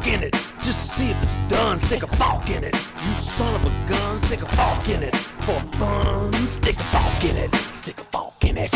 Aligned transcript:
walk 0.00 0.06
in 0.06 0.22
it. 0.22 0.32
Just 0.62 0.90
to 0.90 0.96
see 0.96 1.10
if 1.10 1.22
it's 1.22 1.42
done, 1.48 1.78
stick 1.78 2.02
a 2.02 2.06
fork 2.16 2.48
in 2.50 2.64
it. 2.64 2.76
You 3.04 3.14
son 3.16 3.54
of 3.54 3.64
a 3.64 3.88
gun, 3.88 4.18
stick 4.18 4.42
a 4.42 4.56
fork 4.56 4.88
in 4.88 5.02
it. 5.02 5.16
For 5.16 5.58
fun, 5.76 6.32
stick 6.46 6.78
a 6.78 6.84
fork 6.84 7.24
in 7.24 7.36
it. 7.36 7.54
Stick 7.72 7.98
a 7.98 8.04
fork 8.04 8.44
in 8.44 8.58
it. 8.58 8.74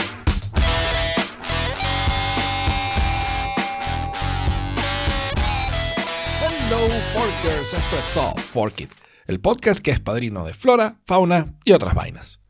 Hello 6.40 6.88
Forkers, 7.14 7.74
esto 7.74 7.98
es 7.98 8.04
Soft 8.06 8.40
Fork 8.40 8.80
It, 8.80 8.90
el 9.26 9.40
podcast 9.40 9.80
que 9.80 9.90
es 9.90 10.00
padrino 10.00 10.44
de 10.44 10.54
flora, 10.54 11.00
fauna 11.06 11.54
y 11.64 11.72
otras 11.72 11.94
vainas. 11.94 12.40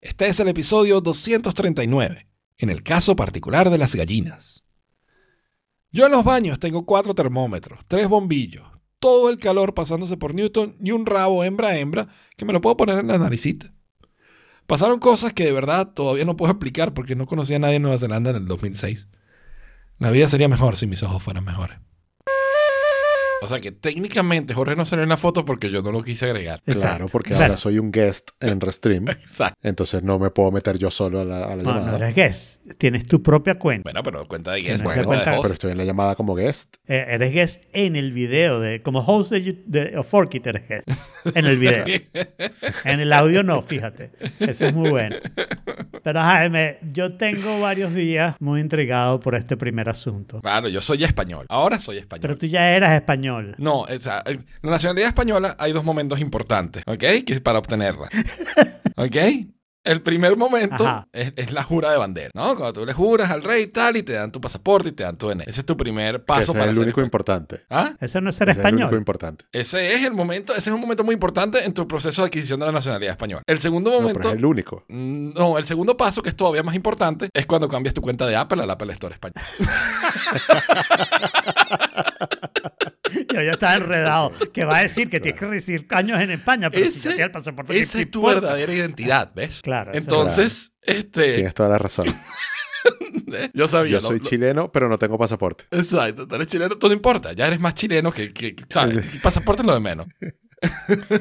Este 0.00 0.28
es 0.28 0.40
el 0.40 0.48
episodio 0.48 1.00
239, 1.00 2.26
en 2.58 2.70
el 2.70 2.82
caso 2.82 3.14
particular 3.16 3.68
de 3.68 3.78
las 3.78 3.94
gallinas. 3.94 4.64
Yo 5.92 6.06
en 6.06 6.12
los 6.12 6.24
baños 6.24 6.60
tengo 6.60 6.86
cuatro 6.86 7.14
termómetros, 7.14 7.80
tres 7.88 8.08
bombillos, 8.08 8.64
todo 9.00 9.28
el 9.28 9.38
calor 9.38 9.74
pasándose 9.74 10.16
por 10.16 10.34
Newton 10.34 10.76
y 10.80 10.92
un 10.92 11.04
rabo 11.04 11.42
hembra-hembra 11.42 12.08
que 12.36 12.44
me 12.44 12.52
lo 12.52 12.60
puedo 12.60 12.76
poner 12.76 12.98
en 12.98 13.08
la 13.08 13.18
naricita. 13.18 13.72
Pasaron 14.68 15.00
cosas 15.00 15.32
que 15.32 15.44
de 15.44 15.52
verdad 15.52 15.92
todavía 15.92 16.24
no 16.24 16.36
puedo 16.36 16.52
explicar 16.52 16.94
porque 16.94 17.16
no 17.16 17.26
conocía 17.26 17.56
a 17.56 17.58
nadie 17.58 17.76
en 17.76 17.82
Nueva 17.82 17.98
Zelanda 17.98 18.30
en 18.30 18.36
el 18.36 18.46
2006. 18.46 19.08
La 19.98 20.12
vida 20.12 20.28
sería 20.28 20.48
mejor 20.48 20.76
si 20.76 20.86
mis 20.86 21.02
ojos 21.02 21.22
fueran 21.22 21.44
mejores. 21.44 21.78
O 23.42 23.46
sea 23.46 23.58
que 23.58 23.72
técnicamente 23.72 24.52
Jorge 24.54 24.76
no 24.76 24.84
salió 24.84 25.02
en 25.02 25.08
la 25.08 25.16
foto 25.16 25.44
porque 25.44 25.70
yo 25.70 25.82
no 25.82 25.90
lo 25.92 26.02
quise 26.02 26.26
agregar. 26.26 26.62
Claro, 26.66 27.06
porque 27.10 27.30
Exacto. 27.30 27.44
ahora 27.52 27.56
soy 27.56 27.78
un 27.78 27.90
guest 27.90 28.30
en 28.40 28.60
Restream. 28.60 29.08
Exacto. 29.08 29.58
Entonces 29.62 30.02
no 30.02 30.18
me 30.18 30.30
puedo 30.30 30.50
meter 30.52 30.78
yo 30.78 30.90
solo 30.90 31.20
a 31.20 31.24
la, 31.24 31.44
a 31.44 31.56
la 31.56 31.62
No, 31.62 31.72
no 31.74 31.78
llamada. 31.80 31.96
eres 31.96 32.14
guest. 32.14 32.62
Tienes 32.78 33.06
tu 33.06 33.22
propia 33.22 33.54
cuenta. 33.58 33.82
Bueno, 33.84 34.02
pero 34.02 34.26
cuenta 34.28 34.52
de 34.52 34.62
cuenta- 34.82 34.94
de 35.00 35.30
host. 35.36 35.42
pero 35.42 35.54
estoy 35.54 35.70
en 35.72 35.78
la 35.78 35.84
llamada 35.84 36.14
como 36.16 36.34
guest. 36.34 36.76
Eh, 36.86 37.04
eres 37.08 37.32
guest 37.32 37.62
en 37.72 37.96
el 37.96 38.12
video. 38.12 38.60
de 38.60 38.82
Como 38.82 39.00
host 39.00 39.32
de, 39.32 39.62
de 39.66 39.96
of 39.96 40.06
Forkit 40.08 40.46
eres 40.46 40.68
guest. 40.68 40.88
En 41.34 41.46
el 41.46 41.56
video. 41.58 41.84
en 42.84 43.00
el 43.00 43.12
audio 43.12 43.42
no, 43.42 43.62
fíjate. 43.62 44.10
Eso 44.38 44.66
es 44.66 44.74
muy 44.74 44.90
bueno. 44.90 45.16
Pero 46.02 46.20
Jaime, 46.20 46.78
yo 46.92 47.14
tengo 47.16 47.60
varios 47.60 47.94
días 47.94 48.36
muy 48.40 48.60
intrigado 48.60 49.20
por 49.20 49.34
este 49.34 49.56
primer 49.56 49.88
asunto. 49.88 50.40
Claro, 50.40 50.68
yo 50.68 50.80
soy 50.80 51.04
español. 51.04 51.46
Ahora 51.48 51.78
soy 51.78 51.98
español. 51.98 52.22
Pero 52.22 52.36
tú 52.36 52.46
ya 52.46 52.70
eras 52.74 52.92
español. 52.92 53.29
No, 53.58 53.80
o 53.82 53.98
sea, 53.98 54.22
la 54.62 54.70
nacionalidad 54.70 55.08
española 55.08 55.56
hay 55.58 55.72
dos 55.72 55.84
momentos 55.84 56.20
importantes, 56.20 56.82
¿ok? 56.86 56.98
Que 56.98 57.24
es 57.28 57.40
para 57.40 57.58
obtenerla. 57.58 58.08
¿Ok? 58.96 59.16
El 59.82 60.02
primer 60.02 60.36
momento 60.36 61.06
es, 61.10 61.32
es 61.36 61.52
la 61.52 61.62
jura 61.62 61.90
de 61.90 61.96
bandera, 61.96 62.30
¿no? 62.34 62.48
Cuando 62.54 62.74
tú 62.74 62.84
le 62.84 62.92
juras 62.92 63.30
al 63.30 63.42
rey 63.42 63.62
y 63.62 63.66
tal 63.68 63.96
y 63.96 64.02
te 64.02 64.12
dan 64.12 64.30
tu 64.30 64.38
pasaporte 64.38 64.90
y 64.90 64.92
te 64.92 65.04
dan 65.04 65.16
tu 65.16 65.26
DNI. 65.30 65.44
Ese 65.46 65.60
es 65.60 65.66
tu 65.66 65.74
primer 65.74 66.22
paso 66.22 66.42
ese 66.42 66.52
para 66.52 66.64
es 66.66 66.70
el 66.72 66.76
ser 66.76 66.82
único 66.84 67.00
español. 67.00 67.06
importante. 67.06 67.62
¿Ah? 67.70 67.94
Eso 67.98 68.20
no 68.20 68.28
es 68.28 68.36
ser 68.36 68.50
Ese 68.50 68.60
es 68.60 68.66
el 68.66 68.74
único 68.74 68.84
español. 68.88 69.00
importante. 69.00 69.46
Ese 69.52 69.94
es 69.94 70.04
el 70.04 70.12
momento, 70.12 70.52
ese 70.52 70.68
es 70.68 70.74
un 70.74 70.82
momento 70.82 71.02
muy 71.02 71.14
importante 71.14 71.64
en 71.64 71.72
tu 71.72 71.88
proceso 71.88 72.20
de 72.20 72.26
adquisición 72.26 72.60
de 72.60 72.66
la 72.66 72.72
nacionalidad 72.72 73.12
española. 73.12 73.42
El 73.46 73.58
segundo 73.58 73.90
No, 73.90 74.02
momento... 74.02 74.20
pero 74.20 74.32
es 74.32 74.36
el 74.36 74.44
único. 74.44 74.84
Mm, 74.88 75.30
No, 75.32 75.56
el 75.56 75.64
segundo 75.64 75.96
paso, 75.96 76.20
que 76.22 76.28
es 76.28 76.36
todavía 76.36 76.62
más 76.62 76.74
importante, 76.74 77.30
es 77.32 77.46
cuando 77.46 77.66
cambias 77.66 77.94
tu 77.94 78.02
cuenta 78.02 78.26
de 78.26 78.36
Apple 78.36 78.62
al 78.62 78.70
Apple 78.70 78.92
Store 78.92 79.14
español. 79.14 79.42
Yo 83.32 83.42
ya 83.42 83.52
estaba 83.52 83.74
enredado. 83.76 84.32
Que 84.52 84.64
va 84.64 84.78
a 84.78 84.82
decir 84.82 85.08
que 85.10 85.20
tienes 85.20 85.38
que 85.40 85.46
recibir 85.46 85.86
caños 85.86 86.20
en 86.20 86.30
España, 86.30 86.70
pero 86.70 86.84
si 86.86 86.90
ya 86.92 86.98
Ese- 86.98 87.08
tienes 87.08 87.26
el 87.26 87.30
pasaporte. 87.32 87.72
¿qué 87.74 87.80
Esa 87.80 88.00
es 88.00 88.10
tu 88.10 88.18
importa? 88.20 88.40
verdadera 88.40 88.72
identidad, 88.74 89.32
¿ves? 89.34 89.60
Claro, 89.62 89.92
Entonces, 89.94 90.72
este, 90.82 91.34
Tienes 91.34 91.54
toda 91.54 91.68
la 91.70 91.78
razón. 91.78 92.06
yo 93.54 93.68
sabía. 93.68 93.92
Yo 93.92 94.00
soy 94.00 94.18
lo- 94.18 94.24
chileno, 94.24 94.72
pero 94.72 94.88
no 94.88 94.98
tengo 94.98 95.18
pasaporte. 95.18 95.64
Exacto, 95.70 96.26
tú 96.26 96.34
eres 96.34 96.46
chileno, 96.46 96.76
todo 96.76 96.88
no 96.90 96.94
importa, 96.96 97.32
ya 97.32 97.46
eres 97.46 97.60
más 97.60 97.74
chileno 97.74 98.12
que, 98.12 98.28
que- 98.32 98.54
que- 98.54 98.64
¿sabes? 98.68 98.96
El 99.12 99.20
pasaporte 99.20 99.62
es 99.62 99.66
lo 99.66 99.74
de 99.74 99.80
menos. 99.80 100.06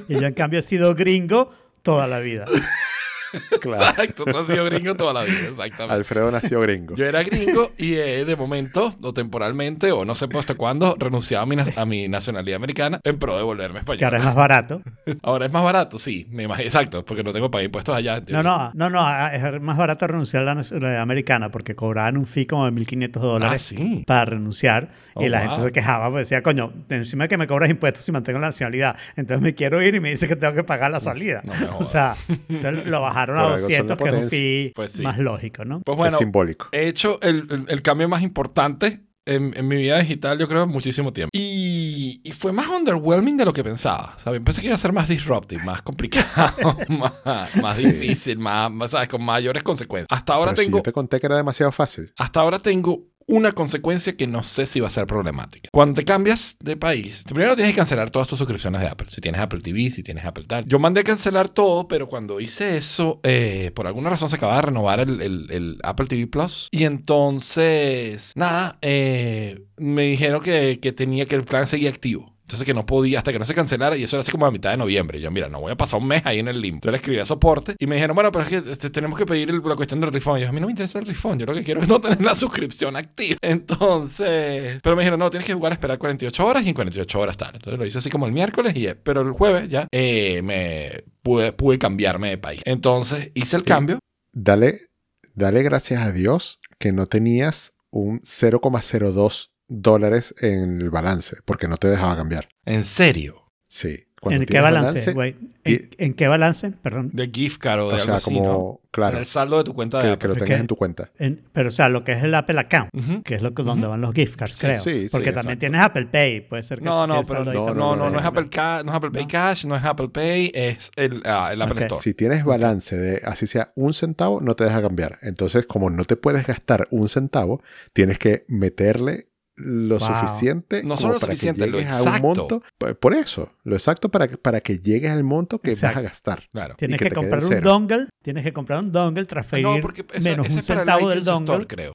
Y 0.07 0.13
yo, 0.13 0.25
en 0.25 0.33
cambio, 0.33 0.59
he 0.59 0.63
sido 0.63 0.95
gringo 0.95 1.53
toda 1.83 2.07
la 2.07 2.19
vida. 2.19 2.45
Claro. 3.61 3.83
Exacto, 3.83 4.25
tú 4.25 4.37
has 4.37 4.47
sido 4.47 4.65
gringo 4.65 4.95
toda 4.95 5.13
la 5.13 5.23
vida, 5.23 5.49
exactamente. 5.49 5.93
Alfredo 5.95 6.31
nació 6.31 6.61
gringo. 6.61 6.95
Yo 6.95 7.05
era 7.05 7.23
gringo 7.23 7.71
y 7.77 7.93
eh, 7.95 8.25
de 8.25 8.35
momento, 8.35 8.95
o 9.01 9.13
temporalmente, 9.13 9.91
o 9.91 10.05
no 10.05 10.15
sé 10.15 10.27
hasta 10.37 10.55
cuándo, 10.55 10.95
renunciaba 10.97 11.43
a 11.43 11.45
mi, 11.45 11.55
a 11.75 11.85
mi 11.85 12.07
nacionalidad 12.07 12.55
americana 12.57 12.99
en 13.03 13.19
pro 13.19 13.35
de 13.37 13.43
volverme 13.43 13.81
Que 13.85 14.05
ahora 14.05 14.17
español. 14.17 14.19
es 14.19 14.23
más 14.25 14.35
barato. 14.35 14.81
Ahora 15.23 15.45
es 15.47 15.51
más 15.51 15.63
barato, 15.63 15.97
sí, 15.99 16.27
me 16.31 16.43
imagino, 16.43 16.65
exacto, 16.65 17.03
porque 17.05 17.23
no 17.23 17.33
tengo 17.33 17.47
que 17.47 17.51
pagar 17.51 17.65
impuestos 17.65 17.95
allá. 17.95 18.21
No, 18.27 18.41
no, 18.43 18.71
no, 18.73 18.89
no. 18.89 18.99
ah, 19.01 19.31
Es 19.33 19.61
más 19.61 19.77
barato 19.77 20.07
renunciar 20.07 20.43
a 20.43 20.45
la 20.45 20.55
nacionalidad 20.55 21.01
americana 21.01 21.49
porque 21.49 21.75
cobraban 21.75 22.17
un 22.17 22.25
fee 22.25 22.45
como 22.45 22.65
de 22.65 22.71
1.500 22.71 23.09
Ah, 23.15 23.19
dólares 23.19 23.61
sí. 23.61 24.03
para 24.07 24.25
renunciar. 24.25 24.89
Oh, 25.15 25.23
y 25.23 25.29
la 25.29 25.39
wow. 25.41 25.49
gente 25.49 25.63
se 25.65 25.71
quejaba, 25.71 26.09
pues 26.09 26.27
decía, 26.29 26.41
coño, 26.43 26.71
encima 26.89 27.25
de 27.25 27.27
que 27.29 27.37
me 27.37 27.47
cobras 27.47 27.69
impuestos 27.69 28.05
si 28.05 28.11
mantengo 28.11 28.39
la 28.39 28.47
nacionalidad. 28.47 28.95
Entonces 29.15 29.41
me 29.41 29.53
quiero 29.55 29.81
ir 29.81 29.95
y 29.95 29.99
me 29.99 30.09
dice 30.11 30.27
que 30.27 30.35
tengo 30.35 30.53
que 30.53 30.63
pagar 30.63 30.91
la 30.91 30.99
salida. 30.99 31.41
no 31.43 31.53
o 31.79 31.83
sea, 31.83 32.15
entonces 32.47 32.85
lo 32.85 33.01
bajaron 33.01 33.18
a 33.19 33.23
algo 33.23 33.59
son 33.59 33.61
200, 33.61 33.97
la 33.99 34.03
que 34.03 34.09
es 34.17 34.23
un 34.23 34.29
fee 34.29 34.71
Pues 34.75 34.91
sí. 34.93 35.01
más 35.03 35.17
lógico, 35.19 35.65
¿no? 35.65 35.81
Pues 35.81 35.97
bueno, 35.97 36.15
es 36.15 36.19
simbólico. 36.19 36.67
he 36.71 36.87
hecho 36.87 37.19
el, 37.21 37.47
el- 37.49 37.65
el 37.67 37.81
cambio 37.81 38.07
más 38.09 38.21
importante 38.21 39.01
en, 39.25 39.53
en 39.55 39.67
mi 39.67 39.75
vida 39.77 39.99
digital, 39.99 40.39
yo 40.39 40.47
creo, 40.47 40.65
muchísimo 40.65 41.13
tiempo. 41.13 41.29
Y, 41.33 42.19
y 42.23 42.31
fue 42.31 42.51
más 42.51 42.67
underwhelming 42.69 43.37
de 43.37 43.45
lo 43.45 43.53
que 43.53 43.63
pensaba. 43.63 44.15
¿sabes? 44.17 44.41
Pensé 44.43 44.61
que 44.61 44.67
iba 44.67 44.75
a 44.75 44.79
ser 44.79 44.91
más 44.91 45.07
disruptive, 45.07 45.63
más 45.63 45.81
complicado, 45.83 46.77
más, 46.89 47.55
más 47.57 47.77
Sí. 47.77 47.85
difícil, 47.85 48.39
más, 48.39 48.71
más, 48.71 48.91
¿sabes? 48.91 49.07
Con 49.07 49.23
mayores 49.23 49.61
consecuencias. 49.61 50.07
Hasta 50.09 50.33
ahora 50.33 50.51
Pero 50.51 50.61
si 50.61 50.65
tengo... 50.67 50.77
yo 50.79 50.83
te 50.83 50.91
conté 50.93 51.19
que 51.19 51.27
era 51.27 51.35
demasiado 51.35 51.71
fácil. 51.71 52.11
Hasta 52.17 52.39
ahora 52.39 52.57
tengo 52.59 53.03
una 53.29 53.51
consecuencia 53.53 54.15
que 54.17 54.27
no 54.27 54.43
sé 54.43 54.65
si 54.65 54.79
va 54.79 54.87
a 54.87 54.89
ser 54.91 55.07
problemática. 55.07 55.69
Cuando 55.71 55.95
te 55.95 56.05
cambias 56.05 56.57
de 56.59 56.75
país, 56.77 57.23
primero 57.27 57.55
tienes 57.55 57.73
que 57.73 57.77
cancelar 57.77 58.11
todas 58.11 58.27
tus 58.27 58.37
suscripciones 58.37 58.81
de 58.81 58.87
Apple. 58.87 59.07
Si 59.09 59.21
tienes 59.21 59.39
Apple 59.41 59.61
TV, 59.61 59.89
si 59.91 60.03
tienes 60.03 60.25
Apple 60.25 60.45
tal. 60.47 60.65
Yo 60.65 60.79
mandé 60.79 61.01
a 61.01 61.03
cancelar 61.03 61.49
todo, 61.49 61.87
pero 61.87 62.07
cuando 62.07 62.39
hice 62.39 62.77
eso, 62.77 63.19
eh, 63.23 63.71
por 63.75 63.87
alguna 63.87 64.09
razón 64.09 64.29
se 64.29 64.35
acaba 64.35 64.55
de 64.55 64.61
renovar 64.63 64.99
el, 64.99 65.21
el- 65.21 65.47
el 65.51 65.77
Apple 65.83 66.07
TV 66.07 66.27
Plus. 66.27 66.67
Y 66.71 66.83
entonces, 66.85 68.33
nada, 68.35 68.77
eh, 68.81 69.61
me 69.77 70.03
dijeron 70.03 70.41
que, 70.41 70.79
que 70.81 70.91
tenía 70.91 71.25
que 71.25 71.35
el 71.35 71.43
plan 71.43 71.67
seguía 71.67 71.89
activo. 71.89 72.35
Entonces 72.49 72.65
que 72.65 72.73
no 72.73 72.83
podía 72.83 73.19
hasta 73.19 73.31
que 73.31 73.37
no 73.37 73.45
se 73.45 73.53
cancelara 73.53 73.95
y 73.95 74.01
eso 74.01 74.15
era 74.15 74.21
así 74.21 74.31
como 74.31 74.43
a 74.47 74.49
mitad 74.49 74.71
de 74.71 74.77
noviembre. 74.77 75.19
Y 75.19 75.21
yo, 75.21 75.29
mira, 75.29 75.49
no 75.49 75.61
voy 75.61 75.71
a 75.71 75.75
pasar 75.75 75.99
un 76.01 76.07
mes 76.07 76.23
ahí 76.25 76.39
en 76.39 76.47
el 76.47 76.59
limbo. 76.59 76.81
Yo 76.83 76.89
le 76.89 76.97
escribí 76.97 77.19
a 77.19 77.25
soporte 77.25 77.75
y 77.77 77.85
me 77.85 77.93
dijeron, 77.93 78.15
bueno, 78.15 78.31
pero 78.31 78.43
es 78.43 78.49
que 78.49 78.71
este, 78.71 78.89
tenemos 78.89 79.19
que 79.19 79.27
pedir 79.27 79.51
el- 79.51 79.61
la 79.63 79.75
cuestión 79.75 80.01
del 80.01 80.11
refund. 80.11 80.39
Y 80.39 80.41
yo, 80.41 80.49
a 80.49 80.51
mí 80.51 80.59
no 80.59 80.65
me 80.65 80.71
interesa 80.71 80.97
el 80.97 81.05
refund. 81.05 81.39
Yo 81.41 81.45
lo 81.45 81.53
que 81.53 81.63
quiero 81.63 81.79
es 81.79 81.87
no 81.87 82.01
tener 82.01 82.19
la 82.23 82.33
suscripción 82.33 82.95
activa. 82.95 83.37
Entonces, 83.43 84.79
pero 84.81 84.95
me 84.95 85.03
dijeron, 85.03 85.19
no, 85.19 85.29
tienes 85.29 85.45
que 85.45 85.53
jugar 85.53 85.71
a 85.71 85.75
esperar 85.75 85.99
48 85.99 86.43
horas 86.43 86.63
y 86.65 86.69
en 86.69 86.73
48 86.73 87.19
horas 87.19 87.37
tal. 87.37 87.53
Entonces 87.53 87.77
lo 87.79 87.85
hice 87.85 87.99
así 87.99 88.09
como 88.09 88.25
el 88.25 88.31
miércoles 88.31 88.73
y 88.75 88.87
pero 89.03 89.21
el 89.21 89.31
jueves 89.31 89.69
ya 89.69 89.87
eh, 89.91 90.41
me 90.43 91.03
pude, 91.21 91.53
pude 91.53 91.77
cambiarme 91.77 92.29
de 92.29 92.39
país. 92.39 92.61
Entonces 92.65 93.29
hice 93.35 93.57
el 93.57 93.63
cambio. 93.63 93.99
Dale, 94.33 94.87
dale 95.35 95.61
gracias 95.61 96.01
a 96.01 96.11
Dios 96.11 96.59
que 96.79 96.91
no 96.91 97.05
tenías 97.05 97.73
un 97.91 98.21
0,02 98.21 99.49
dólares 99.69 100.35
en 100.41 100.81
el 100.81 100.89
balance, 100.89 101.37
porque 101.45 101.67
no 101.67 101.77
te 101.77 101.87
dejaba 101.87 102.15
cambiar. 102.17 102.49
En 102.65 102.83
serio. 102.83 103.43
Sí. 103.67 104.05
Cuando 104.21 104.41
¿En 104.41 104.47
qué 104.47 104.59
balance, 104.59 105.13
güey? 105.13 105.37
¿En, 105.63 105.89
¿En 105.97 106.13
qué 106.13 106.27
balance? 106.27 106.71
Perdón. 106.81 107.09
De 107.13 107.29
gift 107.33 107.57
card 107.61 107.79
o 107.83 107.87
de 107.87 107.93
O 107.93 107.95
algo 107.95 108.05
sea, 108.05 108.15
así, 108.15 108.25
como, 108.33 108.43
¿no? 108.43 108.79
En 108.83 108.89
claro, 108.91 109.17
el 109.17 109.25
saldo 109.25 109.59
de 109.59 109.63
tu 109.63 109.73
cuenta 109.73 109.99
de 109.99 110.03
que, 110.03 110.09
Apple. 110.09 110.19
que 110.19 110.27
lo 110.27 110.33
¿Por 110.33 110.43
tengas 110.43 110.59
en 110.59 110.67
tu 110.67 110.75
cuenta. 110.75 111.09
En- 111.17 111.41
pero, 111.53 111.69
o 111.69 111.71
sea, 111.71 111.87
lo 111.87 112.03
que 112.03 112.11
es 112.11 112.23
el 112.25 112.35
Apple 112.35 112.59
Account, 112.59 112.89
que 113.23 113.35
es 113.35 113.41
lo 113.41 113.53
que, 113.53 113.63
donde 113.63 113.87
van 113.87 114.01
los 114.01 114.13
gift 114.13 114.35
cards, 114.35 114.57
creo. 114.59 114.81
Sí, 114.81 115.03
sí, 115.03 115.07
Porque 115.09 115.31
también 115.31 115.53
exacto. 115.53 115.59
tienes 115.59 115.81
Apple 115.81 116.05
Pay, 116.07 116.41
puede 116.49 116.63
ser 116.63 116.79
que 116.79 116.83
No, 116.83 117.07
no, 117.07 117.23
pero 117.23 117.45
no, 117.45 117.73
no, 117.73 117.95
no, 117.95 118.09
no 118.09 118.19
es. 118.19 118.25
Apple, 118.25 118.49
no 118.83 118.91
es 118.91 118.97
Apple 118.97 119.11
Pay 119.11 119.21
¿No? 119.21 119.27
Cash, 119.29 119.65
no 119.67 119.75
es 119.77 119.85
Apple 119.85 120.09
Pay, 120.09 120.51
es 120.53 120.91
el, 120.97 121.21
ah, 121.23 121.51
el 121.53 121.61
Apple. 121.61 121.81
Store. 121.83 122.01
Si 122.01 122.13
tienes 122.13 122.43
balance 122.43 122.97
de 122.97 123.21
así 123.23 123.47
sea 123.47 123.71
un 123.75 123.93
centavo, 123.93 124.41
no 124.41 124.53
te 124.57 124.65
deja 124.65 124.81
cambiar. 124.81 125.17
Entonces, 125.21 125.65
como 125.65 125.89
no 125.89 126.03
te 126.03 126.17
puedes 126.17 126.45
gastar 126.45 126.89
un 126.91 127.07
centavo, 127.07 127.61
tienes 127.93 128.19
que 128.19 128.43
meterle 128.49 129.28
lo 129.59 129.99
Wow. 129.99 130.07
suficiente 130.07 130.83
No 130.83 130.95
solo 130.97 131.13
lo 131.15 131.19
para 131.19 131.33
suficiente, 131.33 131.65
que 131.65 131.69
lo 131.71 131.77
llegues 131.79 131.93
a 131.93 132.01
un 132.01 132.07
exacto. 132.07 132.27
monto. 132.27 132.63
Por 132.99 133.13
eso, 133.13 133.51
lo 133.63 133.75
exacto 133.75 134.09
para 134.09 134.27
que, 134.27 134.37
para 134.37 134.61
que 134.61 134.79
llegues 134.79 135.11
al 135.11 135.23
monto 135.23 135.59
que 135.59 135.71
vas 135.71 135.83
a 135.83 136.01
gastar. 136.01 136.43
Claro. 136.51 136.75
Tienes 136.77 136.99
que 136.99 137.11
comprar 137.11 137.43
un 137.43 137.61
dongle, 137.61 138.05
tienes 138.23 138.43
que 138.43 138.53
comprar 138.53 138.79
un 138.79 138.91
dongle, 138.91 139.25
transferir 139.25 139.65
No, 139.65 139.77
porque 139.81 140.05
esa- 140.13 140.29
menos 140.29 140.49
un 140.49 140.61
centavo 140.63 141.09
del 141.09 141.23
dongle. 141.23 141.53
Store, 141.53 141.67
creo. 141.67 141.93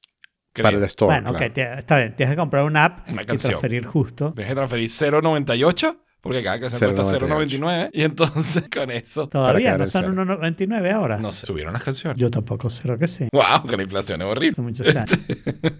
Creo. 0.52 0.62
Para 0.62 0.76
el 0.76 0.84
store. 0.84 1.12
bueno, 1.14 1.30
claro. 1.30 1.46
ok, 1.46 1.52
te- 1.52 1.78
está 1.78 1.98
bien. 1.98 2.14
Tienes 2.14 2.34
que 2.34 2.38
comprar 2.38 2.64
una 2.64 2.84
app 2.84 3.08
Una 3.08 3.22
y 3.22 3.26
transferir 3.26 3.84
justo. 3.86 4.32
Tienes 4.34 4.50
que 4.52 4.54
transferir 4.54 4.88
0.98 4.88 5.96
porque 6.24 6.42
cada 6.42 6.58
canción 6.58 6.94
cuesta 6.94 7.26
0.98. 7.26 7.58
0.99 7.60 7.90
y 7.92 8.02
entonces 8.02 8.64
con 8.74 8.90
eso, 8.90 9.28
Todavía 9.28 9.76
no 9.78 9.86
son 9.86 10.16
cero. 10.16 10.24
1.99 10.40 10.92
ahora. 10.92 11.18
no 11.18 11.32
sé, 11.32 11.46
subieron 11.46 11.74
las 11.74 11.82
canciones. 11.82 12.18
Yo 12.18 12.30
tampoco 12.30 12.68
creo 12.82 12.98
que 12.98 13.06
sí. 13.06 13.28
Wow, 13.30 13.66
que 13.68 13.76
la 13.76 13.82
inflación 13.82 14.22
es 14.22 14.26
horrible. 14.26 14.52
Hace 14.52 14.62
muchos 14.62 14.88
años. 14.88 15.18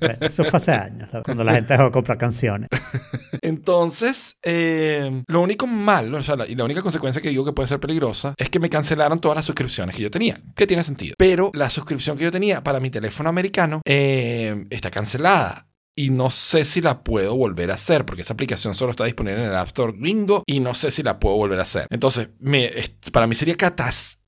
Bueno, 0.00 0.16
Eso 0.20 0.44
fue 0.44 0.56
hace 0.58 0.72
años, 0.72 1.08
cuando 1.24 1.44
la 1.44 1.54
gente 1.54 1.72
dejó 1.72 1.84
de 1.84 1.90
comprar 1.90 2.18
canciones. 2.18 2.68
Entonces, 3.42 4.36
eh, 4.42 5.22
lo 5.26 5.40
único 5.40 5.66
malo, 5.66 6.18
o 6.18 6.22
sea, 6.22 6.36
la, 6.36 6.46
y 6.46 6.54
la 6.54 6.64
única 6.64 6.82
consecuencia 6.82 7.22
que 7.22 7.30
digo 7.30 7.44
que 7.44 7.52
puede 7.52 7.66
ser 7.68 7.80
peligrosa 7.80 8.34
es 8.36 8.50
que 8.50 8.58
me 8.58 8.68
cancelaron 8.68 9.20
todas 9.20 9.36
las 9.36 9.44
suscripciones 9.44 9.94
que 9.94 10.02
yo 10.02 10.10
tenía, 10.10 10.38
que 10.54 10.66
tiene 10.66 10.82
sentido. 10.84 11.14
Pero 11.18 11.50
la 11.54 11.70
suscripción 11.70 12.18
que 12.18 12.24
yo 12.24 12.30
tenía 12.30 12.62
para 12.62 12.80
mi 12.80 12.90
teléfono 12.90 13.28
americano 13.28 13.80
eh, 13.84 14.66
está 14.70 14.90
cancelada. 14.90 15.66
Y 15.96 16.10
no 16.10 16.30
sé 16.30 16.64
si 16.64 16.80
la 16.80 17.02
puedo 17.04 17.36
volver 17.36 17.70
a 17.70 17.74
hacer 17.74 18.04
porque 18.04 18.22
esa 18.22 18.34
aplicación 18.34 18.74
solo 18.74 18.90
está 18.90 19.04
disponible 19.04 19.42
en 19.42 19.50
el 19.50 19.56
App 19.56 19.68
Store 19.68 19.92
gringo 19.96 20.42
y 20.46 20.60
no 20.60 20.74
sé 20.74 20.90
si 20.90 21.02
la 21.02 21.20
puedo 21.20 21.36
volver 21.36 21.58
a 21.58 21.62
hacer. 21.62 21.86
Entonces, 21.90 22.28
para 23.12 23.26
mí 23.26 23.34
sería 23.34 23.54
catastrófico 23.54 24.23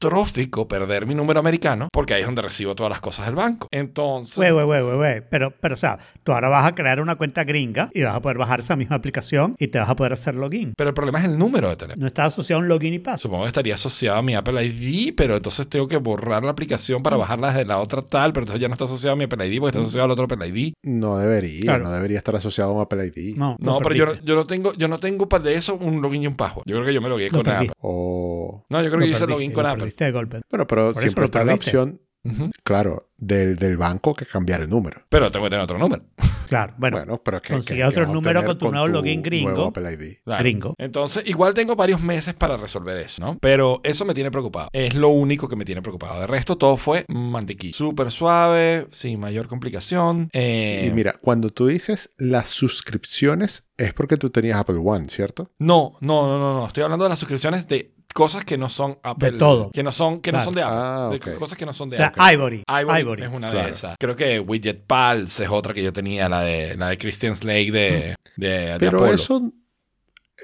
perder 0.68 1.06
mi 1.06 1.14
número 1.14 1.40
americano 1.40 1.88
porque 1.92 2.14
ahí 2.14 2.20
es 2.20 2.26
donde 2.26 2.42
recibo 2.42 2.74
todas 2.74 2.90
las 2.90 3.00
cosas 3.00 3.26
del 3.26 3.34
banco. 3.34 3.68
Entonces, 3.70 4.36
Güey, 4.36 4.52
güey, 4.52 4.66
güey, 4.66 4.96
güey. 4.96 5.22
Pero, 5.30 5.52
pero, 5.60 5.74
o 5.74 5.76
sea, 5.76 5.98
tú 6.22 6.32
ahora 6.32 6.48
vas 6.48 6.66
a 6.66 6.74
crear 6.74 7.00
una 7.00 7.16
cuenta 7.16 7.44
gringa 7.44 7.90
y 7.94 8.02
vas 8.02 8.14
a 8.14 8.20
poder 8.20 8.38
bajar 8.38 8.60
esa 8.60 8.76
misma 8.76 8.96
aplicación 8.96 9.54
y 9.58 9.68
te 9.68 9.78
vas 9.78 9.88
a 9.88 9.96
poder 9.96 10.12
hacer 10.12 10.34
login. 10.34 10.74
pero 10.76 10.90
el 10.90 10.94
problema 10.94 11.18
es 11.20 11.24
el 11.26 11.38
número 11.38 11.68
de 11.68 11.76
teléfono. 11.76 12.00
No 12.00 12.06
está 12.06 12.24
asociado 12.26 12.60
a 12.60 12.62
un 12.62 12.68
login 12.68 12.94
y 12.94 12.98
paso. 12.98 13.22
Supongo 13.22 13.44
que 13.44 13.48
estaría 13.48 13.74
asociado 13.74 14.18
a 14.18 14.22
mi 14.22 14.34
Apple 14.34 14.64
ID, 14.64 15.14
pero 15.16 15.36
entonces 15.36 15.68
tengo 15.68 15.88
que 15.88 15.96
borrar 15.96 16.44
la 16.44 16.50
aplicación 16.50 17.02
para 17.02 17.16
bajarla 17.16 17.48
desde 17.48 17.64
la 17.64 17.78
otra 17.78 18.02
tal, 18.02 18.32
pero 18.32 18.44
entonces 18.44 18.60
ya 18.60 18.68
no 18.68 18.74
está 18.74 18.84
asociado 18.84 19.14
a 19.14 19.16
mi 19.16 19.24
Apple 19.24 19.46
ID 19.46 19.58
porque 19.60 19.70
está 19.78 19.80
asociado 19.82 20.04
al 20.06 20.10
otro 20.12 20.24
Apple 20.24 20.46
ID. 20.48 20.72
No 20.82 21.18
debería, 21.18 21.62
Claro. 21.62 21.84
no 21.84 21.92
debería 21.92 22.18
estar 22.18 22.36
asociado 22.36 22.70
a 22.70 22.74
un 22.74 22.82
Apple 22.82 23.06
ID. 23.14 23.36
No, 23.36 23.56
No, 23.60 23.78
pero 23.80 23.94
yo, 23.94 24.14
yo 24.22 24.34
no 24.34 24.46
tengo, 24.46 24.72
yo 24.74 24.88
no 24.88 24.98
tengo 24.98 25.28
pa- 25.28 25.38
de 25.38 25.54
eso 25.54 25.74
un 25.76 26.00
login 26.02 26.22
y 26.22 26.26
un 26.26 26.36
password. 26.36 26.64
Yo 26.66 26.74
creo 26.76 26.86
que 26.86 26.94
yo 26.94 27.00
me 27.00 27.08
logué 27.08 27.26
Lo 27.26 27.32
con 27.38 27.42
perdiste. 27.44 27.72
Apple. 27.72 27.78
O... 27.80 28.64
No, 28.68 28.82
yo 28.82 28.88
creo 28.88 29.00
Lo 29.00 29.04
que 29.06 29.10
yo 29.10 29.16
hice 29.16 29.26
login 29.26 29.52
con 29.52 29.64
lo 29.64 29.70
Apple. 29.70 29.85
Perdiste 29.86 30.04
de 30.04 30.12
golpe. 30.12 30.40
Bueno, 30.50 30.66
pero 30.66 30.92
Por 30.92 31.02
siempre 31.02 31.24
está 31.26 31.44
la 31.44 31.54
opción, 31.54 32.00
Ujú. 32.24 32.50
claro, 32.64 33.10
del, 33.16 33.56
del 33.56 33.76
banco 33.76 34.12
que 34.14 34.26
cambiar 34.26 34.60
el 34.60 34.68
número. 34.68 35.02
Pero 35.08 35.30
tengo 35.30 35.44
que 35.46 35.50
tener 35.50 35.64
otro 35.64 35.78
número. 35.78 36.02
Claro, 36.46 36.74
bueno, 36.78 36.98
Bueno, 36.98 37.20
pero 37.24 37.42
que, 37.42 37.54
consigue 37.54 37.80
que- 37.80 37.84
otro 37.84 38.06
que 38.06 38.12
número 38.12 38.44
con 38.44 38.56
tu 38.56 38.70
nuevo 38.70 38.86
login 38.86 39.20
gringo. 39.20 39.50
nuevo 39.50 39.66
Apple 39.70 39.92
ID. 39.94 40.18
Claro. 40.22 40.44
Gringo. 40.44 40.74
Entonces, 40.78 41.24
igual 41.26 41.54
tengo 41.54 41.74
varios 41.74 42.00
meses 42.00 42.34
para 42.34 42.56
resolver 42.56 42.96
eso, 42.98 43.20
¿no? 43.20 43.36
Pero 43.40 43.80
eso 43.82 44.04
me 44.04 44.14
tiene 44.14 44.30
preocupado. 44.30 44.68
Es 44.72 44.94
lo 44.94 45.08
único 45.08 45.48
que 45.48 45.56
me 45.56 45.64
tiene 45.64 45.82
preocupado. 45.82 46.20
De 46.20 46.28
resto, 46.28 46.56
todo 46.56 46.76
fue 46.76 47.04
mantequilla. 47.08 47.76
Súper 47.76 48.12
suave, 48.12 48.86
sin 48.92 49.18
mayor 49.18 49.48
complicación. 49.48 50.28
Eh, 50.32 50.86
Y 50.88 50.94
mira, 50.94 51.14
cuando 51.20 51.50
tú 51.50 51.66
dices 51.66 52.14
las 52.16 52.48
suscripciones, 52.50 53.64
es 53.76 53.92
porque 53.92 54.16
tú 54.16 54.30
tenías 54.30 54.56
Apple 54.60 54.78
One, 54.84 55.08
¿cierto? 55.08 55.50
No, 55.58 55.96
no, 56.00 56.28
no, 56.28 56.38
no, 56.38 56.54
no. 56.60 56.66
Estoy 56.68 56.84
hablando 56.84 57.06
de 57.06 57.08
las 57.08 57.18
suscripciones 57.18 57.66
de 57.66 57.92
cosas 58.16 58.44
que 58.44 58.56
no 58.56 58.68
son 58.68 58.98
Apple. 59.02 59.32
todo. 59.32 59.70
Que 59.70 59.82
no 59.82 59.92
son, 59.92 60.20
que 60.20 60.32
no 60.32 60.40
son 60.40 60.54
de 60.54 60.62
Apple. 60.62 60.76
Ah, 60.78 61.08
de 61.10 61.16
ok. 61.16 61.38
cosas 61.38 61.58
que 61.58 61.66
no 61.66 61.72
son 61.72 61.88
O 61.88 61.90
de 61.90 61.96
sea, 61.98 62.06
Apple. 62.06 62.32
Ivory. 62.34 62.62
Ivory, 62.66 63.00
Ivory. 63.00 63.22
es 63.24 63.28
una 63.32 63.50
Claro. 63.50 63.66
de 63.66 63.72
esas. 63.72 63.96
Creo 64.00 64.16
que 64.16 64.40
Widget 64.40 64.84
Pals 64.86 65.38
es 65.40 65.48
otra 65.50 65.74
que 65.74 65.82
yo 65.82 65.92
tenía, 65.92 66.28
la 66.28 66.40
de, 66.42 66.76
la 66.76 66.88
de 66.88 66.98
Christian 66.98 67.36
Slade 67.36 67.70
de, 67.70 68.16
de, 68.36 68.48
de 68.48 68.76
Pero 68.80 68.98
Apollo. 68.98 69.14
eso, 69.14 69.52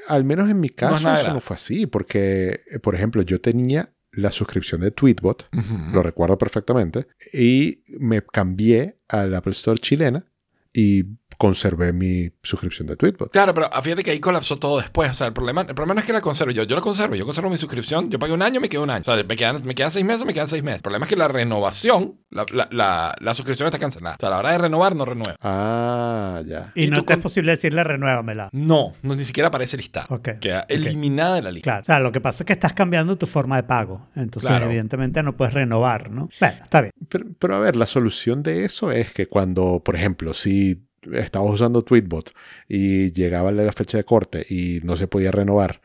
al 0.08 0.24
menos 0.24 0.50
en 0.50 0.60
mi 0.60 0.68
No 0.68 0.94
es 0.96 1.02
caso, 1.02 1.14
eso 1.14 1.32
no 1.34 1.40
fue 1.40 1.56
así, 1.56 1.86
porque, 1.86 2.60
eh, 2.70 2.78
por 2.80 2.94
ejemplo, 2.94 3.22
yo 3.22 3.40
tenía 3.40 3.90
la 4.12 4.30
suscripción 4.30 4.80
de 4.82 4.90
Tweetbot, 4.90 5.48
lo 5.92 6.02
recuerdo 6.02 6.36
perfectamente, 6.36 7.06
y 7.32 7.82
me 7.98 8.20
cambié 8.22 8.98
al 9.08 9.34
Apple 9.34 9.52
Store 9.52 9.78
chilena 9.80 10.26
y 10.74 11.04
conservé 11.42 11.92
mi 11.92 12.30
suscripción 12.40 12.86
de 12.86 12.94
Tweetbot. 12.94 13.32
Claro, 13.32 13.52
pero 13.52 13.68
fíjate 13.82 14.04
que 14.04 14.12
ahí 14.12 14.20
colapsó 14.20 14.60
todo 14.60 14.78
después. 14.78 15.10
O 15.10 15.14
sea, 15.14 15.26
el 15.26 15.32
problema, 15.32 15.62
el 15.62 15.74
problema 15.74 15.94
no 15.94 15.98
es 16.00 16.06
que 16.06 16.12
la 16.12 16.20
conserve 16.20 16.54
yo. 16.54 16.62
Yo 16.62 16.76
la 16.76 16.82
conservo. 16.82 17.16
Yo 17.16 17.24
conservo 17.24 17.50
mi 17.50 17.56
suscripción. 17.56 18.08
Yo 18.10 18.20
pagué 18.20 18.32
un 18.32 18.42
año, 18.42 18.60
me 18.60 18.68
quedo 18.68 18.84
un 18.84 18.90
año. 18.90 19.00
O 19.00 19.04
sea, 19.04 19.24
me 19.24 19.34
quedan, 19.34 19.64
me 19.64 19.74
quedan 19.74 19.90
seis 19.90 20.04
meses, 20.06 20.24
me 20.24 20.34
quedan 20.34 20.46
seis 20.46 20.62
meses. 20.62 20.76
El 20.78 20.82
problema 20.82 21.04
es 21.04 21.08
que 21.08 21.16
la 21.16 21.26
renovación, 21.26 22.20
la, 22.30 22.46
la, 22.52 22.68
la, 22.70 23.16
la 23.18 23.34
suscripción 23.34 23.66
está 23.66 23.80
cancelada. 23.80 24.14
O 24.14 24.20
sea, 24.20 24.28
a 24.28 24.30
la 24.30 24.38
hora 24.38 24.52
de 24.52 24.58
renovar, 24.58 24.94
no 24.94 25.04
renueva. 25.04 25.34
Ah, 25.40 26.42
ya. 26.46 26.70
Y, 26.76 26.84
Y 26.84 26.90
no 26.90 27.02
te 27.02 27.14
es 27.14 27.18
posible 27.18 27.50
decirle 27.50 27.82
renuévamela. 27.82 28.48
No, 28.52 28.92
no 29.02 29.16
ni 29.16 29.24
siquiera 29.24 29.48
aparece 29.48 29.76
listado. 29.76 30.14
Ok, 30.14 30.38
Queda 30.40 30.60
ok. 30.60 30.66
eliminada 30.70 31.34
de 31.34 31.42
la 31.42 31.50
lista. 31.50 31.64
Claro. 31.64 31.82
O 31.82 31.84
sea, 31.86 31.98
lo 31.98 32.12
que 32.12 32.20
pasa 32.20 32.44
es 32.44 32.46
que 32.46 32.52
estás 32.52 32.72
cambiando 32.72 33.18
tu 33.18 33.26
forma 33.26 33.56
de 33.56 33.64
pago. 33.64 34.06
Entonces, 34.14 34.48
Claro. 34.48 34.66
evidentemente, 34.66 35.20
no 35.24 35.36
puedes 35.36 35.54
renovar, 35.54 36.08
¿no? 36.12 36.28
Bueno, 36.38 36.56
está 36.62 36.82
bien. 36.82 36.92
Pero, 37.08 37.26
pero 37.40 37.56
a 37.56 37.58
ver, 37.58 37.74
la 37.74 37.86
solución 37.86 38.44
de 38.44 38.64
eso 38.64 38.92
es 38.92 39.12
que 39.12 39.26
cuando, 39.26 39.82
por 39.84 39.96
ejemplo, 39.96 40.34
si 40.34 40.86
estabas 41.12 41.52
usando 41.52 41.82
Tweetbot 41.82 42.32
y 42.68 43.12
llegaba 43.12 43.52
la 43.52 43.72
fecha 43.72 43.98
de 43.98 44.04
corte 44.04 44.46
y 44.48 44.80
no 44.84 44.96
se 44.96 45.06
podía 45.06 45.30
renovar 45.30 45.80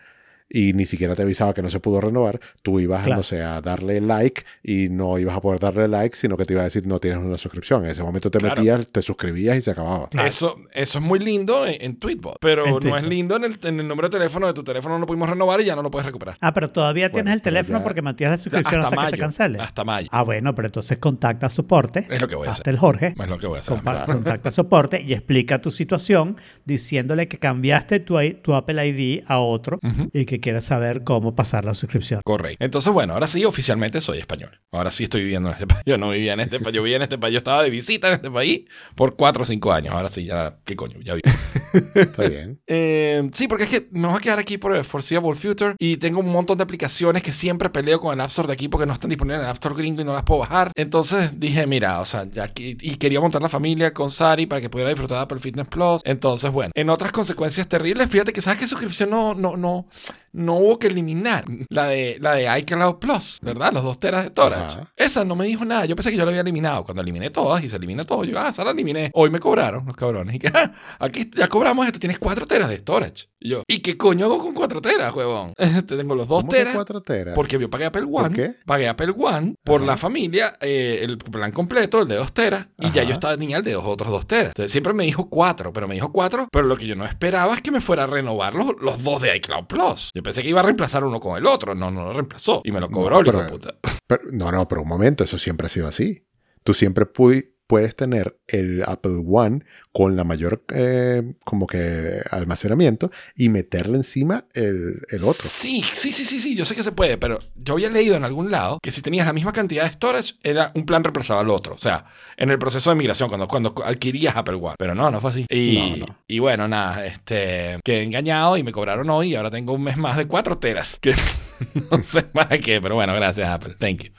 y 0.49 0.73
ni 0.73 0.85
siquiera 0.85 1.15
te 1.15 1.21
avisaba 1.23 1.53
que 1.53 1.61
no 1.61 1.69
se 1.69 1.79
pudo 1.79 1.99
renovar, 2.01 2.39
tú 2.61 2.79
ibas, 2.79 3.03
Claro. 3.03 3.17
no 3.17 3.23
sé, 3.23 3.41
a 3.43 3.59
darle 3.61 3.99
like 4.01 4.43
y 4.63 4.87
no 4.89 5.17
ibas 5.19 5.35
a 5.37 5.41
poder 5.41 5.59
darle 5.59 5.87
like, 5.87 6.15
sino 6.15 6.37
que 6.37 6.45
te 6.45 6.53
iba 6.53 6.61
a 6.61 6.65
decir 6.65 6.87
no 6.87 6.99
tienes 6.99 7.19
una 7.19 7.37
suscripción. 7.37 7.83
En 7.85 7.91
ese 7.91 8.01
momento 8.03 8.31
te 8.31 8.39
Claro. 8.39 8.55
metías, 8.55 8.87
te 8.91 9.01
suscribías 9.01 9.57
y 9.57 9.61
se 9.61 9.71
acababa. 9.71 10.07
Claro. 10.07 10.27
Eso, 10.27 10.57
eso 10.73 10.99
es 10.99 11.03
muy 11.03 11.19
lindo 11.19 11.65
en, 11.67 11.75
en 11.81 11.95
Tweetbot, 11.97 12.37
pero 12.39 12.65
En 12.65 12.71
no 12.71 12.79
Tweetbot. 12.79 12.99
es 13.01 13.05
lindo 13.07 13.35
en 13.35 13.43
el, 13.43 13.59
en 13.63 13.79
el 13.79 13.87
número 13.87 14.07
de 14.09 14.17
teléfono 14.17 14.47
de 14.47 14.53
tu 14.53 14.63
teléfono. 14.63 14.95
No 14.95 14.99
lo 15.01 15.05
pudimos 15.07 15.29
renovar 15.29 15.59
y 15.61 15.65
ya 15.65 15.75
no 15.75 15.81
lo 15.83 15.91
puedes 15.91 16.05
recuperar. 16.05 16.37
Ah, 16.39 16.53
pero 16.53 16.69
todavía 16.71 17.07
Bueno, 17.09 17.15
tienes 17.25 17.33
el 17.33 17.41
teléfono 17.41 17.79
ya- 17.79 17.83
porque 17.83 18.01
mantienes 18.01 18.39
la 18.39 18.43
suscripción 18.43 18.81
hasta, 18.85 19.03
que 19.05 19.09
se 19.11 19.17
cancele. 19.17 19.59
Hasta 19.59 19.83
mayo. 19.83 20.07
Ah, 20.11 20.23
bueno, 20.23 20.55
pero 20.55 20.67
entonces 20.67 20.97
contacta 20.97 21.47
a 21.47 21.49
soporte. 21.49 22.07
Es 22.09 22.21
lo 22.21 22.27
que 22.27 22.35
voy 22.35 22.47
a 22.47 22.51
hacer. 22.51 22.61
Hasta 22.61 22.69
el 22.69 22.77
Jorge. 22.77 23.13
Es 23.19 23.27
lo 23.29 23.37
que 23.37 23.47
voy 23.47 23.57
a 23.57 23.59
hacer. 23.59 23.77
Compa- 23.77 24.05
Contacta 24.05 24.49
a 24.49 24.51
soporte 24.51 25.01
y 25.01 25.13
explica 25.13 25.59
tu 25.61 25.71
situación 25.71 26.37
diciéndole 26.65 27.27
que 27.27 27.37
cambiaste 27.39 27.99
tu, 27.99 28.15
tu 28.41 28.53
Apple 28.53 28.87
ID 28.87 29.23
a 29.27 29.39
otro 29.39 29.79
y 30.13 30.25
que 30.25 30.36
quieres 30.39 30.65
saber 30.65 31.03
cómo 31.03 31.35
pasar 31.35 31.65
la 31.65 31.73
suscripción. 31.73 32.21
Correcto. 32.23 32.63
Entonces, 32.63 32.91
bueno, 32.91 33.13
ahora 33.13 33.27
sí, 33.27 33.43
oficialmente 33.45 34.01
soy 34.01 34.19
español. 34.19 34.59
Ahora 34.71 34.91
sí 34.91 35.05
estoy 35.05 35.21
viviendo 35.23 35.49
en 35.49 35.53
este 35.53 35.67
país. 35.67 35.83
Yo 35.85 35.97
no 35.97 36.09
vivía 36.09 36.33
en 36.33 36.41
este 36.41 36.59
país. 36.59 36.75
Yo 36.75 36.83
vivía 36.83 36.97
en 36.97 37.03
este 37.03 37.17
país. 37.17 37.33
Yo 37.33 37.37
estaba 37.39 37.63
de 37.63 37.69
visita 37.69 38.07
en 38.09 38.15
este 38.15 38.31
país 38.31 38.65
por 38.95 39.15
cuatro 39.15 39.43
o 39.43 39.45
cinco 39.45 39.71
años. 39.71 39.93
Ahora 39.93 40.09
sí, 40.09 40.25
ya, 40.25 40.57
¿qué 40.65 40.75
coño? 40.75 40.99
Ya 41.01 41.13
vi. 41.13 41.21
Está 41.95 42.27
bien. 42.27 42.59
Eh, 42.67 43.29
sí, 43.33 43.47
porque 43.47 43.63
es 43.65 43.69
que 43.69 43.87
me 43.91 44.07
voy 44.07 44.17
a 44.17 44.19
quedar 44.19 44.39
aquí 44.39 44.57
por 44.57 44.75
el 44.75 44.83
Foreseeable 44.83 45.35
Future 45.35 45.75
y 45.79 45.97
tengo 45.97 46.19
un 46.19 46.29
montón 46.29 46.57
de 46.57 46.63
aplicaciones 46.63 47.23
que 47.23 47.31
siempre 47.31 47.69
peleo 47.69 47.99
con 47.99 48.13
el 48.13 48.21
App 48.21 48.29
Store 48.29 48.47
de 48.47 48.53
aquí 48.53 48.67
porque 48.67 48.85
no 48.85 48.93
están 48.93 49.09
disponibles 49.09 49.39
en 49.39 49.45
el 49.45 49.49
App 49.49 49.57
Store 49.57 49.75
gringo 49.75 50.01
y 50.01 50.05
no 50.05 50.13
las 50.13 50.23
puedo 50.23 50.41
bajar. 50.41 50.71
Entonces 50.75 51.39
dije, 51.39 51.65
mira, 51.67 51.99
o 51.99 52.05
sea, 52.05 52.25
ya 52.29 52.43
aquí, 52.43 52.77
y 52.79 52.95
quería 52.95 53.19
montar 53.19 53.41
la 53.41 53.49
familia 53.49 53.93
con 53.93 54.11
Sari 54.11 54.45
para 54.45 54.61
que 54.61 54.69
pudiera 54.69 54.89
disfrutar 54.89 55.17
de 55.17 55.23
Apple 55.23 55.39
Fitness 55.39 55.67
Plus. 55.67 56.01
Entonces, 56.03 56.51
bueno, 56.51 56.71
en 56.75 56.89
otras 56.89 57.11
consecuencias 57.11 57.67
terribles, 57.67 58.07
fíjate 58.09 58.33
que 58.33 58.41
sabes 58.41 58.59
que 58.59 58.67
suscripción 58.67 59.09
no, 59.09 59.33
no, 59.33 59.57
no, 59.57 59.87
no 60.33 60.55
hubo 60.55 60.79
que 60.79 60.87
eliminar. 60.87 61.45
La 61.69 61.87
de, 61.87 62.17
la 62.19 62.33
de 62.33 62.59
iCloud 62.59 62.95
Plus, 62.95 63.39
¿verdad? 63.41 63.71
Los 63.73 63.83
dos 63.83 63.99
teras 63.99 64.23
de 64.23 64.29
storage. 64.29 64.77
Ajá. 64.77 64.93
Esa 64.95 65.25
no 65.25 65.35
me 65.35 65.45
dijo 65.45 65.65
nada. 65.65 65.85
Yo 65.85 65.95
pensé 65.95 66.11
que 66.11 66.17
yo 66.17 66.25
la 66.25 66.31
había 66.31 66.41
eliminado. 66.41 66.83
Cuando 66.83 67.01
eliminé 67.01 67.29
todas 67.29 67.63
y 67.63 67.69
se 67.69 67.75
elimina 67.75 68.03
todo, 68.03 68.23
yo, 68.23 68.37
ah, 68.39 68.49
esa 68.49 68.63
la 68.63 68.71
eliminé. 68.71 69.11
Hoy 69.13 69.29
me 69.29 69.39
cobraron 69.39 69.85
los 69.85 69.95
cabrones. 69.95 70.35
Y 70.35 70.39
que, 70.39 70.47
ah, 70.53 70.71
aquí 70.99 71.29
ya 71.35 71.47
cobramos 71.47 71.85
esto. 71.85 71.99
Tienes 71.99 72.19
4 72.19 72.45
teras 72.45 72.69
de 72.69 72.77
storage. 72.77 73.29
Y 73.39 73.49
yo, 73.49 73.63
¿y 73.67 73.79
qué 73.79 73.97
coño 73.97 74.25
hago 74.25 74.39
con 74.39 74.53
4 74.53 74.81
teras, 74.81 75.13
huevón? 75.13 75.53
Te 75.55 75.81
tengo 75.97 76.15
los 76.15 76.27
2 76.27 76.39
¿Cómo 76.41 76.51
que 76.51 76.57
teras. 76.57 76.75
cuatro 76.75 77.01
teras? 77.01 77.35
Porque 77.35 77.59
yo 77.59 77.69
pagué 77.69 77.85
Apple 77.85 78.05
One. 78.11 78.35
qué? 78.35 78.55
Pagué 78.65 78.87
Apple 78.87 79.13
One 79.17 79.55
por 79.63 79.81
Ajá. 79.81 79.85
la 79.87 79.97
familia, 79.97 80.53
eh, 80.61 80.99
el 81.03 81.17
plan 81.17 81.51
completo, 81.51 82.01
el 82.01 82.07
de 82.07 82.15
2 82.15 82.33
teras. 82.33 82.67
Y 82.79 82.91
ya 82.91 83.03
yo 83.03 83.13
estaba 83.13 83.37
tenía 83.37 83.57
el 83.57 83.63
de 83.63 83.73
dos, 83.73 83.85
otros 83.85 84.09
2 84.09 84.27
teras. 84.27 84.47
Entonces 84.49 84.71
siempre 84.71 84.93
me 84.93 85.03
dijo 85.05 85.29
4, 85.29 85.71
pero 85.73 85.87
me 85.87 85.95
dijo 85.95 86.11
4. 86.11 86.47
Pero 86.51 86.65
lo 86.65 86.75
que 86.77 86.87
yo 86.87 86.95
no 86.95 87.05
esperaba 87.05 87.53
es 87.53 87.61
que 87.61 87.71
me 87.71 87.81
fuera 87.81 88.03
a 88.03 88.07
renovar 88.07 88.53
los, 88.55 88.73
los 88.81 89.03
dos 89.03 89.21
de 89.21 89.35
iCloud 89.37 89.65
Plus. 89.67 90.09
Yo 90.17 90.23
pensé 90.23 90.41
que 90.41 90.49
iba 90.49 90.61
a 90.61 90.63
reemplazar 90.63 91.03
uno 91.03 91.19
con 91.19 91.37
el 91.37 91.45
otro. 91.45 91.75
No, 91.75 91.91
no 91.91 92.05
lo 92.05 92.13
reemplazó. 92.13 92.61
Y 92.63 92.71
me 92.71 92.79
lo 92.79 92.89
cobró 92.89 93.11
No, 93.15 93.19
el 93.21 93.27
hijo 93.27 93.37
de 93.37 93.43
pero- 93.43 93.55
puta. 93.55 93.75
Pero- 94.07 94.23
no, 94.31 94.51
no, 94.51 94.67
pero 94.67 94.81
un 94.81 94.87
momento, 94.87 95.23
eso 95.23 95.37
siempre 95.37 95.67
ha 95.67 95.69
sido 95.69 95.87
así. 95.87 96.25
Tú 96.63 96.73
siempre 96.73 97.05
pu- 97.05 97.51
puedes 97.67 97.95
tener 97.95 98.37
el 98.47 98.83
Apple 98.87 99.21
One 99.27 99.63
con 99.91 100.15
la 100.15 100.23
mayor 100.23 100.63
eh, 100.73 101.33
como 101.43 101.67
que 101.67 102.21
almacenamiento 102.31 103.11
y 103.35 103.49
meterle 103.49 103.97
encima 103.97 104.45
el, 104.53 105.01
el 105.09 105.23
otro. 105.23 105.47
Sí, 105.49 105.83
sí, 105.93 106.11
sí, 106.11 106.23
sí, 106.25 106.39
sí, 106.39 106.55
yo 106.55 106.65
sé 106.65 106.75
que 106.75 106.83
se 106.83 106.91
puede, 106.91 107.17
pero 107.17 107.39
yo 107.55 107.73
había 107.73 107.89
leído 107.89 108.15
en 108.15 108.23
algún 108.23 108.51
lado 108.51 108.79
que 108.81 108.91
si 108.91 109.01
tenías 109.01 109.27
la 109.27 109.33
misma 109.33 109.51
cantidad 109.53 109.83
de 109.83 109.91
storage, 109.93 110.35
era 110.43 110.71
un 110.75 110.85
plan 110.85 111.03
reemplazaba 111.03 111.41
al 111.41 111.49
otro. 111.49 111.73
O 111.73 111.77
sea, 111.77 112.05
en 112.37 112.49
el 112.49 112.59
proceso 112.59 112.89
de 112.89 112.95
migración, 112.95 113.27
cuando, 113.27 113.47
cuando 113.47 113.73
adquirías 113.83 114.35
Apple 114.35 114.55
One. 114.61 114.75
Pero 114.77 114.95
no, 114.95 115.11
no 115.11 115.19
fue 115.19 115.29
así. 115.31 115.45
Y, 115.49 115.97
No, 115.99 116.05
no. 116.07 116.17
y 116.27 116.39
bueno, 116.39 116.67
nada, 116.67 117.05
este, 117.05 117.79
quedé 117.83 118.03
engañado 118.03 118.57
y 118.57 118.63
me 118.63 118.71
cobraron 118.71 119.09
hoy 119.09 119.31
y 119.31 119.35
ahora 119.35 119.51
tengo 119.51 119.73
un 119.73 119.83
mes 119.83 119.97
más 119.97 120.15
de 120.15 120.27
4 120.27 120.57
teras. 120.59 120.97
Que 121.01 121.13
no 121.91 122.03
sé 122.03 122.23
para 122.23 122.57
qué, 122.57 122.81
pero 122.81 122.95
bueno, 122.95 123.13
gracias 123.15 123.49
Apple. 123.49 123.75
Thank 123.79 124.03
you. 124.03 124.11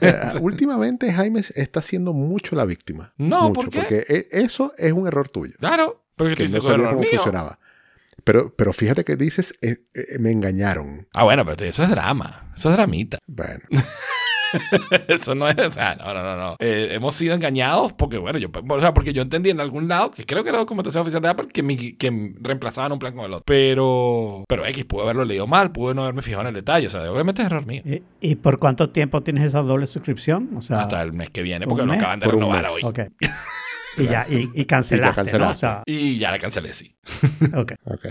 Eh, 0.00 0.20
últimamente 0.40 1.12
Jaime 1.12 1.42
está 1.54 1.82
siendo 1.82 2.12
mucho 2.12 2.56
la 2.56 2.64
víctima. 2.64 3.12
No, 3.16 3.48
mucho, 3.48 3.60
¿por 3.60 3.70
qué? 3.70 3.78
Porque 3.80 4.04
e- 4.08 4.28
eso 4.42 4.72
es 4.78 4.92
un 4.92 5.06
error 5.06 5.28
tuyo. 5.28 5.54
Claro, 5.58 6.04
porque 6.16 6.34
Que 6.34 6.48
no 6.48 6.60
sabía 6.60 6.88
cómo 6.88 7.00
mío. 7.00 7.10
funcionaba. 7.12 7.58
Pero, 8.24 8.54
pero 8.54 8.72
fíjate 8.74 9.02
que 9.04 9.16
dices, 9.16 9.54
eh, 9.62 9.78
eh, 9.94 10.18
me 10.18 10.30
engañaron. 10.30 11.08
Ah, 11.14 11.24
bueno, 11.24 11.44
pero 11.46 11.64
eso 11.64 11.82
es 11.82 11.88
drama. 11.88 12.52
Eso 12.54 12.68
es 12.70 12.76
dramita. 12.76 13.18
Bueno, 13.26 13.60
Eso 15.08 15.34
no 15.34 15.48
es, 15.48 15.58
o 15.58 15.70
sea, 15.70 15.94
no, 15.96 16.12
no, 16.14 16.22
no, 16.22 16.36
no. 16.36 16.56
Eh, 16.58 16.88
hemos 16.92 17.14
sido 17.14 17.34
engañados 17.34 17.92
porque, 17.92 18.18
bueno, 18.18 18.38
yo, 18.38 18.48
o 18.68 18.80
sea, 18.80 18.92
porque 18.94 19.12
yo 19.12 19.22
entendí 19.22 19.50
en 19.50 19.60
algún 19.60 19.88
lado, 19.88 20.10
que 20.10 20.24
creo 20.26 20.42
que 20.42 20.48
era 20.50 20.58
la 20.58 20.64
documentación 20.64 21.02
oficial 21.02 21.22
de 21.22 21.28
Apple, 21.28 21.48
que, 21.52 21.62
mi- 21.62 21.92
que 21.94 22.34
reemplazaban 22.40 22.92
un 22.92 22.98
plan 22.98 23.14
con 23.14 23.24
el 23.24 23.32
otro. 23.32 23.44
Pero, 23.46 24.44
pero 24.48 24.66
X, 24.66 24.84
pude 24.84 25.02
haberlo 25.02 25.24
leído 25.24 25.46
mal, 25.46 25.72
pude 25.72 25.94
no 25.94 26.02
haberme 26.02 26.22
fijado 26.22 26.42
en 26.42 26.48
el 26.48 26.54
detalle, 26.54 26.86
o 26.86 26.90
sea, 26.90 27.10
obviamente 27.10 27.42
es 27.42 27.46
error 27.46 27.66
mío. 27.66 27.82
¿Y, 27.84 28.02
y 28.20 28.34
por 28.36 28.58
cuánto 28.58 28.90
tiempo 28.90 29.22
tienes 29.22 29.44
esa 29.44 29.62
doble 29.62 29.86
suscripción? 29.86 30.50
O 30.56 30.62
sea, 30.62 30.80
Hasta 30.82 31.00
el 31.02 31.12
mes 31.12 31.30
que 31.30 31.42
viene, 31.42 31.64
¿un 31.66 31.70
porque 31.70 31.86
lo 31.86 31.92
acaban 31.92 32.20
de 32.20 32.26
renovar 32.28 32.66
hoy. 32.66 32.82
ok. 32.84 33.00
Y 33.98 34.04
ya, 34.06 34.24
y, 34.30 34.48
y 34.54 34.64
cancelaste, 34.66 35.16
¿no? 35.16 35.22
O 35.22 35.26
cancelaste. 35.50 35.58
sea, 35.58 35.82
Y 35.84 36.16
ya 36.16 36.30
la 36.30 36.38
cancelé, 36.38 36.72
sí. 36.72 36.94
ok. 37.54 37.72
ok. 37.84 38.06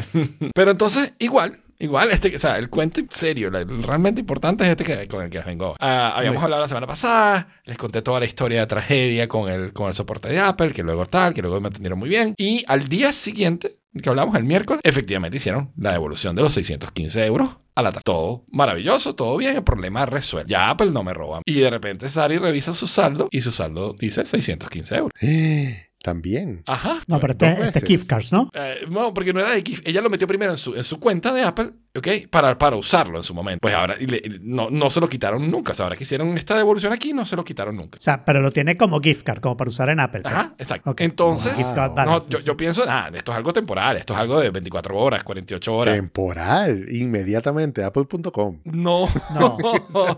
Pero 0.54 0.72
entonces, 0.72 1.14
igual, 1.20 1.62
igual, 1.80 2.12
este, 2.12 2.36
o 2.36 2.40
sea, 2.40 2.58
el 2.58 2.70
cuento 2.70 3.02
serio, 3.10 3.50
la- 3.50 3.64
realmente 3.64 4.22
importante 4.22 4.64
es 4.66 4.70
este 4.72 4.84
que, 4.84 5.08
con 5.08 5.24
el 5.24 5.30
que 5.30 5.38
les 5.40 5.46
vengo. 5.48 5.76
Ah, 5.80 6.14
habíamos 6.16 6.44
hablado 6.44 6.62
la 6.62 6.68
semana 6.68 6.88
pasada, 6.88 7.48
les 7.66 7.78
conté 7.78 8.02
toda 8.02 8.20
la 8.20 8.26
historia 8.26 8.62
de 8.62 8.68
tragedia 8.68 9.28
con 9.28 9.50
el, 9.50 9.74
con 9.74 9.88
el 9.88 9.94
soporte 9.94 10.30
de 10.30 10.40
Apple, 10.40 10.72
que 10.74 10.84
luego 10.84 11.06
tal, 11.06 11.34
que 11.34 11.42
luego 11.42 11.60
me 11.62 11.70
atendieron 11.70 11.98
muy 12.00 12.10
bien. 12.10 12.34
Y 12.38 12.64
al 12.68 12.88
día 12.88 13.12
siguiente, 13.12 13.78
que 14.04 14.10
hablamos 14.10 14.36
el 14.36 14.44
miércoles, 14.44 14.82
efectivamente 14.84 15.38
hicieron 15.38 15.72
la 15.78 15.92
devolución 15.94 16.36
de 16.36 16.44
los 16.44 16.54
615 16.54 17.26
euros 17.26 17.58
a 17.76 17.82
la. 17.82 17.92
Todo 17.92 18.46
maravilloso, 18.52 19.16
todo 19.16 19.36
bien, 19.38 19.56
el 19.56 19.64
problema 19.64 20.06
resuelto. 20.06 20.50
Ya 20.50 20.70
Apple 20.70 20.92
no 20.92 21.04
me 21.04 21.14
roba. 21.14 21.42
Y 21.46 21.56
de 21.56 21.70
repente 21.70 22.10
Sari 22.10 22.38
revisa 22.38 22.74
su 22.74 22.86
saldo 22.88 23.30
y 23.32 23.42
su 23.42 23.52
saldo 23.52 23.96
dice 23.98 24.26
615 24.26 24.96
euros. 24.96 25.12
También. 26.02 26.64
Ajá. 26.66 27.00
No, 27.08 27.20
pero 27.20 27.32
este, 27.34 27.48
este 27.50 27.62
es 27.68 27.74
veces. 27.74 27.84
gift 27.88 28.08
cards, 28.08 28.32
¿no? 28.32 28.50
Eh, 28.54 28.86
no, 28.90 29.14
porque 29.14 29.34
no 29.34 29.42
era 29.42 29.52
de 29.52 29.62
Kif. 29.64 29.82
Ella 29.86 30.02
lo 30.02 30.10
metió 30.10 30.28
primero 30.28 30.52
en 30.52 30.58
su, 30.58 30.76
en 30.76 30.84
su 30.84 31.00
cuenta 31.00 31.34
de 31.34 31.44
Apple, 31.44 31.72
¿ok? 31.96 32.08
Para, 32.30 32.58
para 32.58 32.78
usarlo 32.78 33.18
en 33.18 33.24
su 33.24 33.34
momento. 33.34 33.60
Pues 33.62 33.76
ahora 33.76 33.96
le- 33.98 34.40
no, 34.42 34.70
no 34.70 34.90
se 34.90 35.02
lo 35.02 35.10
quitaron 35.10 35.52
nunca. 35.52 35.74
O 35.74 35.76
sea, 35.76 35.84
ahora 35.86 35.98
que 35.98 36.04
hicieron 36.04 36.38
esta 36.38 36.56
devolución 36.58 36.94
aquí, 36.94 37.12
no 37.12 37.26
se 37.26 37.36
lo 37.36 37.44
quitaron 37.44 37.76
nunca. 37.76 37.98
O 37.98 38.02
sea, 38.02 38.24
pero 38.24 38.40
lo 38.42 38.52
tiene 38.52 38.78
como 38.78 39.00
gift 39.02 39.24
card, 39.24 39.40
como 39.42 39.58
para 39.58 39.68
usar 39.70 39.90
en 39.90 40.00
Apple. 40.00 40.22
Ajá, 40.24 40.54
exacto. 40.58 40.94
Entonces, 40.98 41.54
Gift 41.56 41.76
balance, 41.76 42.06
no, 42.06 42.30
yo, 42.30 42.38
sí. 42.38 42.46
yo 42.46 42.56
pienso, 42.56 42.84
ah, 42.88 43.10
esto 43.14 43.32
es 43.34 43.38
algo 43.38 43.52
temporal, 43.52 43.98
esto 43.98 44.14
es 44.14 44.20
algo 44.20 44.40
de 44.40 44.50
24 44.52 44.98
horas, 44.98 45.24
48 45.24 45.76
horas. 45.76 45.96
Temporal. 45.96 46.86
Inmediatamente. 46.90 47.84
Apple.com. 47.84 48.62
No, 48.64 49.10
No. 49.34 49.58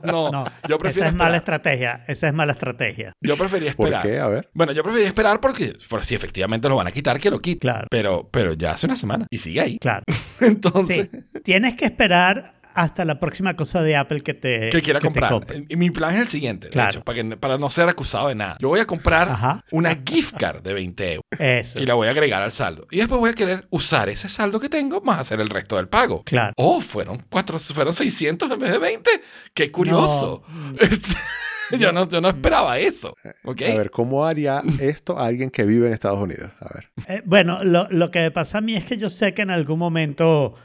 no, 0.04 0.32
No, 0.32 0.46
Yo 0.68 0.78
esa 0.84 1.08
es 1.08 1.14
mala 1.14 1.38
estrategia. 1.38 2.04
Esa 2.08 2.28
es 2.28 2.34
mala 2.34 2.52
estrategia. 2.54 3.14
Yo 3.22 3.36
prefería 3.38 3.74
¿Por 3.74 3.88
esperar. 3.88 4.04
qué? 4.08 4.20
A 4.20 4.28
ver. 4.28 4.50
Bueno, 4.54 4.72
yo 4.74 4.84
prefería 4.84 5.08
esperar 5.08 5.40
porque, 5.40 5.71
por 5.90 6.04
si 6.04 6.16
efectivamente 6.16 6.68
lo 6.70 6.76
van 6.76 6.88
a 6.88 6.92
quitar, 6.92 7.20
que 7.20 7.30
lo 7.30 7.40
quiten. 7.40 7.60
Claro. 7.60 7.88
Pero, 7.90 8.30
pero 8.32 8.54
ya 8.54 8.72
hace 8.72 8.86
una 8.88 8.96
semana 8.96 9.28
y 9.30 9.38
sigue 9.38 9.62
ahí. 9.62 9.78
Claro. 9.80 10.04
Entonces, 10.40 11.10
Sí. 11.12 11.20
Tienes 11.44 11.76
que 11.76 11.86
esperar 11.86 12.54
hasta 12.74 13.04
la 13.04 13.20
próxima 13.20 13.54
cosa 13.58 13.82
de 13.82 13.98
Apple 13.98 14.22
que 14.22 14.34
te 14.34 14.70
que 14.70 14.82
quiera 14.82 15.00
que 15.02 15.10
te 15.10 15.20
comprar. 15.20 15.42
Y 15.68 15.76
mi 15.76 15.90
plan 15.92 16.14
es 16.14 16.22
el 16.22 16.28
siguiente, 16.30 16.68
de 16.68 16.72
Claro. 16.72 16.90
hecho, 16.90 17.04
para, 17.04 17.22
que- 17.22 17.36
para 17.36 17.58
no 17.58 17.70
ser 17.70 17.90
acusado 17.90 18.30
de 18.30 18.36
nada. 18.36 18.56
Yo 18.62 18.70
voy 18.70 18.80
a 18.80 18.86
comprar 18.88 19.28
Ajá. 19.28 19.66
una 19.72 19.94
gift 20.08 20.38
card 20.38 20.62
de 20.62 20.74
20 20.74 21.14
euros 21.16 21.26
Eso. 21.38 21.80
y 21.80 21.86
la 21.86 21.96
voy 21.96 22.08
a 22.08 22.12
agregar 22.12 22.42
al 22.42 22.54
saldo. 22.54 22.88
Y 22.90 22.98
después 22.98 23.20
voy 23.20 23.32
a 23.32 23.34
querer 23.34 23.68
usar 23.72 24.08
ese 24.08 24.30
saldo 24.30 24.58
que 24.60 24.70
tengo 24.70 25.02
más 25.02 25.20
hacer 25.20 25.42
el 25.42 25.50
resto 25.50 25.76
del 25.76 25.90
pago. 25.90 26.24
Claro. 26.24 26.54
Oh, 26.56 26.80
fueron, 26.80 27.22
cuatro, 27.30 27.60
fueron 27.60 27.94
600 27.94 28.50
en 28.50 28.60
vez 28.60 28.72
de 28.72 28.78
20. 28.78 29.10
¡Qué 29.54 29.70
curioso! 29.70 30.44
Este, 30.80 31.10
yo, 31.80 31.92
no, 31.92 32.08
yo 32.08 32.22
no 32.22 32.30
esperaba 32.30 32.78
eso. 32.80 33.16
¿Ok? 33.44 33.62
A 33.64 33.78
ver, 33.78 33.92
¿cómo 33.92 34.26
haría 34.26 34.64
esto 34.80 35.18
alguien 35.18 35.50
que 35.50 35.64
vive 35.66 35.88
en 35.88 35.94
Estados 35.94 36.20
Unidos? 36.20 36.52
A 36.60 36.74
ver. 36.74 36.92
Eh, 37.08 37.22
bueno, 37.26 37.64
lo, 37.64 37.88
lo 37.90 38.12
que 38.12 38.20
me 38.20 38.32
pasa 38.32 38.60
a 38.60 38.62
mí 38.62 38.76
es 38.76 38.86
que 38.86 38.98
yo 38.98 39.10
sé 39.10 39.34
que 39.34 39.42
en 39.42 39.50
algún 39.52 39.80
momento 39.80 40.56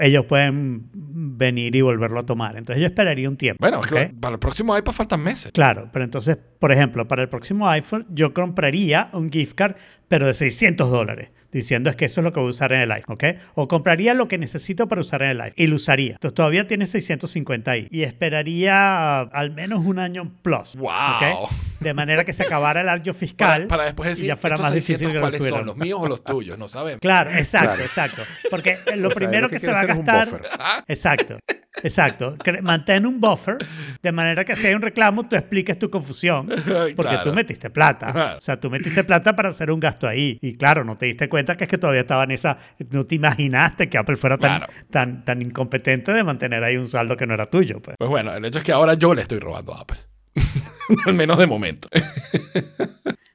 ellos 0.00 0.24
pueden 0.26 0.88
venir 0.92 1.74
y 1.76 1.80
volverlo 1.80 2.20
a 2.20 2.24
tomar. 2.24 2.56
Entonces 2.56 2.80
yo 2.80 2.86
esperaría 2.86 3.28
un 3.28 3.36
tiempo. 3.36 3.60
Bueno, 3.60 3.80
es 3.80 3.92
¿ok? 3.92 3.98
que 3.98 4.14
para 4.20 4.34
el 4.34 4.38
próximo 4.40 4.76
iPad 4.76 4.92
faltan 4.92 5.20
meses. 5.22 5.52
Claro, 5.52 5.88
pero 5.92 6.04
entonces, 6.04 6.36
por 6.58 6.72
ejemplo, 6.72 7.06
para 7.06 7.22
el 7.22 7.28
próximo 7.28 7.68
iPhone 7.68 8.06
yo 8.10 8.34
compraría 8.34 9.10
un 9.12 9.30
gift 9.30 9.54
card, 9.54 9.76
pero 10.08 10.26
de 10.26 10.34
600 10.34 10.90
dólares, 10.90 11.30
diciendo 11.54 11.88
es 11.88 11.96
que 11.96 12.04
eso 12.04 12.20
es 12.20 12.24
lo 12.24 12.32
que 12.32 12.40
voy 12.40 12.48
a 12.48 12.50
usar 12.50 12.72
en 12.72 12.80
el 12.82 12.92
iPhone, 12.92 13.14
¿ok? 13.14 13.24
O 13.54 13.68
compraría 13.68 14.12
lo 14.12 14.28
que 14.28 14.36
necesito 14.36 14.88
para 14.88 15.00
usar 15.00 15.22
en 15.22 15.30
el 15.30 15.40
iPhone 15.40 15.54
y 15.56 15.66
lo 15.68 15.76
usaría. 15.76 16.12
Entonces 16.14 16.34
todavía 16.34 16.66
tiene 16.66 16.84
650 16.86 17.70
ahí 17.70 17.88
y 17.90 18.02
esperaría 18.02 19.20
al 19.20 19.52
menos 19.52 19.84
un 19.84 19.98
año 19.98 20.30
plus, 20.42 20.76
¡Wow! 20.76 20.90
¿ok? 20.90 21.50
De 21.80 21.94
manera 21.94 22.24
que 22.24 22.32
se 22.32 22.42
acabara 22.42 22.80
el 22.82 22.88
año 22.88 23.04
Para, 23.12 23.14
fiscal 23.14 23.66
para 23.68 23.84
después 23.84 24.08
decir, 24.10 24.24
y 24.24 24.28
ya 24.28 24.36
fuera 24.36 24.56
más 24.56 24.72
600 24.72 24.86
difícil 25.00 25.08
que 25.08 25.14
lo 25.14 25.20
¿cuáles 25.20 25.48
son? 25.48 25.66
¿Los 25.66 25.76
míos 25.76 25.98
o 26.02 26.06
los 26.08 26.24
tuyos? 26.24 26.58
No 26.58 26.68
sabemos. 26.68 27.00
Claro, 27.00 27.30
exacto, 27.30 27.68
Claro. 27.68 27.82
exacto. 27.84 28.22
Porque 28.50 28.78
lo 28.96 29.08
O 29.08 29.10
sea, 29.10 29.16
primero 29.16 29.42
lo 29.42 29.48
que, 29.48 29.56
que 29.56 29.60
se 29.60 29.70
va 29.70 29.80
a 29.80 29.82
hacer 29.82 29.90
es 29.92 29.98
un 29.98 30.04
gastar. 30.04 30.84
Exacto, 30.88 31.38
exacto. 31.82 32.36
Mantén 32.62 33.06
un 33.06 33.20
buffer 33.20 33.56
de 34.02 34.12
manera 34.12 34.44
que 34.44 34.54
si 34.56 34.66
hay 34.66 34.74
un 34.74 34.82
reclamo, 34.82 35.26
tú 35.28 35.36
expliques 35.36 35.78
tu 35.78 35.90
confusión. 35.90 36.46
Porque 36.94 36.94
Claro. 36.94 37.22
tú 37.24 37.32
metiste 37.32 37.70
plata. 37.70 38.10
Ajá. 38.10 38.34
O 38.36 38.40
sea, 38.40 38.58
tú 38.60 38.70
metiste 38.70 39.04
plata 39.04 39.34
para 39.36 39.48
hacer 39.50 39.70
un 39.70 39.80
gasto 39.80 40.06
ahí. 40.06 40.38
Y 40.40 40.56
claro, 40.56 40.84
no 40.84 40.96
te 40.96 41.06
diste 41.06 41.28
cuenta 41.28 41.56
que 41.56 41.64
es 41.64 41.70
que 41.70 41.78
todavía 41.78 42.02
estaba 42.02 42.24
en 42.24 42.30
esa. 42.30 42.58
No 42.90 43.04
te 43.04 43.16
imaginaste 43.16 43.88
que 43.88 43.98
Apple 43.98 44.16
fuera 44.16 44.38
tan, 44.38 44.58
Claro. 44.60 44.72
tan, 44.90 45.24
tan 45.24 45.42
incompetente 45.42 46.12
de 46.12 46.22
mantener 46.24 46.62
ahí 46.62 46.76
un 46.76 46.88
saldo 46.88 47.16
que 47.16 47.26
no 47.26 47.34
era 47.34 47.46
tuyo. 47.46 47.80
Pues. 47.80 47.96
Pues 47.98 48.10
bueno, 48.10 48.32
el 48.34 48.44
hecho 48.44 48.58
es 48.58 48.64
que 48.64 48.72
ahora 48.72 48.94
yo 48.94 49.14
le 49.14 49.22
estoy 49.22 49.38
robando 49.40 49.74
a 49.74 49.80
Apple. 49.80 49.98
Al 51.06 51.14
menos 51.14 51.38
de 51.38 51.46
momento. 51.46 51.88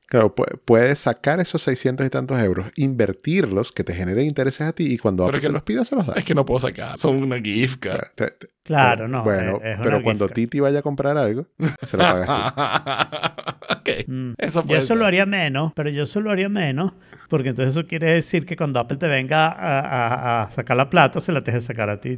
Claro, 0.10 0.34
pu- 0.34 0.60
puedes 0.66 1.00
sacar 1.00 1.39
esos 1.39 1.62
600 1.62 2.06
y 2.06 2.10
tantos 2.10 2.39
euros, 2.39 2.68
invertirlos, 2.75 3.72
que 3.72 3.84
te 3.84 3.94
generen 3.94 4.25
intereses 4.25 4.62
a 4.62 4.74
ti 4.74 4.92
y 4.94 4.98
cuando 4.98 5.25
Pero 5.25 5.38
Apple 5.38 5.48
te 5.48 5.54
los 5.54 5.62
pida, 5.63 5.86
se 5.86 5.96
los 5.96 6.08
das. 6.08 6.18
Es 6.18 6.25
que 6.25 6.34
no 6.34 6.46
puedo 6.46 6.60
sacar. 6.60 6.98
Son 6.98 7.16
una 7.22 7.39
gift 7.39 7.80
card. 7.80 8.00
Claro, 8.00 8.12
te- 8.16 8.32
te- 8.32 8.50
Claro, 8.63 8.96
pero- 9.06 9.08
no. 9.08 9.24
Bueno, 9.24 9.58
es- 9.58 9.72
es 9.74 9.75
una 9.75 9.84
pero 9.84 9.96
gift 9.98 10.04
cuando 10.04 10.25
card. 10.28 10.36
Titi 10.36 10.60
vaya 10.60 10.80
a 10.80 10.82
comprar 10.82 11.18
algo, 11.18 11.46
se 11.84 11.98
lo 11.98 12.04
pagas 12.04 12.28
tú. 12.28 12.34
ok. 13.80 13.89
Mm. 14.08 14.32
Eso 14.38 14.63
Yo 14.66 14.75
eso 14.78 14.96
lo 14.96 15.06
haría 15.06 15.25
menos, 15.25 15.74
pero 15.75 15.89
yo 15.89 16.04
eso 16.04 16.22
lo 16.22 16.32
haría 16.32 16.50
menos, 16.50 16.94
porque 17.30 17.50
entonces 17.50 17.75
eso 17.75 17.86
quiere 17.88 18.12
decir 18.13 18.46
que 18.46 18.56
cuando 18.56 18.80
Apple 18.80 18.98
te 18.98 19.08
venga 19.08 19.48
a, 19.50 19.80
a- 19.80 20.44
a 20.44 20.51
sacar 20.51 20.75
la 20.78 20.89
plata, 20.89 21.20
se 21.20 21.32
la 21.32 21.42
deje 21.42 21.62
sacar 21.62 21.89
a 21.89 22.00
ti. 22.01 22.18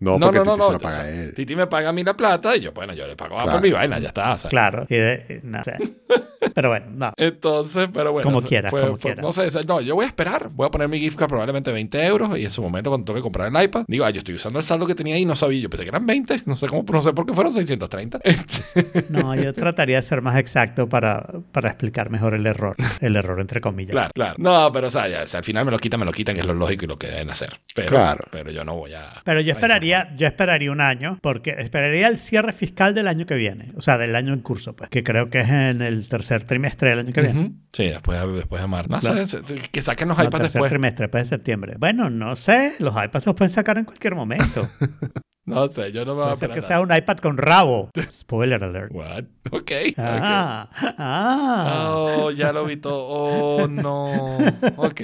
No, 0.00 0.18
No, 0.18 0.26
porque 0.26 0.38
no, 0.38 0.44
no, 0.44 0.52
Titi 0.54 0.58
no. 0.58 0.66
se 0.66 0.70
lo 0.72 0.76
o 0.76 0.80
paga 0.80 0.94
sea, 0.94 1.04
a 1.04 1.08
él. 1.10 1.34
Titi 1.34 1.56
me 1.56 1.66
paga 1.66 1.88
a 1.88 1.92
mí 1.92 2.04
la 2.04 2.16
plata 2.16 2.56
y 2.56 2.60
yo, 2.60 2.72
bueno, 2.72 2.94
yo 2.94 3.06
le 3.06 3.16
pago 3.16 3.36
Claro. 3.42 3.60
mi 3.60 3.70
vaina, 3.70 3.98
ya 3.98 4.08
está. 4.08 4.32
o 4.32 4.38
sea. 4.38 4.48
Claro. 4.50 4.86
y 4.88 4.94
de- 4.96 5.40
no 5.42 5.62
sé. 5.64 5.76
Pero 6.54 6.68
bueno, 6.70 6.86
no. 6.92 7.12
Entonces, 7.16 7.88
pero 7.92 8.12
bueno. 8.12 8.24
Como 8.24 8.40
fue- 8.40 8.48
quieras, 8.48 8.70
fue- 8.70 8.80
como 8.80 8.92
fue- 8.96 9.00
quieras. 9.10 9.22
No 9.22 9.32
sé, 9.32 9.46
o 9.46 9.50
sea, 9.50 9.60
no, 9.66 9.80
yo 9.80 9.94
voy 9.96 10.04
a 10.04 10.08
esperar. 10.08 10.48
Voy 10.50 10.66
a 10.66 10.70
poner 10.70 10.88
mi 10.88 10.98
gift 11.00 11.18
card 11.18 11.28
probablemente 11.28 11.70
20 11.72 12.04
euros 12.06 12.38
y 12.38 12.44
en 12.44 12.50
su 12.50 12.62
momento 12.62 12.90
cuando 12.90 13.04
tengo 13.06 13.16
que 13.18 13.22
comprar 13.22 13.48
el 13.54 13.62
iPad, 13.64 13.84
digo, 13.88 14.04
ah, 14.04 14.10
yo 14.10 14.18
estoy 14.18 14.36
usando 14.36 14.58
el 14.60 14.64
saldo 14.64 14.86
que 14.86 14.94
tenía 14.94 15.16
ahí 15.16 15.22
y 15.22 15.24
no 15.24 15.34
sabía. 15.36 15.60
Yo 15.60 15.68
pensé 15.70 15.84
que 15.84 15.90
eran 15.90 16.06
20. 16.06 16.42
No 16.46 16.54
sé 16.56 16.68
cómo, 16.68 16.84
no 16.90 17.02
sé 17.02 17.12
por 17.12 17.26
qué 17.26 17.34
fueron 17.34 17.52
630. 17.52 18.20
No, 19.08 19.34
yo 19.34 19.52
trataría 19.54 19.96
de 19.96 20.02
ser 20.02 20.22
más 20.22 20.36
exacto 20.38 20.88
para, 20.88 21.26
para 21.52 21.68
explicar 21.70 22.10
mejor 22.10 22.34
el 22.34 22.46
error. 22.46 22.76
El 23.00 23.16
error, 23.16 23.40
entre 23.40 23.60
comillas. 23.60 23.90
Claro, 23.92 24.10
claro. 24.14 24.34
No, 24.38 24.70
pero 24.72 24.86
o 24.86 24.90
sea, 24.90 25.08
ya, 25.08 25.22
o 25.22 25.26
sea, 25.26 25.38
al 25.38 25.44
final 25.44 25.64
me 25.64 25.70
lo 25.70 25.78
quitan, 25.78 25.98
me 26.00 26.06
lo 26.06 26.12
quitan, 26.12 26.34
que 26.34 26.40
es 26.42 26.46
lo 26.46 26.54
lógico 26.54 26.84
y 26.84 26.88
lo 26.88 26.98
que 26.98 27.08
deben 27.08 27.30
hacer. 27.30 27.58
Pero, 27.74 27.90
Claro. 27.90 28.24
pero 28.30 28.50
yo 28.50 28.64
no 28.64 28.74
voy 28.76 28.94
a. 28.94 29.08
Pero 29.24 29.40
yo 29.40 29.52
a 29.52 29.56
esperaría, 29.92 30.16
yo 30.16 30.26
esperaría 30.26 30.72
un 30.72 30.80
año, 30.80 31.18
porque 31.22 31.54
esperaría 31.58 32.08
el 32.08 32.18
cierre 32.18 32.52
fiscal 32.52 32.94
del 32.94 33.08
año 33.08 33.26
que 33.26 33.34
viene, 33.34 33.72
o 33.76 33.80
sea, 33.80 33.98
del 33.98 34.14
año 34.16 34.32
en 34.34 34.40
curso, 34.40 34.74
pues, 34.76 34.90
que 34.90 35.02
creo 35.02 35.30
que 35.30 35.40
es 35.40 35.48
en 35.48 35.82
el 35.82 36.08
tercer 36.08 36.44
trimestre 36.44 36.90
del 36.90 36.98
año 37.00 37.12
que 37.12 37.20
viene. 37.22 37.52
Sí, 37.72 37.84
después, 37.84 38.18
después 38.34 38.60
de 38.62 38.68
marzo. 38.68 38.90
No 38.90 39.00
Claro. 39.00 39.26
sé, 39.26 39.40
que 39.70 39.82
saquen 39.82 40.08
los 40.08 40.16
No, 40.18 40.24
iPads 40.24 40.42
tercer 40.42 40.52
después. 40.60 40.70
trimestre, 40.70 41.04
después 41.04 41.24
de 41.30 41.36
septiembre. 41.36 41.74
Bueno, 41.78 42.10
no 42.10 42.36
sé, 42.36 42.72
los 42.78 42.92
iPads 42.92 43.26
los 43.26 43.34
pueden 43.34 43.50
sacar 43.50 43.78
en 43.78 43.84
cualquier 43.84 44.14
momento. 44.14 44.68
No 45.48 45.68
sé, 45.70 45.92
yo 45.92 46.04
no 46.04 46.14
me 46.14 46.22
voy 46.24 46.32
a 46.32 46.36
ser 46.36 46.50
que 46.52 46.62
sea 46.62 46.80
un 46.80 46.94
iPad 46.94 47.16
con 47.18 47.36
rabo. 47.38 47.90
Spoiler 48.12 48.62
alert. 48.62 48.92
What? 48.92 49.24
Ok. 49.50 49.70
Ah, 49.96 50.68
ah. 50.98 51.94
Oh, 51.94 52.30
ya 52.30 52.52
lo 52.52 52.66
vi 52.66 52.76
todo. 52.76 53.06
Oh, 53.08 53.66
no. 53.66 54.36
Ok. 54.76 55.00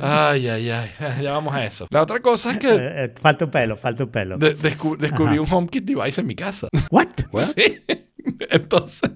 Ay, 0.00 0.48
ay, 0.48 0.70
ay. 0.70 0.90
Ya 1.22 1.32
vamos 1.32 1.52
a 1.54 1.64
eso. 1.66 1.86
La 1.90 2.02
otra 2.02 2.20
cosa 2.20 2.52
es 2.52 2.58
que 2.58 2.68
Eh, 2.68 3.04
eh, 3.04 3.14
falta 3.20 3.44
un 3.44 3.50
pelo, 3.50 3.76
falta 3.76 4.04
un 4.04 4.10
pelo. 4.10 4.38
de- 4.38 4.56
descu- 4.56 4.96
descubrí 4.96 5.34
Ajá. 5.34 5.42
un 5.42 5.46
HomeKit 5.52 5.84
device 5.84 6.20
en 6.20 6.26
mi 6.26 6.34
casa. 6.34 6.68
What? 6.90 7.08
Sí. 7.54 7.82
Entonces, 8.50 9.10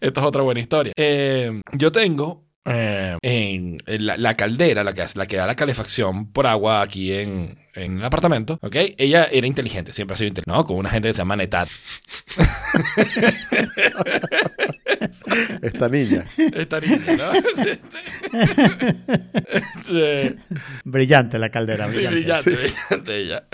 esto 0.00 0.20
es 0.20 0.26
otra 0.26 0.42
buena 0.42 0.60
historia. 0.60 0.92
Eh, 0.96 1.60
yo 1.72 1.90
tengo 1.92 2.44
eh, 2.68 3.16
en 3.22 3.78
en 3.86 4.06
la, 4.06 4.16
la 4.16 4.34
caldera, 4.34 4.84
la 4.84 4.92
que, 4.92 5.04
la 5.14 5.26
que 5.26 5.36
da 5.36 5.46
la 5.46 5.54
calefacción 5.54 6.30
por 6.32 6.46
agua 6.46 6.82
aquí 6.82 7.12
en, 7.12 7.58
en 7.74 7.98
el 7.98 8.04
apartamento, 8.04 8.58
¿ok? 8.62 8.76
Ella 8.98 9.24
era 9.30 9.46
inteligente, 9.46 9.92
siempre 9.92 10.14
ha 10.14 10.18
sido 10.18 10.28
inteligente, 10.28 10.50
¿no? 10.58 10.64
Con 10.66 10.76
una 10.76 10.90
gente 10.90 11.08
que 11.08 11.14
se 11.14 11.18
llama 11.18 11.36
Netat. 11.36 11.68
Esta 15.62 15.88
niña. 15.88 16.24
Esta 16.36 16.80
niña, 16.80 17.16
¿no? 17.16 17.32
Sí. 19.84 20.34
Brillante 20.84 21.38
la 21.38 21.48
caldera. 21.50 21.90
Sí, 21.90 22.06
brillante. 22.06 22.50
brillante, 22.50 22.50
brillante 22.50 23.16
ella. 23.16 23.48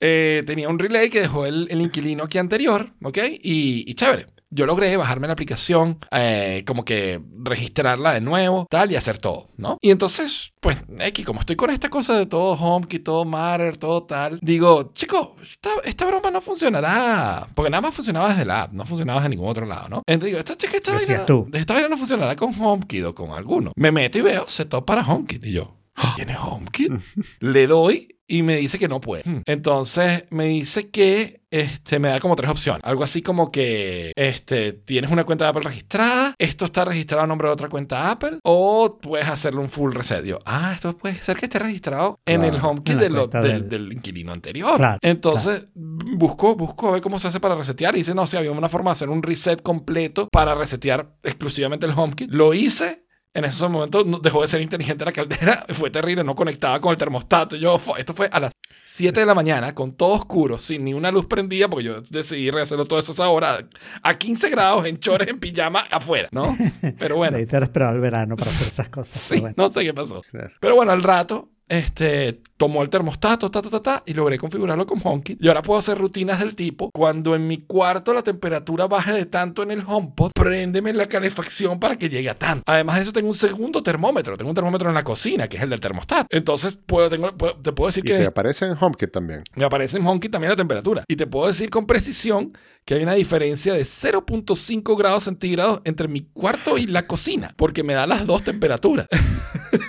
Eh, 0.00 0.42
tenía 0.46 0.68
un 0.68 0.78
relay 0.78 1.10
que 1.10 1.20
dejó 1.20 1.46
el, 1.46 1.68
el 1.70 1.80
inquilino 1.80 2.24
aquí 2.24 2.38
anterior, 2.38 2.92
¿ok? 3.02 3.18
Y, 3.42 3.84
y 3.90 3.94
chévere. 3.94 4.26
Yo 4.54 4.66
logré 4.66 4.94
bajarme 4.98 5.26
la 5.26 5.32
aplicación, 5.32 5.98
eh, 6.10 6.62
como 6.66 6.84
que 6.84 7.20
registrarla 7.42 8.12
de 8.12 8.20
nuevo, 8.20 8.66
tal, 8.68 8.92
y 8.92 8.96
hacer 8.96 9.18
todo, 9.18 9.48
¿no? 9.56 9.78
Y 9.80 9.90
entonces, 9.90 10.52
pues, 10.60 10.76
X, 10.98 11.24
como 11.24 11.40
estoy 11.40 11.56
con 11.56 11.70
esta 11.70 11.88
cosa 11.88 12.18
de 12.18 12.26
todo 12.26 12.52
HomeKit, 12.52 13.02
todo 13.02 13.24
Matter, 13.24 13.78
todo 13.78 14.02
tal, 14.04 14.38
digo, 14.42 14.92
chico, 14.94 15.36
esta, 15.42 15.70
esta 15.84 16.04
broma 16.06 16.30
no 16.30 16.40
funcionará. 16.42 17.48
Porque 17.54 17.70
nada 17.70 17.80
más 17.80 17.94
funcionaba 17.94 18.28
desde 18.30 18.44
la 18.44 18.62
app, 18.64 18.72
no 18.72 18.84
funcionaba 18.84 19.20
desde 19.20 19.30
ningún 19.30 19.48
otro 19.48 19.64
lado, 19.66 19.88
¿no? 19.88 20.02
Entonces 20.06 20.26
digo, 20.26 20.38
esta 20.38 20.56
chica, 20.56 20.76
esta 20.76 20.92
vaina, 20.92 21.26
tú. 21.26 21.48
esta 21.52 21.74
vaina 21.74 21.88
no 21.88 21.96
funcionará 21.96 22.36
con 22.36 22.52
HomeKit 22.58 23.04
o 23.04 23.14
con 23.14 23.30
alguno. 23.30 23.72
Me 23.76 23.90
meto 23.90 24.18
y 24.18 24.20
veo, 24.20 24.44
setup 24.48 24.84
para 24.84 25.02
HomeKit. 25.02 25.44
Y 25.44 25.52
yo, 25.52 25.76
"Ah, 25.94 26.12
¿tiene 26.16 26.36
HomeKit? 26.36 26.92
Le 27.40 27.66
doy 27.66 28.18
y 28.32 28.42
me 28.42 28.56
dice 28.56 28.78
que 28.78 28.88
no 28.88 29.00
puede. 29.00 29.22
Entonces 29.46 30.24
me 30.30 30.46
dice 30.46 30.88
que 30.90 31.40
este, 31.50 31.98
me 31.98 32.08
da 32.08 32.18
como 32.18 32.34
tres 32.34 32.50
opciones. 32.50 32.80
Algo 32.82 33.04
así 33.04 33.20
como 33.20 33.52
que 33.52 34.12
este, 34.16 34.72
tienes 34.72 35.10
una 35.10 35.24
cuenta 35.24 35.44
de 35.44 35.50
Apple 35.50 35.62
registrada, 35.64 36.34
esto 36.38 36.64
está 36.64 36.86
registrado 36.86 37.24
a 37.24 37.26
nombre 37.26 37.48
de 37.48 37.52
otra 37.52 37.68
cuenta 37.68 38.10
Apple, 38.10 38.38
o 38.42 38.98
puedes 38.98 39.28
hacerle 39.28 39.60
un 39.60 39.68
full 39.68 39.92
reset. 39.92 40.24
Yo, 40.24 40.38
ah, 40.46 40.72
esto 40.74 40.96
puede 40.96 41.14
ser 41.16 41.36
que 41.36 41.44
esté 41.44 41.58
registrado 41.58 42.18
en 42.24 42.42
el 42.44 42.52
Claro, 42.52 42.68
HomeKit 42.70 42.96
de 42.96 43.08
del, 43.10 43.30
del- 43.42 43.68
del 43.68 43.92
inquilino 43.92 44.32
anterior. 44.32 44.76
Claro, 44.78 44.98
Entonces, 45.02 45.66
busco, 45.74 46.56
busco 46.56 46.88
a 46.88 46.92
ver 46.92 47.02
cómo 47.02 47.18
se 47.18 47.28
hace 47.28 47.38
para 47.40 47.54
resetear. 47.54 47.94
Y 47.94 47.98
dice, 47.98 48.14
no, 48.14 48.26
si 48.26 48.38
había 48.38 48.50
una 48.52 48.68
forma 48.70 48.90
de 48.90 48.92
hacer 48.92 49.10
un 49.10 49.22
reset 49.22 49.60
completo 49.62 50.28
para 50.32 50.54
resetear 50.54 51.12
exclusivamente 51.22 51.84
el 51.86 51.92
HomeKit. 51.94 52.30
Lo 52.30 52.54
hice. 52.54 53.04
En 53.34 53.44
ese 53.46 53.66
momento 53.66 54.04
no- 54.04 54.18
dejó 54.18 54.42
de 54.42 54.48
ser 54.48 54.60
inteligente 54.60 55.04
la 55.06 55.12
caldera, 55.12 55.64
fue 55.72 55.90
terrible, 55.90 56.22
no 56.22 56.34
conectaba 56.34 56.80
con 56.80 56.90
el 56.90 56.98
termostato. 56.98 57.56
Yo, 57.56 57.80
esto 57.96 58.12
fue 58.12 58.28
a 58.30 58.38
las 58.40 58.52
7 58.84 59.20
de 59.20 59.26
la 59.26 59.34
mañana, 59.34 59.74
con 59.74 59.92
todo 59.96 60.12
oscuro, 60.12 60.58
sin 60.58 60.84
ni 60.84 60.92
una 60.92 61.10
luz 61.10 61.24
prendida, 61.26 61.68
porque 61.68 61.84
yo 61.84 62.02
decidí 62.02 62.50
rehacerlo 62.50 62.84
todo 62.84 62.98
eso 62.98 63.12
a 63.12 63.14
esa 63.14 63.28
hora, 63.28 63.66
a 64.02 64.14
15 64.14 64.50
grados, 64.50 64.84
en 64.84 64.98
chores, 64.98 65.28
en 65.28 65.38
pijama, 65.40 65.80
afuera, 65.90 66.28
¿no? 66.30 66.56
Pero 66.98 67.16
bueno, 67.16 67.38
haber 67.38 67.62
esperado 67.62 67.94
el 67.94 68.00
verano 68.02 68.36
para 68.36 68.50
hacer 68.50 68.68
esas 68.68 68.88
cosas. 68.90 69.18
sí, 69.20 69.40
bueno. 69.40 69.54
no 69.56 69.68
sé 69.70 69.82
qué 69.82 69.94
pasó. 69.94 70.22
Pero 70.60 70.74
bueno, 70.74 70.92
al 70.92 71.02
rato, 71.02 71.48
este, 71.68 72.40
tomó 72.56 72.82
el 72.82 72.90
termostato, 72.90 73.50
ta, 73.50 73.62
ta, 73.62 73.70
ta, 73.70 73.82
ta, 73.82 74.02
y 74.06 74.14
logré 74.14 74.38
configurarlo 74.38 74.86
con 74.86 75.00
HomeKit. 75.02 75.42
Y 75.42 75.48
ahora 75.48 75.62
puedo 75.62 75.78
hacer 75.78 75.96
rutinas 75.98 76.38
del 76.40 76.54
tipo, 76.54 76.90
cuando 76.92 77.34
en 77.34 77.46
mi 77.48 77.58
cuarto 77.58 78.12
la 78.12 78.22
temperatura 78.22 78.86
baje 78.86 79.12
de 79.12 79.26
tanto 79.26 79.62
en 79.62 79.70
el 79.70 79.82
HomePod, 79.86 80.32
préndeme 80.34 80.92
la 80.92 81.06
calefacción 81.06 81.80
para 81.80 81.96
que 81.96 82.08
llegue 82.08 82.28
a 82.28 82.38
tanto. 82.38 82.62
Además 82.66 82.96
de 82.96 83.02
eso, 83.02 83.12
tengo 83.12 83.28
un 83.28 83.34
segundo 83.34 83.82
termómetro. 83.82 84.36
Tengo 84.36 84.50
un 84.50 84.54
termómetro 84.54 84.88
en 84.88 84.94
la 84.94 85.02
cocina, 85.02 85.48
que 85.48 85.56
es 85.56 85.62
el 85.62 85.70
del 85.70 85.80
termostato. 85.80 86.26
Entonces, 86.30 86.76
puedo, 86.76 87.08
tengo, 87.08 87.28
puedo- 87.36 87.56
te 87.56 87.72
puedo 87.72 87.88
decir 87.88 88.04
Y 88.04 88.08
que 88.08 88.18
te 88.18 88.26
aparece 88.26 88.66
en 88.66 88.76
HomeKit 88.78 89.10
también. 89.10 89.42
me 89.56 89.64
aparece 89.64 89.96
en 89.96 90.06
HomeKit 90.06 90.30
también 90.32 90.50
la 90.50 90.56
temperatura. 90.56 91.04
Y 91.08 91.16
te 91.16 91.26
puedo 91.26 91.46
decir 91.46 91.70
con 91.70 91.86
precisión 91.86 92.52
que 92.84 92.94
hay 92.94 93.02
una 93.02 93.14
diferencia 93.14 93.72
de 93.72 93.82
0.5 93.84 94.96
grados 94.98 95.22
centígrados 95.24 95.80
entre 95.84 96.08
mi 96.08 96.22
cuarto 96.32 96.76
y 96.78 96.86
la 96.86 97.06
cocina, 97.06 97.54
porque 97.56 97.82
me 97.82 97.94
da 97.94 98.06
las 98.06 98.26
dos 98.26 98.42
temperaturas. 98.42 99.06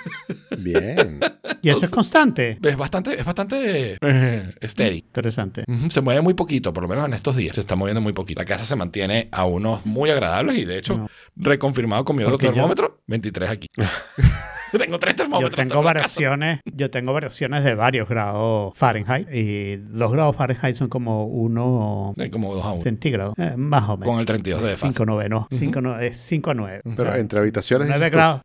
Bien. 0.63 1.20
Y 1.62 1.70
eso 1.70 1.86
es 1.86 1.91
constante. 1.91 2.58
Es 2.62 2.77
bastante, 2.77 3.20
es 3.20 3.25
bastante 3.25 3.98
eh, 4.01 4.53
steady. 4.63 4.98
Interesante. 5.00 5.63
Se 5.89 6.01
mueve 6.01 6.22
muy 6.22 6.34
poquito, 6.34 6.74
por 6.74 6.84
lo 6.84 6.89
menos 6.89 7.05
en 7.05 7.13
estos 7.13 7.36
días. 7.36 7.55
Se 7.55 7.62
está 7.62 7.75
moviendo 7.75 8.01
muy 8.01 8.13
poquito. 8.13 8.39
La 8.41 8.46
casa 8.46 8.65
se 8.65 8.75
mantiene 8.75 9.29
a 9.32 9.46
unos 9.46 9.86
muy 9.86 10.10
agradables 10.10 10.58
y 10.58 10.65
de 10.65 10.77
hecho, 10.77 10.98
No. 10.98 11.08
reconfirmado 11.36 12.03
con 12.05 12.15
mi 12.15 12.24
otro 12.24 12.34
Porque 12.34 12.48
yo- 12.48 12.53
termómetro, 12.53 13.01
23 13.08 13.50
aquí. 13.50 13.67
tengo 14.77 14.98
tres 15.00 15.13
Yo 15.13 15.17
termómetros. 15.17 15.55
tengo 15.55 15.75
la 15.75 15.82
casa. 15.82 15.84
variaciones, 15.84 16.60
yo 16.65 16.89
tengo 16.89 17.13
variaciones 17.13 17.63
de 17.63 17.75
varios 17.75 18.10
grados 18.10 18.75
Fahrenheit 18.75 19.27
y 19.32 19.77
los 19.91 20.12
grados 20.12 20.36
Fahrenheit 20.36 20.75
son 20.75 20.89
como 20.89 21.25
uno 21.27 22.13
Eh, 22.17 22.32
Como 22.32 22.55
dos 22.55 22.65
a 22.65 22.72
uno. 22.72 22.82
centígrados, 22.82 23.36
eh, 23.38 23.53
más 23.55 23.88
o 23.89 23.98
menos. 23.98 24.12
Con 24.12 24.20
el 24.20 24.25
32 24.25 24.62
de 24.62 24.67
desfase. 24.70 24.93
5 24.93 25.05
novenos, 25.05 25.46
5 25.51 25.79
no, 25.82 26.00
es 26.00 26.17
5 26.17 26.50
a 26.51 26.53
9. 26.55 26.82
Pero 26.98 27.15
entre 27.15 27.39
habitaciones. 27.39 27.88
9 27.88 28.00
dices 28.00 28.12
tú, 28.12 28.17
grados, 28.17 28.41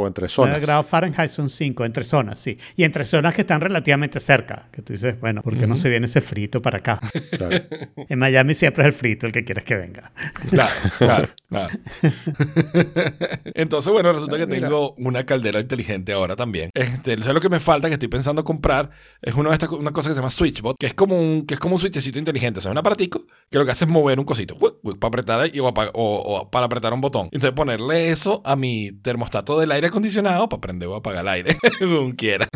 O 0.00 0.06
entre 0.06 0.22
9 0.22 0.32
zonas. 0.32 0.60
grados 0.60 0.86
Fahrenheit 0.86 1.28
son 1.28 1.50
5, 1.50 1.84
entre 1.84 2.04
zonas, 2.04 2.38
sí. 2.38 2.56
Y 2.76 2.84
entre 2.84 3.02
zonas 3.04 3.34
que 3.34 3.40
están 3.40 3.60
relativamente 3.60 4.20
cerca, 4.20 4.68
que 4.70 4.80
tú 4.80 4.92
dices, 4.92 5.18
bueno, 5.18 5.42
¿por 5.42 5.58
qué 5.58 5.66
no 5.66 5.74
se 5.74 5.88
viene 5.88 6.06
ese 6.06 6.20
frito 6.20 6.62
para 6.62 6.78
acá? 6.78 7.00
Claro. 7.36 7.64
En 8.08 8.18
Miami 8.18 8.54
siempre 8.54 8.84
es 8.84 8.86
el 8.86 8.92
frito 8.92 9.26
el 9.26 9.32
que 9.32 9.44
quieres 9.44 9.64
que 9.64 9.74
venga. 9.74 10.12
Claro, 10.50 10.72
claro, 10.98 11.28
claro. 11.48 11.78
Entonces, 13.54 13.92
bueno, 13.92 14.12
resulta 14.12 14.36
Ah, 14.36 14.38
que 14.38 14.46
mira. 14.46 14.68
tengo 14.68 14.94
una 14.98 15.24
caldera 15.24 15.60
inteligente 15.60 16.12
ahora 16.12 16.36
también. 16.36 16.70
Este, 16.74 17.16
¿sabes 17.18 17.34
lo 17.34 17.40
que 17.40 17.48
me 17.48 17.60
falta? 17.60 17.88
Que 17.88 17.94
estoy 17.94 18.08
pensando 18.08 18.44
comprar 18.44 18.90
es 19.22 19.34
de 19.50 19.52
estas, 19.52 19.70
una 19.70 19.90
cosa 19.92 20.10
que 20.10 20.14
se 20.14 20.20
llama 20.20 20.30
SwitchBot, 20.30 20.76
que 20.78 20.86
es 20.86 20.94
como 20.94 21.18
un, 21.18 21.46
que 21.46 21.54
es 21.54 21.60
como 21.60 21.74
un 21.74 21.80
switchecito 21.80 22.18
inteligente. 22.18 22.58
O 22.58 22.62
sea, 22.62 22.70
un 22.70 22.78
aparatico 22.78 23.24
que 23.50 23.58
lo 23.58 23.64
que 23.64 23.72
hace 23.72 23.84
es 23.84 23.90
mover 23.90 24.18
un 24.18 24.24
cosito. 24.24 24.56
¡uic! 24.60 24.98
para 24.98 25.08
apretar 25.08 25.40
ahí, 25.40 25.58
o, 25.60 25.66
apa- 25.68 25.90
o- 25.94 26.38
o 26.40 26.50
para 26.50 26.66
apretar 26.66 26.92
un 26.92 27.00
botón. 27.00 27.28
Entonces, 27.32 27.52
ponerle 27.52 28.10
eso 28.10 28.42
a 28.44 28.54
mi 28.56 28.92
termostato 29.02 29.58
del 29.58 29.72
aire 29.72 29.88
acondicionado 29.88 30.48
para 30.48 30.60
prender 30.60 30.88
o 30.88 30.94
apagar 30.96 31.22
el 31.22 31.28
aire, 31.28 31.56
según 31.78 32.12
quiera. 32.12 32.46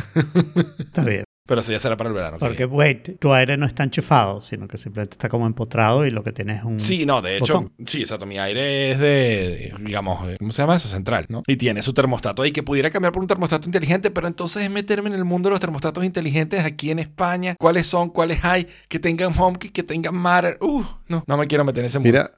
Está 0.78 1.02
bien. 1.04 1.24
Pero 1.52 1.60
eso 1.60 1.70
ya 1.70 1.78
será 1.80 1.98
para 1.98 2.08
el 2.08 2.14
verano. 2.14 2.38
que 2.38 2.46
Porque, 2.46 2.64
wait, 2.64 3.18
tu 3.18 3.34
aire 3.34 3.58
no 3.58 3.66
está 3.66 3.84
enchufado, 3.84 4.40
sino 4.40 4.66
que 4.66 4.78
simplemente 4.78 5.16
está 5.16 5.28
como 5.28 5.46
empotrado 5.46 6.06
y 6.06 6.10
lo 6.10 6.24
que 6.24 6.32
tienes 6.32 6.60
es 6.60 6.64
un... 6.64 6.80
Sí, 6.80 7.04
no, 7.04 7.20
de 7.20 7.36
hecho, 7.36 7.52
botón. 7.60 7.72
sí, 7.84 8.00
exacto. 8.00 8.24
Mi 8.24 8.38
aire 8.38 8.92
es 8.92 8.98
de, 8.98 9.04
de, 9.04 9.74
digamos, 9.84 10.26
eh, 10.30 10.36
¿cómo 10.38 10.50
se 10.50 10.62
llama 10.62 10.76
eso? 10.76 10.88
Central, 10.88 11.26
¿no? 11.28 11.42
Y 11.46 11.56
tiene 11.56 11.82
su 11.82 11.92
termostato 11.92 12.40
ahí 12.40 12.52
que 12.52 12.62
pudiera 12.62 12.88
cambiar 12.88 13.12
por 13.12 13.20
un 13.20 13.28
termostato 13.28 13.66
inteligente, 13.68 14.10
pero 14.10 14.28
entonces 14.28 14.62
es 14.62 14.70
meterme 14.70 15.10
en 15.10 15.16
el 15.16 15.24
mundo 15.26 15.50
de 15.50 15.50
los 15.50 15.60
termostatos 15.60 16.02
inteligentes 16.06 16.64
aquí 16.64 16.90
en 16.90 17.00
España. 17.00 17.54
¿Cuáles 17.58 17.86
son? 17.86 18.08
¿Cuáles 18.08 18.42
hay? 18.42 18.66
Que 18.88 18.98
tengan 18.98 19.38
HomeKit, 19.38 19.72
que 19.72 19.82
tengan 19.82 20.14
Matter. 20.14 20.56
Uh, 20.62 20.82
no, 21.08 21.22
no 21.26 21.36
me 21.36 21.46
quiero 21.46 21.66
meter 21.66 21.80
en 21.84 21.88
ese 21.88 21.98
mundo. 21.98 22.08
Mira, 22.12 22.30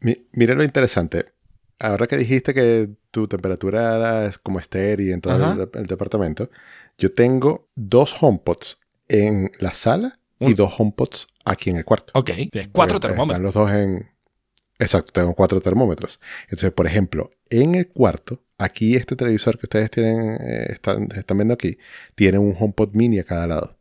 mi- 0.00 0.26
mira 0.32 0.54
lo 0.54 0.64
interesante. 0.64 1.26
Ahora 1.78 2.06
que 2.06 2.16
dijiste 2.16 2.54
que 2.54 2.88
tu 3.10 3.26
temperatura 3.28 3.96
era 3.96 4.32
como 4.42 4.58
estéril 4.58 5.10
en 5.12 5.20
todo 5.20 5.34
el, 5.52 5.68
el 5.74 5.86
departamento, 5.86 6.48
yo 6.98 7.12
tengo 7.12 7.68
dos 7.74 8.14
HomePods 8.20 8.78
en 9.08 9.52
la 9.58 9.72
sala 9.72 10.18
y 10.40 10.54
dos 10.54 10.74
HomePods 10.78 11.26
aquí 11.44 11.70
en 11.70 11.76
el 11.76 11.84
cuarto. 11.84 12.12
Ok, 12.14 12.30
tienes 12.50 12.68
cuatro 12.72 13.00
Porque 13.00 13.08
termómetros. 13.08 13.38
Están 13.38 13.42
los 13.42 13.54
dos 13.54 13.70
en... 13.70 14.10
Exacto, 14.78 15.12
tengo 15.12 15.34
cuatro 15.34 15.60
termómetros. 15.60 16.20
Entonces, 16.44 16.72
por 16.72 16.86
ejemplo, 16.86 17.30
en 17.50 17.74
el 17.76 17.88
cuarto, 17.88 18.42
aquí 18.58 18.96
este 18.96 19.16
televisor 19.16 19.56
que 19.58 19.66
ustedes 19.66 19.90
tienen, 19.90 20.34
eh, 20.40 20.66
están, 20.70 21.08
están 21.14 21.38
viendo 21.38 21.54
aquí, 21.54 21.78
tiene 22.14 22.38
un 22.38 22.54
HomePod 22.58 22.90
mini 22.92 23.18
a 23.18 23.24
cada 23.24 23.46
lado. 23.46 23.76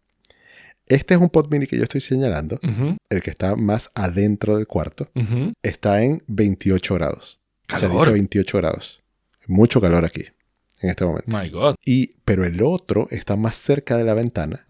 Este 0.88 1.14
es 1.14 1.20
un 1.20 1.30
pod 1.30 1.50
mini 1.50 1.66
que 1.66 1.78
yo 1.78 1.84
estoy 1.84 2.02
señalando, 2.02 2.60
el 3.10 3.22
que 3.22 3.30
está 3.30 3.56
más 3.56 3.90
adentro 3.96 4.58
del 4.58 4.68
cuarto, 4.68 5.10
está 5.62 6.04
en 6.04 6.24
28 6.28 6.96
grados. 6.96 7.40
O 7.74 7.80
sea, 7.80 7.88
Calor. 7.88 8.02
dice 8.02 8.14
28 8.14 8.58
grados. 8.58 9.02
Mucho 9.48 9.80
calor 9.80 10.04
aquí, 10.06 10.26
en 10.82 10.90
este 10.90 11.06
momento. 11.06 11.38
My 11.38 11.50
God. 11.50 11.76
Y, 11.86 12.16
pero 12.26 12.46
el 12.46 12.62
otro 12.62 13.08
está 13.10 13.36
más 13.36 13.56
cerca 13.56 13.98
de 13.98 14.04
la 14.04 14.14
ventana 14.14 14.66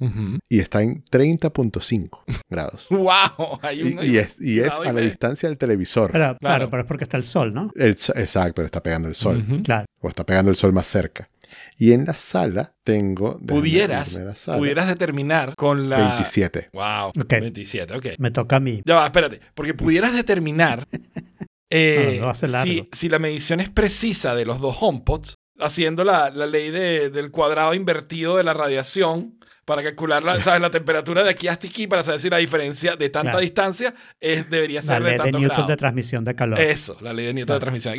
y 0.49 0.59
está 0.59 0.81
en 0.81 1.03
30.5 1.05 2.19
grados. 2.49 2.87
Wow, 2.89 3.59
hay 3.61 3.79
Y, 3.79 3.83
un, 3.83 4.05
y 4.05 4.17
es, 4.17 4.35
y 4.39 4.59
es 4.59 4.73
a 4.73 4.93
la 4.93 5.01
distancia 5.01 5.49
del 5.49 5.57
televisor. 5.57 6.11
Pero, 6.11 6.23
claro. 6.23 6.37
Claro. 6.39 6.69
pero 6.69 6.81
es 6.83 6.87
porque 6.87 7.03
está 7.03 7.17
el 7.17 7.23
sol, 7.23 7.53
¿no? 7.53 7.71
El 7.75 7.91
exacto, 7.91 8.61
le 8.61 8.67
está 8.67 8.83
pegando 8.83 9.07
el 9.07 9.15
sol. 9.15 9.43
Claro. 9.63 9.85
O 10.01 10.09
está 10.09 10.25
pegando 10.25 10.51
el 10.51 10.57
sol 10.57 10.73
más 10.73 10.87
cerca. 10.87 11.29
Y 11.77 11.91
en 11.91 12.05
la 12.05 12.15
sala 12.15 12.73
tengo. 12.83 13.39
Pudieras, 13.39 14.13
la 14.13 14.35
sala, 14.35 14.57
pudieras 14.57 14.87
determinar 14.87 15.55
con 15.55 15.89
la... 15.89 15.97
27. 16.15 16.69
Wow, 16.73 17.09
Ok. 17.19 17.29
27, 17.29 17.95
ok. 17.95 18.05
Me 18.19 18.31
toca 18.31 18.57
a 18.57 18.59
mí. 18.59 18.81
Ya 18.85 18.95
va, 18.95 19.05
espérate. 19.05 19.39
Porque 19.55 19.73
pudieras 19.73 20.13
determinar 20.13 20.87
eh, 21.71 22.19
No, 22.21 22.33
si, 22.35 22.87
si 22.91 23.09
la 23.09 23.19
medición 23.19 23.59
es 23.59 23.69
precisa 23.69 24.35
de 24.35 24.45
los 24.45 24.61
dos 24.61 24.77
HomePods, 24.79 25.35
haciendo 25.63 26.03
la, 26.03 26.29
la 26.29 26.45
ley 26.45 26.69
de- 26.71 27.09
del 27.09 27.31
cuadrado 27.31 27.73
invertido 27.73 28.37
de 28.37 28.43
la 28.43 28.53
radiación 28.53 29.39
para 29.65 29.81
calcular 29.81 30.23
la, 30.23 30.39
¿sabes? 30.43 30.61
la 30.61 30.69
temperatura 30.71 31.23
de 31.23 31.29
aquí 31.29 31.47
hasta 31.47 31.67
aquí 31.67 31.87
para 31.87 32.03
saber 32.03 32.19
si 32.19 32.29
la 32.29 32.37
diferencia 32.37 32.95
de 32.95 33.09
tanta 33.09 33.31
Claro. 33.31 33.39
distancia 33.39 33.93
es, 34.19 34.49
debería 34.49 34.79
La 34.79 34.81
ser 34.83 35.01
ley 35.01 35.05
de 35.05 35.11
de 35.11 35.17
tantos 35.23 35.41
Newton 35.41 35.55
grados. 35.55 35.67
de 35.69 35.77
transmisión 35.77 36.23
de 36.25 36.35
calor. 36.35 36.59
Eso, 36.59 36.97
la 37.01 37.13
ley 37.13 37.25
de 37.27 37.33
Newton 37.33 37.55
de 37.55 37.59
Claro. 37.59 37.59
transmisión. 37.59 37.97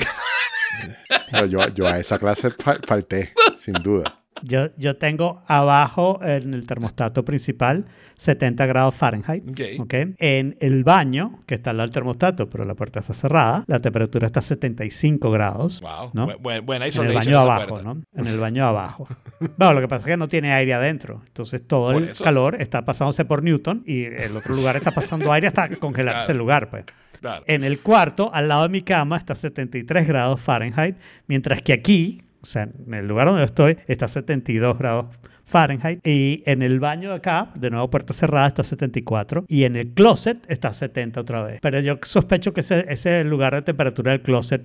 Pero 1.31 1.46
yo, 1.46 1.59
yo 1.74 1.87
a 1.87 1.98
esa 1.98 2.18
clase 2.18 2.50
fa- 2.50 2.79
falté, 2.87 3.33
sin 3.57 3.74
duda. 3.74 4.05
Yo, 4.46 4.68
yo 4.76 4.96
tengo 4.96 5.42
abajo 5.46 6.20
en 6.22 6.52
el 6.52 6.66
termostato 6.66 7.24
principal 7.24 7.87
70 8.16 8.66
grados 8.66 8.94
Fahrenheit. 8.94 9.48
Ok. 9.48 9.61
¿ok? 9.80 9.94
En 10.18 10.57
el 10.61 10.85
baño, 10.85 11.40
que 11.46 11.54
está 11.54 11.70
al 11.70 11.78
lado 11.78 11.88
del 11.88 11.94
termostato, 11.94 12.48
pero 12.50 12.64
la 12.64 12.74
puerta 12.74 13.00
está 13.00 13.14
cerrada, 13.14 13.64
la 13.66 13.80
temperatura 13.80 14.26
está 14.26 14.40
a 14.40 14.42
75 14.42 15.30
grados. 15.30 15.80
Wow. 15.80 16.11
¿No? 16.12 16.38
Buena 16.38 16.87
En 16.87 17.07
el 17.07 17.14
baño 17.14 17.38
abajo. 17.40 17.83
¿no? 17.83 18.02
En 18.14 18.26
el 18.26 18.38
baño 18.38 18.66
abajo. 18.66 19.09
Bueno, 19.57 19.74
lo 19.74 19.80
que 19.80 19.88
pasa 19.88 20.07
es 20.07 20.12
que 20.12 20.16
no 20.16 20.28
tiene 20.28 20.52
aire 20.52 20.74
adentro. 20.74 21.22
Entonces 21.26 21.66
todo 21.66 21.92
el 21.92 22.12
calor 22.22 22.61
está 22.61 22.85
pasándose 22.85 23.24
por 23.24 23.42
Newton 23.42 23.83
y 23.87 24.04
el 24.04 24.37
otro 24.37 24.54
lugar 24.54 24.76
está 24.76 24.90
pasando 24.92 25.33
aire 25.33 25.48
hasta 25.48 25.68
congelarse 25.78 26.26
Claro. 26.26 26.33
el 26.33 26.38
lugar, 26.38 26.70
pues. 26.70 26.85
Claro. 27.20 27.44
En 27.46 27.64
el 27.64 27.80
cuarto, 27.80 28.30
al 28.35 28.48
lado 28.48 28.64
de 28.64 28.68
mi 28.68 28.83
cama, 28.83 29.16
está 29.16 29.35
73 29.35 30.07
grados 30.07 30.40
Fahrenheit, 30.40 30.96
mientras 31.26 31.62
que 31.62 31.72
aquí, 31.72 32.20
o 32.44 32.46
sea, 32.46 32.64
en 32.64 32.92
el 32.92 33.09
lugar 33.09 33.26
donde 33.26 33.40
yo 33.40 33.46
estoy, 33.46 33.78
está 33.87 34.07
72 34.07 34.76
grados 34.76 35.07
Fahrenheit. 35.46 36.07
Y 36.07 36.42
en 36.44 36.61
el 36.61 36.78
baño 36.78 37.09
de 37.09 37.16
acá, 37.16 37.50
de 37.54 37.70
nuevo 37.70 37.88
puerta 37.88 38.12
cerrada, 38.12 38.48
está 38.48 38.62
74. 38.62 39.46
Y 39.48 39.64
en 39.64 39.76
el 39.76 39.94
closet 39.94 40.44
está 40.46 40.74
70 40.74 41.22
otra 41.22 41.42
vez. 41.42 41.61
Pero 41.62 41.80
yo 41.80 41.98
sospecho 42.02 42.52
que 42.52 42.61
ese, 42.61 43.24
lugar 43.24 43.54
de 43.54 43.62
temperatura 43.62 44.12
del 44.12 44.20
closet 44.20 44.62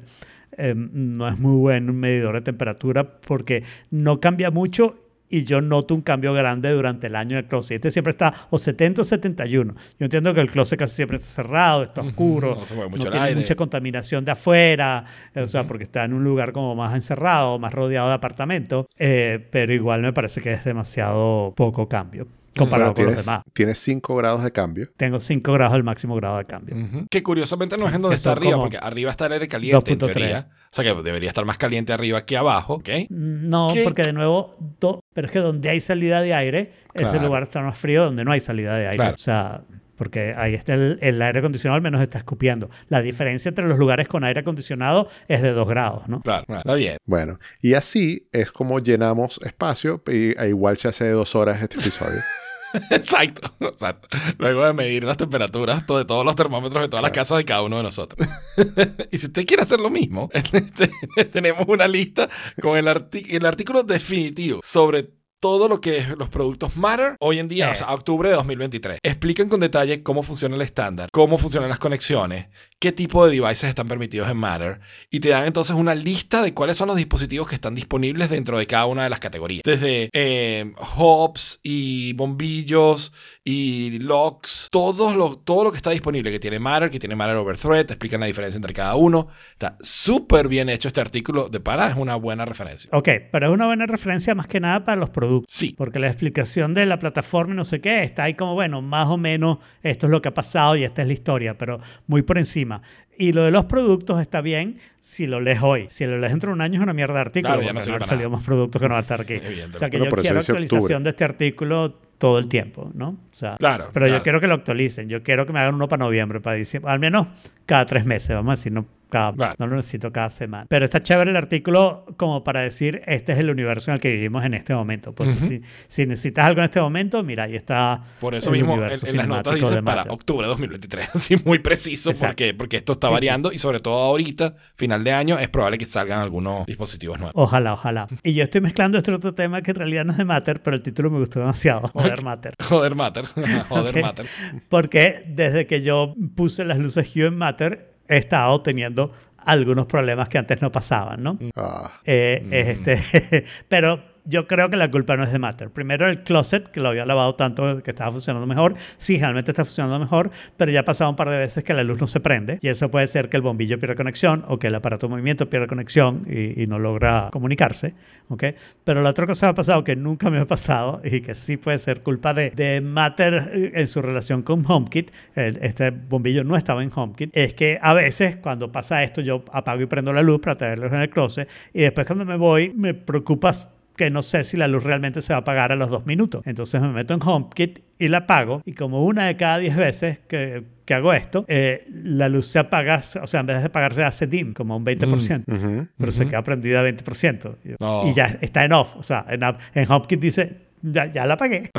eh, 0.58 0.74
no 0.76 1.30
es 1.30 1.39
muy 1.39 1.56
buen 1.56 1.98
medidor 1.98 2.36
de 2.36 2.42
temperatura 2.42 3.22
porque 3.22 3.63
no 3.92 4.20
cambia 4.20 4.52
mucho 4.52 4.98
y 5.30 5.44
yo 5.44 5.62
noto 5.62 5.94
un 5.96 6.02
cambio 6.02 6.34
grande 6.34 6.72
durante 6.72 7.08
el 7.08 7.15
año 7.15 7.36
del 7.36 7.46
closet. 7.46 7.76
Este 7.76 7.92
siempre 7.92 8.12
está 8.12 8.34
o 8.50 8.58
70 8.58 9.02
o 9.02 9.04
71. 9.04 9.74
Yo 10.00 10.06
entiendo 10.06 10.34
que 10.34 10.42
el 10.42 10.50
closet 10.50 10.80
casi 10.80 10.96
siempre 10.96 11.18
está 11.18 11.30
cerrado, 11.30 11.84
está 11.84 12.02
oscuro, 12.02 12.56
no 12.56 12.65
se 12.65 12.74
mueve 12.74 12.89
no 12.89 12.98
mucho 12.98 13.08
el 13.08 13.12
tiene 13.12 13.28
aire. 13.28 13.39
mucha 13.39 13.56
contaminación 13.56 14.26
de 14.26 14.32
afuera, 14.32 15.06
eh, 15.36 15.42
o 15.42 15.48
sea, 15.48 15.68
porque 15.68 15.84
está 15.84 16.04
en 16.04 16.13
un 16.13 16.24
lugar 16.24 16.52
como 16.52 16.76
más 16.76 16.96
encerrado, 16.96 17.60
más 17.60 17.74
rodeado 17.74 18.10
de 18.10 18.15
apartamentos, 18.15 18.88
eh, 18.98 19.48
pero 19.52 19.74
igual 19.74 20.02
me 20.02 20.13
parece 20.13 20.42
que 20.42 20.54
es 20.54 20.63
demasiado 20.65 21.54
poco 21.56 21.88
cambio. 21.88 22.28
comparado 22.58 22.94
Bueno, 22.94 23.08
con 23.10 23.15
los 23.15 23.26
demás. 23.26 23.42
tienes 23.54 23.78
5 23.80 24.15
grados 24.15 24.44
de 24.44 24.52
cambio. 24.52 24.89
Tengo 24.98 25.20
5 25.20 25.54
grados 25.54 25.76
el 25.76 25.84
máximo 25.84 26.15
grado 26.15 26.39
de 26.39 26.46
cambio. 26.46 26.76
Ujú. 26.76 27.06
Que 27.10 27.22
curiosamente 27.24 27.78
no 27.78 27.88
es 27.88 27.94
en 27.94 28.02
donde 28.02 28.18
está 28.18 28.32
arriba, 28.34 28.58
porque 28.58 28.78
arriba 28.78 29.12
está 29.12 29.28
el 29.28 29.34
aire 29.34 29.48
caliente, 29.48 29.92
en 29.94 30.00
2.3. 30.00 30.13
teoría. 30.13 30.50
O 30.71 30.75
sea 30.75 30.84
que 30.84 31.01
debería 31.01 31.29
estar 31.29 31.45
más 31.45 31.58
caliente 31.58 31.93
arriba 31.93 32.25
que 32.25 32.38
abajo, 32.38 32.75
¿ok? 32.75 32.89
No, 33.10 33.69
¿Qué? 33.73 33.84
porque 33.84 34.03
de 34.03 34.13
nuevo, 34.13 34.55
do- 34.79 34.99
pero 35.13 35.27
es 35.27 35.34
que 35.34 35.39
donde 35.39 35.69
hay 35.69 35.79
salida 35.82 36.21
de 36.21 36.34
aire, 36.34 36.71
ese 36.93 37.05
Claro. 37.12 37.25
lugar 37.27 37.43
está 37.43 37.62
más 37.62 37.77
frío 37.77 38.03
donde 38.05 38.23
no 38.23 38.32
hay 38.32 38.39
salida 38.39 38.75
de 38.77 38.86
aire. 38.86 38.97
Claro. 38.97 39.15
O 39.15 39.17
sea, 39.17 39.62
porque 39.97 40.34
ahí 40.38 40.53
está 40.53 40.75
el, 40.75 40.97
el 41.01 41.21
aire 41.21 41.39
acondicionado, 41.39 41.75
al 41.75 41.82
menos 41.82 41.99
está 42.01 42.19
escupiendo. 42.19 42.69
La 42.88 43.01
diferencia 43.01 43.49
entre 43.49 43.67
los 43.67 43.77
lugares 43.79 44.08
con 44.08 44.23
aire 44.23 44.39
acondicionado 44.41 45.10
es 45.27 45.41
de 45.41 45.51
2 45.51 45.67
grados, 45.67 46.08
¿no? 46.08 46.21
Claro, 46.21 46.45
claro. 46.45 46.62
Está 46.62 46.75
bien. 46.75 46.97
Bueno, 47.05 47.39
y 47.62 47.73
así 47.73 48.29
es 48.32 48.51
como 48.51 48.79
llenamos 48.79 49.39
espacio 49.43 50.01
y 50.08 50.39
e 50.39 50.49
igual 50.49 50.77
se 50.77 50.88
hace 50.88 51.03
de 51.05 51.12
dos 51.12 51.36
horas 51.36 51.62
este 51.62 51.77
episodio. 51.79 52.19
Exacto, 52.89 53.53
exacto. 53.60 54.08
Luego 54.38 54.65
de 54.65 54.73
medir 54.73 55.03
las 55.03 55.17
temperaturas 55.17 55.86
de 55.88 56.05
todos 56.05 56.25
los 56.25 56.36
termómetros 56.36 56.84
de 56.84 56.89
todas 56.89 57.03
las 57.03 57.12
casas 57.12 57.38
de 57.38 57.45
cada 57.45 57.63
uno 57.63 57.77
de 57.77 57.84
nosotros. 57.84 58.27
y 59.12 59.17
si 59.17 59.27
usted 59.27 59.45
quiere 59.45 59.63
hacer 59.63 59.79
lo 59.79 59.89
mismo, 59.89 60.29
este, 60.34 60.91
tenemos 61.32 61.67
una 61.67 61.88
lista 61.88 62.29
con 62.62 62.77
el, 62.77 62.88
el 62.88 63.45
artículo 63.45 63.84
definitivo 63.84 64.60
sobre 64.63 65.18
todo 65.39 65.67
lo 65.69 65.80
que 65.82 65.97
es 65.97 66.10
los 66.17 66.30
productos 66.30 66.75
Matter 66.75 67.15
hoy 67.19 67.39
en 67.39 67.47
día, 67.47 67.69
Eh. 67.69 67.71
o 67.71 67.75
sea, 67.75 67.93
octubre 67.93 68.30
de 68.30 68.36
2023. 68.36 68.99
Explican 69.04 69.49
con 69.49 69.60
detalle 69.60 70.04
cómo 70.04 70.23
funciona 70.23 70.56
el 70.56 70.62
estándar, 70.62 71.10
cómo 71.12 71.38
funcionan 71.38 71.69
las 71.69 71.80
conexiones, 71.80 72.47
qué 72.80 72.91
tipo 72.91 73.25
de 73.25 73.32
devices 73.39 73.65
están 73.69 73.88
permitidos 73.88 74.30
en 74.30 74.38
Matter 74.38 74.80
y 75.10 75.19
te 75.19 75.30
dan 75.30 75.45
entonces 75.45 75.75
una 75.75 75.95
lista 75.95 76.41
de 76.41 76.54
cuáles 76.54 76.78
son 76.78 76.88
los 76.88 76.97
dispositivos 76.97 77.47
que 77.47 77.56
están 77.56 77.75
disponibles 77.75 78.30
dentro 78.30 78.58
de 78.58 78.67
cada 78.67 78.86
una 78.86 79.04
de 79.04 79.10
las 79.10 79.19
categorías. 79.19 79.62
Desde 79.63 80.10
eh, 80.13 80.73
hubs 80.97 81.60
y 81.63 82.13
bombillos 82.13 83.13
y 83.52 83.98
locks, 83.98 84.68
todos 84.70 85.16
lo, 85.16 85.36
todo 85.40 85.64
lo 85.64 85.72
que 85.72 85.78
está 85.78 85.90
disponible, 85.90 86.32
que 86.32 86.40
tiene 86.40 86.60
Matter, 86.60 86.92
que 86.92 87.00
tiene 87.00 87.16
Matter 87.16 87.36
over 87.36 87.58
Thread, 87.58 87.88
te 87.88 87.94
explican 87.94 88.20
la 88.20 88.28
diferencia 88.28 88.58
entre 88.58 88.74
cada 88.74 88.96
uno. 88.96 89.28
Está 89.54 89.76
súper 89.82 90.48
bien 90.48 90.70
hecho 90.70 90.88
este 90.88 91.02
artículo 91.02 91.50
de 91.50 91.60
para, 91.60 91.90
es 91.90 91.96
una 91.96 92.16
buena 92.16 92.46
referencia. 92.46 92.92
Ok, 92.94 93.10
pero 93.32 93.48
es 93.48 93.52
una 93.52 93.66
buena 93.66 93.88
referencia 93.88 94.36
más 94.36 94.46
que 94.46 94.60
nada 94.60 94.86
para 94.86 94.98
los 94.98 95.10
productos. 95.10 95.52
Sí. 95.52 95.74
Porque 95.76 95.98
la 95.98 96.10
explicación 96.10 96.76
de 96.76 96.86
la 96.86 97.00
plataforma 97.00 97.54
y 97.54 97.58
no 97.58 97.64
sé 97.64 97.82
qué 97.82 98.04
está 98.04 98.26
ahí 98.26 98.36
como, 98.36 98.54
bueno, 98.54 98.84
más 98.84 99.08
o 99.08 99.18
menos 99.18 99.58
esto 99.82 100.06
es 100.06 100.12
lo 100.12 100.22
que 100.22 100.30
ha 100.30 100.34
pasado 100.36 100.76
y 100.76 100.84
esta 100.84 101.02
es 101.02 101.08
la 101.08 101.14
historia, 101.14 101.58
pero 101.58 101.80
muy 102.06 102.22
por 102.22 102.38
encima. 102.38 102.84
Y 103.19 103.34
lo 103.34 103.43
de 103.43 103.51
los 103.51 103.65
productos 103.65 104.21
está 104.21 104.39
bien 104.41 104.77
si 105.01 105.27
lo 105.27 105.41
lees 105.41 105.62
hoy. 105.62 105.88
Si 105.89 106.05
lo 106.05 106.17
lees 106.17 106.32
dentro 106.32 106.49
de 106.51 106.53
un 106.53 106.62
año 106.62 106.79
es 106.79 106.84
una 106.84 106.93
mierda 106.93 107.15
de 107.15 107.19
artículo. 107.19 107.55
Claro, 107.55 107.67
ya 107.67 107.73
no 107.73 107.82
para 107.91 108.05
salido 108.05 108.29
nada. 108.29 108.38
más 108.38 108.45
productos 108.45 108.82
que 108.82 108.88
no 108.88 108.93
van 108.93 108.99
a 108.99 109.01
estar 109.01 109.19
aquí. 109.21 109.36
O 109.36 109.77
sea 109.77 109.89
que 109.89 109.97
Bueno, 109.97 110.15
yo 110.15 110.21
quiero 110.21 110.39
actualización 110.39 110.82
octubre. 110.84 111.03
de 111.03 111.10
este 111.10 111.23
artículo 111.25 111.99
todo 112.17 112.39
el 112.39 112.47
tiempo, 112.47 112.91
¿no? 112.93 113.10
O 113.10 113.17
sea, 113.32 113.58
Claro, 113.58 113.89
Pero 113.91 114.08
yo 114.08 114.23
quiero 114.23 114.39
que 114.39 114.47
lo 114.47 114.53
actualicen. 114.55 115.10
Yo 115.10 115.21
quiero 115.21 115.45
que 115.45 115.51
me 115.51 115.60
hagan 115.60 115.75
uno 115.75 115.89
para 115.89 116.05
noviembre, 116.05 116.39
para 116.39 116.55
diciembre. 116.55 116.91
Al 116.91 116.99
menos 116.99 117.27
cada 117.65 117.86
tres 117.86 118.05
meses, 118.05 118.29
vamos 118.29 118.53
a 118.53 118.55
decir, 118.55 118.71
no, 118.71 118.86
cada, 119.10 119.56
no 119.58 119.67
lo 119.67 119.76
necesito 119.76 120.12
cada 120.12 120.30
semana. 120.30 120.65
Pero 120.69 120.86
está 120.86 121.02
chévere 121.02 121.32
el 121.32 121.38
artículo 121.38 122.06
como 122.17 122.43
para 122.43 122.62
decir, 122.62 123.02
este 123.08 123.34
es 123.34 123.39
el 123.39 123.50
universo 123.50 123.91
en 123.91 123.95
el 123.95 124.02
que 124.02 124.12
vivimos 124.12 124.45
en 124.45 124.54
este 124.54 124.74
momento. 124.76 125.13
Pues 125.13 125.36
Ujú. 125.36 125.48
si, 125.48 125.62
si 125.88 126.06
necesitas 126.06 126.45
algo 126.45 126.60
en 126.62 126.65
este 126.65 126.80
momento, 126.82 127.22
mira, 127.24 127.43
ahí 127.43 127.56
está 127.56 128.04
Por 128.19 128.36
eso 128.36 128.52
el 128.54 128.58
mismo 128.58 128.76
en, 128.76 128.91
en 128.91 129.17
las 129.17 129.28
notas 129.28 129.56
dice 129.56 129.82
para 129.84 130.04
octubre 130.04 130.45
de 130.45 130.50
2023. 130.50 131.10
Así 131.15 131.36
muy 131.43 131.60
preciso 131.60 132.12
porque, 132.19 132.54
porque 132.54 132.78
esto 132.78 132.93
está 132.93 133.08
Sí, 133.08 133.12
sí. 133.12 133.13
variando 133.15 133.52
y 133.52 133.60
sobre 133.60 133.80
todo 133.80 133.95
ahorita, 134.04 134.56
final 134.76 135.04
de 135.04 135.12
año, 135.13 135.39
es 135.39 135.50
probable 135.50 135.78
que 135.78 135.86
salgan 135.86 136.19
algunos 136.22 136.65
dispositivos 136.67 137.17
nuevos. 137.19 137.34
Ojalá, 137.36 137.74
ojalá. 137.74 138.08
Y 138.24 138.34
yo 138.34 138.43
estoy 138.43 138.62
mezclando 138.62 138.98
este 138.98 139.12
otro 139.12 139.34
tema 139.34 139.62
que 139.62 139.72
en 139.72 139.78
realidad 139.78 140.06
no 140.06 140.12
es 140.12 140.17
de 140.17 140.26
Matter, 140.26 140.62
pero 140.62 140.76
el 140.76 140.84
título 140.84 141.10
me 141.10 141.17
gustó 141.19 141.39
demasiado. 141.39 141.88
Joder, 141.93 142.22
Matter. 142.24 142.54
Joder, 142.63 142.95
Matter. 142.95 143.26
Joder, 143.69 143.95
Ok. 143.98 144.02
Matter. 144.04 144.26
Porque 144.69 145.24
desde 145.28 145.65
que 145.65 145.82
yo 145.82 146.13
puse 146.36 146.63
las 146.65 146.78
luces 146.78 147.15
Hue 147.15 147.26
en 147.28 147.38
Matter, 147.38 147.88
he 148.10 148.17
estado 148.17 148.62
teniendo 148.62 149.12
algunos 149.38 149.86
problemas 149.86 150.28
que 150.28 150.38
antes 150.38 150.62
no 150.62 150.72
pasaban, 150.72 151.24
¿no? 151.24 151.39
Ah, 151.56 151.91
Eh, 152.04 152.45
es 152.52 152.67
este, 152.78 153.45
pero 153.69 154.04
yo 154.30 154.48
creo 154.48 154.70
que 154.70 154.78
la 154.78 154.89
culpa 154.92 155.18
no 155.18 155.24
es 155.24 155.32
de 155.32 155.39
Matter. 155.39 155.70
Primero 155.72 156.08
el 156.08 156.24
closet, 156.24 156.68
que 156.70 156.80
lo 156.80 156.89
había 156.89 157.06
lavado 157.06 157.36
tanto 157.36 157.82
que 157.84 157.92
estaba 157.92 158.12
funcionando 158.12 158.46
mejor. 158.48 158.76
Sí, 158.98 159.18
realmente 159.20 159.52
está 159.52 159.65
funcionando 159.65 160.00
mejor, 160.00 160.32
pero 160.58 160.72
ya 160.72 160.82
ha 160.82 160.86
pasado 160.86 161.10
un 161.10 161.15
par 161.15 161.30
de 161.30 161.38
veces 161.38 161.63
que 161.63 161.74
la 161.74 161.84
luz 161.84 162.00
no 162.00 162.08
se 162.08 162.20
prende. 162.20 162.60
Y 162.62 162.68
eso 162.70 162.89
puede 162.92 163.08
ser 163.08 163.30
que 163.30 163.38
el 163.38 163.44
bombillo 163.44 163.80
pierda 163.80 163.96
conexión 163.96 164.46
o 164.48 164.60
que 164.60 164.68
el 164.68 164.76
aparato 164.76 165.08
de 165.08 165.12
movimiento 165.12 165.50
pierda 165.50 165.68
conexión 165.68 166.22
y, 166.30 166.62
y 166.62 166.68
no 166.68 166.80
logra 166.80 167.30
comunicarse. 167.32 167.94
¿ok? 168.30 168.44
Pero 168.84 169.02
la 169.02 169.10
otra 169.10 169.26
cosa 169.26 169.48
que 169.48 169.52
ha 169.52 169.56
pasado 169.56 169.84
que 169.84 169.96
nunca 169.96 170.30
me 170.30 170.38
ha 170.38 170.46
pasado 170.46 171.02
y 171.04 171.22
que 171.22 171.34
sí 171.36 171.58
puede 171.58 171.80
ser 171.80 172.02
culpa 172.04 172.34
de, 172.34 172.52
de 172.52 172.82
Matter 172.82 173.50
eh, 173.54 173.72
en 173.76 173.88
su 173.88 174.02
relación 174.02 174.44
con 174.44 174.63
HomeKit, 174.70 175.12
el- 175.36 175.58
este 175.62 175.89
bombillo 175.92 176.44
no 176.44 176.56
estaba 176.56 176.84
en 176.84 176.92
HomeKit, 176.94 177.36
es 177.36 177.54
que 177.56 177.80
a 177.82 177.94
veces 177.96 178.36
cuando 178.38 178.72
pasa 178.72 179.02
esto 179.04 179.22
yo 179.22 179.44
apago 179.52 179.82
y 179.82 179.86
prendo 179.88 180.13
la 180.13 180.22
luz 180.22 180.39
para 180.42 180.56
tenerlos 180.56 180.92
en 180.94 181.02
el 181.02 181.10
closet 181.10 181.50
y 181.74 181.82
después 181.82 182.06
cuando 182.06 182.26
me 182.26 182.38
voy 182.38 182.72
me 182.76 182.94
preocupas 182.94 183.68
que 184.00 184.10
no 184.10 184.22
sé 184.22 184.46
si 184.46 184.56
la 184.56 184.70
luz 184.70 184.84
realmente 184.86 185.22
se 185.22 185.34
va 185.34 185.38
a 185.38 185.42
apagar 185.42 185.74
a 185.74 185.76
los 185.76 185.90
dos 185.90 186.06
minutos. 186.06 186.42
Entonces 186.46 186.82
me 186.82 186.88
meto 186.88 187.14
en 187.14 187.20
HomeKit 187.22 187.80
y 188.00 188.08
la 188.08 188.20
apago 188.20 188.62
y 188.66 188.72
como 188.74 189.04
una 189.04 189.28
de 189.28 189.36
cada 189.36 189.58
diez 189.58 189.76
veces 189.76 190.20
que, 190.30 190.64
que 190.86 190.94
hago 190.94 191.12
esto, 191.12 191.44
eh, 191.50 191.86
la 191.92 192.30
luz 192.30 192.46
se 192.48 192.60
apaga, 192.60 193.02
o 193.22 193.28
sea, 193.28 193.42
en 193.42 193.46
vez 193.48 193.60
de 193.60 193.66
apagarse 193.66 194.04
hace 194.06 194.26
dim, 194.26 194.54
como 194.54 194.78
un 194.78 194.86
20%. 194.86 195.44
ujú. 195.48 195.88
Pero 195.98 196.12
se 196.14 196.28
queda 196.30 196.44
prendida 196.46 196.80
a 196.80 196.84
20%. 196.84 197.56
Y- 197.66 197.70
No. 197.78 198.08
Y 198.10 198.14
ya 198.14 198.38
está 198.40 198.64
en 198.64 198.72
off. 198.72 198.96
O 198.96 199.04
sea, 199.04 199.26
en, 199.30 199.42
en 199.44 199.92
HomeKit 199.92 200.20
dice, 200.22 200.68
ya, 200.82 201.06
ya 201.08 201.26
la 201.26 201.36
apagué. 201.36 201.70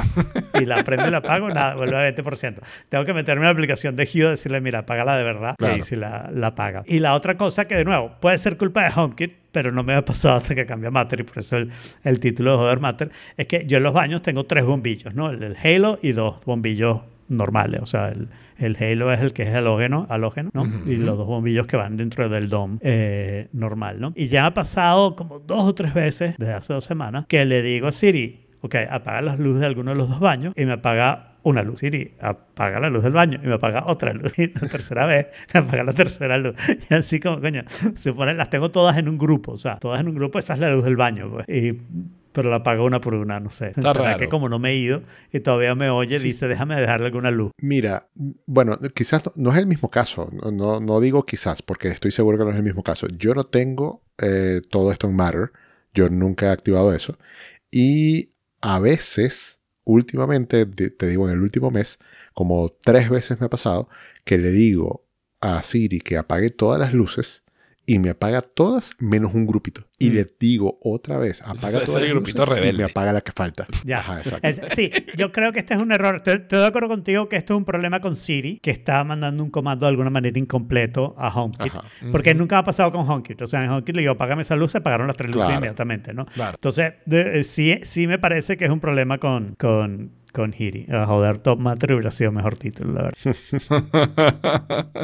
y 0.61 0.65
la 0.67 0.83
prendo 0.85 1.09
y 1.09 1.11
la 1.11 1.19
apago, 1.19 1.49
nada, 1.49 1.75
vuelve 1.77 1.97
a 1.97 2.15
20%. 2.15 2.57
Tengo 2.89 3.05
que 3.05 3.15
meterme 3.15 3.41
en 3.43 3.47
la 3.47 3.51
aplicación 3.51 3.97
de 3.97 4.05
Hue 4.05 4.21
y 4.25 4.31
decirle, 4.31 4.61
mira, 4.61 4.81
apágala 4.81 5.17
de 5.17 5.25
verdad. 5.25 5.55
Y 5.55 5.57
Claro. 5.59 5.75
ahí 5.75 5.83
sí 5.83 5.97
la, 5.97 6.31
la 6.33 6.49
apaga. 6.49 6.83
Y 6.87 6.99
la 7.01 7.15
otra 7.15 7.37
cosa 7.37 7.67
que, 7.67 7.75
de 7.77 7.85
nuevo, 7.85 8.13
puede 8.21 8.39
ser 8.39 8.57
culpa 8.57 8.85
de 8.85 8.91
HomeKit, 8.95 9.33
pero 9.53 9.73
no 9.73 9.83
me 9.83 9.95
ha 9.95 10.05
pasado 10.05 10.37
hasta 10.37 10.55
que 10.55 10.67
cambia 10.67 10.91
Matter 10.91 11.21
y 11.21 11.23
por 11.25 11.39
eso 11.39 11.57
el, 11.57 11.71
el 12.05 12.21
título 12.21 12.53
de 12.53 12.57
Joder 12.59 12.81
Matter, 12.81 13.11
es 13.37 13.47
que 13.47 13.65
yo 13.67 13.79
en 13.79 13.83
los 13.83 13.93
baños 13.93 14.23
tengo 14.23 14.45
tres 14.47 14.65
bombillos, 14.65 15.15
¿no? 15.15 15.31
El, 15.31 15.43
el 15.43 15.57
Halo 15.63 15.99
y 16.03 16.13
dos 16.13 16.45
bombillos 16.45 17.01
normales. 17.29 17.81
O 17.83 17.87
sea, 17.87 18.09
el, 18.11 18.29
el 18.59 18.77
Halo 18.81 19.13
es 19.13 19.21
el 19.21 19.33
que 19.33 19.43
es 19.45 19.55
halógeno, 19.55 20.07
halógeno 20.11 20.51
¿no? 20.53 20.67
Y 20.87 20.97
los 20.97 21.17
dos 21.17 21.27
bombillos 21.27 21.67
que 21.67 21.77
van 21.77 21.97
dentro 21.97 22.29
del 22.29 22.49
DOM 22.49 22.79
eh, 22.83 23.49
normal, 23.53 24.01
¿no? 24.01 24.13
Y 24.17 24.27
ya 24.29 24.47
ha 24.47 24.55
pasado 24.55 25.17
como 25.17 25.39
dos 25.39 25.65
o 25.69 25.75
tres 25.75 25.95
veces 25.95 26.37
desde 26.39 26.53
hace 26.55 26.73
dos 26.73 26.85
semanas 26.85 27.25
que 27.27 27.45
le 27.45 27.63
digo 27.63 27.87
a 27.89 27.93
Siri, 27.93 28.39
ok, 28.62 28.75
apaga 28.90 29.23
las 29.23 29.38
luces 29.38 29.61
de 29.61 29.66
alguno 29.66 29.90
de 29.92 29.96
los 29.96 30.09
dos 30.09 30.20
baños 30.20 30.53
y 30.57 30.64
me 30.64 30.73
apaga 30.73 31.27
una 31.42 31.62
luz. 31.62 31.81
Siri, 31.81 32.14
apaga 32.20 32.81
la 32.81 32.90
luz 32.90 33.03
del 33.03 33.12
baño 33.12 33.40
y 33.42 33.46
me 33.46 33.55
apaga 33.55 33.85
otra 33.87 34.12
luz. 34.12 34.33
Y 34.38 34.49
la 34.53 34.68
tercera 34.68 35.07
vez 35.07 35.29
me 35.55 35.61
apaga 35.61 35.85
la 35.85 35.92
tercera 35.94 36.37
luz. 36.38 36.55
Y 36.90 36.94
así 36.94 37.18
como, 37.20 37.40
coño, 37.40 37.62
se 37.96 38.12
ponen, 38.12 38.37
las 38.37 38.51
tengo 38.51 38.70
todas 38.70 38.96
en 38.99 39.09
un 39.09 39.16
grupo. 39.18 39.53
O 39.53 39.57
sea, 39.57 39.79
todas 39.79 40.01
en 40.01 40.09
un 40.09 40.14
grupo, 40.14 40.38
esa 40.38 40.55
es 40.55 40.61
la 40.61 40.70
luz 40.70 40.85
del 40.85 40.96
baño. 40.96 41.31
Pues. 41.31 41.46
Y, 41.49 41.81
pero 42.33 42.49
la 42.49 42.57
apago 42.57 42.85
una 42.85 43.01
por 43.01 43.14
una, 43.14 43.40
no 43.40 43.51
sé. 43.51 43.68
Está 43.70 43.92
¿Será 43.92 44.05
raro. 44.05 44.18
que 44.18 44.29
como 44.29 44.49
no 44.49 44.59
me 44.61 44.70
he 44.70 44.77
ido 44.77 45.03
y 45.33 45.40
todavía 45.40 45.75
me 45.75 45.90
oye, 45.90 46.18
Sí. 46.20 46.27
dice, 46.29 46.46
déjame 46.46 46.77
dejarle 46.77 47.07
alguna 47.07 47.31
luz. 47.33 47.51
Mira, 47.61 48.07
bueno, 48.46 48.79
quizás 48.94 49.25
no, 49.27 49.33
no 49.35 49.51
es 49.53 49.59
el 49.59 49.66
mismo 49.66 49.90
caso. 49.90 50.31
No, 50.33 50.51
no, 50.53 50.79
no 50.81 51.01
digo 51.01 51.25
quizás, 51.25 51.61
porque 51.62 51.88
estoy 51.88 52.12
seguro 52.12 52.38
que 52.38 52.44
no 52.44 52.51
es 52.51 52.57
el 52.57 52.62
mismo 52.62 52.83
caso. 52.85 53.09
Yo 53.09 53.35
no 53.35 53.46
tengo 53.46 54.05
eh, 54.23 54.61
todo 54.70 54.92
esto 54.92 55.09
en 55.09 55.16
Matter. 55.16 55.51
Yo 55.92 56.09
nunca 56.09 56.46
he 56.46 56.51
activado 56.51 56.94
eso. 56.94 57.18
Y 57.73 58.31
a 58.61 58.79
veces, 58.79 59.59
últimamente, 59.85 60.66
te 60.66 61.07
digo 61.07 61.29
en 61.29 61.35
el 61.35 61.40
último 61.40 61.70
mes, 61.70 61.99
como 62.35 62.70
tres 62.70 63.11
veces 63.11 63.40
me 63.40 63.46
ha 63.46 63.51
pasado, 63.51 63.88
que 64.25 64.38
le 64.38 64.51
digo 64.51 65.05
a 65.40 65.62
Siri 65.62 66.01
que 66.01 66.16
apague 66.18 66.51
todas 66.51 66.79
las 66.79 66.92
luces 66.92 67.42
y 67.92 67.98
me 67.98 68.11
apaga 68.11 68.40
todas 68.42 68.92
menos 69.00 69.35
un 69.35 69.46
grupito. 69.46 69.83
Y 69.98 70.11
Mm. 70.11 70.14
le 70.14 70.35
digo 70.38 70.79
otra 70.81 71.18
vez, 71.18 71.42
apaga 71.42 71.81
es 71.81 71.85
todas 71.87 71.96
el 71.96 72.03
las 72.03 72.11
grupito 72.11 72.42
y 72.42 72.46
rebelde. 72.46 72.72
me 72.79 72.85
apaga 72.85 73.12
la 73.12 73.20
que 73.20 73.33
falta. 73.33 73.66
Ya. 73.85 73.98
Ajá, 73.98 74.18
exacto. 74.20 74.46
Es- 74.46 74.61
sí, 74.76 74.90
yo 75.16 75.33
creo 75.33 75.53
que 75.53 75.59
este 75.59 75.74
es 75.74 75.81
un 75.81 75.90
error. 75.90 76.14
Estoy, 76.16 76.35
estoy 76.35 76.61
de 76.61 76.66
acuerdo 76.66 76.88
contigo 76.88 77.29
que 77.29 77.35
esto 77.35 77.55
es 77.55 77.59
un 77.59 77.64
problema 77.64 78.00
con 78.00 78.14
Siri, 78.14 78.61
que 78.61 78.70
está 78.70 79.03
mandando 79.03 79.42
un 79.42 79.50
comando 79.50 79.87
de 79.87 79.90
alguna 79.90 80.09
manera 80.11 80.38
incompleto 80.38 81.16
a 81.18 81.29
HomeKit. 81.35 81.66
Ajá. 81.74 81.85
Porque 82.12 82.33
nunca 82.35 82.59
ha 82.59 82.64
pasado 82.64 82.92
con 82.92 83.09
HomeKit. 83.11 83.42
O 83.42 83.46
sea, 83.48 83.64
en 83.64 83.70
HomeKit 83.70 83.96
le 83.96 84.03
digo, 84.03 84.12
apágame 84.12 84.42
esa 84.42 84.55
luz, 84.55 84.70
se 84.70 84.79
apagaron 84.79 85.09
las 85.09 85.16
tres 85.16 85.31
luces 85.33 85.46
Claro. 85.46 85.59
inmediatamente, 85.59 86.14
¿no? 86.14 86.26
Claro. 86.26 86.55
Entonces, 86.55 86.92
de- 87.07 87.40
eh, 87.40 87.44
sí, 87.44 87.81
sí 87.83 88.07
me 88.07 88.18
parece 88.20 88.57
que 88.57 88.66
es 88.66 88.70
un 88.70 88.79
problema 88.81 89.18
con, 89.18 89.57
con, 89.57 90.12
con 90.33 90.55
Hiri. 90.57 90.87
A 90.90 91.07
joder, 91.07 91.38
Top 91.38 91.61
Matter 91.61 91.93
hubiera 91.93 92.11
sido 92.11 92.33
mejor 92.33 92.57
título, 92.57 92.93
la 92.93 93.03
verdad. 93.03 93.19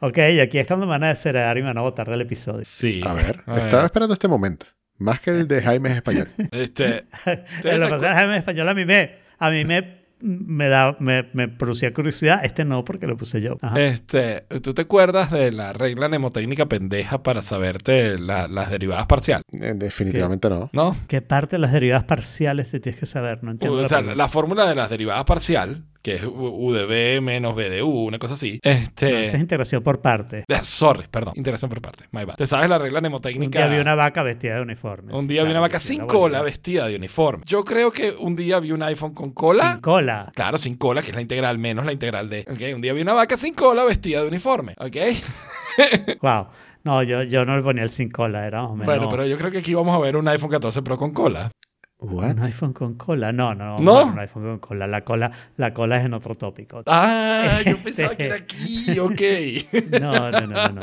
ok, 0.00 0.18
y 0.32 0.40
aquí 0.40 0.58
es 0.58 0.66
cuando 0.66 0.86
me 0.86 0.90
van 0.90 1.04
a 1.04 1.08
desheredar 1.08 1.56
y 1.58 1.62
me 1.62 1.68
van 1.68 1.78
a 1.78 1.82
botar 1.82 2.08
del 2.08 2.20
episodio. 2.22 2.62
Sí. 2.64 3.00
A 3.04 3.12
ver, 3.14 3.42
A 3.46 3.54
ver. 3.54 3.64
estaba 3.64 3.84
esperando 3.84 4.14
este 4.14 4.28
momento. 4.28 4.66
Más 4.98 5.20
que 5.20 5.30
el 5.30 5.48
de 5.48 5.62
Jaime 5.62 5.90
es 5.90 5.96
español. 5.96 6.28
Este, 6.50 7.06
¿Ustedes 7.56 7.78
lo 7.78 7.88
que 8.00 8.06
es 8.06 8.18
en 8.18 8.32
español 8.32 8.68
a 8.68 8.74
mí 8.74 8.84
me, 8.84 9.16
a 9.38 9.50
mí 9.50 9.64
me 9.64 9.99
me, 10.20 10.68
da, 10.68 10.96
me, 11.00 11.28
me 11.32 11.48
producía 11.48 11.92
curiosidad. 11.94 12.44
Este 12.44 12.64
no, 12.64 12.84
porque 12.84 13.06
lo 13.06 13.16
puse 13.16 13.40
yo. 13.40 13.56
Ajá. 13.60 13.80
Este, 13.80 14.44
¿tú 14.62 14.74
te 14.74 14.82
acuerdas 14.82 15.30
de 15.30 15.52
la 15.52 15.72
regla 15.72 16.08
mnemotécnica 16.08 16.66
pendeja 16.66 17.22
para 17.22 17.42
saberte 17.42 18.18
la- 18.18 18.48
las 18.48 18.70
derivadas 18.70 19.06
parcial? 19.06 19.42
Eh, 19.52 19.74
Definitivamente 19.76 20.48
no. 20.50 20.70
¿No? 20.72 20.96
¿Qué 21.08 21.22
parte 21.22 21.56
de 21.56 21.60
las 21.60 21.72
derivadas 21.72 22.04
parciales 22.04 22.70
te 22.70 22.80
tienes 22.80 23.00
que 23.00 23.06
saber? 23.06 23.42
No 23.42 23.50
entiendo 23.52 23.78
O 23.78 23.82
la 23.82 23.88
sea, 23.88 23.98
pregunta. 23.98 24.16
la 24.16 24.28
fórmula 24.28 24.66
de 24.68 24.74
las 24.74 24.90
derivadas 24.90 25.24
parcial, 25.24 25.84
que 26.02 26.14
es 26.16 26.22
UDB 26.24 27.20
menos 27.20 27.54
BDU, 27.54 28.06
una 28.06 28.18
cosa 28.18 28.34
así. 28.34 28.58
No, 28.64 28.70
Este. 28.70 29.22
esa 29.22 29.36
es 29.36 29.42
integración 29.42 29.82
por 29.82 30.00
parte. 30.00 30.44
eh, 30.48 30.58
Sorry, 30.62 31.04
perdón. 31.10 31.34
Integración 31.36 31.68
por 31.68 31.80
parte. 31.82 32.04
My 32.12 32.24
bad. 32.24 32.36
¿Te 32.36 32.46
sabes 32.46 32.68
la 32.70 32.78
regla 32.78 32.98
Un 32.98 33.02
mnemotécnica? 33.02 33.58
día 33.58 33.68
vi 33.68 33.80
una 33.80 33.94
vaca 33.94 34.22
vestida 34.22 34.56
de 34.56 34.62
uniforme. 34.62 35.12
Un 35.14 35.26
día 35.28 35.44
vi 35.44 35.50
una 35.50 35.60
vaca 35.60 35.78
sin 35.78 35.98
la 36.00 36.06
cola 36.06 36.42
vestida 36.42 36.86
de 36.86 36.96
uniforme. 36.96 37.44
Yo 37.46 37.64
creo 37.64 37.90
que 37.92 38.14
un 38.18 38.34
día 38.36 38.60
vi 38.60 38.72
un 38.72 38.82
iPhone 38.82 39.12
con 39.14 39.32
cola. 39.32 39.72
Sin 39.72 39.80
cola. 39.82 40.32
Claro, 40.34 40.58
sin 40.58 40.76
cola, 40.76 41.02
que 41.02 41.08
es 41.10 41.14
la 41.14 41.22
integral 41.22 41.58
menos 41.58 41.84
la 41.84 41.92
integral 41.92 42.28
de. 42.30 42.46
Ok, 42.50 42.74
un 42.74 42.80
día 42.80 42.92
vi 42.92 43.02
una 43.02 43.12
vaca 43.14 43.36
sin 43.36 43.54
cola 43.54 43.84
vestida 43.84 44.22
de 44.22 44.28
uniforme. 44.28 44.74
Ok. 44.78 44.96
Wow. 46.20 46.48
No, 46.82 47.02
yo, 47.02 47.22
yo 47.24 47.44
no 47.44 47.56
le 47.56 47.62
ponía 47.62 47.84
el 47.84 47.90
sin 47.90 48.10
cola, 48.10 48.46
era 48.46 48.62
más 48.62 48.70
o 48.70 48.74
menos. 48.76 48.86
Bueno, 48.86 49.08
pero 49.10 49.26
yo 49.26 49.36
creo 49.38 49.50
que 49.50 49.58
aquí 49.58 49.74
vamos 49.74 49.94
a 49.94 49.98
ver 49.98 50.16
un 50.16 50.26
iPhone 50.28 50.50
14 50.50 50.82
Pro 50.82 50.96
con 50.98 51.12
cola. 51.12 51.50
What? 52.00 52.36
Un 52.36 52.42
iPhone 52.44 52.72
con 52.72 52.94
cola. 52.94 53.32
No, 53.32 53.54
no, 53.54 53.78
¿No? 53.78 54.04
no. 54.04 54.12
Un 54.12 54.18
iPhone 54.18 54.42
con 54.44 54.58
cola. 54.58 54.86
La 54.86 55.04
cola, 55.04 55.30
la 55.56 55.74
cola 55.74 55.98
es 55.98 56.06
en 56.06 56.14
otro 56.14 56.34
tópico. 56.34 56.82
Ah, 56.86 57.60
yo 57.64 57.78
pensaba 57.82 58.14
que 58.14 58.24
era 58.24 58.36
aquí. 58.36 58.98
Ok. 58.98 59.20
No, 60.00 60.30
no, 60.30 60.40
no, 60.40 60.46
no. 60.46 60.68
no. 60.68 60.82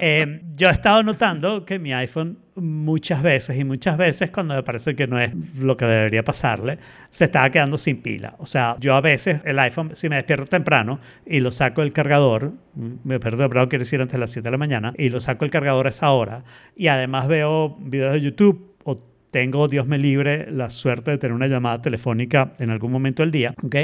Eh, 0.00 0.42
yo 0.54 0.68
he 0.68 0.72
estado 0.72 1.02
notando 1.02 1.64
que 1.64 1.78
mi 1.78 1.92
iPhone 1.94 2.38
muchas 2.54 3.22
veces 3.22 3.58
y 3.58 3.64
muchas 3.64 3.96
veces 3.96 4.30
cuando 4.30 4.54
me 4.54 4.62
parece 4.62 4.94
que 4.94 5.06
no 5.06 5.18
es 5.18 5.32
lo 5.56 5.76
que 5.76 5.86
debería 5.86 6.22
pasarle, 6.22 6.78
se 7.10 7.24
estaba 7.24 7.50
quedando 7.50 7.78
sin 7.78 8.02
pila. 8.02 8.34
O 8.38 8.46
sea, 8.46 8.76
yo 8.78 8.94
a 8.94 9.00
veces 9.00 9.40
el 9.44 9.58
iPhone, 9.58 9.92
si 9.94 10.08
me 10.08 10.16
despierto 10.16 10.46
temprano 10.46 11.00
y 11.24 11.40
lo 11.40 11.50
saco 11.50 11.80
del 11.80 11.92
cargador, 11.92 12.52
me 12.74 13.14
despierto 13.14 13.38
temprano, 13.38 13.68
quiero 13.68 13.84
decir 13.84 14.00
antes 14.00 14.12
de 14.12 14.18
las 14.18 14.30
7 14.30 14.46
de 14.46 14.50
la 14.50 14.58
mañana, 14.58 14.92
y 14.98 15.08
lo 15.08 15.20
saco 15.20 15.44
del 15.44 15.50
cargador 15.50 15.86
a 15.86 15.90
esa 15.90 16.10
hora, 16.10 16.44
y 16.76 16.88
además 16.88 17.28
veo 17.28 17.76
videos 17.80 18.12
de 18.14 18.20
YouTube 18.20 18.71
tengo, 19.32 19.66
Dios 19.66 19.86
me 19.86 19.98
libre, 19.98 20.46
la 20.52 20.70
suerte 20.70 21.10
de 21.10 21.18
tener 21.18 21.32
una 21.34 21.48
llamada 21.48 21.80
telefónica 21.82 22.52
en 22.58 22.70
algún 22.70 22.92
momento 22.92 23.22
del 23.22 23.32
día. 23.32 23.54
¿ok? 23.64 23.76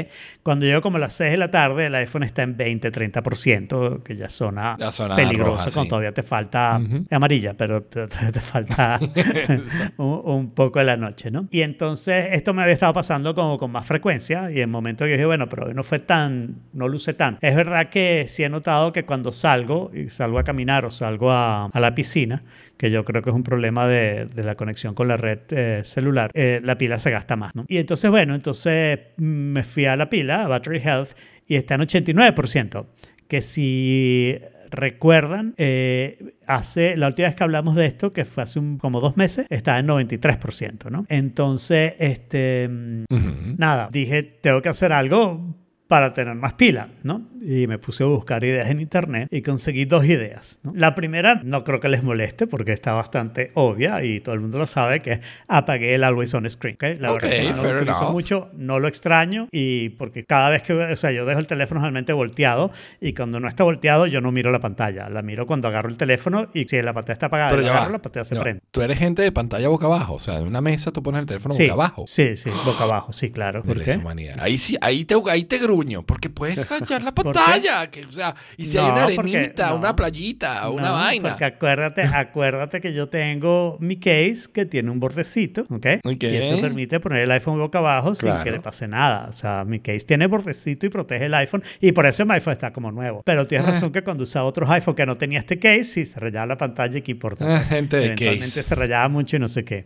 Cuando 0.43 0.65
llego 0.65 0.79
como 0.81 0.97
a 0.97 0.99
las 0.99 1.13
6 1.13 1.31
de 1.31 1.37
la 1.37 1.49
tarde, 1.51 1.87
el 1.87 1.95
iPhone 1.95 2.23
está 2.23 2.43
en 2.43 2.55
20-30%, 2.55 4.03
que 4.03 4.15
ya 4.15 4.29
suena, 4.29 4.77
Ya 4.79 4.91
roja, 5.37 5.63
cuando 5.63 5.83
sí. 5.83 5.87
todavía 5.89 6.13
te 6.13 6.23
falta 6.23 6.79
Ujú. 6.81 7.05
amarilla, 7.09 7.55
pero 7.55 7.81
te, 7.83 8.07
te- 8.07 8.39
falta 8.39 8.99
un, 9.97 10.21
un 10.23 10.51
poco 10.51 10.79
de 10.79 10.85
la 10.85 10.97
noche, 10.97 11.31
¿no? 11.31 11.47
Y 11.51 11.61
entonces 11.61 12.27
esto 12.31 12.53
me 12.53 12.61
había 12.61 12.73
estado 12.75 12.93
pasando 12.93 13.33
como 13.33 13.57
con 13.57 13.71
más 13.71 13.85
frecuencia 13.85 14.51
y 14.51 14.61
en 14.61 14.69
momentos 14.69 15.05
que 15.07 15.13
dije, 15.13 15.25
bueno, 15.25 15.49
pero 15.49 15.65
hoy 15.65 15.73
no 15.73 15.83
fue 15.83 15.99
tan, 15.99 16.57
no 16.73 16.87
luce 16.87 17.13
tan. 17.15 17.37
Es 17.41 17.55
verdad 17.55 17.89
que 17.89 18.25
sí 18.27 18.43
he 18.43 18.49
notado 18.49 18.91
que 18.91 19.03
cuando 19.05 19.31
salgo 19.31 19.91
y 19.93 20.09
salgo 20.09 20.37
a 20.39 20.43
caminar 20.43 20.85
o 20.85 20.91
salgo 20.91 21.31
a, 21.31 21.65
a 21.65 21.79
la 21.79 21.95
piscina, 21.95 22.43
que 22.79 22.89
yo 22.89 23.03
creo 23.03 23.21
que 23.21 23.29
es 23.29 23.35
un 23.35 23.43
problema 23.43 23.87
de, 23.89 24.25
de 24.25 24.43
la 24.43 24.55
conexión 24.55 24.93
con 24.95 25.09
la 25.09 25.17
red 25.17 25.39
eh, 25.49 25.81
celular, 25.83 26.31
eh, 26.33 26.61
la 26.63 26.77
pila 26.77 26.97
se 26.97 27.11
gasta 27.11 27.35
más, 27.35 27.53
¿no? 27.53 27.65
Y 27.67 27.77
entonces, 27.77 28.09
bueno, 28.09 28.33
entonces 28.35 28.99
mm, 29.17 29.23
me 29.23 29.63
fui 29.65 29.85
a 29.85 29.97
la 29.97 30.09
pila, 30.09 30.43
a 30.43 30.47
Battery 30.47 30.79
Health, 30.79 31.09
y 31.45 31.55
está 31.57 31.75
en 31.75 31.81
89%, 31.81 32.85
que 33.27 33.41
si 33.41 34.39
recuerdan, 34.71 35.55
eh, 35.57 36.35
hace 36.47 36.95
la 36.95 37.07
última 37.07 37.27
vez 37.27 37.35
que 37.35 37.43
hablamos 37.43 37.75
de 37.75 37.85
esto, 37.85 38.13
que 38.13 38.23
fue 38.23 38.43
hace 38.43 38.59
un- 38.59 38.77
como 38.77 39.01
dos 39.01 39.17
meses, 39.17 39.45
estaba 39.49 39.79
en 39.79 39.87
93%, 39.87 40.89
¿no? 40.89 41.05
Entonces, 41.09 41.93
este, 41.99 42.69
mm, 42.69 43.03
Ujú. 43.11 43.55
nada, 43.57 43.89
dije, 43.91 44.23
tengo 44.23 44.61
que 44.61 44.69
hacer 44.69 44.93
algo 44.93 45.55
para 45.89 46.13
tener 46.13 46.35
más 46.35 46.53
pila, 46.53 46.87
¿no? 47.03 47.23
Y 47.41 47.65
me 47.67 47.79
puse 47.79 48.03
a 48.03 48.05
buscar 48.05 48.43
ideas 48.43 48.69
en 48.69 48.79
internet 48.79 49.27
y 49.31 49.41
conseguí 49.41 49.85
dos 49.85 50.05
ideas. 50.05 50.59
¿no? 50.63 50.71
La 50.75 50.93
primera, 50.93 51.41
no 51.43 51.63
creo 51.63 51.79
que 51.79 51.89
les 51.89 52.03
moleste 52.03 52.45
porque 52.47 52.71
está 52.73 52.93
bastante 52.93 53.49
obvia 53.55 54.03
y 54.03 54.19
todo 54.19 54.35
el 54.35 54.41
mundo 54.41 54.59
lo 54.59 54.67
sabe, 54.67 54.99
que 55.01 55.19
apagué 55.47 55.95
el 55.95 56.03
Always 56.03 56.31
On 56.35 56.47
Screen. 56.47 56.75
¿ok? 56.75 56.83
La 57.01 57.11
Ok, 57.11 57.21
verdad 57.23 57.33
es 57.39 57.41
que 57.47 57.53
no 57.53 57.63
lo 57.63 57.77
utilizo 57.79 57.99
enough. 58.01 58.11
mucho, 58.11 58.49
no 58.53 58.79
lo 58.79 58.87
extraño 58.87 59.47
y 59.51 59.89
porque 59.89 60.25
cada 60.25 60.49
vez 60.51 60.61
que, 60.61 60.73
o 60.73 60.95
sea, 60.95 61.11
yo 61.11 61.25
dejo 61.25 61.39
el 61.39 61.47
teléfono 61.47 61.81
realmente 61.81 62.13
volteado 62.13 62.71
y 63.01 63.13
cuando 63.13 63.39
no 63.39 63.47
está 63.47 63.63
volteado 63.63 64.05
yo 64.05 64.21
no 64.21 64.31
miro 64.31 64.51
la 64.51 64.59
pantalla, 64.59 65.09
la 65.09 65.23
miro 65.23 65.47
cuando 65.47 65.67
agarro 65.69 65.89
el 65.89 65.97
teléfono 65.97 66.49
y 66.53 66.65
si 66.67 66.79
la 66.83 66.93
pantalla 66.93 67.13
está 67.13 67.25
apagada, 67.25 67.49
Pero 67.49 67.63
y 67.63 67.65
ya 67.65 67.69
la 67.71 67.73
va, 67.73 67.79
agarro, 67.79 67.93
la 67.93 68.01
pantalla 68.03 68.25
se 68.25 68.35
va. 68.35 68.41
prende. 68.43 68.61
Tú 68.69 68.81
eres 68.83 68.99
gente 68.99 69.23
de 69.23 69.31
pantalla 69.31 69.67
boca 69.69 69.87
abajo. 69.87 70.13
O 70.13 70.19
sea, 70.19 70.37
en 70.37 70.45
una 70.45 70.61
mesa 70.61 70.91
tú 70.91 71.01
pones 71.01 71.21
el 71.21 71.25
teléfono 71.25 71.55
Sí, 71.55 71.63
boca 71.63 71.73
abajo. 71.73 72.05
sí, 72.07 72.35
sí, 72.37 72.51
boca 72.63 72.83
abajo, 72.83 73.11
sí, 73.11 73.31
claro. 73.31 73.63
¿Por 73.63 73.81
qué? 73.81 73.99
Ahí 74.37 74.59
sí, 74.59 74.77
ahí 74.81 75.03
te, 75.05 75.15
ahí 75.31 75.45
te 75.45 75.57
porque 76.05 76.29
puedes 76.29 76.67
rayar 76.69 77.01
la 77.03 77.11
pantalla. 77.15 77.89
Que, 77.89 78.05
o 78.05 78.11
sea, 78.11 78.35
y 78.57 78.65
si 78.65 78.77
hay 78.77 78.85
No, 78.87 78.93
una 78.93 79.07
porque- 79.15 79.37
arenita, 79.37 79.69
no. 79.69 79.75
una 79.77 79.95
playita, 79.95 80.69
una 80.69 80.83
No, 80.89 80.93
vaina. 80.93 81.29
Porque 81.29 81.45
acuérdate, 81.45 82.01
acuérdate 82.03 82.81
que 82.81 82.93
yo 82.93 83.09
tengo 83.09 83.77
mi 83.79 83.97
case 83.97 84.45
que 84.53 84.65
tiene 84.65 84.91
un 84.91 84.99
bordecito, 84.99 85.61
¿ok? 85.69 85.85
Ok. 86.05 86.23
Y 86.23 86.35
eso 86.35 86.59
permite 86.61 86.99
poner 86.99 87.19
el 87.23 87.31
iPhone 87.31 87.57
boca 87.59 87.79
abajo 87.79 88.15
sin 88.15 88.29
Claro. 88.29 88.43
que 88.43 88.51
le 88.51 88.59
pase 88.59 88.87
nada. 88.87 89.27
O 89.29 89.33
sea, 89.33 89.63
mi 89.65 89.79
case 89.79 90.01
tiene 90.01 90.27
bordecito 90.27 90.85
y 90.85 90.89
protege 90.89 91.25
el 91.25 91.33
iPhone 91.33 91.63
y 91.81 91.91
por 91.91 92.05
eso 92.05 92.25
mi 92.25 92.33
iPhone 92.33 92.53
está 92.53 92.71
como 92.73 92.91
nuevo. 92.91 93.21
Pero 93.25 93.47
tienes 93.47 93.67
Ah. 93.67 93.71
razón 93.71 93.91
que 93.91 94.01
cuando 94.03 94.23
usaba 94.23 94.45
otros 94.45 94.69
iPhone 94.69 94.95
que 94.95 95.05
no 95.05 95.17
tenía 95.17 95.39
este 95.39 95.59
case, 95.59 95.83
sí 95.83 96.05
se 96.05 96.19
rayaba 96.19 96.45
la 96.45 96.57
pantalla 96.57 96.97
y 96.97 97.01
qué 97.01 97.11
importa. 97.11 97.45
Ah, 97.57 97.59
gente 97.61 97.97
de 97.97 98.05
Eventualmente 98.07 98.45
case. 98.45 98.63
se 98.63 98.75
rayaba 98.75 99.07
mucho 99.09 99.35
y 99.35 99.39
no 99.39 99.47
sé 99.47 99.63
qué. 99.63 99.85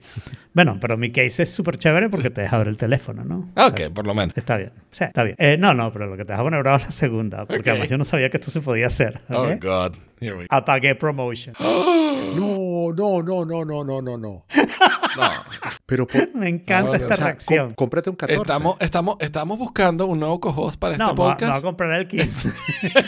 Bueno, 0.53 0.77
pero 0.79 0.97
mi 0.97 1.11
case 1.11 1.43
es 1.43 1.51
súper 1.53 1.77
chévere 1.77 2.09
porque 2.09 2.29
te 2.29 2.41
deja 2.41 2.57
ver 2.59 2.67
el 2.67 2.77
teléfono, 2.77 3.23
¿no? 3.23 3.49
Ah, 3.55 3.67
O 3.73 3.75
sea, 3.77 3.87
ok, 3.87 3.93
por 3.93 4.05
lo 4.05 4.13
menos. 4.13 4.37
Está 4.37 4.57
bien. 4.57 4.71
Sí, 4.91 5.03
está 5.03 5.23
bien. 5.23 5.35
Eh, 5.39 5.57
no, 5.59 5.73
no, 5.73 5.82
pero 5.91 6.07
lo 6.07 6.15
que 6.15 6.25
te 6.25 6.33
deja 6.33 6.43
poner 6.43 6.61
bravo 6.61 6.77
es 6.77 6.85
la 6.85 6.91
segunda. 6.91 7.45
Porque 7.45 7.69
además 7.71 7.89
yo 7.89 7.97
no 7.97 8.03
sabía 8.03 8.29
que 8.29 8.37
esto 8.37 8.51
se 8.51 8.61
podía 8.61 8.87
hacer. 8.87 9.21
Oh. 9.29 9.47
God. 9.59 9.95
Here 10.23 10.35
we 10.35 10.43
go. 10.43 10.47
Apagué 10.49 10.95
promotion. 10.95 11.55
No, 12.33 12.91
no, 12.95 13.21
no, 13.21 13.45
no, 13.45 13.63
no, 13.65 13.83
no, 13.83 14.01
no, 14.01 14.17
no. 14.17 14.17
No. 14.17 14.45
Pero 15.85 16.07
por- 16.07 16.33
Me 16.35 16.49
encanta 16.49 16.89
No, 16.89 16.95
esta 16.95 17.13
o 17.13 17.17
sea, 17.17 17.25
reacción. 17.25 17.65
com- 17.67 17.75
cómprate 17.75 18.09
un 18.09 18.15
14. 18.15 18.41
Estamos, 18.41 18.75
estamos, 18.79 19.17
estamos 19.19 19.57
buscando 19.59 20.07
un 20.07 20.19
nuevo 20.19 20.39
co-host 20.39 20.79
para 20.79 20.97
No, 20.97 21.11
este 21.11 21.15
me 21.15 21.19
va, 21.19 21.25
me 21.25 21.29
va 21.29 21.33
a 21.33 21.37
podcast. 21.37 21.63
comprar 21.65 21.99
el 21.99 22.07
15. 22.07 22.51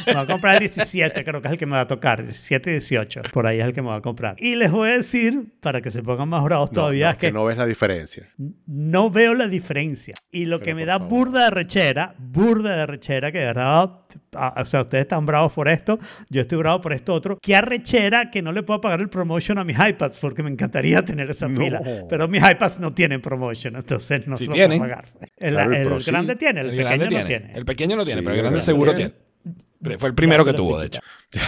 me 0.08 0.14
va 0.14 0.22
a 0.22 0.26
comprar 0.28 0.54
el 0.56 0.60
17, 0.60 1.24
creo 1.24 1.42
que 1.42 1.48
es 1.48 1.52
el 1.54 1.58
que 1.58 1.66
me 1.66 1.72
va 1.74 1.82
a 1.82 1.88
tocar. 1.88 2.24
17 2.24 2.70
y 2.70 2.74
18. 2.74 3.22
Por 3.34 3.48
ahí 3.48 3.60
es 3.60 3.66
el 3.66 3.74
que 3.74 3.82
me 3.82 3.88
va 3.88 3.96
a 3.96 4.02
comprar. 4.02 4.36
Y 4.38 4.56
les 4.56 4.70
voy 4.72 4.90
a 4.90 4.94
decir, 4.98 5.56
para 5.60 5.82
que 5.82 5.90
se 5.90 6.04
pongan 6.04 6.30
más 6.30 6.44
bravos 6.44 6.70
No, 6.72 6.82
todavía, 6.82 7.08
no, 7.08 7.12
es 7.14 7.18
que, 7.18 7.32
no 7.32 7.46
ves 7.46 7.58
la 7.58 7.66
diferencia. 7.66 8.30
no 8.68 9.10
veo 9.10 9.34
la 9.34 9.48
diferencia. 9.48 10.14
Y 10.32 10.46
lo 10.46 10.60
Pero 10.60 10.66
que 10.66 10.74
me 10.76 10.82
por 10.82 10.88
da 10.88 10.94
favor. 11.00 11.10
burda 11.10 11.44
de 11.46 11.50
rechera, 11.52 12.16
burda 12.20 12.76
de 12.78 12.86
rechera, 12.86 13.32
que 13.32 13.40
de 13.40 13.46
verdad, 13.46 14.02
ah, 14.34 14.54
o 14.62 14.66
sea, 14.66 14.82
ustedes 14.82 15.04
están 15.04 15.26
bravos 15.26 15.54
por 15.54 15.68
esto, 15.68 16.00
yo 16.30 16.42
estoy 16.42 16.58
bravo 16.58 16.82
por 16.82 16.94
esto 16.94 17.14
otro, 17.14 17.38
que 17.42 17.56
arrechera 17.56 18.30
que 18.32 18.42
no 18.42 18.52
le 18.52 18.64
puedo 18.64 18.82
pagar 18.82 19.00
el 19.02 19.10
promotion 19.10 19.58
a 19.58 19.64
mis 19.64 19.78
iPads, 19.78 20.20
porque 20.20 20.44
me 20.44 20.50
encantaría 20.50 21.02
tener 21.06 21.30
esa 21.30 21.48
No. 21.48 21.60
pila. 21.60 21.82
Pero 22.10 22.28
mis 22.28 22.42
iPads 22.42 22.80
no 22.80 22.94
tienen 22.94 23.22
promotion, 23.22 23.76
entonces 23.76 24.28
no 24.28 24.38
Sí 24.38 24.46
se 24.46 24.50
lo 24.50 24.56
tienen. 24.56 24.80
puedo 24.80 24.90
pagar. 24.92 25.06
El, 25.38 25.54
Claro, 25.54 25.74
el 25.74 25.82
el 25.82 25.88
Pro 25.88 26.02
sí. 26.02 26.12
grande 26.12 26.36
tiene, 26.36 26.62
el, 26.62 26.70
El 26.72 26.76
pequeño 26.78 26.88
grande 26.90 27.06
no 27.06 27.10
tiene. 27.10 27.26
tiene. 27.26 27.54
El 27.58 27.66
pequeño 27.66 27.96
no 27.96 28.06
tiene, 28.06 28.22
Sí, 28.22 28.26
pero 28.26 28.36
el 28.36 28.42
grande 28.42 28.58
grande 28.60 28.66
seguro 28.66 28.94
tiene. 28.96 29.10
tiene. 29.12 29.26
Fue 30.00 30.10
el 30.10 30.16
primero 30.16 30.44
que 30.44 30.54
tuvo, 30.54 30.80
de 30.80 30.88
hecho. 30.88 31.00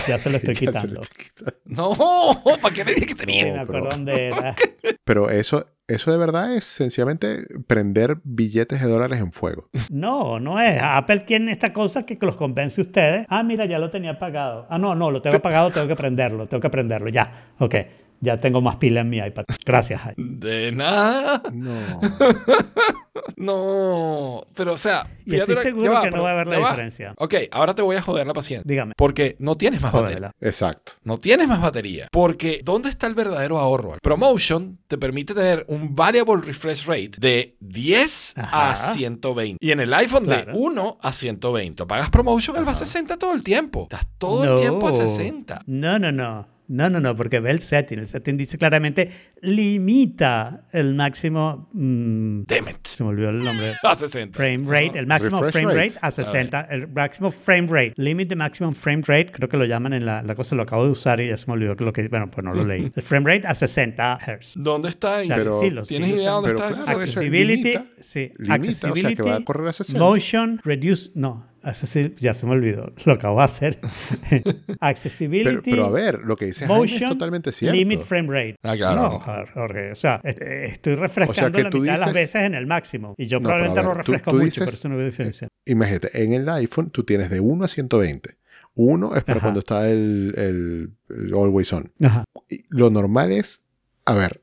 Ya 0.07 0.19
se 0.19 0.29
lo 0.29 0.37
estoy 0.37 0.53
quitando. 0.53 0.93
lo 0.95 1.01
estoy 1.01 1.25
quitando. 1.25 1.55
No, 1.65 2.57
¿para 2.61 2.73
qué 2.75 2.85
le 2.85 2.93
dije 2.93 3.07
que 3.07 3.15
tenía? 3.15 3.45
me 3.45 3.51
No, 3.53 3.61
acuerdo 3.61 3.83
pero- 3.83 3.95
dónde 3.95 4.27
era. 4.27 4.55
Pero 5.03 5.29
eso, 5.31 5.65
eso 5.87 6.11
de 6.11 6.17
verdad 6.17 6.53
es 6.53 6.65
sencillamente 6.65 7.47
prender 7.65 8.17
billetes 8.23 8.81
de 8.81 8.87
dólares 8.87 9.19
en 9.19 9.31
fuego. 9.31 9.69
No, 9.89 10.39
no 10.39 10.59
es. 10.59 10.79
Apple 10.81 11.19
tiene 11.19 11.51
esta 11.51 11.73
cosa 11.73 12.05
que 12.05 12.17
los 12.21 12.35
convence 12.35 12.81
a 12.81 12.83
ustedes. 12.83 13.25
Ah, 13.29 13.43
mira, 13.43 13.65
ya 13.65 13.79
lo 13.79 13.89
tenía 13.89 14.19
pagado. 14.19 14.67
Ah, 14.69 14.77
no, 14.77 14.95
no, 14.95 15.11
lo 15.11 15.21
tengo 15.21 15.39
pagado, 15.41 15.71
tengo 15.71 15.87
que 15.87 15.95
prenderlo, 15.95 16.47
tengo 16.47 16.61
que 16.61 16.69
prenderlo. 16.69 17.09
Ya, 17.09 17.53
ok. 17.59 17.75
Ya 18.19 18.39
tengo 18.39 18.61
más 18.61 18.77
pila 18.77 19.01
en 19.01 19.09
mi 19.09 19.17
iPad. 19.17 19.43
Gracias, 19.65 20.01
Jai. 20.01 20.15
De 20.17 20.71
nada. 20.71 21.41
No. 21.53 21.99
No. 23.35 24.43
Pero, 24.53 24.73
o 24.73 24.77
sea, 24.77 25.07
Y 25.25 25.35
estoy 25.35 25.55
la- 25.55 25.61
seguro 25.61 25.91
va, 25.93 26.01
que 26.01 26.11
no 26.11 26.23
va 26.23 26.29
a 26.29 26.33
haber 26.33 26.47
la 26.47 26.59
va. 26.59 26.69
diferencia. 26.69 27.13
Ok, 27.17 27.35
ahora 27.51 27.75
te 27.75 27.81
voy 27.81 27.95
a 27.95 28.01
joder 28.01 28.25
la 28.27 28.33
paciencia. 28.33 28.63
Dígame. 28.65 28.93
Porque 28.95 29.35
no 29.39 29.55
tienes 29.55 29.81
más 29.81 29.91
batería. 29.91 30.31
Exacto. 30.39 30.93
No 31.03 31.17
tienes 31.17 31.47
más 31.47 31.61
batería. 31.61 32.07
Porque 32.11 32.61
¿dónde 32.63 32.89
está 32.89 33.07
el 33.07 33.15
verdadero 33.15 33.57
ahorro? 33.59 33.97
Promotion 34.01 34.79
te 34.87 34.97
permite 34.97 35.33
tener 35.33 35.65
un 35.67 35.95
variable 35.95 36.41
refresh 36.43 36.85
rate 36.85 37.11
de 37.17 37.55
10 37.59 38.33
a 38.37 38.69
Ajá. 38.71 38.93
120. 38.93 39.57
Y 39.59 39.71
en 39.71 39.79
el 39.81 39.93
iPhone 39.93 40.25
Claro. 40.25 40.53
de 40.53 40.57
1 40.59 40.97
a 41.01 41.11
120. 41.11 41.85
Pagas 41.85 42.09
promotion, 42.09 42.55
él 42.57 42.67
va 42.67 42.71
a 42.71 42.75
60 42.75 43.17
todo 43.17 43.33
el 43.33 43.43
tiempo. 43.43 43.83
Estás 43.83 44.07
todo 44.17 44.55
el 44.57 44.61
tiempo 44.61 44.87
a 44.87 44.91
60. 44.91 45.61
No, 45.65 45.99
no, 45.99 46.11
no. 46.11 46.47
No, 46.69 46.89
no, 46.89 46.99
no, 46.99 47.15
porque 47.15 47.39
ve 47.39 47.51
el 47.51 47.61
setting. 47.61 47.99
El 47.99 48.07
setting 48.07 48.35
dice 48.37 48.57
claramente 48.57 49.09
limita 49.41 50.65
el 50.71 50.93
máximo. 50.95 51.69
mm, 51.73 52.43
Damn 52.45 52.69
it. 52.69 52.85
se 52.87 53.03
me 53.03 53.09
olvidó 53.09 53.29
el 53.29 53.43
nombre. 53.43 53.75
A 53.83 53.95
60. 53.95 54.35
Frame 54.35 54.65
rate, 54.67 54.99
el 54.99 55.07
máximo 55.07 55.41
Refresh 55.41 55.63
frame 55.63 55.73
rate. 55.75 55.87
rate 55.95 55.99
a 56.01 56.11
60. 56.11 56.61
El 56.69 56.87
máximo 56.89 57.31
frame 57.31 57.67
rate. 57.67 57.93
Limit 57.97 58.29
the 58.29 58.35
maximum 58.35 58.73
frame 58.73 59.01
rate, 59.05 59.31
creo 59.31 59.47
que 59.49 59.57
lo 59.57 59.65
llaman 59.65 59.93
en 59.93 60.05
la, 60.05 60.21
la 60.23 60.35
cosa, 60.35 60.55
lo 60.55 60.63
acabo 60.63 60.85
de 60.85 60.91
usar 60.91 61.19
y 61.21 61.29
ya 61.29 61.37
se 61.37 61.47
me 61.47 61.53
olvidó 61.53 61.75
lo 61.75 61.93
que. 61.93 62.07
Bueno, 62.07 62.29
pues 62.29 62.43
no 62.43 62.53
lo 62.53 62.63
leí. 62.65 62.91
El 62.95 63.01
frame 63.03 63.35
rate 63.35 63.47
a 63.47 63.55
60 63.55 64.19
Hz. 64.41 64.53
¿Dónde 64.57 64.89
está? 64.89 65.17
ahí? 65.17 65.23
O 65.23 65.27
sea, 65.27 65.35
Pero- 65.37 65.59
sí, 65.59 65.69
lo 65.69 65.83
¿Tienes 65.83 66.09
idea 66.15 66.31
dónde 66.31 66.49
está? 66.51 66.67
Accessibility, 66.67 67.63
limita- 67.63 67.85
sí. 67.99 68.31
limita, 68.37 68.41
o 68.41 68.45
sea, 68.45 68.45
que 68.45 68.53
accessibility, 68.69 69.21
va 69.21 69.35
a 69.37 69.43
correr 69.43 69.67
a 69.69 69.73
60. 69.73 69.99
motion, 69.99 70.59
reduce, 70.63 71.11
no, 71.15 71.45
ya 72.17 72.33
se 72.33 72.45
me 72.45 72.51
olvidó, 72.53 72.93
lo 73.05 73.13
acabo 73.13 73.39
de 73.39 73.45
hacer. 73.45 73.79
accessibility, 74.79 75.43
Pero, 75.49 75.61
pero 75.63 75.85
a 75.85 75.89
ver, 75.91 76.19
lo 76.23 76.35
que 76.35 76.45
dice 76.45 76.65
Jaime 76.67 76.85
es 76.85 76.91
motion, 76.93 77.09
totalmente 77.11 77.51
cierto. 77.51 77.75
limit 77.77 78.01
frame 78.01 78.27
rate. 78.27 78.55
Ah, 78.63 78.75
claro. 78.75 79.01
No, 79.01 79.19
Jorge, 79.53 79.91
o 79.91 79.95
sea, 79.95 80.21
eh, 80.23 80.35
eh, 80.39 80.65
estoy 80.71 80.95
refrescando 80.95 81.57
que 81.57 81.63
la 81.63 81.69
tú 81.69 81.79
mitad 81.79 81.93
de 81.93 81.99
las 81.99 82.09
dices- 82.09 82.13
veces 82.13 82.43
en 82.43 82.53
el 82.55 82.67
máximo. 82.67 83.15
Y 83.17 83.27
yo 83.27 83.39
No, 83.39 83.43
probablemente 83.49 83.81
lo 83.83 83.87
ver, 83.89 83.97
tú- 84.05 84.11
refresco 84.11 84.31
tú 84.31 84.37
mucho, 84.37 84.45
dices- 84.45 84.65
por 84.65 84.73
eso 84.73 84.89
no 84.89 84.97
veo 84.97 85.05
diferencia. 85.05 85.47
Imagínate, 85.65 86.23
en 86.23 86.33
el 86.33 86.47
iPhone 86.49 86.89
tú 86.91 87.03
tienes 87.03 87.29
de 87.29 87.39
1 87.39 87.65
a 87.65 87.67
120. 87.67 88.37
1 88.75 89.15
es 89.15 89.23
para 89.23 89.37
Ajá. 89.39 89.45
cuando 89.47 89.59
está 89.59 89.89
el, 89.89 90.33
el- 90.37 90.91
el 91.09 91.33
Always 91.33 91.73
On. 91.73 91.91
Ajá. 92.01 92.23
Lo 92.69 92.89
normal 92.89 93.31
es, 93.31 93.61
a 94.05 94.13
ver, 94.13 94.41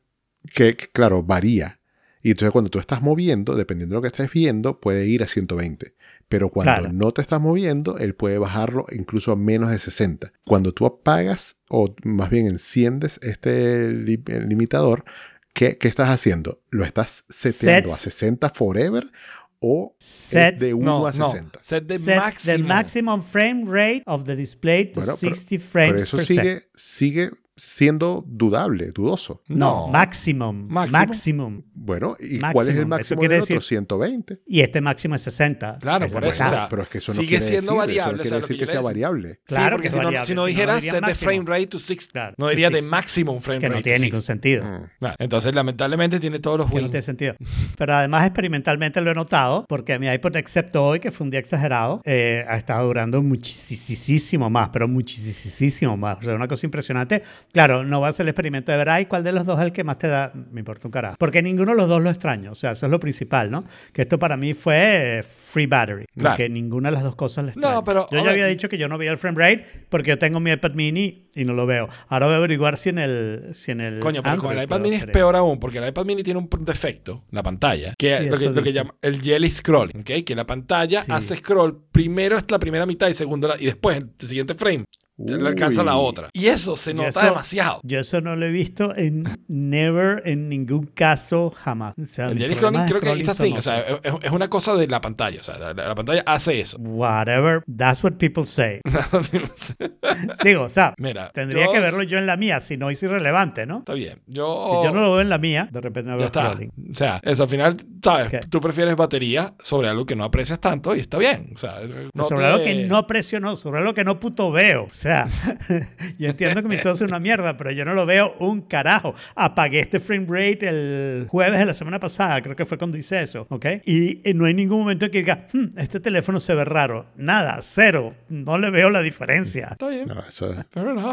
que, 0.52 0.76
que, 0.76 0.88
claro, 0.88 1.22
varía. 1.22 1.78
Y 2.22 2.30
entonces 2.30 2.52
cuando 2.52 2.70
tú 2.70 2.78
estás 2.78 3.02
moviendo, 3.02 3.54
dependiendo 3.54 3.94
de 3.94 3.96
lo 3.98 4.02
que 4.02 4.08
estés 4.08 4.32
viendo, 4.32 4.80
puede 4.80 5.06
ir 5.06 5.22
a 5.22 5.26
120. 5.28 5.94
Pero 6.34 6.48
cuando 6.48 6.72
Claro. 6.72 6.92
no 6.92 7.12
te 7.12 7.22
estás 7.22 7.40
moviendo, 7.40 7.96
él 7.98 8.16
puede 8.16 8.38
bajarlo 8.38 8.86
incluso 8.90 9.30
a 9.30 9.36
menos 9.36 9.70
de 9.70 9.78
60. 9.78 10.32
Cuando 10.44 10.72
tú 10.74 10.84
apagas 10.84 11.54
o 11.68 11.94
más 12.02 12.28
bien 12.28 12.48
enciendes 12.48 13.20
este 13.22 13.92
limitador, 13.92 15.04
¿qué, 15.52 15.78
qué 15.78 15.86
estás 15.86 16.08
haciendo? 16.10 16.60
¿Lo 16.70 16.84
estás 16.84 17.24
seteando 17.28 17.92
a 17.92 17.96
Sets. 17.96 18.14
60 18.14 18.50
forever 18.50 19.12
o 19.60 19.94
es 20.00 20.30
de 20.58 20.74
1 20.74 20.84
No, 20.84 21.06
a 21.06 21.12
no. 21.12 21.26
60? 21.30 21.58
Set 21.62 21.84
de 21.86 21.98
Set 21.98 22.16
máximo. 22.16 22.56
the 22.56 22.62
maximum 22.64 23.22
frame 23.22 23.64
rate 23.66 24.02
of 24.06 24.24
the 24.24 24.34
display 24.36 24.86
to 24.86 25.00
Bueno, 25.00 25.14
pero- 25.20 25.34
60 25.34 25.48
Pero 25.56 25.62
frames 25.70 26.02
eso 26.02 26.16
per 26.16 26.26
second. 26.26 26.46
sigue, 26.46 26.62
sigue 26.74 27.30
siendo 27.56 28.24
dudable, 28.26 28.90
dudoso. 28.92 29.42
No, 29.48 29.88
maximum. 29.88 30.66
Máximo. 30.68 30.98
Maximum. 30.98 31.62
Bueno, 31.74 32.16
¿y 32.18 32.38
Máximo, 32.38 32.52
cuál 32.52 32.68
es 32.68 32.76
el 32.76 32.86
máximo 32.86 33.18
quiere 33.20 33.34
del 33.36 33.42
otro? 33.42 33.54
decir- 33.56 33.68
120. 33.68 34.40
Y 34.46 34.60
este 34.60 34.80
máximo 34.80 35.14
es 35.14 35.22
60. 35.22 35.78
Claro, 35.80 36.06
Es 36.06 36.12
por 36.12 36.24
eso, 36.24 36.44
o 36.44 36.48
sea, 36.48 36.66
pero 36.68 36.82
es 36.82 36.88
que 36.88 36.98
eso 36.98 37.12
no 37.12 37.16
sigue 37.16 37.28
quiere 37.28 37.44
siendo 37.44 37.72
decir, 37.72 37.78
variable, 37.78 38.02
Eso 38.04 38.14
no 38.14 38.22
o 38.22 38.24
sea, 38.24 38.30
quiere 38.30 38.40
decir 38.40 38.56
que 38.56 38.60
que 38.60 38.66
sea 38.66 38.80
le- 38.80 38.84
variable. 38.84 39.28
Sí, 39.34 39.40
Claro 39.54 39.76
porque 39.76 39.82
que 39.82 39.88
es 39.88 39.92
si 39.92 39.98
no, 39.98 40.04
variable, 40.04 40.26
si 40.26 40.34
no 40.34 40.42
si 40.42 40.44
no 40.44 40.46
dijeras 40.46 40.76
diría 40.76 40.90
set 40.92 41.00
de 41.00 41.06
máximo. 41.06 41.30
frame 41.30 41.44
rate 41.46 41.66
to 41.66 41.78
60, 41.78 42.12
Claro, 42.12 42.34
no 42.38 42.48
diría 42.48 42.70
de 42.70 42.76
60. 42.76 42.96
maximum 42.96 43.40
frame 43.40 43.60
que 43.60 43.68
no 43.68 43.74
rate 43.74 43.82
tiene 43.84 43.98
to 43.98 44.04
ningún 44.04 44.22
60. 44.22 44.32
sentido. 44.32 44.64
Mm. 44.64 44.90
Claro, 44.98 45.16
entonces, 45.18 45.54
lamentablemente, 45.54 46.20
tiene 46.20 46.38
todos 46.40 46.58
los 46.58 46.70
Que 46.70 46.80
no 46.82 46.90
tiene 46.90 47.02
sentido. 47.02 47.34
Pero 47.78 47.94
además 47.94 48.24
experimentalmente 48.26 49.00
lo 49.00 49.10
he 49.10 49.14
notado 49.14 49.64
porque 49.68 49.98
mi 49.98 50.08
iPod 50.08 50.36
excepto 50.36 50.84
hoy, 50.84 50.98
que 51.00 51.10
fue 51.10 51.24
un 51.24 51.30
día 51.30 51.40
exagerado, 51.40 52.00
eh, 52.04 52.44
ha 52.48 52.56
estado 52.56 52.86
durando 52.86 53.22
muchísimo 53.22 54.50
más, 54.50 54.70
pero 54.70 54.88
muchísimo 54.88 55.96
más. 55.96 56.18
O 56.18 56.22
sea, 56.22 56.34
una 56.34 56.48
cosa 56.48 56.66
impresionante. 56.66 57.22
Claro, 57.54 57.84
no 57.84 58.00
voy 58.00 58.08
a 58.08 58.10
hacer 58.10 58.24
el 58.24 58.30
experimento 58.30 58.72
de 58.72 58.78
ver, 58.78 58.88
ay, 58.88 59.06
¿cuál 59.06 59.22
de 59.22 59.30
los 59.32 59.46
dos 59.46 59.58
es 59.60 59.64
el 59.66 59.72
que 59.72 59.84
más 59.84 59.96
te 59.96 60.08
da? 60.08 60.32
Me 60.34 60.58
importa 60.60 60.88
un 60.88 60.92
carajo. 60.92 61.14
Porque 61.20 61.40
ninguno 61.40 61.70
de 61.70 61.76
los 61.76 61.88
dos 61.88 62.02
lo 62.02 62.10
extraño. 62.10 62.50
O 62.50 62.54
sea, 62.56 62.72
eso 62.72 62.86
es 62.86 62.90
lo 62.90 62.98
principal, 62.98 63.48
¿no? 63.50 63.64
Que 63.92 64.02
esto 64.02 64.18
para 64.18 64.36
mí 64.36 64.54
fue 64.54 65.18
eh, 65.20 65.22
free 65.22 65.66
battery. 65.66 66.04
Claro. 66.16 66.30
Porque 66.34 66.48
ninguna 66.48 66.88
de 66.90 66.94
las 66.96 67.04
dos 67.04 67.14
cosas 67.14 67.44
le 67.44 67.50
extraño. 67.52 67.76
No, 67.76 67.84
pero, 67.84 68.06
yo 68.10 68.18
ya 68.18 68.22
ver. 68.24 68.32
había 68.32 68.46
dicho 68.46 68.68
que 68.68 68.76
yo 68.76 68.88
no 68.88 68.98
veía 68.98 69.12
el 69.12 69.18
frame 69.18 69.38
rate 69.38 69.66
porque 69.88 70.10
yo 70.10 70.18
tengo 70.18 70.40
mi 70.40 70.50
iPad 70.50 70.72
mini 70.72 71.28
y 71.36 71.44
no 71.44 71.52
lo 71.54 71.64
veo. 71.64 71.88
Ahora 72.08 72.26
voy 72.26 72.34
a 72.34 72.38
averiguar 72.38 72.76
si 72.76 72.88
en 72.88 72.98
el, 72.98 73.50
si 73.52 73.70
en 73.70 73.80
el 73.80 74.00
Coño, 74.00 74.20
pero 74.22 74.36
con 74.38 74.58
el 74.58 74.64
iPad 74.64 74.80
mini 74.80 74.96
es 74.96 75.06
peor 75.06 75.36
aún, 75.36 75.60
porque 75.60 75.78
el 75.78 75.88
iPad 75.88 76.04
mini 76.06 76.24
tiene 76.24 76.40
un 76.40 76.48
defecto, 76.64 77.22
la 77.30 77.44
pantalla, 77.44 77.94
que 77.96 78.18
Sí, 78.18 78.24
es 78.24 78.30
lo 78.30 78.38
que, 78.54 78.60
lo 78.62 78.70
llama 78.70 78.94
el 79.00 79.20
jelly 79.22 79.50
scrolling, 79.50 80.00
¿ok? 80.00 80.24
Que 80.26 80.34
la 80.34 80.44
pantalla 80.46 81.02
Sí. 81.04 81.12
hace 81.12 81.36
scroll, 81.36 81.82
primero 81.92 82.36
es 82.36 82.44
la 82.50 82.58
primera 82.58 82.84
mitad 82.84 83.08
y 83.08 83.14
segundo 83.14 83.46
la- 83.46 83.60
y 83.60 83.66
después 83.66 83.96
el 83.96 84.10
siguiente 84.28 84.54
frame 84.54 84.84
se 85.16 85.36
le 85.36 85.48
alcanza 85.48 85.82
la 85.84 85.96
otra. 85.96 86.28
Y 86.32 86.46
eso 86.46 86.76
se 86.76 86.92
nota 86.94 87.08
eso- 87.08 87.20
demasiado. 87.22 87.80
Yo 87.82 88.00
eso 88.00 88.20
no 88.20 88.34
lo 88.36 88.46
he 88.46 88.50
visto 88.50 88.94
en 88.96 89.24
never, 89.48 90.22
en 90.26 90.48
ningún 90.48 90.86
caso, 90.86 91.50
jamás. 91.50 91.94
O 92.00 92.06
sea, 92.06 92.28
El 92.28 92.38
creo 92.38 93.00
que 93.00 93.12
it's 93.20 93.36
thing, 93.36 93.54
o 93.54 93.62
sea, 93.62 93.80
es, 93.80 94.00
es 94.22 94.30
una 94.30 94.48
cosa 94.48 94.74
de 94.76 94.86
la 94.88 95.00
pantalla, 95.00 95.40
o 95.40 95.42
sea, 95.42 95.58
la, 95.58 95.74
la 95.74 95.94
pantalla 95.94 96.22
hace 96.26 96.60
eso. 96.60 96.76
Whatever, 96.78 97.62
that's 97.76 98.02
what 98.02 98.12
people 98.14 98.44
say. 98.44 98.80
Digo, 100.44 100.62
o 100.62 100.68
sea, 100.68 100.94
Mira, 100.98 101.30
tendría 101.30 101.66
yo- 101.66 101.72
que 101.72 101.80
verlo 101.80 102.02
yo 102.02 102.18
en 102.18 102.26
la 102.26 102.36
mía, 102.36 102.60
si 102.60 102.76
no 102.76 102.90
es 102.90 103.02
irrelevante, 103.02 103.66
¿no? 103.66 103.78
Está 103.78 103.94
bien. 103.94 104.20
Yo, 104.26 104.66
Si 104.68 104.86
yo 104.86 104.92
no 104.92 105.00
lo 105.00 105.12
veo 105.12 105.20
en 105.20 105.28
la 105.28 105.38
mía, 105.38 105.68
de 105.70 105.80
repente 105.80 106.10
ya 106.10 106.16
veo 106.16 106.26
está. 106.26 106.46
scrolling. 106.52 106.72
O 106.92 106.94
sea, 106.94 107.20
eso 107.22 107.42
al 107.44 107.48
final, 107.48 107.76
¿sabes? 108.02 108.48
Tú 108.48 108.60
prefieres 108.60 108.96
batería 108.96 109.54
sobre 109.60 109.88
algo 109.88 110.04
que 110.06 110.16
no 110.16 110.24
aprecias 110.24 110.60
tanto 110.60 110.94
y 110.94 111.00
está 111.00 111.18
bien. 111.18 111.52
O 111.54 111.58
sea, 111.58 111.80
no 112.12 112.24
sobre 112.24 112.42
te- 112.42 112.46
algo 112.52 112.64
que 112.64 112.74
no 112.86 112.96
aprecio, 112.96 113.40
no, 113.40 113.56
sobre 113.56 113.80
algo 113.80 113.94
que 113.94 114.04
no 114.04 114.20
puto 114.20 114.50
veo. 114.50 114.86
O 115.04 115.06
sea, 115.06 115.28
yo 116.18 116.30
entiendo 116.30 116.62
que 116.62 116.68
mi 116.68 116.76
socio 116.78 117.04
es 117.04 117.10
una 117.10 117.20
mierda, 117.20 117.58
pero 117.58 117.70
yo 117.72 117.84
no 117.84 117.92
lo 117.92 118.06
veo 118.06 118.34
un 118.38 118.62
carajo. 118.62 119.14
Apagué 119.34 119.80
este 119.80 120.00
frame 120.00 120.24
rate 120.26 120.66
el 120.66 121.26
jueves 121.28 121.58
de 121.58 121.66
la 121.66 121.74
semana 121.74 122.00
pasada, 122.00 122.40
creo 122.40 122.56
que 122.56 122.64
fue 122.64 122.78
cuando 122.78 122.96
hice 122.96 123.20
eso, 123.20 123.46
¿ok? 123.50 123.66
Y, 123.84 124.22
no 124.34 124.46
hay 124.46 124.54
ningún 124.54 124.78
momento 124.78 125.04
en 125.04 125.10
que 125.10 125.18
diga, 125.18 125.46
"Hmm, 125.52 125.76
este 125.78 126.00
teléfono 126.00 126.40
se 126.40 126.54
ve 126.54 126.64
raro. 126.64 127.04
Nada, 127.16 127.58
cero. 127.60 128.14
No 128.30 128.56
le 128.56 128.70
veo 128.70 128.88
la 128.88 129.02
diferencia. 129.02 129.68
Está 129.72 129.88
bien. 129.88 130.08
No, 130.08 130.20
eso, 130.26 130.54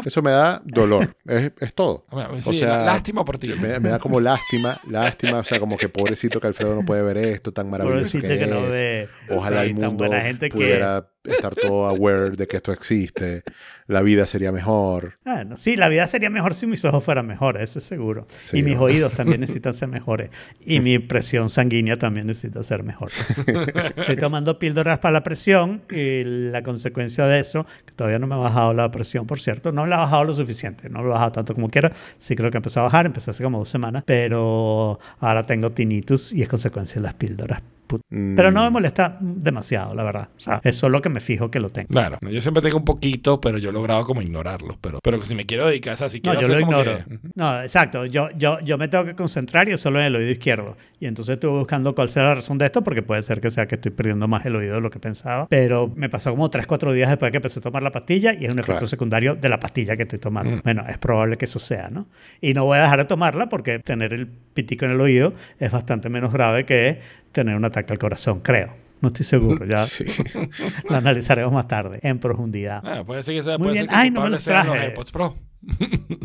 eso 0.06 0.22
me 0.22 0.30
da 0.30 0.62
dolor. 0.64 1.14
es, 1.26 1.52
es 1.60 1.74
todo. 1.74 2.06
Bueno, 2.10 2.30
O 2.32 2.40
sí, 2.40 2.60
sea, 2.60 2.84
lástima 2.86 3.26
por 3.26 3.36
ti. 3.36 3.48
Me, 3.60 3.78
me 3.78 3.90
da 3.90 3.98
como 3.98 4.20
lástima, 4.20 4.80
lástima, 4.88 5.40
o 5.40 5.44
sea, 5.44 5.60
como 5.60 5.76
que 5.76 5.90
pobrecito 5.90 6.40
que 6.40 6.46
Alfredo 6.46 6.74
no 6.76 6.82
puede 6.86 7.02
ver 7.02 7.18
esto 7.18 7.52
tan 7.52 7.68
maravilloso 7.68 7.98
Pobrecito 8.18 8.26
que, 8.26 8.38
que 8.38 8.46
no 8.46 8.64
es. 8.64 8.70
ve. 8.70 9.08
Ojalá 9.28 9.64
Sí, 9.64 9.68
el 9.70 9.76
tan 9.78 9.88
mundo 9.90 10.06
buena 10.06 10.22
gente 10.22 10.48
que- 10.48 10.54
pudiera 10.56 11.06
estar 11.24 11.54
todo 11.54 11.86
aware 11.86 12.30
de 12.30 12.46
que 12.46 12.56
esto 12.56 12.72
existe. 12.72 13.42
La 13.86 14.02
vida 14.02 14.26
sería 14.26 14.52
mejor. 14.52 15.18
Bueno, 15.24 15.56
sí, 15.56 15.76
la 15.76 15.88
vida 15.88 16.06
sería 16.08 16.30
mejor 16.30 16.54
si 16.54 16.66
mis 16.66 16.84
ojos 16.84 17.04
fueran 17.04 17.26
mejores, 17.26 17.62
eso 17.62 17.78
es 17.78 17.84
seguro. 17.84 18.26
Sí, 18.38 18.58
y 18.58 18.62
mis 18.62 18.76
¿no? 18.76 18.82
oídos 18.82 19.12
también 19.12 19.40
necesitan 19.40 19.74
ser 19.74 19.88
mejores. 19.88 20.30
Y 20.60 20.80
mi 20.80 20.98
presión 20.98 21.50
sanguínea 21.50 21.96
también 21.96 22.26
necesita 22.26 22.62
ser 22.62 22.82
mejor. 22.82 23.10
Estoy 23.96 24.16
tomando 24.16 24.58
píldoras 24.58 24.98
para 24.98 25.12
la 25.12 25.24
presión 25.24 25.82
y 25.90 26.24
la 26.24 26.62
consecuencia 26.62 27.26
de 27.26 27.40
eso, 27.40 27.66
que 27.84 27.92
todavía 27.92 28.18
no 28.18 28.26
me 28.26 28.34
ha 28.34 28.38
bajado 28.38 28.72
la 28.72 28.90
presión, 28.90 29.26
por 29.26 29.40
cierto, 29.40 29.72
no 29.72 29.86
la 29.86 29.96
ha 29.96 30.00
bajado 30.00 30.24
lo 30.24 30.32
suficiente, 30.32 30.88
no 30.88 31.00
la 31.02 31.06
ha 31.06 31.12
bajado 31.14 31.32
tanto 31.32 31.54
como 31.54 31.68
quiero. 31.68 31.90
Sí 32.18 32.36
creo 32.36 32.50
que 32.50 32.58
empezó 32.58 32.80
a 32.80 32.84
bajar, 32.84 33.06
empecé 33.06 33.30
hace 33.30 33.42
como 33.42 33.58
dos 33.58 33.68
semanas, 33.68 34.04
pero 34.06 34.98
ahora 35.18 35.46
tengo 35.46 35.70
tinnitus 35.70 36.32
y 36.32 36.42
es 36.42 36.48
consecuencia 36.48 37.00
de 37.00 37.02
las 37.02 37.14
píldoras. 37.14 37.62
Mm. 38.10 38.34
Pero 38.34 38.50
no 38.50 38.62
me 38.64 38.70
molesta 38.70 39.18
demasiado, 39.20 39.94
la 39.94 40.02
verdad. 40.02 40.28
O 40.36 40.40
sea, 40.40 40.60
es 40.64 40.76
solo 40.76 41.02
que 41.02 41.08
me 41.08 41.20
fijo 41.20 41.50
que 41.50 41.60
lo 41.60 41.68
tengo. 41.70 41.88
Claro, 41.88 42.18
yo 42.22 42.40
siempre 42.40 42.62
tengo 42.62 42.78
un 42.78 42.84
poquito, 42.84 43.40
pero 43.40 43.58
yo 43.58 43.70
he 43.70 43.72
logrado 43.72 44.04
como 44.04 44.22
ignorarlo. 44.22 44.78
Pero, 44.80 44.98
pero 45.02 45.20
si 45.22 45.34
me 45.34 45.44
quiero 45.46 45.66
dedicar, 45.66 45.96
sea, 45.96 46.08
si 46.08 46.18
No, 46.18 46.22
quiero 46.32 46.40
yo 46.40 46.46
hacer 46.46 46.56
lo 46.56 46.60
ignoro. 46.62 46.96
que- 47.04 47.18
No, 47.34 47.62
exacto. 47.62 48.06
Yo, 48.06 48.28
yo, 48.36 48.60
yo 48.60 48.78
me 48.78 48.88
tengo 48.88 49.04
que 49.04 49.14
concentrar 49.14 49.68
y 49.68 49.76
solo 49.76 50.00
en 50.00 50.06
el 50.06 50.16
oído 50.16 50.30
izquierdo. 50.30 50.76
Y 51.00 51.06
entonces 51.06 51.34
estuve 51.34 51.58
buscando 51.58 51.94
cuál 51.94 52.08
será 52.08 52.28
la 52.28 52.34
razón 52.36 52.58
de 52.58 52.66
esto, 52.66 52.82
porque 52.82 53.02
puede 53.02 53.22
ser 53.22 53.40
que 53.40 53.50
sea 53.50 53.66
que 53.66 53.74
estoy 53.74 53.90
perdiendo 53.90 54.26
más 54.28 54.46
el 54.46 54.56
oído 54.56 54.76
de 54.76 54.80
lo 54.80 54.88
que 54.90 54.98
pensaba. 55.00 55.46
Pero 55.48 55.92
me 55.94 56.08
pasó 56.08 56.30
como 56.30 56.48
3, 56.48 56.66
4 56.66 56.92
días 56.92 57.10
después 57.10 57.28
de 57.28 57.32
que 57.32 57.36
empecé 57.38 57.58
a 57.58 57.62
tomar 57.62 57.82
la 57.82 57.90
pastilla 57.92 58.32
y 58.32 58.44
es 58.46 58.52
un 58.52 58.58
efecto 58.58 58.72
Claro. 58.72 58.86
secundario 58.86 59.34
de 59.34 59.48
la 59.48 59.58
pastilla 59.60 59.96
que 59.96 60.02
estoy 60.04 60.18
tomando. 60.18 60.56
Mm. 60.56 60.60
Bueno, 60.64 60.84
es 60.88 60.96
probable 60.98 61.36
que 61.36 61.44
eso 61.44 61.58
sea, 61.58 61.88
¿no? 61.90 62.06
Y 62.40 62.54
no 62.54 62.64
voy 62.64 62.78
a 62.78 62.82
dejar 62.82 63.00
de 63.00 63.04
tomarla 63.06 63.48
porque 63.48 63.80
tener 63.80 64.14
el 64.14 64.26
pitico 64.28 64.84
en 64.84 64.92
el 64.92 65.00
oído 65.00 65.34
es 65.58 65.70
bastante 65.72 66.08
menos 66.08 66.32
grave 66.32 66.64
que 66.64 67.00
tener 67.32 67.56
un 67.56 67.64
ataque 67.64 67.92
al 67.92 67.98
corazón, 67.98 68.40
creo. 68.40 68.74
No 69.00 69.08
estoy 69.08 69.24
seguro, 69.26 69.64
ya 69.66 69.78
Sí. 69.86 70.04
lo 70.88 70.96
analizaremos 70.96 71.52
más 71.52 71.66
tarde, 71.66 71.98
en 72.02 72.18
profundidad. 72.20 72.82
Ah, 72.84 73.02
puede 73.04 73.22
ser 73.24 73.34
que 73.34 73.42
sea, 73.42 73.58
Muy 73.58 73.66
puede 73.68 73.72
bien. 73.74 73.84
ser 73.86 73.90
que 73.90 73.96
Ay, 73.96 74.10
no 74.10 74.22
me 74.22 74.30
los 74.30 74.42
sean 74.42 74.58
los 74.58 74.66
traje. 74.66 74.86
AirPods 74.86 75.10
Pro. 75.12 75.36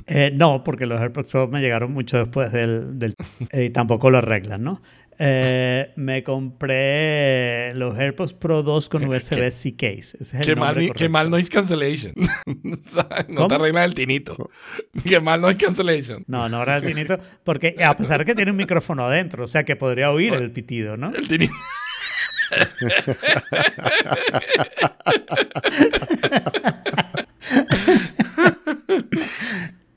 Eh, 0.08 0.32
no, 0.34 0.64
porque 0.64 0.86
los 0.86 1.00
AirPods 1.00 1.32
Pro 1.32 1.48
me 1.48 1.62
llegaron 1.62 1.92
mucho 1.94 2.18
después 2.18 2.52
del... 2.52 2.98
del 3.00 3.14
eh, 3.52 3.66
y 3.66 3.70
tampoco 3.72 4.10
lo 4.10 4.20
arreglan, 4.20 4.64
¿no? 4.64 4.82
Eh, 5.20 5.94
me 5.96 6.24
compré 6.24 7.74
los 7.74 7.98
AirPods 7.98 8.34
Pro 8.34 8.62
2 8.62 8.90
con 8.90 9.04
USB-C 9.06 9.76
case. 9.76 9.98
Ese 9.98 10.18
es 10.22 10.34
el 10.36 10.42
Qué 10.42 10.56
mal, 10.56 10.76
qué 10.96 11.10
noise 11.10 11.50
cancellation. 11.50 12.14
No 13.28 13.36
¿Cómo? 13.36 13.48
te 13.48 13.56
arreglas 13.56 13.86
el 13.86 13.96
tinito. 13.96 14.50
Qué 15.04 15.20
mal 15.20 15.42
noise 15.42 15.58
cancellation. 15.58 16.24
No, 16.28 16.48
no 16.50 16.62
era 16.62 16.78
el 16.78 16.86
tinito, 16.86 17.20
porque 17.44 17.76
a 17.84 17.98
pesar 17.98 18.20
de 18.20 18.26
que 18.26 18.36
tiene 18.36 18.52
un 18.52 18.58
micrófono 18.58 19.06
adentro, 19.06 19.44
o 19.44 19.48
sea 19.48 19.66
que 19.66 19.76
podría 19.76 20.12
oír 20.12 20.34
el 20.34 20.52
pitido, 20.52 20.98
¿no? 20.98 21.14
El 21.14 21.28
tinito. 21.28 21.54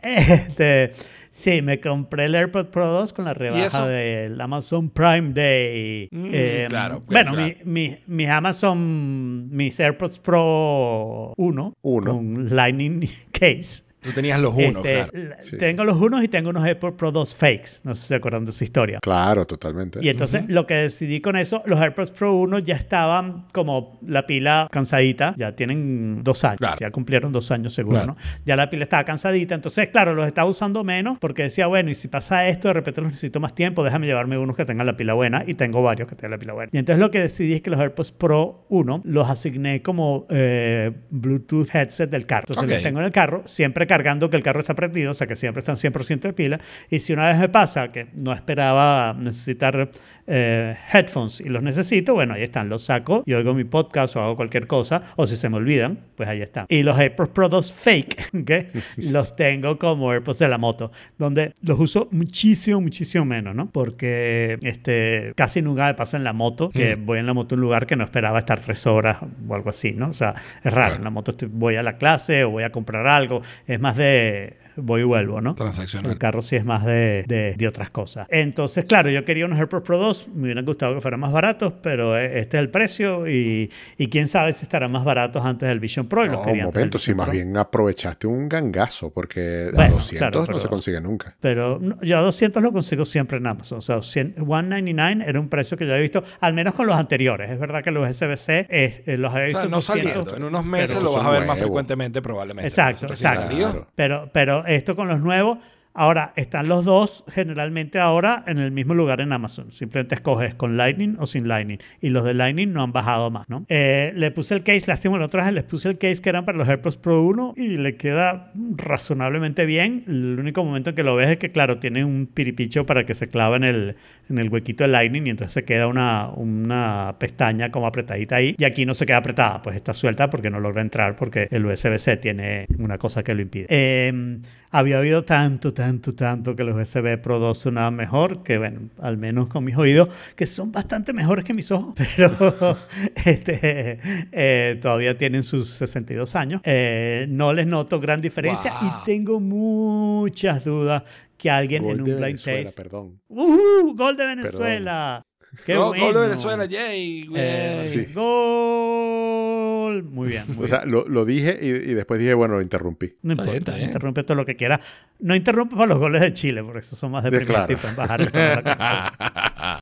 Este, 0.02 0.92
sí, 1.40 1.62
me 1.62 1.80
compré 1.80 2.26
el 2.26 2.34
AirPod 2.34 2.66
Pro 2.66 2.86
2 2.86 3.12
con 3.12 3.24
la 3.24 3.34
rebaja 3.34 3.86
del 3.86 4.40
Amazon 4.40 4.90
Prime 4.90 5.32
Day. 5.32 6.08
Mm, 6.10 6.30
Eh, 6.32 6.66
claro, 6.68 7.02
Bueno, 7.06 7.32
claro. 7.32 7.54
mi- 7.64 7.88
mi- 7.88 7.98
mis 8.06 8.28
Amazon, 8.28 9.48
mis 9.50 9.78
AirPods 9.80 10.18
Pro 10.18 11.32
1 11.36 11.72
Uno. 11.82 12.10
con 12.10 12.54
Lightning 12.54 13.08
Case. 13.32 13.82
Tú 14.02 14.10
tenías 14.12 14.40
los 14.40 14.54
unos, 14.54 14.84
Este, 14.84 14.94
claro. 15.20 15.36
Sí, 15.40 15.56
tengo 15.58 15.84
los 15.84 15.96
unos 16.00 16.22
y 16.24 16.28
tengo 16.28 16.50
unos 16.50 16.64
AirPods 16.64 16.96
Pro 16.96 17.12
2 17.12 17.34
fakes. 17.34 17.70
No 17.84 17.94
sé 17.94 18.02
si 18.02 18.08
se 18.08 18.14
acuerdan 18.14 18.44
de 18.44 18.50
esa 18.52 18.64
historia. 18.64 18.98
Claro, 19.02 19.46
totalmente. 19.46 19.98
Y 20.02 20.08
entonces 20.08 20.44
lo 20.48 20.66
que 20.66 20.74
decidí 20.74 21.20
con 21.20 21.36
eso, 21.36 21.62
los 21.66 21.78
AirPods 21.80 22.10
Pro 22.12 22.34
1 22.36 22.60
ya 22.60 22.76
estaban 22.76 23.46
como 23.52 23.98
la 24.06 24.26
pila 24.26 24.68
cansadita, 24.70 25.34
ya 25.36 25.54
tienen 25.54 26.22
dos 26.24 26.44
años, 26.44 26.58
Claro. 26.58 26.76
ya 26.80 26.90
cumplieron 26.90 27.32
dos 27.32 27.50
años 27.50 27.74
seguro, 27.74 27.98
Claro. 27.98 28.16
¿no? 28.18 28.40
Ya 28.46 28.56
la 28.56 28.70
pila 28.70 28.84
estaba 28.84 29.04
cansadita, 29.04 29.54
entonces 29.54 29.88
claro, 29.88 30.14
los 30.14 30.26
estaba 30.26 30.48
usando 30.48 30.82
menos 30.84 31.18
porque 31.18 31.42
decía, 31.44 31.66
bueno, 31.66 31.90
y 31.90 31.94
si 31.94 32.08
pasa 32.08 32.48
esto, 32.48 32.68
de 32.68 32.74
repente 32.74 33.00
los 33.00 33.10
necesito 33.10 33.40
más 33.40 33.54
tiempo, 33.54 33.84
déjame 33.84 34.06
llevarme 34.06 34.38
unos 34.38 34.56
que 34.56 34.64
tengan 34.64 34.86
la 34.86 34.96
pila 34.96 35.14
buena 35.14 35.44
y 35.46 35.54
tengo 35.54 35.82
varios 35.82 36.08
que 36.08 36.14
tengan 36.16 36.30
la 36.32 36.38
pila 36.38 36.52
buena. 36.54 36.70
Y 36.72 36.78
entonces 36.78 37.00
lo 37.00 37.10
que 37.10 37.20
decidí 37.20 37.54
es 37.54 37.62
que 37.62 37.70
los 37.70 37.78
AirPods 37.80 38.12
Pro 38.12 38.64
1 38.70 39.02
los 39.04 39.28
asigné 39.28 39.82
como 39.82 40.26
eh, 40.30 40.90
Bluetooth 41.10 41.68
headset 41.74 42.10
del 42.10 42.26
carro. 42.26 42.46
Entonces 42.48 42.70
los 42.70 42.82
tengo 42.82 43.00
en 43.00 43.06
el 43.06 43.12
carro, 43.12 43.42
siempre 43.44 43.86
cargando 43.90 44.30
que 44.30 44.36
el 44.36 44.44
carro 44.44 44.60
está 44.60 44.74
prendido, 44.74 45.10
o 45.10 45.14
sea 45.14 45.26
que 45.26 45.34
siempre 45.34 45.58
están 45.58 45.74
100% 45.74 46.20
de 46.20 46.32
pila. 46.32 46.60
Y 46.90 47.00
si 47.00 47.12
una 47.12 47.26
vez 47.26 47.38
me 47.38 47.48
pasa 47.48 47.90
que 47.90 48.06
no 48.14 48.32
esperaba 48.32 49.16
necesitar 49.18 49.90
eh, 50.32 50.76
headphones 50.92 51.40
y 51.40 51.48
los 51.48 51.60
necesito, 51.62 52.14
bueno, 52.14 52.34
ahí 52.34 52.42
están, 52.44 52.68
los 52.68 52.84
saco 52.84 53.24
y 53.26 53.32
oigo 53.32 53.52
mi 53.52 53.64
podcast 53.64 54.14
o 54.14 54.20
hago 54.22 54.36
cualquier 54.36 54.68
cosa, 54.68 55.02
o 55.16 55.26
si 55.26 55.36
se 55.36 55.48
me 55.48 55.56
olvidan, 55.56 55.98
pues 56.14 56.28
ahí 56.28 56.40
están. 56.40 56.66
Y 56.68 56.84
los 56.84 56.96
AirPods 56.96 57.30
Pro 57.30 57.48
2 57.48 57.72
fake, 57.72 58.30
¿ok? 58.40 58.50
los 59.10 59.34
tengo 59.34 59.76
como 59.78 60.12
AirPods 60.12 60.38
de 60.38 60.48
la 60.48 60.56
moto, 60.58 60.92
donde 61.18 61.52
los 61.62 61.80
uso 61.80 62.06
muchísimo, 62.12 62.80
muchísimo 62.80 63.24
menos, 63.24 63.54
¿no? 63.56 63.68
Porque 63.70 64.58
este, 64.62 65.32
casi 65.34 65.62
nunca 65.62 65.86
me 65.86 65.94
pasa 65.94 66.16
en 66.16 66.22
la 66.24 66.32
moto, 66.32 66.70
que 66.70 66.94
voy 66.94 67.18
en 67.18 67.26
la 67.26 67.34
moto 67.34 67.54
a 67.54 67.56
un 67.56 67.62
lugar 67.62 67.86
que 67.86 67.96
no 67.96 68.04
esperaba 68.04 68.38
estar 68.38 68.60
tres 68.60 68.86
horas 68.86 69.18
o 69.48 69.54
algo 69.54 69.70
así, 69.70 69.92
¿no? 69.92 70.10
O 70.10 70.14
sea, 70.14 70.36
es 70.62 70.72
raro. 70.72 70.94
En 70.94 71.02
la 71.04 71.10
moto 71.10 71.32
estoy- 71.32 71.48
voy 71.52 71.74
a 71.74 71.82
la 71.82 71.96
clase 71.98 72.44
o 72.44 72.50
voy 72.50 72.62
a 72.62 72.70
comprar 72.70 73.06
algo, 73.08 73.42
es 73.66 73.80
más 73.80 73.96
de 73.96 74.56
voy 74.76 75.00
y 75.02 75.04
vuelvo, 75.04 75.40
¿no? 75.40 75.54
Transaccional. 75.54 76.12
El 76.12 76.18
carro 76.18 76.42
sí 76.42 76.56
es 76.56 76.64
más 76.64 76.84
de, 76.84 77.24
de- 77.26 77.54
de 77.56 77.68
otras 77.68 77.90
cosas. 77.90 78.26
Entonces, 78.30 78.84
claro, 78.84 79.10
yo 79.10 79.24
quería 79.24 79.46
unos 79.46 79.58
AirPods 79.58 79.84
Pro 79.84 79.98
2, 79.98 80.28
me 80.34 80.42
hubieran 80.44 80.64
gustado 80.64 80.94
que 80.94 81.00
fueran 81.00 81.20
más 81.20 81.32
baratos, 81.32 81.74
pero 81.82 82.16
eh, 82.18 82.38
este 82.40 82.56
es 82.56 82.60
el 82.62 82.70
precio 82.70 83.28
y, 83.28 83.70
y 83.98 84.08
quién 84.08 84.28
sabe 84.28 84.52
si 84.52 84.62
estarán 84.64 84.92
más 84.92 85.04
baratos 85.04 85.44
antes 85.44 85.68
del 85.68 85.80
Vision 85.80 86.06
Pro. 86.06 86.24
Y 86.24 86.28
los 86.28 86.38
No, 86.38 86.44
quería 86.44 86.66
un 86.66 86.72
momento, 86.74 86.98
si 86.98 87.12
Vision 87.12 87.16
más 87.18 87.26
Pro. 87.26 87.32
bien 87.32 87.56
aprovechaste 87.56 88.26
un 88.26 88.48
gangazo, 88.48 89.10
porque 89.10 89.68
a 89.72 89.76
Bueno, 89.76 89.94
200 89.94 90.18
claro, 90.18 90.40
no 90.40 90.46
pero- 90.46 90.60
se 90.60 90.68
consigue 90.68 91.00
nunca. 91.00 91.34
Pero 91.40 91.78
no, 91.80 92.00
yo 92.02 92.18
a 92.18 92.20
200 92.22 92.62
lo 92.62 92.72
consigo 92.72 93.04
siempre 93.04 93.38
en 93.38 93.46
Amazon. 93.46 93.78
O 93.78 93.82
sea, 93.82 94.02
100 94.02 94.34
199 94.36 95.24
era 95.26 95.40
un 95.40 95.48
precio 95.48 95.76
que 95.76 95.84
yo 95.86 95.92
había 95.92 96.02
visto, 96.02 96.22
al 96.40 96.52
menos 96.54 96.74
con 96.74 96.86
los 96.86 96.96
anteriores. 96.96 97.50
Es 97.50 97.58
verdad 97.58 97.82
que 97.82 97.90
los 97.90 98.08
SBC 98.16 98.66
eh, 98.68 99.02
eh, 99.06 99.16
los 99.16 99.32
había 99.32 99.44
O 99.44 99.46
visto 99.46 99.58
sea, 99.60 99.64
en 99.66 99.70
no 99.70 99.76
200, 99.78 99.84
saliendo. 100.12 100.36
En 100.36 100.44
unos 100.44 100.64
meses 100.64 100.94
pero- 100.94 101.04
lo 101.04 101.12
vas 101.16 101.26
a 101.26 101.30
ver 101.30 101.46
más 101.46 101.58
frecuentemente, 101.58 102.22
probablemente. 102.22 102.68
Exacto, 102.68 103.06
exacto. 103.06 103.42
salido. 103.42 103.86
Pero, 103.94 104.30
pero 104.32 104.66
esto 104.76 104.96
con 104.96 105.08
los 105.08 105.20
nuevos, 105.20 105.58
ahora 105.92 106.32
están 106.36 106.68
los 106.68 106.84
dos 106.84 107.24
generalmente 107.32 107.98
ahora 107.98 108.44
en 108.46 108.58
el 108.58 108.70
mismo 108.70 108.94
lugar 108.94 109.20
en 109.20 109.32
Amazon. 109.32 109.72
Simplemente 109.72 110.14
escoges 110.14 110.54
con 110.54 110.76
Lightning 110.76 111.16
o 111.18 111.26
sin 111.26 111.48
Lightning. 111.48 111.78
Y 112.00 112.10
los 112.10 112.24
de 112.24 112.34
Lightning 112.34 112.72
no 112.72 112.82
han 112.82 112.92
bajado 112.92 113.30
más, 113.30 113.48
¿no? 113.48 113.64
Eh, 113.68 114.12
le 114.14 114.30
puse 114.30 114.54
el 114.54 114.62
case, 114.62 114.86
lástima, 114.86 115.18
vez 115.18 115.52
les 115.52 115.64
puse 115.64 115.88
el 115.88 115.98
case 115.98 116.22
que 116.22 116.28
eran 116.28 116.44
para 116.44 116.58
los 116.58 116.68
AirPods 116.68 116.96
Pro 116.96 117.22
1 117.22 117.54
y 117.56 117.76
le 117.76 117.96
queda 117.96 118.52
razonablemente 118.76 119.66
bien. 119.66 120.04
El 120.06 120.38
único 120.38 120.64
momento 120.64 120.90
en 120.90 120.96
que 120.96 121.02
lo 121.02 121.16
ves 121.16 121.28
es 121.28 121.38
que, 121.38 121.50
claro, 121.50 121.78
tiene 121.78 122.04
un 122.04 122.26
piripicho 122.26 122.86
para 122.86 123.04
que 123.04 123.14
se 123.14 123.28
clava 123.28 123.56
en 123.56 123.64
el, 123.64 123.96
en 124.28 124.38
el 124.38 124.48
huequito 124.48 124.84
de 124.84 124.88
Lightning 124.88 125.26
y 125.26 125.30
entonces 125.30 125.52
se 125.52 125.64
queda 125.64 125.86
una, 125.86 126.28
una 126.28 127.16
pestaña 127.18 127.70
como 127.70 127.86
apretadita 127.86 128.36
ahí. 128.36 128.54
Y 128.58 128.64
aquí 128.64 128.86
no 128.86 128.94
se 128.94 129.06
queda 129.06 129.18
apretada, 129.18 129.60
pues 129.62 129.76
está 129.76 129.92
suelta 129.92 130.30
porque 130.30 130.50
no 130.50 130.60
logra 130.60 130.82
entrar 130.82 131.16
porque 131.16 131.48
el 131.50 131.66
USB-C 131.66 132.16
tiene 132.18 132.66
una 132.78 132.98
cosa 132.98 133.22
que 133.22 133.34
lo 133.34 133.42
impide. 133.42 133.66
Eh, 133.68 134.38
había 134.70 134.98
oído 134.98 135.24
tanto, 135.24 135.74
tanto, 135.74 136.14
tanto 136.14 136.54
que 136.54 136.64
los 136.64 136.76
USB 136.76 137.18
Pro 137.20 137.38
2 137.38 137.58
sonaban 137.58 137.96
mejor, 137.96 138.42
que 138.42 138.58
bueno, 138.58 138.88
al 139.00 139.16
menos 139.16 139.48
con 139.48 139.64
mis 139.64 139.76
oídos, 139.76 140.08
que 140.36 140.46
son 140.46 140.72
bastante 140.72 141.12
mejores 141.12 141.44
que 141.44 141.52
mis 141.54 141.70
ojos, 141.70 141.94
pero 142.16 142.76
este, 143.24 143.98
eh, 144.32 144.78
todavía 144.80 145.18
tienen 145.18 145.42
sus 145.42 145.68
62 145.70 146.36
años. 146.36 146.60
Eh, 146.64 147.26
no 147.28 147.52
les 147.52 147.66
noto 147.66 148.00
gran 148.00 148.20
diferencia 148.20 148.72
Wow. 148.80 148.88
y 148.88 149.04
tengo 149.04 149.40
muchas 149.40 150.64
dudas 150.64 151.02
que 151.36 151.50
alguien 151.50 151.82
Gol 151.82 151.94
en 151.94 152.00
un 152.00 152.06
blind 152.06 152.20
Venezuela, 152.20 152.64
taste... 152.64 152.82
perdón. 152.82 153.20
¡Uh! 153.28 153.94
¡Gol 153.96 154.16
de 154.16 154.26
Venezuela! 154.26 155.22
¡Qué 155.66 155.76
Gol- 155.76 155.88
bueno! 155.88 156.04
gol 156.06 156.14
de 156.14 156.20
Venezuela, 156.28 156.64
yay, 156.64 157.26
güey. 157.26 157.42
Eh, 157.44 157.80
Sí. 157.84 158.06
¡Gol! 158.14 160.02
Muy 160.04 160.28
bien, 160.28 160.44
muy 160.48 160.56
O 160.56 160.58
bien. 160.60 160.68
sea, 160.68 160.84
lo, 160.84 161.06
lo 161.08 161.24
dije 161.24 161.58
y, 161.60 161.66
y 161.66 161.94
después 161.94 162.20
dije, 162.20 162.34
bueno, 162.34 162.54
lo 162.54 162.62
interrumpí. 162.62 163.14
No 163.22 163.32
Está 163.32 163.42
bien, 163.44 163.56
importa, 163.56 163.70
está 163.72 163.76
bien. 163.76 163.88
interrumpe 163.88 164.22
todo 164.22 164.36
lo 164.36 164.46
que 164.46 164.56
quiera. 164.56 164.80
No 165.18 165.34
interrumpe 165.34 165.74
para 165.74 165.88
los 165.88 165.98
goles 165.98 166.20
de 166.20 166.32
Chile, 166.32 166.62
porque 166.62 166.78
esos 166.78 166.98
son 166.98 167.10
más 167.10 167.24
deprimentes 167.24 167.54
claro. 167.56 167.72
y 167.72 167.76
pueden 167.76 167.96
bajar 167.96 168.20
el 168.22 168.30
tono 168.32 168.44
de 168.44 168.62
la. 168.62 169.80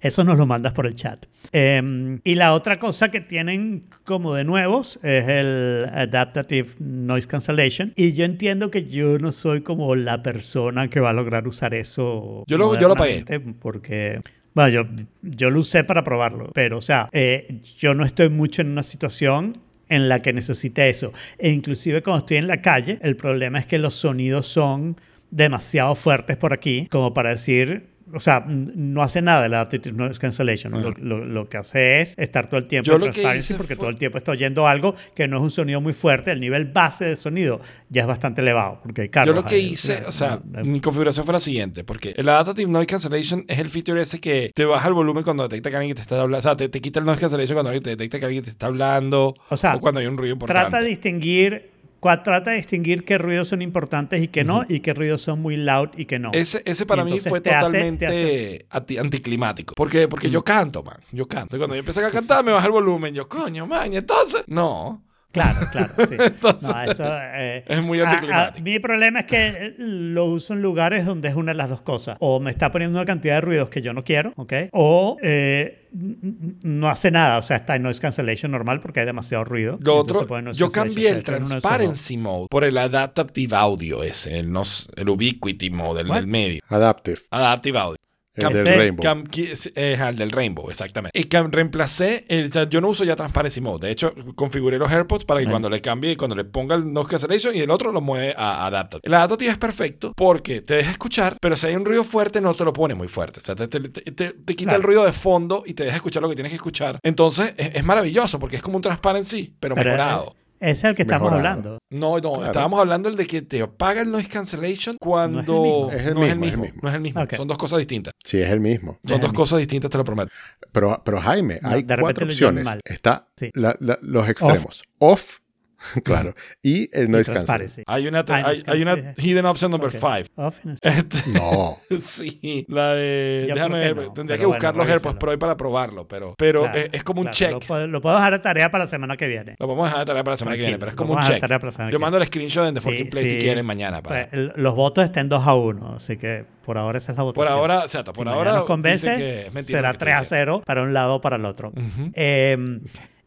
Eso 0.00 0.24
nos 0.24 0.38
lo 0.38 0.46
mandas 0.46 0.72
por 0.72 0.86
el 0.86 0.94
chat. 0.94 1.26
Eh, 1.52 2.18
y 2.24 2.34
la 2.36 2.54
otra 2.54 2.78
cosa 2.78 3.10
que 3.10 3.20
tienen 3.20 3.84
como 4.04 4.34
de 4.34 4.44
nuevos 4.44 4.98
es 5.02 5.28
el 5.28 5.86
Adaptative 5.92 6.68
Noise 6.78 7.26
Cancellation. 7.28 7.92
Y 7.96 8.12
yo 8.12 8.24
entiendo 8.24 8.70
que 8.70 8.84
yo 8.84 9.18
no 9.18 9.32
soy 9.32 9.60
como 9.62 9.94
la 9.96 10.22
persona 10.22 10.88
que 10.88 11.00
va 11.00 11.10
a 11.10 11.14
lograr 11.14 11.46
usar 11.48 11.74
eso. 11.74 12.44
Yo 12.46 12.56
lo- 12.58 12.78
yo 12.80 12.88
lo 12.88 12.94
pagué. 12.94 13.24
Porque. 13.60 14.20
Bueno, 14.58 14.70
yo, 14.70 14.86
yo 15.22 15.50
lo 15.50 15.60
usé 15.60 15.84
para 15.84 16.02
probarlo, 16.02 16.50
pero 16.52 16.78
o 16.78 16.80
sea, 16.80 17.08
eh, 17.12 17.60
yo 17.78 17.94
no 17.94 18.04
estoy 18.04 18.28
mucho 18.28 18.60
en 18.60 18.72
una 18.72 18.82
situación 18.82 19.52
en 19.88 20.08
la 20.08 20.20
que 20.20 20.32
necesite 20.32 20.90
eso. 20.90 21.12
E 21.38 21.50
inclusive 21.50 22.02
cuando 22.02 22.24
estoy 22.24 22.38
en 22.38 22.48
la 22.48 22.60
calle, 22.60 22.98
el 23.02 23.14
problema 23.14 23.60
es 23.60 23.66
que 23.66 23.78
los 23.78 23.94
sonidos 23.94 24.48
son 24.48 25.00
demasiado 25.30 25.94
fuertes 25.94 26.36
por 26.38 26.52
aquí 26.52 26.88
como 26.90 27.14
para 27.14 27.30
decir... 27.30 27.86
O 28.14 28.20
sea, 28.20 28.44
no 28.48 29.02
hace 29.02 29.20
nada 29.22 29.44
el 29.46 29.54
Adaptive 29.54 29.92
Noise 29.92 30.18
Cancellation. 30.18 30.72
Lo, 30.82 30.90
lo- 30.92 31.24
lo 31.24 31.48
que 31.48 31.56
hace 31.56 32.00
es 32.00 32.14
estar 32.18 32.48
todo 32.48 32.58
el 32.60 32.66
tiempo 32.66 32.90
en 32.92 33.00
transparency 33.12 33.54
porque 33.54 33.74
fue- 33.76 33.80
todo 33.82 33.90
el 33.90 33.96
tiempo 33.96 34.18
está 34.18 34.32
oyendo 34.32 34.66
algo 34.66 34.94
que 35.14 35.28
no 35.28 35.36
es 35.38 35.42
un 35.42 35.50
sonido 35.50 35.80
muy 35.80 35.92
fuerte. 35.92 36.32
El 36.32 36.40
nivel 36.40 36.66
base 36.66 37.04
de 37.04 37.16
sonido 37.16 37.60
ya 37.88 38.02
es 38.02 38.08
bastante 38.08 38.40
elevado. 38.40 38.80
Porque 38.82 39.02
hay 39.12 39.26
Yo 39.26 39.32
lo 39.34 39.44
que 39.44 39.54
ahí, 39.56 39.66
hice, 39.72 40.02
o 40.06 40.12
sea, 40.12 40.40
mi 40.64 40.80
configuración 40.80 41.24
fue 41.24 41.32
la 41.32 41.40
siguiente, 41.40 41.84
porque 41.84 42.14
el 42.16 42.28
Adaptive 42.28 42.70
Noise 42.70 42.86
Cancellation 42.86 43.44
es 43.48 43.58
el 43.58 43.68
feature 43.68 44.00
ese 44.00 44.20
que 44.20 44.50
te 44.54 44.64
baja 44.64 44.88
el 44.88 44.94
volumen 44.94 45.24
cuando 45.24 45.42
detecta 45.42 45.70
que 45.70 45.76
alguien 45.76 45.94
te 45.96 46.02
está 46.02 46.20
hablando, 46.20 46.38
o 46.38 46.42
sea, 46.42 46.56
te, 46.56 46.68
te 46.68 46.80
quita 46.80 47.00
el 47.00 47.06
noise 47.06 47.20
cancellation 47.20 47.54
cuando 47.56 47.70
alguien 47.70 47.82
te 47.82 47.90
detecta 47.90 48.18
que 48.18 48.24
alguien 48.26 48.44
te 48.44 48.50
está 48.50 48.66
hablando, 48.66 49.34
O 49.48 49.56
sea, 49.56 49.78
cuando 49.78 50.00
hay 50.00 50.06
un 50.06 50.16
ruido 50.16 50.32
importante. 50.34 50.70
Trata 50.70 50.82
de 50.82 50.88
distinguir, 50.90 51.70
trata 52.00 52.50
de 52.50 52.56
distinguir 52.56 53.04
qué 53.04 53.18
ruidos 53.18 53.48
son 53.48 53.60
importantes 53.62 54.22
y 54.22 54.28
qué 54.28 54.44
no, 54.44 54.64
y 54.68 54.80
qué 54.80 54.94
ruidos 54.94 55.20
son 55.22 55.40
muy 55.40 55.56
loud 55.56 55.88
y 55.96 56.04
qué 56.06 56.18
no. 56.18 56.30
Ese, 56.32 56.62
ese 56.64 56.86
para 56.86 57.04
mí 57.04 57.18
fue 57.18 57.40
te 57.40 57.50
hace- 57.50 57.66
totalmente 57.66 58.06
te 58.06 58.12
hace- 58.12 58.66
anti- 58.70 58.98
anticlimático. 58.98 59.74
Porque, 59.74 60.06
porque 60.08 60.30
yo 60.30 60.42
canto, 60.44 60.82
man. 60.82 60.98
Yo 61.12 61.26
canto. 61.26 61.56
Y 61.56 61.58
cuando 61.58 61.74
yo 61.74 61.80
empecé 61.80 62.04
a 62.04 62.10
cantar, 62.10 62.44
me 62.44 62.52
baja 62.52 62.66
el 62.66 62.72
volumen. 62.72 63.14
Yo, 63.14 63.28
coño, 63.28 63.66
man. 63.66 63.92
Entonces, 63.94 64.44
no. 64.46 65.02
Claro, 65.32 65.66
claro, 65.70 65.92
sí. 66.08 66.16
Entonces, 66.18 66.68
No, 66.68 66.82
eso, 66.82 67.04
eh, 67.06 67.64
es 67.66 67.82
muy 67.82 68.00
a- 68.00 68.54
mi 68.62 68.78
problema 68.78 69.20
es 69.20 69.26
que 69.26 69.74
lo 69.78 70.24
uso 70.26 70.54
en 70.54 70.62
lugares 70.62 71.04
donde 71.04 71.28
es 71.28 71.34
una 71.34 71.52
de 71.52 71.56
las 71.58 71.68
dos 71.68 71.82
cosas. 71.82 72.16
O 72.20 72.40
me 72.40 72.50
está 72.50 72.72
poniendo 72.72 72.98
una 72.98 73.06
cantidad 73.06 73.34
de 73.36 73.40
ruidos 73.42 73.68
que 73.68 73.82
yo 73.82 73.92
no 73.92 74.04
quiero, 74.04 74.32
¿ok? 74.36 74.52
O 74.72 75.18
eh, 75.22 75.88
no 75.92 76.88
hace 76.88 77.10
nada, 77.10 77.38
o 77.38 77.42
sea, 77.42 77.58
está 77.58 77.76
en 77.76 77.82
noise 77.82 78.00
cancellation 78.00 78.50
normal 78.52 78.80
porque 78.80 79.00
hay 79.00 79.06
demasiado 79.06 79.44
ruido. 79.44 79.78
Lo 79.82 79.98
otro, 79.98 80.26
yo 80.52 80.70
cambié 80.70 81.10
el 81.10 81.22
Transparency 81.22 82.16
Mode 82.16 82.46
por 82.50 82.64
el 82.64 82.76
Adaptive 82.78 83.54
Audio 83.54 84.02
ese, 84.02 84.38
el, 84.38 84.50
nos, 84.50 84.88
el 84.96 85.08
Ubiquity 85.08 85.70
Mode, 85.70 86.02
el 86.02 86.08
del 86.08 86.26
medio. 86.26 86.60
Adaptive. 86.68 87.18
Adaptive 87.30 87.78
Audio. 87.78 87.96
El 88.38 88.44
Cam- 88.46 88.52
del 88.52 88.66
Rainbow. 88.76 89.04
Cam- 89.04 89.28
es 89.48 89.72
el 89.74 90.16
del 90.16 90.30
Rainbow, 90.30 90.70
exactamente. 90.70 91.18
Y 91.18 91.24
cam- 91.24 91.50
reemplacé, 91.50 92.24
el, 92.28 92.48
o 92.48 92.52
sea, 92.52 92.68
yo 92.68 92.80
no 92.80 92.88
uso 92.88 93.04
ya 93.04 93.16
Transparency 93.16 93.60
Mode. 93.60 93.86
De 93.86 93.92
hecho, 93.92 94.12
configuré 94.34 94.78
los 94.78 94.90
AirPods 94.90 95.24
para 95.24 95.40
que 95.40 95.46
cuando 95.46 95.68
le 95.70 95.80
cambie, 95.80 96.16
cuando 96.16 96.34
le 96.36 96.44
ponga 96.44 96.74
el 96.76 96.92
Noise 96.92 97.10
Cancellation 97.10 97.54
y 97.56 97.60
el 97.60 97.70
otro 97.70 97.92
lo 97.92 98.00
mueve 98.00 98.34
a 98.36 98.66
Adaptive. 98.66 99.00
El 99.04 99.14
Adaptive 99.14 99.50
es 99.50 99.58
perfecto 99.58 100.12
porque 100.16 100.60
te 100.60 100.74
deja 100.74 100.90
escuchar, 100.90 101.36
pero 101.40 101.56
si 101.56 101.66
hay 101.66 101.74
un 101.76 101.84
ruido 101.84 102.04
fuerte, 102.04 102.40
no 102.40 102.54
te 102.54 102.64
lo 102.64 102.72
pone 102.72 102.94
muy 102.94 103.08
fuerte. 103.08 103.40
O 103.40 103.42
sea, 103.42 103.54
te, 103.54 103.68
te- 103.68 103.80
te- 103.80 104.34
quita 104.54 104.70
Claro. 104.70 104.76
el 104.76 104.82
ruido 104.82 105.04
de 105.04 105.12
fondo 105.12 105.62
y 105.66 105.74
te 105.74 105.84
deja 105.84 105.96
escuchar 105.96 106.22
lo 106.22 106.28
que 106.28 106.34
tienes 106.34 106.50
que 106.50 106.56
escuchar. 106.56 106.98
Entonces, 107.02 107.54
es, 107.56 107.74
es 107.76 107.84
maravilloso 107.84 108.38
porque 108.38 108.56
es 108.56 108.62
como 108.62 108.76
un 108.76 108.82
Transparency, 108.82 109.54
pero, 109.60 109.74
Pero, 109.74 109.84
mejorado. 109.90 110.34
eh, 110.34 110.34
Ese 110.34 110.47
es 110.60 110.84
el 110.84 110.94
que 110.94 111.02
estamos 111.02 111.30
Mejorado. 111.30 111.48
hablando. 111.60 111.78
No, 111.90 112.18
no, 112.18 112.32
Claro. 112.34 112.46
estábamos 112.46 112.80
hablando 112.80 113.08
del 113.08 113.16
de 113.18 113.26
que 113.26 113.42
te 113.42 113.62
apaga 113.62 114.00
el 114.02 114.10
noise 114.10 114.28
cancellation 114.28 114.96
cuando. 115.00 115.90
Es 115.92 116.06
el 116.06 116.14
no 116.14 116.24
es 116.24 116.32
el 116.32 116.38
mismo, 116.38 116.44
es 116.46 116.52
el 116.52 116.58
mismo, 116.58 116.62
mismo. 116.64 116.80
no 116.82 116.88
es 116.88 116.94
el 116.94 117.00
mismo. 117.00 117.26
Son 117.36 117.48
dos 117.48 117.58
cosas 117.58 117.78
distintas. 117.78 118.12
Sí, 118.24 118.40
es 118.40 118.50
el 118.50 118.60
mismo. 118.60 118.98
Son 119.06 119.16
Es 119.16 119.20
dos 119.22 119.30
el 119.30 119.36
cosas 119.36 119.58
distintas, 119.58 119.90
te 119.90 119.98
lo 119.98 120.04
prometo. 120.04 120.30
Pero, 120.72 121.00
pero 121.04 121.20
Jaime, 121.20 121.60
No, 121.62 121.70
hay 121.70 121.84
cuatro 121.84 122.26
opciones. 122.26 122.64
mal. 122.64 122.80
Está 122.84 123.28
Sí. 123.36 123.50
la- 123.54 123.76
la- 123.80 123.98
los 124.02 124.28
extremos. 124.28 124.82
Off, 124.98 125.38
claro. 126.04 126.34
Y 126.62 126.88
el 126.96 127.06
Y 127.06 127.08
noise 127.08 127.32
cancel. 127.32 127.84
Hay 127.86 128.06
una, 128.08 128.24
hay, 128.28 128.82
una 128.82 129.14
hidden 129.16 129.46
option 129.46 129.70
number 129.70 129.88
Ok. 129.88 129.96
5. 130.00 130.28
Office. 130.36 130.76
No. 131.32 131.78
sí, 132.00 132.64
la 132.68 132.94
de. 132.94 133.46
Yo 133.48 133.54
déjame 133.54 133.78
ver, 133.78 133.94
que 133.94 134.00
no, 134.02 134.12
tendría 134.12 134.38
que 134.38 134.46
buscar 134.46 134.74
bueno, 134.74 134.84
los 134.84 134.92
AirPods. 134.92 135.18
Pro 135.18 135.30
ahí 135.30 135.36
para 135.36 135.56
probarlo, 135.56 136.06
pero, 136.08 136.34
pero 136.36 136.62
Claro, 136.62 136.78
es, 136.78 136.88
es 136.92 137.04
como 137.04 137.20
un 137.20 137.30
check. 137.30 137.52
Lo 137.52 137.60
puedo, 137.60 137.86
lo 137.86 138.00
puedo 138.00 138.16
dejar 138.16 138.32
de 138.32 138.38
tarea 138.40 138.70
para 138.70 138.84
la 138.84 138.90
semana 138.90 139.16
que 139.16 139.28
viene. 139.28 139.54
Lo 139.58 139.66
vamos 139.66 139.84
a 139.84 139.86
dejar 139.90 140.00
de 140.00 140.06
tarea 140.06 140.24
para 140.24 140.32
la 140.32 140.36
semana 140.36 140.56
que 140.56 140.62
viene, 140.62 140.78
pero 140.78 140.90
es 140.90 140.96
como 140.96 141.14
un 141.14 141.22
check. 141.22 141.34
de 141.34 141.40
tarea 141.40 141.58
para 141.58 141.68
la 141.68 141.72
semana 141.72 141.92
Yo 141.92 141.98
mando 142.00 142.18
el 142.18 142.26
screenshot 142.26 142.66
en 142.68 142.74
The 142.74 142.80
Sí, 142.80 142.88
Fucking 142.88 143.10
Play 143.10 143.28
si 143.28 143.38
quieren 143.38 143.64
mañana. 143.66 144.02
Para... 144.02 144.28
Pues, 144.28 144.52
los 144.56 144.74
votos 144.74 145.04
estén 145.04 145.28
2 145.28 145.46
a 145.46 145.54
1, 145.54 145.94
así 145.96 146.16
que 146.16 146.44
por 146.64 146.76
ahora 146.78 146.98
esa 146.98 147.12
es 147.12 147.18
la 147.18 147.24
Por 147.24 147.34
votación. 147.34 147.58
ahora, 147.58 147.82
exacto, 147.82 148.12
por 148.12 148.26
si 148.26 148.32
ahora. 148.32 148.52
nos 148.52 148.64
convence, 148.64 149.16
que 149.16 149.46
es 149.46 149.54
mentira 149.54 149.78
será 149.78 149.88
lo 149.92 149.98
que 149.98 150.04
3 150.04 150.14
a 150.14 150.22
estoy 150.22 150.38
0 150.38 150.62
para 150.66 150.82
un 150.82 150.92
lado 150.92 151.14
o 151.16 151.20
para 151.20 151.36
el 151.36 151.44
otro. 151.44 151.72
Eh, 152.14 152.80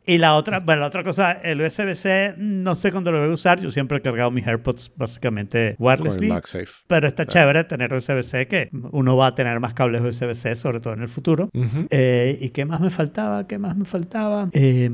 y 0.06 0.18
la 0.18 0.36
otra, 0.36 0.60
bueno, 0.60 0.82
la 0.82 0.88
otra 0.88 1.04
cosa, 1.04 1.32
el 1.32 1.62
USB-C, 1.62 2.36
no 2.38 2.76
sé 2.76 2.91
cuándo 2.91 3.12
lo 3.12 3.20
voy 3.20 3.30
a 3.30 3.34
usar. 3.34 3.60
Yo 3.60 3.70
siempre 3.70 3.99
he 3.99 4.02
cargado 4.02 4.32
mis 4.32 4.47
AirPods 4.47 4.91
básicamente 4.95 5.76
wirelessly. 5.78 6.28
MagSafe. 6.28 6.68
Pero 6.88 7.08
está 7.08 7.26
chévere 7.26 7.64
tener 7.66 7.93
USB-C, 7.93 8.47
que 8.47 8.70
uno 8.91 9.16
va 9.16 9.28
a 9.28 9.36
tener 9.36 9.60
más 9.60 9.74
cables 9.74 10.02
USB-C, 10.02 10.56
sobre 10.56 10.80
todo 10.80 10.93
en 10.93 11.02
el 11.02 11.10
futuro. 11.10 11.49
Ujú. 11.54 11.88
Eh, 11.89 12.38
¿Y 12.41 12.49
qué 12.49 12.66
más 12.66 12.82
me 12.82 12.89
faltaba? 12.89 13.47
¿Qué 13.47 13.60
más 13.60 13.78
me 13.78 13.86
faltaba? 13.86 14.47
Eh, 14.54 14.89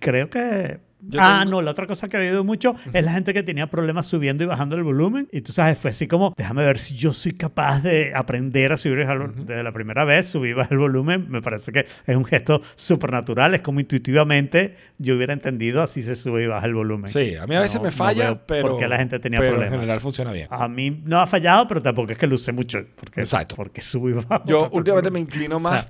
creo 0.00 0.28
que... 0.28 0.80
Yo 1.04 1.20
ah, 1.22 1.40
tengo- 1.40 1.50
no, 1.56 1.62
la 1.62 1.72
otra 1.72 1.86
cosa 1.86 2.08
que 2.08 2.16
ha 2.16 2.20
habido 2.20 2.44
mucho 2.44 2.74
es 2.92 3.04
la 3.04 3.12
gente 3.12 3.34
que 3.34 3.42
tenía 3.42 3.66
problemas 3.68 4.06
subiendo 4.06 4.44
y 4.44 4.46
bajando 4.46 4.76
el 4.76 4.82
volumen. 4.84 5.28
Y 5.32 5.40
tú 5.40 5.52
sabes, 5.52 5.76
fue 5.78 5.90
así 5.90 6.06
como, 6.06 6.32
déjame 6.36 6.64
ver 6.64 6.78
si 6.78 6.94
yo 6.94 7.12
soy 7.12 7.32
capaz 7.32 7.80
de 7.82 8.12
aprender 8.14 8.72
a 8.72 8.76
subir 8.76 8.98
y 8.98 9.02
bajar 9.02 9.16
el- 9.36 9.44
desde 9.46 9.62
la 9.62 9.72
primera 9.72 10.04
vez, 10.04 10.28
subir 10.28 10.54
bajar 10.54 10.72
el 10.72 10.78
volumen. 10.78 11.26
Me 11.28 11.42
parece 11.42 11.72
que 11.72 11.80
es 12.06 12.16
un 12.16 12.24
gesto 12.24 12.62
súper 12.74 13.10
natural. 13.12 13.54
Es 13.54 13.60
como 13.62 13.80
intuitivamente 13.80 14.76
yo 14.98 15.16
hubiera 15.16 15.32
entendido 15.32 15.82
así 15.82 16.02
se 16.02 16.14
sube 16.14 16.44
y 16.44 16.46
baja 16.46 16.66
el 16.66 16.74
volumen. 16.74 17.08
Sí, 17.08 17.34
a 17.36 17.46
mí 17.46 17.54
a 17.56 17.60
veces 17.60 17.76
No- 17.76 17.82
me 17.84 17.90
no 17.90 17.96
falla, 17.96 18.24
veo 18.24 18.40
pero. 18.46 18.68
por 18.70 18.78
qué 18.78 18.88
la 18.88 18.96
gente 18.98 19.18
tenía 19.18 19.38
pero 19.40 19.52
problemas. 19.52 19.72
En 19.74 19.80
general 19.80 20.00
funciona 20.00 20.32
bien. 20.32 20.46
A 20.50 20.68
mí 20.68 21.02
no 21.04 21.20
ha 21.20 21.26
fallado, 21.26 21.66
pero 21.66 21.82
tampoco 21.82 22.12
es 22.12 22.18
que 22.18 22.26
lo 22.26 22.34
use 22.36 22.52
mucho. 22.52 22.78
Porque, 22.94 23.20
Exacto. 23.20 23.56
Porque 23.56 23.80
sube 23.80 24.10
y 24.10 24.14
baja. 24.14 24.42
Yo 24.46 24.68
últimamente 24.72 25.10
me 25.10 25.20
inclino 25.20 25.56
O 25.56 25.60
sea, 25.60 25.70
más 25.70 25.86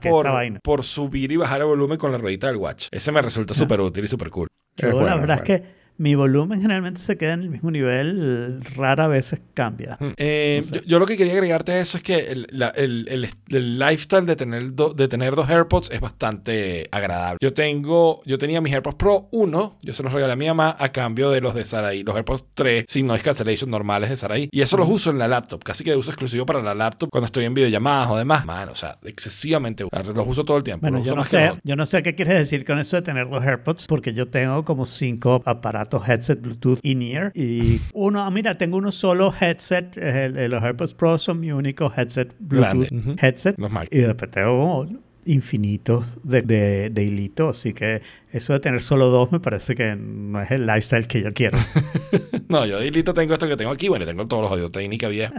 por 0.62 0.82
subir 0.84 1.32
y 1.32 1.36
bajar 1.36 1.60
el 1.60 1.66
volumen 1.66 1.98
con 1.98 2.12
la 2.12 2.18
ruedita 2.18 2.46
del 2.46 2.56
watch. 2.56 2.86
Ese 2.90 3.12
me 3.12 3.20
resulta 3.22 3.54
súper 3.54 3.80
útil 3.80 4.04
y 4.04 4.08
súper 4.08 4.30
cool. 4.30 4.48
Yo, 4.77 4.93
bueno, 4.93 5.09
la 5.09 5.16
verdad 5.16 5.37
es 5.39 5.43
que 5.43 5.82
mi 5.99 6.14
volumen 6.14 6.61
generalmente 6.61 7.01
se 7.01 7.16
queda 7.16 7.34
en 7.34 7.43
el 7.43 7.51
mismo 7.51 7.70
nivel, 7.70 8.61
rara 8.76 9.07
vez 9.09 9.34
cambia. 9.55 9.99
Eh, 10.16 10.62
yo, 10.72 10.80
yo 10.82 10.99
lo 10.99 11.07
que 11.07 11.16
quería 11.16 11.34
agregarte 11.34 11.72
a 11.72 11.80
eso 11.80 11.97
es 11.97 12.03
que 12.03 12.18
el, 12.18 12.47
la- 12.51 12.68
el- 12.70 13.07
el- 13.09 13.28
el 13.51 13.78
lifestyle 13.78 14.26
de 14.26 14.36
tener, 14.36 14.74
do- 14.74 14.95
de 14.95 15.07
tener 15.09 15.34
dos 15.36 15.49
AirPods 15.49 15.90
es 15.90 16.01
bastante 16.01 16.88
agradable. 16.90 17.38
Yo 17.40 17.53
tengo, 17.53 18.22
yo 18.24 18.38
tenía 18.38 18.61
mis 18.61 18.72
AirPods 18.72 18.97
Pro 18.97 19.28
1, 19.32 19.78
yo 19.82 19.93
se 19.93 20.03
los 20.03 20.12
regalé 20.12 20.32
a 20.32 20.36
mi 20.36 20.47
mamá 20.47 20.76
a 20.78 20.90
cambio 20.90 21.30
de 21.30 21.40
los 21.40 21.55
de 21.55 21.64
Saraí, 21.64 22.03
los 22.03 22.16
AirPods 22.16 22.45
3 22.55 22.84
sin 22.88 23.07
noise 23.07 23.22
cancellation 23.24 23.70
normales 23.70 24.11
de 24.11 24.16
Saraí. 24.16 24.49
Y 24.51 24.61
eso 24.62 24.76
los 24.76 24.88
uso 24.88 25.11
en 25.11 25.18
la 25.18 25.28
laptop, 25.28 25.62
casi 25.62 25.84
que 25.84 25.90
de 25.90 25.97
uso 25.97 26.11
exclusivo 26.11 26.45
para 26.47 26.62
la 26.62 26.74
laptop 26.74 27.11
cuando 27.11 27.26
estoy 27.26 27.45
en 27.45 27.55
videollamadas 27.55 28.09
o 28.11 28.16
demás. 28.16 28.45
Man, 28.45 28.68
o 28.68 28.74
sea, 28.74 28.99
excesivamente. 29.05 29.84
Los 30.14 30.26
uso 30.26 30.45
todo 30.45 30.57
el 30.57 30.62
tiempo. 30.64 30.82
Bueno, 30.82 31.03
yo 31.05 31.14
no 31.14 31.24
sé, 31.24 31.53
yo 31.64 31.76
no 31.76 31.86
sé 31.86 32.03
qué 32.03 32.14
quieres 32.14 32.34
decir 32.34 32.64
con 32.64 32.78
eso 32.78 32.97
de 32.97 33.03
tener 33.03 33.26
los 33.28 33.43
AirPods, 33.45 33.86
porque 33.86 34.12
yo 34.12 34.28
tengo 34.28 34.64
como 34.64 34.86
cinco 34.86 35.43
aparatos 35.45 35.82
headset 36.07 36.41
Bluetooth 36.41 36.78
in-ear 36.83 37.33
y 37.35 37.80
uno, 37.95 38.22
ah, 38.22 38.30
mira, 38.30 38.57
tengo 38.57 38.76
uno 38.76 38.93
solo 38.93 39.33
headset, 39.41 39.97
el- 39.97 40.37
el- 40.37 40.51
los 40.51 40.62
AirPods 40.62 40.95
Pro 40.95 41.18
son 41.18 41.41
mi 41.41 41.53
único 41.53 41.93
headset 41.97 42.33
Bluetooth 42.39 42.89
headset. 43.22 43.59
Los 43.59 43.70
y 43.91 43.99
después 43.99 44.30
tengo 44.30 44.87
infinitos 45.24 46.18
de, 46.24 46.43
de, 46.43 46.91
de 46.91 47.05
hilito, 47.05 47.51
así 47.51 47.72
que 47.72 48.03
eso 48.33 48.53
de 48.55 48.61
tener 48.61 48.80
solo 48.80 49.07
dos 49.09 49.30
me 49.30 49.39
parece 49.39 49.74
que 49.76 49.95
no 49.95 50.41
es 50.41 50.51
el 50.51 50.66
lifestyle 50.66 51.07
que 51.07 51.22
yo 51.22 51.33
quiero. 51.33 51.59
No, 52.53 52.66
yo 52.66 52.78
de 52.78 52.86
hilito 52.86 53.12
tengo 53.14 53.32
esto 53.32 53.48
que 53.48 53.57
tengo 53.57 53.70
aquí. 53.70 53.88
Bueno, 53.88 54.05
tengo 54.07 54.26
todos 54.28 54.42
los 54.42 54.53
audio 54.53 54.70
técnica 54.70 55.09
vieja. 55.09 55.32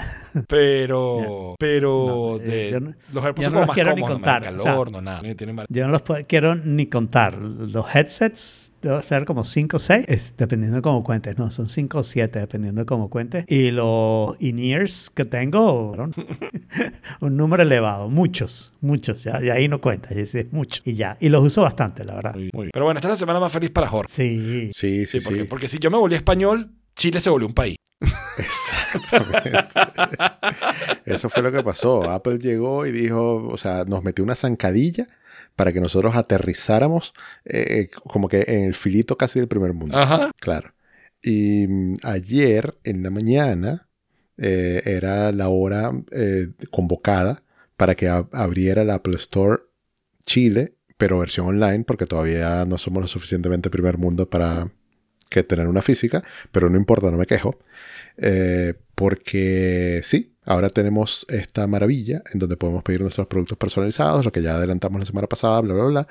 Pero, 0.48 1.56
pero 1.60 2.06
No, 2.08 2.38
de, 2.40 2.72
yo 2.72 2.80
no- 2.80 2.94
los 3.14 3.24
AirPods 3.24 3.46
yo 3.46 3.52
son 3.52 3.54
no 3.54 3.60
como 3.60 3.60
los 3.62 3.68
más 3.68 3.74
quiero 3.76 3.94
ni 3.96 4.02
cómodos, 4.02 4.20
no 4.20 4.26
me 4.26 4.26
da 4.26 4.34
contar, 4.40 4.54
o 4.56 4.60
sea, 4.60 4.72
calor, 4.72 4.92
no 4.92 5.02
nada. 5.02 5.22
Tienen 5.36 5.66
Yo 5.70 5.86
no 5.86 5.92
los 5.92 6.02
puedo- 6.02 6.26
quiero 6.28 6.56
ni 6.56 6.88
contar. 6.88 7.38
Los 7.38 7.96
headsets 7.96 8.74
deben 8.82 9.02
ser 9.04 9.26
como 9.26 9.44
5 9.44 9.78
o 9.78 9.80
6, 9.80 10.36
dependiendo 10.38 10.76
de 10.78 10.82
cómo 10.82 11.04
cuentes. 11.04 11.38
No, 11.38 11.50
son 11.52 11.70
5 11.70 12.00
o 12.00 12.04
7, 12.04 12.40
dependiendo 12.40 12.82
de 12.82 12.86
cómo 12.86 13.10
cuentes. 13.10 13.46
Y 13.48 13.72
los 13.72 14.36
in-ears 14.42 15.10
que 15.10 15.26
tengo, 15.26 15.96
un 17.22 17.38
número 17.38 17.64
elevado. 17.64 18.10
Muchos, 18.10 18.74
muchos. 18.82 19.24
Ya, 19.24 19.42
y 19.44 19.50
ahí 19.50 19.68
no 19.68 19.80
cuentas, 19.82 20.12
y 20.16 20.20
es 20.20 20.52
mucho. 20.52 20.82
Y 20.86 20.94
ya. 20.94 21.18
Y 21.20 21.30
los 21.30 21.44
uso 21.44 21.62
bastante, 21.62 22.04
la 22.04 22.16
verdad. 22.16 22.34
Muy 22.34 22.42
bien, 22.44 22.52
muy 22.54 22.64
bien. 22.66 22.72
Pero 22.74 22.86
bueno, 22.86 22.98
esta 23.00 23.08
es 23.10 23.14
la 23.14 23.18
semana 23.18 23.40
más 23.40 23.52
feliz 23.52 23.70
para 23.72 23.88
Jorge. 23.88 24.12
Sí. 24.12 24.70
Sí, 24.74 25.06
sí, 25.06 25.20
Sí, 25.20 25.24
porque, 25.26 25.42
sí. 25.42 25.48
porque 25.48 25.68
si 25.68 25.78
yo 25.80 25.90
me 25.92 25.98
volví 25.98 26.16
español, 26.16 26.72
Chile 26.96 27.20
se 27.20 27.30
volvió 27.30 27.48
un 27.48 27.54
país. 27.54 27.78
Exactamente. 28.38 29.66
Eso 31.06 31.30
fue 31.30 31.42
lo 31.44 31.52
que 31.52 31.64
pasó. 31.64 32.10
Apple 32.10 32.38
llegó 32.40 32.86
y 32.86 32.92
dijo, 32.92 33.48
o 33.48 33.58
sea, 33.58 33.84
nos 33.86 34.04
metió 34.04 34.24
una 34.24 34.36
zancadilla 34.36 35.08
para 35.56 35.72
que 35.72 35.80
nosotros 35.80 36.16
aterrizáramos 36.16 37.14
eh, 37.46 37.90
como 38.06 38.28
que 38.28 38.44
en 38.48 38.64
el 38.66 38.74
filito 38.76 39.18
casi 39.18 39.40
del 39.40 39.48
primer 39.48 39.74
mundo. 39.74 39.98
Ajá. 39.98 40.32
Claro. 40.40 40.74
Y 41.22 41.68
mm, 41.68 41.96
ayer 42.04 42.76
en 42.84 43.04
la 43.04 43.10
mañana 43.10 43.88
eh, 44.38 44.82
era 44.86 45.32
la 45.32 45.50
hora 45.50 45.92
eh, 46.12 46.50
convocada 46.72 47.44
para 47.78 47.96
que 47.96 48.10
ab- 48.10 48.30
abriera 48.32 48.84
la 48.84 48.96
Apple 48.96 49.16
Store 49.16 49.62
Chile, 50.26 50.74
pero 50.98 51.20
versión 51.20 51.48
online, 51.48 51.84
porque 51.84 52.06
todavía 52.08 52.66
no 52.66 52.78
somos 52.78 53.02
lo 53.04 53.08
suficientemente 53.08 53.70
primer 53.70 53.98
mundo 53.98 54.30
para 54.30 54.72
que 55.34 55.44
tener 55.44 55.68
una 55.68 55.82
física, 55.82 56.24
pero 56.52 56.70
no 56.70 56.78
importa, 56.78 57.12
no 57.12 57.18
me 57.18 57.26
quejo. 57.26 57.60
Eh, 58.18 58.76
porque 58.96 60.02
sí, 60.04 60.36
ahora 60.46 60.70
tenemos 60.70 61.26
esta 61.30 61.68
maravilla 61.68 62.24
en 62.32 62.40
donde 62.40 62.58
podemos 62.58 62.84
pedir 62.84 63.02
nuestros 63.02 63.28
productos 63.28 63.58
personalizados, 63.58 64.24
lo 64.24 64.32
que 64.32 64.42
ya 64.42 64.56
adelantamos 64.56 65.00
la 65.00 65.06
semana 65.06 65.28
pasada, 65.28 65.62
bla, 65.62 65.74
bla, 65.74 65.86
bla. 65.86 66.08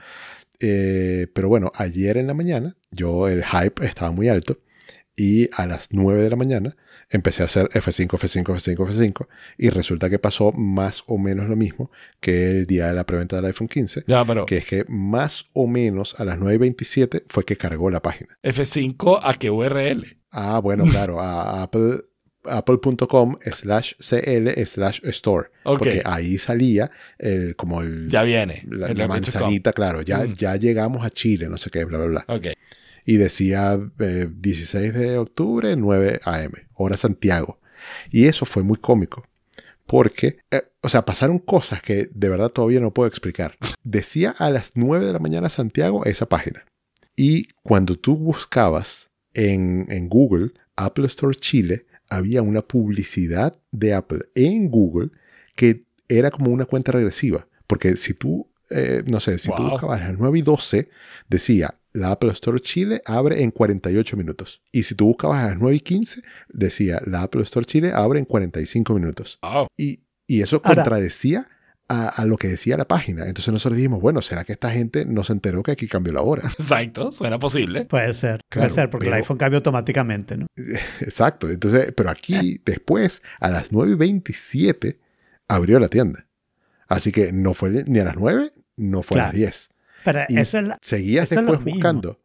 Eh, 0.60 1.28
pero 1.34 1.48
bueno, 1.48 1.72
ayer 1.74 2.16
en 2.18 2.26
la 2.26 2.34
mañana, 2.34 2.76
yo 2.90 3.28
el 3.28 3.44
hype 3.44 3.86
estaba 3.86 4.12
muy 4.12 4.28
alto 4.28 4.58
y 5.16 5.48
a 5.52 5.66
las 5.66 5.88
9 5.90 6.22
de 6.22 6.30
la 6.30 6.36
mañana 6.36 6.76
empecé 7.10 7.42
a 7.42 7.46
hacer 7.46 7.68
F5, 7.70 8.08
F5, 8.08 8.44
F5, 8.44 8.76
F5 8.88 9.26
y 9.58 9.68
resulta 9.68 10.08
que 10.08 10.18
pasó 10.18 10.52
más 10.52 11.02
o 11.06 11.18
menos 11.18 11.48
lo 11.48 11.56
mismo 11.56 11.90
que 12.20 12.50
el 12.50 12.66
día 12.66 12.88
de 12.88 12.94
la 12.94 13.04
preventa 13.04 13.36
del 13.36 13.44
iPhone 13.46 13.68
15, 13.68 14.04
Ya, 14.06 14.24
pero 14.24 14.46
que 14.46 14.56
es 14.58 14.66
que 14.66 14.84
más 14.88 15.44
o 15.52 15.66
menos 15.66 16.18
a 16.18 16.24
las 16.24 16.38
9.27 16.38 17.24
fue 17.28 17.44
que 17.44 17.56
cargó 17.56 17.90
la 17.90 18.00
página. 18.00 18.38
F5 18.42 19.20
a 19.22 19.34
qué 19.34 19.50
URL. 19.50 20.16
Ah, 20.30 20.58
bueno, 20.60 20.84
claro, 20.86 21.20
a 21.20 21.62
Apple 21.62 22.00
apple.com 22.44 23.36
slash 23.52 23.92
cl 23.98 24.66
slash 24.66 25.00
store. 25.04 25.48
Ok. 25.64 25.78
Porque 25.78 26.02
ahí 26.04 26.38
salía 26.38 26.90
el, 27.18 27.54
como 27.56 27.82
el, 27.82 28.08
Ya 28.08 28.22
viene. 28.22 28.64
la, 28.68 28.88
El 28.88 28.98
la 28.98 29.04
F5. 29.04 29.08
manzanita, 29.08 29.72
claro, 29.72 30.02
ya, 30.02 30.24
Mm. 30.24 30.34
ya 30.34 30.56
llegamos 30.56 31.04
a 31.04 31.10
Chile, 31.10 31.48
no 31.48 31.56
sé 31.58 31.70
qué, 31.70 31.84
bla, 31.84 31.98
bla, 31.98 32.06
bla. 32.06 32.34
Ok. 32.34 32.46
Y 33.04 33.16
decía 33.16 33.78
eh, 33.98 34.28
16 34.32 34.94
de 34.94 35.18
octubre, 35.18 35.74
9 35.76 36.20
a.m., 36.24 36.52
hora 36.74 36.96
Santiago. 36.96 37.58
Y 38.10 38.26
eso 38.26 38.46
fue 38.46 38.62
muy 38.62 38.76
cómico. 38.76 39.24
Porque, 39.86 40.38
eh, 40.50 40.62
o 40.80 40.88
sea, 40.88 41.04
pasaron 41.04 41.38
cosas 41.38 41.82
que 41.82 42.08
de 42.12 42.28
verdad 42.28 42.48
todavía 42.48 42.80
no 42.80 42.94
puedo 42.94 43.08
explicar. 43.08 43.56
Decía 43.82 44.34
a 44.38 44.50
las 44.50 44.72
9 44.74 45.06
de 45.06 45.12
la 45.12 45.18
mañana 45.18 45.48
Santiago 45.48 46.04
esa 46.04 46.26
página. 46.26 46.64
Y 47.16 47.48
cuando 47.62 47.96
tú 47.96 48.16
buscabas 48.16 49.10
en, 49.34 49.86
en 49.90 50.08
Google 50.08 50.52
Apple 50.76 51.06
Store 51.06 51.36
Chile, 51.36 51.86
había 52.08 52.42
una 52.42 52.62
publicidad 52.62 53.58
de 53.70 53.94
Apple 53.94 54.20
en 54.34 54.70
Google 54.70 55.10
que 55.54 55.84
era 56.08 56.30
como 56.30 56.50
una 56.50 56.64
cuenta 56.64 56.92
regresiva. 56.92 57.46
Porque 57.66 57.96
si 57.96 58.14
tú, 58.14 58.48
eh, 58.70 59.02
no 59.06 59.20
sé, 59.20 59.38
si 59.38 59.50
tú 59.54 59.62
buscabas 59.62 60.00
a 60.00 60.08
las 60.08 60.18
9 60.18 60.38
y 60.38 60.42
12, 60.42 60.88
decía 61.28 61.74
la 61.92 62.12
Apple 62.12 62.30
Store 62.32 62.58
Chile 62.60 63.02
abre 63.06 63.42
en 63.42 63.50
48 63.50 64.16
minutos. 64.16 64.62
Y 64.72 64.84
si 64.84 64.94
tú 64.94 65.06
buscabas 65.06 65.44
a 65.44 65.48
las 65.48 65.58
9 65.58 65.76
y 65.76 65.80
15, 65.80 66.22
decía 66.48 67.00
la 67.06 67.22
Apple 67.22 67.42
Store 67.42 67.64
Chile 67.66 67.92
abre 67.94 68.18
en 68.18 68.24
45 68.24 68.94
minutos. 68.94 69.38
Wow. 69.42 69.66
Y, 69.76 70.00
y 70.26 70.42
eso 70.42 70.60
Ahora- 70.64 70.82
contradecía 70.82 71.48
a, 71.88 72.08
a 72.08 72.24
lo 72.24 72.38
que 72.38 72.48
decía 72.48 72.78
la 72.78 72.86
página. 72.86 73.26
Entonces 73.26 73.52
nosotros 73.52 73.76
dijimos, 73.76 74.00
bueno, 74.00 74.22
¿será 74.22 74.44
que 74.44 74.52
esta 74.52 74.70
gente 74.70 75.04
no 75.04 75.24
se 75.24 75.34
enteró 75.34 75.62
que 75.62 75.72
aquí 75.72 75.86
cambió 75.88 76.12
la 76.14 76.22
hora? 76.22 76.44
Exacto. 76.58 77.12
Suena 77.12 77.38
posible. 77.38 77.84
Puede 77.84 78.14
ser, 78.14 78.40
Claro, 78.48 78.68
puede 78.68 78.74
ser, 78.74 78.88
porque 78.90 79.04
pero- 79.06 79.16
el 79.16 79.22
iPhone 79.22 79.36
cambia 79.36 79.58
automáticamente, 79.58 80.36
¿no? 80.38 80.46
Exacto. 81.00 81.50
Entonces, 81.50 81.92
pero 81.94 82.08
aquí 82.08 82.60
después, 82.64 83.20
a 83.40 83.50
las 83.50 83.72
9 83.72 83.92
y 83.92 83.94
27, 83.96 84.98
abrió 85.48 85.78
la 85.78 85.88
tienda. 85.88 86.26
Así 86.88 87.12
que 87.12 87.32
no 87.32 87.52
fue 87.52 87.84
ni 87.86 87.98
a 87.98 88.04
las 88.04 88.16
9, 88.16 88.52
no 88.76 89.02
fue 89.02 89.18
a 89.18 89.24
las 89.24 89.30
Claro. 89.32 89.38
10. 89.38 89.68
Pero 90.04 90.20
Y 90.28 90.38
eso 90.38 90.58
es 90.58 90.66
la- 90.68 90.78
Seguías 90.82 91.30
eso 91.30 91.40
después 91.42 91.64
buscando. 91.64 92.18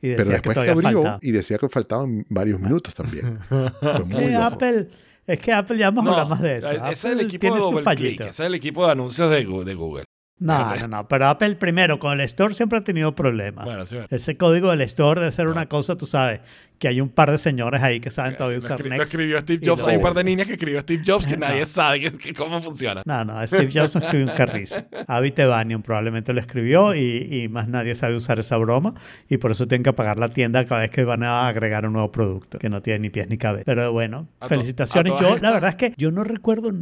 y 0.00 0.08
decía 0.08 0.16
Pero 0.16 0.26
que 0.26 0.32
después 0.32 0.54
que, 0.64 0.70
abrió 0.70 1.02
falta. 1.02 1.18
y 1.22 1.30
decía 1.32 1.58
que 1.58 1.68
faltaban 1.68 2.26
varios 2.28 2.58
minutos 2.60 2.94
también. 2.94 3.38
Fue 3.48 4.04
muy 4.04 4.24
Eh, 4.24 4.30
loco. 4.32 4.44
Apple, 4.44 4.88
es 5.26 5.38
que 5.38 5.52
Apple 5.52 5.78
ya 5.78 5.90
vamos 5.90 6.08
a 6.08 6.12
hablar 6.22 6.28
más 6.28 6.42
de 6.42 6.56
eso. 6.58 6.70
ese 6.70 6.90
es 6.92 7.04
el 7.04 7.20
equipo 7.20 7.40
tiene 7.40 7.56
de. 7.60 8.22
Ese 8.24 8.42
es 8.42 8.46
el 8.46 8.54
equipo 8.54 8.84
de 8.86 8.92
anuncios 8.92 9.30
de 9.30 9.44
Google. 9.74 10.04
No, 10.42 10.76
no, 10.76 10.88
no. 10.88 11.08
Pero 11.08 11.26
Apple 11.28 11.56
primero, 11.56 11.98
con 11.98 12.12
el 12.12 12.20
Store 12.26 12.52
siempre 12.54 12.78
ha 12.78 12.84
tenido 12.84 13.14
problemas. 13.14 13.64
Bueno, 13.64 13.86
sí, 13.86 13.94
bueno. 13.94 14.08
Ese 14.10 14.36
código 14.36 14.70
del 14.70 14.80
Store 14.82 15.20
debe 15.20 15.32
ser 15.32 15.48
una 15.48 15.66
cosa, 15.68 15.96
tú 15.96 16.06
sabes, 16.06 16.40
que 16.78 16.88
hay 16.88 17.00
un 17.00 17.10
par 17.10 17.30
de 17.30 17.38
señores 17.38 17.80
ahí 17.80 18.00
que 18.00 18.10
saben 18.10 18.36
todavía 18.36 18.58
usar 18.58 18.76
escri- 18.80 18.82
lo 18.84 18.90
Next. 18.96 19.04
escribió 19.12 19.40
Steve 19.40 19.64
Jobs. 19.64 19.84
Hay 19.84 19.96
un 19.98 20.02
par 20.02 20.14
de 20.14 20.24
niñas 20.24 20.48
que 20.48 20.54
escribió 20.54 20.80
Steve 20.80 21.04
Jobs 21.06 21.28
que 21.28 21.36
No. 21.36 21.46
nadie 21.46 21.64
sabe 21.66 22.00
que- 22.00 22.18
que 22.18 22.34
cómo 22.34 22.60
funciona. 22.60 23.02
No, 23.04 23.24
no, 23.24 23.46
Steve 23.46 23.70
Jobs 23.72 23.94
no 23.94 24.00
escribió 24.02 24.26
un 24.26 24.34
carrizo. 24.36 24.82
Avi 25.06 25.30
Tebanion 25.30 25.80
probablemente 25.82 26.32
lo 26.32 26.40
escribió 26.40 26.94
y, 26.96 27.28
y 27.30 27.48
más 27.48 27.68
nadie 27.68 27.94
sabe 27.94 28.16
usar 28.16 28.40
esa 28.40 28.56
broma 28.56 28.94
y 29.28 29.36
por 29.36 29.52
eso 29.52 29.68
tienen 29.68 29.84
que 29.84 29.90
apagar 29.90 30.18
la 30.18 30.28
tienda 30.30 30.66
cada 30.66 30.80
vez 30.80 30.90
que 30.90 31.04
van 31.04 31.22
a 31.22 31.46
agregar 31.46 31.86
un 31.86 31.92
nuevo 31.92 32.10
producto 32.10 32.58
que 32.58 32.68
no 32.68 32.82
tiene 32.82 32.98
ni 32.98 33.10
pies 33.10 33.28
ni 33.28 33.38
cabeza. 33.38 33.62
Pero 33.64 33.92
bueno, 33.92 34.26
A 34.40 34.48
felicitaciones. 34.48 35.12
Yo, 35.20 35.38
la 35.38 35.52
verdad 35.52 35.70
es 35.70 35.76
que 35.76 35.94
yo 35.96 36.10
no 36.10 36.24
recuerdo 36.24 36.72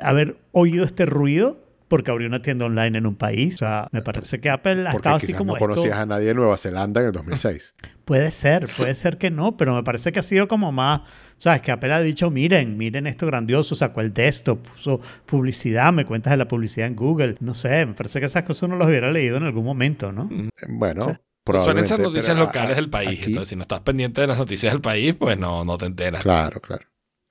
haber 0.00 0.36
oído 0.52 0.84
este 0.84 1.06
ruido 1.06 1.60
porque 1.88 2.10
abrió 2.10 2.26
una 2.28 2.40
tienda 2.42 2.66
online 2.66 2.98
en 2.98 3.06
un 3.06 3.14
país. 3.16 3.54
O 3.56 3.58
sea, 3.58 3.88
me 3.92 4.02
parece 4.02 4.40
que 4.40 4.50
Apple 4.50 4.82
ha 4.88 4.92
Porque 4.92 5.08
estado 5.08 5.16
así 5.16 5.32
como 5.34 5.52
no 5.52 5.56
esto. 5.56 5.68
conocías 5.68 5.98
a 5.98 6.06
nadie 6.06 6.26
de 6.28 6.34
Nueva 6.34 6.56
Zelanda 6.56 7.00
en 7.00 7.06
el 7.08 7.12
2006. 7.12 7.74
Puede 8.04 8.30
ser, 8.30 8.68
puede 8.76 8.94
ser 8.94 9.16
que 9.16 9.30
no, 9.30 9.56
pero 9.56 9.74
me 9.74 9.82
parece 9.82 10.12
que 10.12 10.18
ha 10.18 10.22
sido 10.22 10.46
como 10.46 10.72
más, 10.72 11.00
¿sabes? 11.38 11.62
Que 11.62 11.72
Apple 11.72 11.90
ha 11.94 12.00
dicho, 12.00 12.30
miren, 12.30 12.76
miren 12.76 13.06
esto 13.06 13.24
grandioso, 13.26 13.74
sacó 13.74 14.02
el 14.02 14.12
desktop, 14.12 14.58
puso 14.68 15.00
publicidad, 15.24 15.90
me 15.92 16.04
cuentas 16.04 16.30
de 16.32 16.36
la 16.36 16.46
publicidad 16.46 16.86
en 16.86 16.96
Google. 16.96 17.36
No 17.40 17.54
sé, 17.54 17.86
me 17.86 17.94
parece 17.94 18.20
que 18.20 18.26
esas 18.26 18.42
cosas 18.44 18.64
uno 18.64 18.76
las 18.76 18.88
hubiera 18.88 19.10
leído 19.10 19.38
en 19.38 19.44
algún 19.44 19.64
momento, 19.64 20.12
¿no? 20.12 20.28
Eh, 20.30 20.50
Bueno, 20.68 21.00
Suelen 21.02 21.20
probablemente. 21.44 21.88
ser 21.88 22.00
noticias 22.00 22.34
pero, 22.34 22.40
locales 22.46 22.76
del 22.76 22.90
país. 22.90 23.08
aquí- 23.18 23.24
Entonces, 23.28 23.48
si 23.48 23.56
no 23.56 23.62
estás 23.62 23.80
pendiente 23.80 24.20
de 24.20 24.26
las 24.26 24.36
noticias 24.38 24.70
del 24.72 24.82
país, 24.82 25.14
pues 25.14 25.38
no, 25.38 25.64
no 25.64 25.78
te 25.78 25.86
enteras. 25.86 26.20
Claro, 26.22 26.60
claro. 26.60 26.84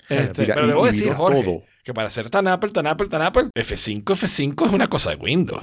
Este, 0.10 0.42
Mira, 0.42 0.56
pero 0.56 0.68
debo 0.68 0.86
decir, 0.88 1.14
Jorge, 1.14 1.44
todo. 1.44 1.62
Que 1.84 1.94
para 1.94 2.10
ser 2.10 2.30
tan 2.30 2.48
Apple, 2.48 2.72
tan 2.72 2.88
Apple, 2.88 3.08
tan 3.10 3.22
Apple, 3.22 3.50
F5, 3.56 4.04
F5 4.04 4.66
es 4.68 4.72
una 4.74 4.88
cosa 4.88 5.10
de 5.12 5.18
Windows. 5.18 5.62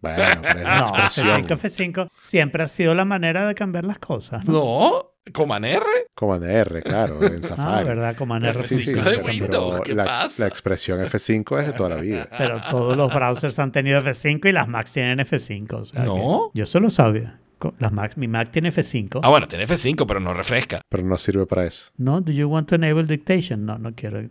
Bueno, 0.00 0.40
pero 0.42 0.60
es 0.60 0.66
No, 0.66 0.86
expresión. 0.98 1.46
F5, 1.46 1.92
F5 1.94 2.08
siempre 2.22 2.62
ha 2.62 2.68
sido 2.68 2.94
la 2.94 3.04
manera 3.04 3.46
de 3.48 3.54
cambiar 3.54 3.84
las 3.84 3.98
cosas. 3.98 4.44
¿no? 4.44 4.52
No, 4.52 5.12
Command 5.32 5.64
R. 5.64 5.84
Command 6.14 6.44
R, 6.44 6.82
claro, 6.82 7.20
en 7.26 7.40
Ah, 7.44 7.48
Safari. 7.48 7.84
¿verdad? 7.88 8.16
Como 8.16 8.36
en 8.36 8.44
F5 8.44 8.62
Sí, 8.62 8.82
sí, 8.84 8.92
de 8.92 9.16
Windows, 9.22 9.80
¿qué 9.84 9.94
la, 9.94 10.04
pasa? 10.04 10.42
la 10.44 10.48
expresión 10.48 11.00
F5 11.00 11.60
es 11.60 11.66
de 11.66 11.72
toda 11.72 11.88
la 11.88 11.96
vida. 11.96 12.28
Pero 12.38 12.60
todos 12.70 12.96
los 12.96 13.12
browsers 13.12 13.58
han 13.58 13.72
tenido 13.72 14.00
F5 14.02 14.48
y 14.48 14.52
las 14.52 14.68
Macs 14.68 14.92
tienen 14.92 15.18
F5. 15.18 15.72
o 15.72 15.84
sea 15.84 16.02
No. 16.04 16.50
yo 16.54 16.66
solo 16.66 16.90
sabía. 16.90 17.40
Las 17.78 17.92
Macs, 17.92 18.16
mi 18.16 18.28
Mac 18.28 18.50
tiene 18.50 18.70
F5. 18.70 19.20
Ah, 19.22 19.28
bueno, 19.28 19.48
tiene 19.48 19.66
F5, 19.66 20.04
pero 20.06 20.20
no 20.20 20.34
refresca. 20.34 20.80
Pero 20.88 21.02
no 21.04 21.16
sirve 21.18 21.46
para 21.46 21.64
eso. 21.66 21.90
No, 21.96 22.20
do 22.20 22.30
you 22.32 22.48
want 22.48 22.68
to 22.68 22.74
enable 22.74 23.04
dictation? 23.04 23.64
No, 23.64 23.78
no 23.78 23.94
quiero. 23.94 24.22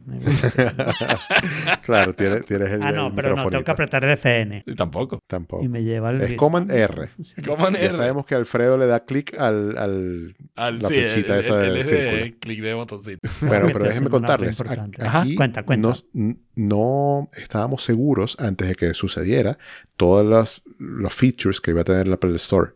Claro, 1.86 2.14
tienes, 2.14 2.46
tienes 2.46 2.72
el. 2.72 2.84
ah, 2.84 2.92
no, 2.92 3.08
el 3.08 3.14
pero 3.14 3.36
no, 3.36 3.50
tengo 3.50 3.64
que 3.64 3.72
apretar 3.72 4.04
el 4.04 4.12
FN. 4.12 4.64
Y 4.66 4.76
tampoco. 4.76 5.20
Tampoco. 5.28 5.64
Y 5.64 5.68
me 5.68 5.84
lleva 5.84 6.12
el. 6.12 6.22
Es 6.22 6.34
Command 6.36 6.72
R. 6.72 7.10
Command 7.46 7.76
Ya 7.78 7.84
R. 7.86 7.94
sabemos 7.94 8.26
que 8.26 8.36
Alfredo 8.36 8.78
le 8.78 8.88
da 8.88 9.02
clic 9.06 9.40
al, 9.40 9.78
al- 9.78 10.36
Al- 10.56 10.80
la 10.80 10.88
sí, 10.88 10.96
flechita 10.96 11.34
el- 11.36 11.40
esa 11.42 11.58
del 11.58 12.38
clic 12.38 12.62
de 12.62 12.74
botoncito. 12.74 13.20
Bueno, 13.42 13.68
pero 13.72 13.86
déjenme 13.86 14.10
contarles. 14.10 14.60
Aquí 14.62 15.02
Ajá, 15.02 15.26
cuenta, 15.36 15.64
cuenta. 15.64 15.90
No, 15.90 15.96
n- 16.14 16.38
no 16.56 17.30
estábamos 17.38 17.84
seguros 17.84 18.36
antes 18.40 18.68
de 18.68 18.76
que 18.76 18.94
sucediera 18.94 19.58
todos 19.98 20.26
los, 20.26 20.64
los 20.80 21.14
features 21.14 21.62
que 21.62 21.72
iba 21.72 21.82
a 21.82 21.84
tener 21.84 22.08
el 22.08 22.14
Apple 22.14 22.36
Store. 22.36 22.72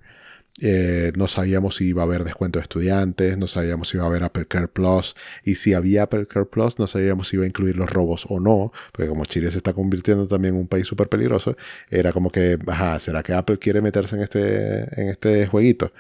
Eh, 0.62 1.14
no 1.16 1.28
sabíamos 1.30 1.78
si 1.78 1.86
iba 1.88 2.02
a 2.02 2.06
haber 2.06 2.24
descuento 2.26 2.60
de 2.60 2.64
estudiantes, 2.64 3.38
no 3.38 3.48
sabíamos 3.48 3.90
si 3.90 3.98
iba 3.98 4.04
a 4.06 4.10
haber 4.10 4.24
Apple 4.24 4.46
Care 4.46 4.68
Plus, 4.68 5.16
y 5.44 5.56
si 5.56 5.74
había 5.74 6.04
Apple 6.04 6.26
Care 6.28 6.46
Plus, 6.48 6.80
no 6.80 6.88
sabíamos 6.88 7.30
si 7.30 7.38
iba 7.38 7.46
a 7.46 7.48
incluir 7.48 7.78
los 7.78 7.90
robos 7.90 8.26
o 8.28 8.40
no, 8.42 8.74
porque 8.92 9.08
como 9.08 9.26
Chile 9.26 9.52
se 9.52 9.58
está 9.58 9.74
convirtiendo 9.74 10.28
también 10.28 10.56
en 10.56 10.62
un 10.62 10.68
país 10.68 10.86
súper 10.88 11.08
peligroso, 11.08 11.56
era 11.90 12.12
como 12.12 12.30
que, 12.32 12.58
ajá, 12.68 13.00
¿será 13.00 13.24
que 13.24 13.34
Apple 13.34 13.58
quiere 13.60 13.82
meterse 13.82 14.16
en 14.18 14.22
este, 14.24 15.02
en 15.02 15.08
este 15.10 15.48
jueguito? 15.48 15.94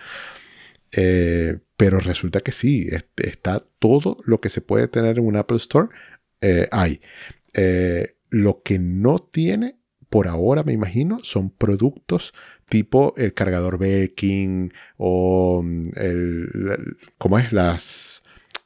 Eh, 0.91 1.59
pero 1.77 1.99
resulta 1.99 2.39
que 2.41 2.51
sí, 2.51 2.87
es- 2.91 3.05
está 3.17 3.63
todo 3.79 4.17
lo 4.25 4.41
que 4.41 4.49
se 4.49 4.61
puede 4.61 4.87
tener 4.87 5.19
en 5.19 5.25
un 5.25 5.35
Apple 5.37 5.57
Store, 5.57 5.89
eh, 6.41 6.67
hay. 6.71 7.01
Lo 8.29 8.61
que 8.63 8.77
no 8.79 9.19
tiene, 9.19 9.75
por 10.09 10.27
ahora 10.27 10.63
me 10.63 10.73
imagino, 10.73 11.19
son 11.23 11.49
productos 11.49 12.33
tipo 12.69 13.13
el 13.17 13.33
cargador 13.33 13.77
Belkin 13.77 14.73
o 14.97 15.61
mm, 15.63 15.83
el, 15.95 16.97
¿cómo 17.17 17.39
es? 17.39 17.51
Las, 17.51 18.23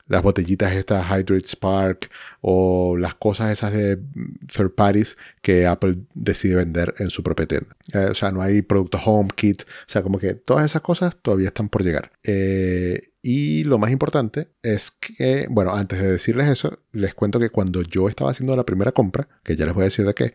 las 0.08 0.22
botellitas 0.22 0.74
estas 0.74 1.06
Hydrate 1.08 1.48
Spark 1.48 2.10
o 2.42 2.98
las 2.98 3.16
cosas 3.16 3.52
esas 3.52 3.74
de 3.74 3.98
mm, 3.98 4.46
third 4.54 4.72
parties 4.72 5.18
que 5.42 5.66
Apple 5.66 5.98
decide 6.14 6.56
vender 6.56 6.94
en 7.00 7.10
su 7.10 7.24
propia 7.24 7.46
tienda. 7.46 7.76
Eh, 7.94 8.10
o 8.12 8.14
sea, 8.14 8.32
no 8.32 8.42
hay 8.42 8.62
productos 8.62 9.02
HomeKit, 9.06 9.64
o 9.64 9.66
sea, 9.88 10.04
como 10.04 10.20
que 10.20 10.36
todas 10.36 10.66
esas 10.66 10.82
cosas 10.82 11.16
todavía 11.22 11.48
están 11.48 11.70
por 11.70 11.84
llegar. 11.84 12.12
Eh, 12.24 13.14
y 13.22 13.64
lo 13.64 13.78
más 13.78 13.92
importante 13.92 14.50
es 14.62 14.92
que, 14.92 15.48
bueno, 15.50 15.74
antes 15.74 16.00
de 16.02 16.12
decirles 16.12 16.50
eso, 16.50 16.80
les 16.92 17.16
cuento 17.16 17.40
que 17.40 17.50
cuando 17.50 17.82
yo 17.82 18.10
estaba 18.10 18.32
haciendo 18.32 18.56
la 18.58 18.66
primera 18.66 18.92
compra, 18.92 19.30
que 19.44 19.56
ya 19.56 19.66
les 19.66 19.74
voy 19.74 19.84
a 19.84 19.86
decir 19.86 20.06
de 20.06 20.14
qué, 20.14 20.34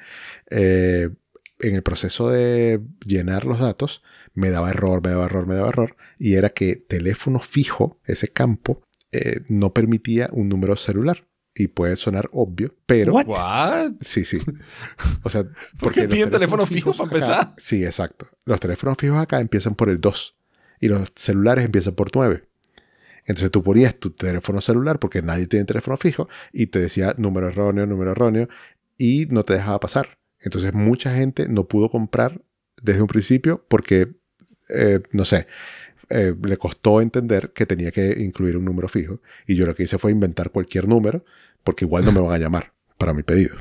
eh, 0.50 1.10
en 1.61 1.74
el 1.74 1.82
proceso 1.82 2.30
de 2.30 2.80
llenar 3.04 3.44
los 3.44 3.59
datos, 3.61 4.02
me 4.34 4.50
daba 4.50 4.70
error, 4.70 5.02
me 5.02 5.11
daba 5.11 5.24
error, 5.26 5.46
me 5.46 5.54
daba 5.54 5.68
error, 5.68 5.96
y 6.18 6.34
era 6.34 6.50
que 6.50 6.76
teléfono 6.76 7.40
fijo, 7.40 8.00
ese 8.04 8.28
campo, 8.28 8.82
eh, 9.12 9.40
no 9.48 9.72
permitía 9.72 10.28
un 10.32 10.48
número 10.48 10.76
celular. 10.76 11.24
Y 11.54 11.66
puede 11.66 11.96
sonar 11.96 12.28
obvio, 12.30 12.76
pero... 12.86 13.12
What? 13.14 13.94
Sí, 14.00 14.24
sí. 14.24 14.38
O 15.24 15.30
sea, 15.30 15.42
¿Por 15.42 15.52
porque 15.80 16.02
qué 16.02 16.06
los 16.06 16.14
piden 16.14 16.30
teléfono 16.30 16.64
fijo 16.66 16.92
para 16.92 17.04
acá- 17.09 17.14
empezar? 17.16 17.54
Sí, 17.59 17.84
exacto. 17.84 18.28
Los 18.44 18.61
teléfonos 18.61 18.96
fijos 18.96 19.18
acá 19.18 19.40
empiezan 19.40 19.74
por 19.74 19.88
el 19.88 19.98
2 19.98 20.36
y 20.78 20.86
los 20.86 21.11
celulares 21.16 21.64
empiezan 21.64 21.94
por 21.96 22.11
9. 22.14 22.44
Entonces 23.24 23.50
tú 23.50 23.64
ponías 23.64 23.96
tu 23.96 24.11
teléfono 24.11 24.61
celular 24.61 25.00
porque 25.00 25.20
nadie 25.20 25.48
tiene 25.48 25.64
teléfono 25.64 25.96
fijo 25.96 26.28
y 26.52 26.68
te 26.68 26.78
decía 26.78 27.14
número 27.18 27.48
erróneo, 27.48 27.86
número 27.86 28.12
erróneo 28.12 28.48
y 28.96 29.26
no 29.30 29.44
te 29.44 29.54
dejaba 29.54 29.80
pasar. 29.80 30.18
Entonces 30.41 30.72
mucha 30.74 31.14
gente 31.14 31.49
no 31.49 31.64
pudo 31.64 31.91
comprar 31.91 32.41
desde 32.80 33.01
un 33.01 33.09
principio 33.09 33.64
porque, 33.68 34.09
eh, 34.68 35.01
no 35.12 35.24
sé, 35.24 35.47
eh, 36.11 36.34
le 36.43 36.57
costó 36.57 37.01
entender 37.01 37.53
que 37.53 37.66
tenía 37.66 37.91
que 37.91 38.22
incluir 38.22 38.57
un 38.57 38.64
número 38.64 38.89
fijo. 38.89 39.20
Y 39.47 39.57
yo 39.57 39.66
lo 39.66 39.74
que 39.74 39.82
hice 39.82 39.99
fue 39.99 40.12
inventar 40.12 40.51
cualquier 40.51 40.89
número 40.89 41.24
porque 41.64 41.84
igual 41.84 42.05
no 42.05 42.12
me 42.12 42.20
van 42.20 42.32
a 42.32 42.39
llamar 42.39 42.72
para 42.97 43.12
mi 43.12 43.22
pedido. 43.22 43.57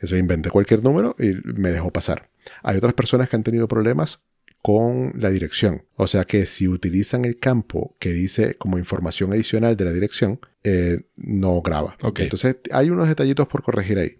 Eso 0.00 0.16
inventé 0.16 0.50
cualquier 0.50 0.82
número 0.82 1.14
y 1.18 1.34
me 1.44 1.70
dejó 1.70 1.92
pasar. 1.92 2.28
Hay 2.62 2.76
otras 2.76 2.94
personas 2.94 3.28
que 3.28 3.36
han 3.36 3.44
tenido 3.44 3.68
problemas 3.68 4.20
con 4.62 5.12
la 5.16 5.30
dirección. 5.30 5.84
O 5.96 6.06
sea 6.06 6.24
que 6.24 6.46
si 6.46 6.66
utilizan 6.66 7.24
el 7.24 7.38
campo 7.38 7.94
que 7.98 8.12
dice 8.12 8.54
como 8.54 8.78
información 8.78 9.32
adicional 9.32 9.76
de 9.76 9.84
la 9.84 9.92
dirección, 9.92 10.40
eh, 10.64 11.02
no 11.16 11.60
graba. 11.60 11.96
Ok. 12.02 12.20
Entonces 12.20 12.56
hay 12.72 12.90
unos 12.90 13.06
detallitos 13.06 13.46
por 13.46 13.62
corregir 13.62 13.98
ahí. 13.98 14.18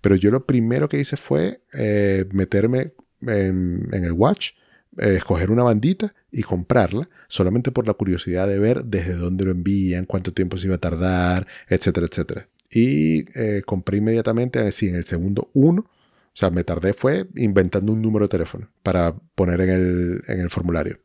Pero 0.00 0.16
yo 0.16 0.30
lo 0.30 0.46
primero 0.46 0.88
que 0.88 1.00
hice 1.00 1.16
fue 1.16 1.60
eh, 1.72 2.26
meterme 2.32 2.92
en, 3.22 3.88
en 3.92 4.04
el 4.04 4.12
watch, 4.12 4.52
eh, 4.98 5.16
escoger 5.16 5.50
una 5.50 5.62
bandita 5.62 6.14
y 6.30 6.42
comprarla, 6.42 7.08
solamente 7.28 7.70
por 7.70 7.86
la 7.86 7.94
curiosidad 7.94 8.48
de 8.48 8.58
ver 8.58 8.84
desde 8.84 9.14
dónde 9.14 9.44
lo 9.44 9.50
envían, 9.50 10.06
cuánto 10.06 10.32
tiempo 10.32 10.56
se 10.56 10.66
iba 10.66 10.76
a 10.76 10.78
tardar, 10.78 11.46
etcétera, 11.68 12.06
etcétera. 12.06 12.48
Y 12.70 13.26
eh, 13.38 13.62
compré 13.64 13.98
inmediatamente, 13.98 14.58
así 14.60 14.88
en 14.88 14.96
el 14.96 15.04
segundo 15.04 15.50
uno, 15.52 15.82
o 15.82 16.38
sea, 16.38 16.50
me 16.50 16.64
tardé 16.64 16.92
fue 16.92 17.26
inventando 17.36 17.92
un 17.92 18.02
número 18.02 18.26
de 18.26 18.30
teléfono 18.30 18.68
para 18.82 19.14
poner 19.34 19.60
en 19.62 19.70
el, 19.70 20.22
en 20.28 20.40
el 20.40 20.50
formulario. 20.50 20.98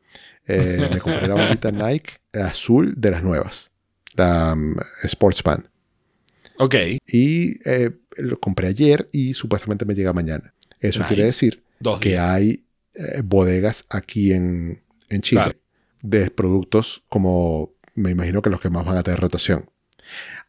Eh, 0.46 0.88
me 0.90 0.98
compré 0.98 1.26
la 1.26 1.34
bandita 1.34 1.70
Nike 1.72 2.14
azul 2.32 2.94
de 2.96 3.10
las 3.10 3.22
nuevas, 3.22 3.70
la 4.14 4.52
um, 4.54 4.74
Sports 5.04 5.42
Band. 5.42 5.71
Ok. 6.58 6.74
Y 7.06 7.58
eh, 7.68 7.90
lo 8.16 8.38
compré 8.40 8.68
ayer 8.68 9.08
y 9.12 9.34
supuestamente 9.34 9.84
me 9.84 9.94
llega 9.94 10.12
mañana. 10.12 10.54
Eso 10.80 11.00
Nice. 11.00 11.08
quiere 11.08 11.24
decir 11.24 11.62
Dos 11.80 11.98
que 12.00 12.18
hay 12.18 12.64
eh, 12.94 13.22
bodegas 13.24 13.84
aquí 13.88 14.32
en, 14.32 14.82
en 15.08 15.20
Chile 15.22 15.42
Claro. 15.42 15.58
de 16.02 16.30
productos 16.30 17.02
como 17.08 17.72
me 17.94 18.10
imagino 18.10 18.42
que 18.42 18.50
los 18.50 18.60
que 18.60 18.70
más 18.70 18.84
van 18.84 18.96
a 18.96 19.02
tener 19.02 19.20
rotación. 19.20 19.68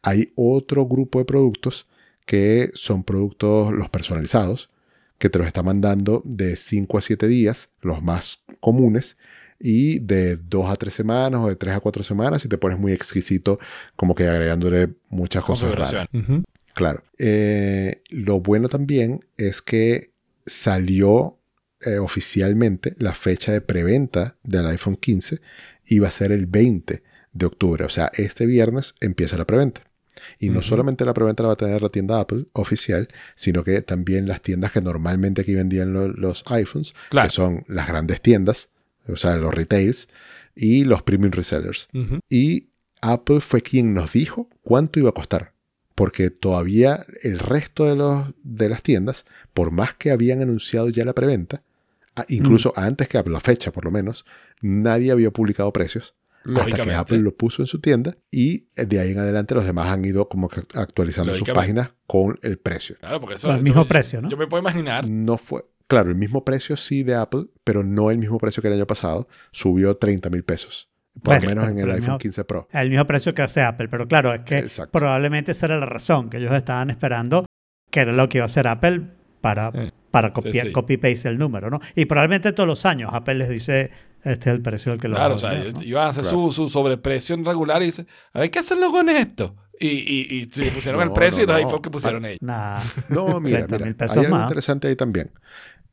Hay 0.02 0.32
otro 0.34 0.86
grupo 0.86 1.18
de 1.18 1.24
productos 1.24 1.86
que 2.26 2.70
son 2.74 3.04
productos 3.04 3.72
los 3.72 3.88
personalizados, 3.90 4.70
que 5.18 5.28
te 5.30 5.38
los 5.38 5.46
está 5.46 5.62
mandando 5.62 6.22
de 6.24 6.56
5 6.56 6.98
a 6.98 7.00
7 7.00 7.28
días, 7.28 7.70
los 7.82 8.02
más 8.02 8.40
comunes, 8.60 9.16
y 9.66 9.98
de 10.00 10.36
2 10.36 10.68
a 10.70 10.76
3 10.76 10.92
semanas 10.92 11.40
o 11.42 11.48
de 11.48 11.56
3 11.56 11.74
a 11.76 11.80
4 11.80 12.02
semanas 12.04 12.42
si 12.42 12.48
te 12.48 12.58
pones 12.58 12.78
muy 12.78 12.92
exquisito, 12.92 13.58
como 13.96 14.14
que 14.14 14.28
agregándole 14.28 14.90
muchas 15.08 15.42
cosas 15.42 15.74
raras. 15.74 16.06
Claro. 16.74 17.02
Eh, 17.18 18.02
lo 18.10 18.40
bueno 18.40 18.68
también 18.68 19.24
es 19.38 19.62
que 19.62 20.10
salió 20.44 21.38
eh, 21.80 21.96
oficialmente 21.98 22.94
la 22.98 23.14
fecha 23.14 23.52
de 23.52 23.60
preventa 23.62 24.36
del 24.42 24.66
iPhone 24.66 24.96
15 24.96 25.40
y 25.86 25.98
va 25.98 26.08
a 26.08 26.10
ser 26.10 26.30
el 26.32 26.44
20 26.46 27.02
de 27.32 27.46
octubre. 27.46 27.84
O 27.84 27.90
sea, 27.90 28.10
este 28.14 28.44
viernes 28.46 28.94
empieza 29.00 29.36
la 29.38 29.46
preventa. 29.46 29.82
Y 30.38 30.48
no 30.50 30.58
Ujú. 30.60 30.68
solamente 30.68 31.04
la 31.04 31.14
preventa 31.14 31.42
la 31.42 31.48
va 31.48 31.52
a 31.54 31.56
tener 31.56 31.82
la 31.82 31.88
tienda 31.88 32.20
Apple 32.20 32.46
oficial, 32.52 33.08
sino 33.34 33.64
que 33.64 33.82
también 33.82 34.26
las 34.28 34.42
tiendas 34.42 34.72
que 34.72 34.80
normalmente 34.80 35.42
aquí 35.42 35.54
vendían 35.54 35.92
lo- 35.92 36.08
los 36.08 36.44
iPhones, 36.46 36.94
Claro. 37.10 37.28
que 37.28 37.34
son 37.34 37.64
las 37.68 37.88
grandes 37.88 38.20
tiendas, 38.20 38.70
o 39.08 39.16
sea, 39.16 39.36
los 39.36 39.54
retails, 39.54 40.08
y 40.54 40.84
los 40.84 41.02
premium 41.02 41.32
resellers. 41.32 41.88
Y 42.30 42.68
Apple 43.00 43.40
fue 43.40 43.60
quien 43.60 43.92
nos 43.94 44.12
dijo 44.12 44.48
cuánto 44.62 44.98
iba 45.00 45.10
a 45.10 45.14
costar. 45.14 45.52
Porque 45.96 46.30
todavía 46.30 47.04
el 47.22 47.38
resto 47.38 47.84
de, 47.86 47.94
los, 47.96 48.28
de 48.42 48.68
las 48.68 48.82
tiendas, 48.82 49.24
por 49.52 49.70
más 49.70 49.94
que 49.94 50.10
habían 50.10 50.42
anunciado 50.42 50.88
ya 50.88 51.04
la 51.04 51.12
preventa, 51.12 51.62
incluso 52.28 52.72
antes 52.76 53.08
que 53.08 53.18
Apple, 53.18 53.32
la 53.32 53.40
fecha 53.40 53.72
por 53.72 53.84
lo 53.84 53.90
menos, 53.90 54.24
nadie 54.60 55.10
había 55.12 55.30
publicado 55.30 55.72
precios. 55.72 56.14
Hasta 56.56 56.82
que. 56.82 56.92
Apple 56.92 57.18
lo 57.18 57.34
puso 57.34 57.62
en 57.62 57.66
su 57.66 57.80
tienda 57.80 58.16
y 58.30 58.66
de 58.76 58.98
ahí 59.00 59.12
en 59.12 59.18
adelante 59.18 59.54
los 59.54 59.64
demás 59.64 59.88
han 59.88 60.04
ido 60.04 60.28
como 60.28 60.48
que 60.48 60.60
actualizando 60.74 61.32
sus 61.34 61.48
páginas 61.50 61.92
con 62.06 62.38
el 62.42 62.58
precio. 62.58 62.96
Claro, 63.00 63.18
porque 63.20 63.36
eso 63.36 63.50
Al 63.50 63.58
yo- 63.58 63.62
mismo 63.64 63.82
yo- 63.82 63.88
precio, 63.88 64.20
¿no? 64.20 64.28
Yo 64.28 64.36
me 64.36 64.46
puedo 64.46 64.60
imaginar. 64.60 65.08
No 65.08 65.38
fue, 65.38 65.64
claro, 65.86 66.10
el 66.10 66.16
mismo 66.16 66.44
precio 66.44 66.76
sí 66.76 67.02
de 67.02 67.14
Apple, 67.14 67.46
pero 67.64 67.82
no 67.84 68.10
el 68.10 68.18
mismo 68.18 68.38
precio 68.38 68.60
que 68.62 68.68
el 68.68 68.74
año 68.74 68.86
pasado. 68.86 69.28
Subió 69.52 69.96
30 69.96 70.30
mil 70.30 70.44
pesos. 70.44 70.88
Por 71.22 71.36
Bueno, 71.40 71.42
lo 71.42 71.48
menos 71.48 71.70
en 71.70 71.78
el 71.78 71.90
iPhone 71.92 72.00
mismo- 72.00 72.18
15 72.18 72.44
Pro. 72.44 72.68
El 72.72 72.90
mismo 72.90 73.04
precio 73.06 73.34
que 73.34 73.42
hace 73.42 73.62
Apple, 73.62 73.88
pero 73.88 74.08
claro, 74.08 74.34
es 74.34 74.40
que 74.40 74.58
Exacto. 74.58 74.90
probablemente 74.98 75.52
esa 75.52 75.66
era 75.66 75.78
la 75.78 75.86
razón, 75.86 76.28
que 76.28 76.38
ellos 76.38 76.52
estaban 76.52 76.90
esperando 76.90 77.46
que 77.90 78.00
era 78.00 78.12
lo 78.12 78.28
que 78.28 78.38
iba 78.38 78.44
a 78.44 78.46
hacer 78.46 78.66
Apple 78.66 79.02
para, 79.40 79.70
Eh, 79.74 79.92
para 80.10 80.32
copiar, 80.32 80.66
sí. 80.66 80.72
copy-paste 80.72 81.28
el 81.28 81.38
número, 81.38 81.70
¿no? 81.70 81.80
Y 81.94 82.06
probablemente 82.06 82.52
todos 82.52 82.66
los 82.66 82.84
años 82.86 83.10
Apple 83.12 83.34
les 83.36 83.48
dice, 83.48 83.90
este 84.24 84.50
es 84.50 84.56
el 84.56 84.62
precio 84.62 84.90
al 84.90 84.98
que 84.98 85.06
lo 85.06 85.14
Claro, 85.14 85.34
o 85.34 85.38
sea, 85.38 85.52
¿no? 85.52 85.82
iban 85.82 86.06
a 86.06 86.08
hacer 86.08 86.24
Claro. 86.24 86.46
su, 86.46 86.52
su 86.52 86.68
sobreprecio 86.68 87.36
en 87.36 87.44
regular 87.44 87.80
y 87.82 87.86
dice, 87.86 88.06
a 88.32 88.40
ver, 88.40 88.50
¿qué 88.50 88.58
hacerlo 88.58 88.90
con 88.90 89.08
esto? 89.08 89.54
Y, 89.78 89.88
y, 89.88 90.42
y 90.42 90.70
pusieron 90.70 91.00
el 91.02 91.12
precio 91.12 91.44
y 91.44 91.46
no, 91.46 91.60
no. 91.60 91.68
fue 91.68 91.82
que 91.82 91.90
pusieron 91.90 92.24
ellos. 92.24 92.38
Nah. 92.40 92.80
No, 93.08 93.38
mira, 93.40 93.58
30 93.58 93.74
mira, 93.76 93.86
mil 93.86 93.94
pesos 93.96 94.16
hay 94.16 94.24
algo 94.24 94.36
más. 94.36 94.44
interesante 94.46 94.88
ahí 94.88 94.96
también. 94.96 95.30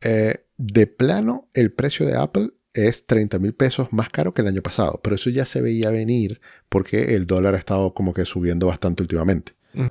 Eh, 0.01 0.35
de 0.57 0.87
plano, 0.87 1.49
el 1.53 1.71
precio 1.71 2.05
de 2.05 2.15
Apple 2.15 2.49
es 2.73 3.05
30 3.05 3.39
mil 3.39 3.53
pesos 3.53 3.91
más 3.91 4.09
caro 4.09 4.33
que 4.33 4.41
el 4.41 4.47
año 4.47 4.61
pasado, 4.61 4.99
pero 5.03 5.15
eso 5.15 5.29
ya 5.29 5.45
se 5.45 5.61
veía 5.61 5.89
venir 5.89 6.39
porque 6.69 7.15
el 7.15 7.27
dólar 7.27 7.55
ha 7.55 7.57
estado 7.57 7.93
como 7.93 8.13
que 8.13 8.25
subiendo 8.25 8.67
bastante 8.67 9.03
últimamente. 9.03 9.53
Mm. 9.73 9.87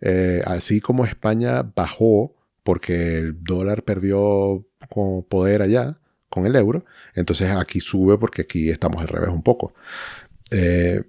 Eh, 0.00 0.42
así 0.44 0.80
como 0.80 1.04
España 1.04 1.62
bajó 1.62 2.34
porque 2.62 3.18
el 3.18 3.42
dólar 3.42 3.84
perdió 3.84 4.66
como 4.88 5.26
poder 5.26 5.62
allá 5.62 5.98
con 6.28 6.46
el 6.46 6.54
euro, 6.56 6.84
entonces 7.14 7.50
aquí 7.50 7.80
sube 7.80 8.16
porque 8.18 8.42
aquí 8.42 8.70
estamos 8.70 9.00
al 9.00 9.08
revés 9.08 9.30
un 9.30 9.42
poco. 9.42 9.74
Eh, 10.50 11.02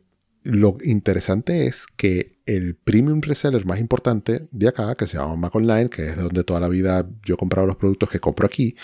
lo 0.43 0.77
interesante 0.83 1.67
es 1.67 1.85
que 1.95 2.39
el 2.55 2.75
premium 2.75 3.21
reseller 3.21 3.65
más 3.65 3.79
importante 3.79 4.47
de 4.51 4.67
acá, 4.67 4.95
que 4.95 5.07
se 5.07 5.17
llama 5.17 5.35
Mac 5.35 5.55
Online, 5.55 5.89
que 5.89 6.07
es 6.07 6.17
donde 6.17 6.43
toda 6.43 6.59
la 6.59 6.69
vida 6.69 7.07
yo 7.23 7.35
he 7.35 7.37
comprado 7.37 7.67
los 7.67 7.77
productos 7.77 8.09
que 8.09 8.19
compro 8.19 8.45
aquí, 8.45 8.75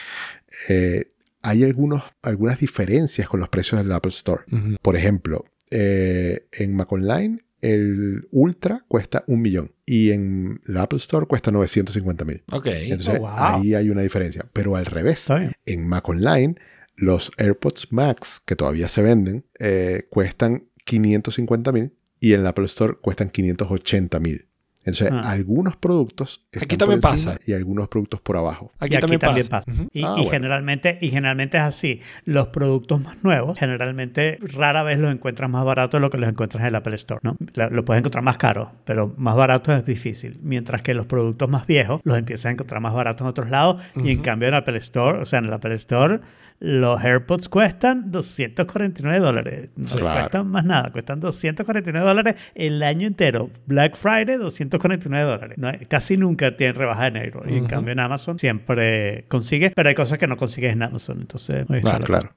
eh, 0.69 1.11
hay 1.41 1.63
algunos, 1.63 2.03
algunas 2.21 2.59
diferencias 2.59 3.29
con 3.29 3.39
los 3.39 3.49
precios 3.49 3.81
del 3.81 3.91
Apple 3.91 4.09
Store. 4.09 4.43
Por 4.81 4.95
ejemplo, 4.95 5.45
eh, 5.69 6.47
en 6.51 6.75
Mac 6.75 6.91
Online 6.91 7.39
el 7.61 8.27
Ultra 8.31 8.85
cuesta 8.87 9.23
un 9.27 9.41
millón 9.41 9.71
y 9.85 10.11
en 10.11 10.61
la 10.65 10.83
Apple 10.83 10.97
Store 10.99 11.25
cuesta 11.25 11.51
950 11.51 12.25
mil. 12.25 12.43
Ok. 12.51 12.67
Entonces 12.67 13.15
Oh, 13.17 13.21
wow. 13.21 13.29
ahí 13.31 13.73
hay 13.73 13.89
una 13.89 14.01
diferencia. 14.01 14.45
Pero 14.53 14.75
al 14.75 14.85
revés, 14.85 15.27
en 15.65 15.87
Mac 15.87 16.07
Online, 16.07 16.55
los 16.95 17.31
AirPods 17.37 17.91
Max, 17.91 18.41
que 18.45 18.55
todavía 18.55 18.87
se 18.87 19.01
venden, 19.01 19.45
eh, 19.59 20.05
cuestan 20.09 20.65
550 20.85 21.71
mil 21.71 21.93
y 22.19 22.33
en 22.33 22.43
la 22.43 22.49
Apple 22.49 22.65
Store 22.65 22.95
cuestan 23.01 23.29
580 23.29 24.19
mil. 24.19 24.43
Entonces, 24.83 25.09
Ah. 25.11 25.29
algunos 25.31 25.75
productos 25.75 26.45
están 26.49 26.63
Aquí 26.63 26.77
también 26.77 27.01
pasa. 27.01 27.37
y 27.45 27.51
algunos 27.51 27.89
productos 27.89 28.21
por 28.21 28.37
abajo. 28.37 28.71
Aquí, 28.79 28.93
y 28.93 28.95
aquí 28.95 29.01
también, 29.01 29.19
también 29.19 29.47
pasa. 29.49 29.69
Y, 29.91 30.01
Ah, 30.01 30.11
y 30.15 30.21
bueno. 30.21 30.29
generalmente, 30.31 30.97
y 31.01 31.09
generalmente 31.09 31.57
es 31.57 31.63
así. 31.63 31.99
Los 32.23 32.47
productos 32.47 33.01
más 33.01 33.21
nuevos, 33.21 33.59
generalmente 33.59 34.39
rara 34.41 34.83
vez 34.83 34.97
los 34.97 35.13
encuentras 35.13 35.49
más 35.49 35.65
baratos 35.65 35.99
de 35.99 36.01
lo 36.01 36.09
que 36.09 36.17
los 36.17 36.29
encuentras 36.29 36.61
en 36.61 36.67
el 36.69 36.75
Apple 36.75 36.95
Store. 36.95 37.19
¿no? 37.21 37.35
La- 37.53 37.67
Lo 37.69 37.83
puedes 37.83 37.99
encontrar 37.99 38.23
más 38.23 38.37
caro, 38.37 38.71
pero 38.85 39.13
más 39.17 39.35
barato 39.35 39.75
es 39.75 39.83
difícil. 39.83 40.39
Mientras 40.41 40.81
que 40.83 40.93
los 40.93 41.05
productos 41.05 41.49
más 41.49 41.67
viejos 41.67 41.99
los 42.05 42.17
empiezas 42.17 42.45
a 42.45 42.51
encontrar 42.51 42.79
más 42.79 42.93
baratos 42.93 43.21
en 43.25 43.27
otros 43.27 43.49
lados. 43.49 43.83
Y 44.01 44.11
en 44.11 44.21
cambio 44.21 44.47
en 44.47 44.53
el 44.53 44.59
Apple 44.61 44.77
Store, 44.77 45.19
o 45.19 45.25
sea, 45.25 45.39
en 45.39 45.45
el 45.47 45.53
Apple 45.53 45.75
Store, 45.75 46.21
los 46.59 47.03
AirPods 47.03 47.49
cuestan 47.49 48.11
249 48.11 49.19
dólares. 49.19 49.69
No. 49.75 49.85
Claro. 49.95 50.19
cuestan 50.21 50.47
más 50.47 50.65
nada. 50.65 50.89
Cuestan 50.91 51.19
249 51.19 52.07
dólares 52.07 52.35
el 52.55 52.81
año 52.81 53.05
entero. 53.07 53.49
Black 53.67 53.95
Friday, 53.95 54.37
249 54.37 55.25
dólares. 55.29 55.57
No, 55.57 55.71
casi 55.87 56.17
nunca 56.17 56.57
tienen 56.57 56.75
rebaja 56.75 57.03
de 57.03 57.07
enero. 57.19 57.41
Y 57.47 57.57
en 57.57 57.67
cambio 57.67 57.91
en 57.91 57.99
Amazon 57.99 58.39
siempre 58.39 59.25
consigues, 59.27 59.71
pero 59.75 59.89
hay 59.89 59.95
cosas 59.95 60.17
que 60.17 60.27
no 60.27 60.35
consigues 60.37 60.73
en 60.73 60.81
Amazon. 60.83 61.21
Entonces, 61.21 61.65
ahí 61.69 61.77
está 61.77 61.97
Claro, 61.97 61.99
la 61.99 62.05
Claro. 62.05 62.35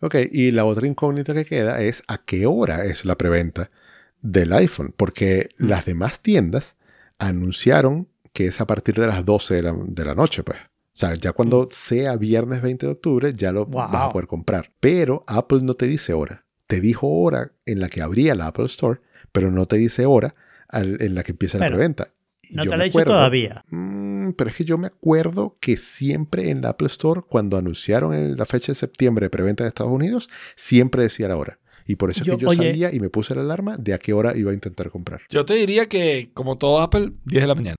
Ok, 0.00 0.14
y 0.30 0.50
la 0.52 0.64
otra 0.64 0.86
incógnita 0.86 1.34
que 1.34 1.44
queda 1.44 1.80
es 1.80 2.02
a 2.06 2.18
qué 2.18 2.46
hora 2.46 2.84
es 2.84 3.04
la 3.04 3.16
preventa 3.16 3.70
del 4.20 4.52
iPhone, 4.52 4.92
porque 4.96 5.48
Mm. 5.58 5.66
las 5.68 5.86
demás 5.86 6.20
tiendas 6.20 6.76
anunciaron 7.18 8.08
que 8.32 8.46
es 8.46 8.60
a 8.60 8.66
partir 8.66 8.94
de 8.94 9.06
las 9.06 9.24
12 9.24 9.54
de 9.56 9.62
la, 9.62 9.74
de 9.76 10.04
la 10.04 10.14
noche, 10.14 10.42
pues. 10.42 10.58
O 10.98 11.00
sea, 11.00 11.14
ya 11.14 11.32
cuando 11.32 11.68
sea 11.70 12.16
viernes 12.16 12.60
20 12.60 12.86
de 12.86 12.92
octubre, 12.92 13.32
ya 13.32 13.52
lo. 13.52 13.66
Wow. 13.66 13.82
vas 13.88 14.02
a 14.08 14.10
poder 14.12 14.26
comprar. 14.26 14.72
Pero 14.80 15.22
Apple 15.28 15.60
no 15.62 15.74
te 15.74 15.86
dice 15.86 16.12
hora. 16.12 16.44
Te 16.66 16.80
dijo 16.80 17.06
hora 17.06 17.52
en 17.66 17.78
la 17.78 17.88
que 17.88 18.02
abría 18.02 18.34
la 18.34 18.48
Apple 18.48 18.64
Store, 18.64 19.00
pero 19.30 19.52
no 19.52 19.66
te 19.66 19.76
dice 19.76 20.06
hora 20.06 20.34
al- 20.68 21.00
en 21.00 21.14
la 21.14 21.22
que 21.22 21.30
empieza 21.30 21.56
la 21.58 21.68
preventa. 21.68 22.08
Y 22.42 22.56
No 22.56 22.64
yo 22.64 22.70
te 22.70 22.76
lo 22.76 22.78
me 22.78 22.84
he 22.84 22.88
dicho 22.88 23.04
todavía. 23.04 23.64
Mm, 23.70 24.30
pero 24.32 24.50
es 24.50 24.56
que 24.56 24.64
yo 24.64 24.76
me 24.76 24.88
acuerdo 24.88 25.56
que 25.60 25.76
siempre 25.76 26.50
en 26.50 26.62
la 26.62 26.70
Apple 26.70 26.88
Store, 26.88 27.20
cuando 27.28 27.56
anunciaron 27.56 28.36
la 28.36 28.44
fecha 28.46 28.72
de 28.72 28.76
septiembre 28.76 29.26
de 29.26 29.30
preventa 29.30 29.62
de 29.62 29.68
Estados 29.68 29.92
Unidos, 29.92 30.28
siempre 30.56 31.04
decía 31.04 31.28
la 31.28 31.36
hora. 31.36 31.60
Y 31.86 31.94
por 31.96 32.10
eso 32.10 32.24
Yo- 32.24 32.32
es 32.32 32.38
que 32.38 32.42
yo 32.42 32.48
oye- 32.50 32.70
sabía 32.70 32.92
y 32.92 32.98
me 32.98 33.08
puse 33.08 33.34
la 33.36 33.40
alarma 33.42 33.76
de 33.76 33.94
a 33.94 33.98
qué 33.98 34.12
hora 34.12 34.36
iba 34.36 34.50
a 34.50 34.54
intentar 34.54 34.90
comprar. 34.90 35.20
Yo 35.30 35.44
te 35.46 35.54
diría 35.54 35.86
que, 35.86 36.32
como 36.34 36.58
todo 36.58 36.80
Apple, 36.80 37.12
10 37.24 37.44
de 37.44 37.46
la 37.46 37.54
mañana. 37.54 37.76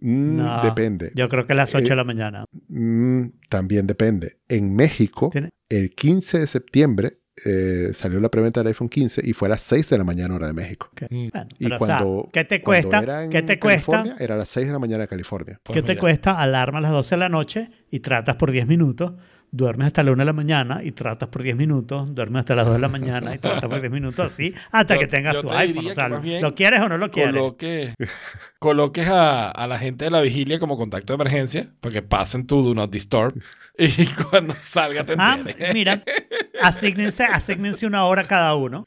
Mm, 0.00 0.36
No, 0.36 0.62
depende. 0.62 1.12
Yo 1.14 1.28
creo 1.28 1.46
que 1.46 1.52
a 1.52 1.56
las 1.56 1.74
8 1.74 1.84
Eh, 1.86 1.90
de 1.90 1.96
la 1.96 2.04
mañana. 2.04 2.44
Mm, 2.68 3.24
también 3.48 3.86
depende. 3.86 4.38
En 4.48 4.74
México, 4.74 5.30
¿Tiene? 5.30 5.50
el 5.68 5.90
15 5.94 6.38
de 6.40 6.46
septiembre 6.46 7.18
eh, 7.46 7.90
salió 7.94 8.20
la 8.20 8.28
preventa 8.28 8.60
del 8.60 8.66
iPhone 8.68 8.88
15 8.90 9.22
y 9.24 9.32
fue 9.32 9.48
a 9.48 9.50
las 9.50 9.62
6 9.62 9.88
de 9.88 9.96
la 9.98 10.04
mañana 10.04 10.34
hora 10.34 10.46
de 10.48 10.52
México. 10.52 10.88
Ok. 10.92 11.02
Mm. 11.10 11.28
Bueno, 11.32 11.48
Y 11.58 11.64
pero, 11.64 11.76
o 11.76 11.78
cuando, 11.78 12.20
sea, 12.22 12.30
¿qué 12.32 12.44
te 12.44 12.62
cuando 12.62 12.88
cuesta? 12.88 13.02
era 13.02 13.24
en 13.24 13.30
¿Qué 13.30 13.42
te 13.42 13.58
cuesta? 13.58 13.92
California, 13.92 14.16
era 14.24 14.34
a 14.34 14.38
las 14.38 14.48
6 14.50 14.66
de 14.66 14.72
la 14.72 14.78
mañana 14.78 15.02
de 15.02 15.08
California. 15.08 15.60
Pues 15.62 15.74
¿Qué 15.74 15.82
te 15.82 15.92
mira. 15.92 16.00
cuesta? 16.00 16.38
Alarma 16.40 16.78
a 16.78 16.82
las 16.82 16.90
12 16.92 17.14
de 17.14 17.18
la 17.18 17.28
noche 17.28 17.70
y 17.90 18.00
tratas 18.00 18.36
por 18.36 18.50
10 18.50 18.66
minutos. 18.66 19.12
Duermes 19.52 19.88
hasta 19.88 20.04
la 20.04 20.12
1 20.12 20.20
de 20.20 20.24
la 20.26 20.32
mañana 20.32 20.80
y 20.84 20.92
tratas 20.92 21.28
por 21.28 21.42
10 21.42 21.56
minutos. 21.56 22.14
Duermes 22.14 22.40
hasta 22.40 22.54
las 22.54 22.66
2 22.66 22.74
de 22.74 22.80
la 22.80 22.88
mañana 22.88 23.34
y 23.34 23.38
tratas 23.38 23.68
por 23.68 23.80
10 23.80 23.90
minutos 23.92 24.32
así 24.32 24.54
hasta 24.70 24.94
Yo- 24.94 25.00
que 25.00 25.06
tengas 25.08 25.40
tu 25.40 25.48
te 25.48 25.54
iPhone. 25.56 25.86
O 25.88 25.94
sea, 25.94 26.08
¿lo 26.08 26.54
quieres 26.54 26.80
o 26.80 26.88
no 26.88 26.98
lo 26.98 27.08
quieres? 27.08 27.34
Coloque, 27.34 27.94
coloques 28.60 29.08
a, 29.08 29.50
a 29.50 29.66
la 29.66 29.78
gente 29.78 30.04
de 30.04 30.10
la 30.12 30.20
vigilia 30.20 30.58
como 30.60 30.76
contacto 30.76 31.12
de 31.12 31.22
emergencia 31.22 31.68
para 31.80 31.92
que 31.94 32.02
pasen 32.02 32.46
tu 32.46 32.62
Do 32.62 32.74
Not 32.74 32.92
Disturb 32.92 33.42
y 33.76 34.06
cuando 34.30 34.54
salga 34.60 35.04
te 35.04 35.14
Ah, 35.18 35.38
mira, 35.72 36.02
asígnense, 36.62 37.24
asígnense 37.24 37.86
una 37.86 38.04
hora 38.04 38.26
cada 38.26 38.54
uno. 38.54 38.86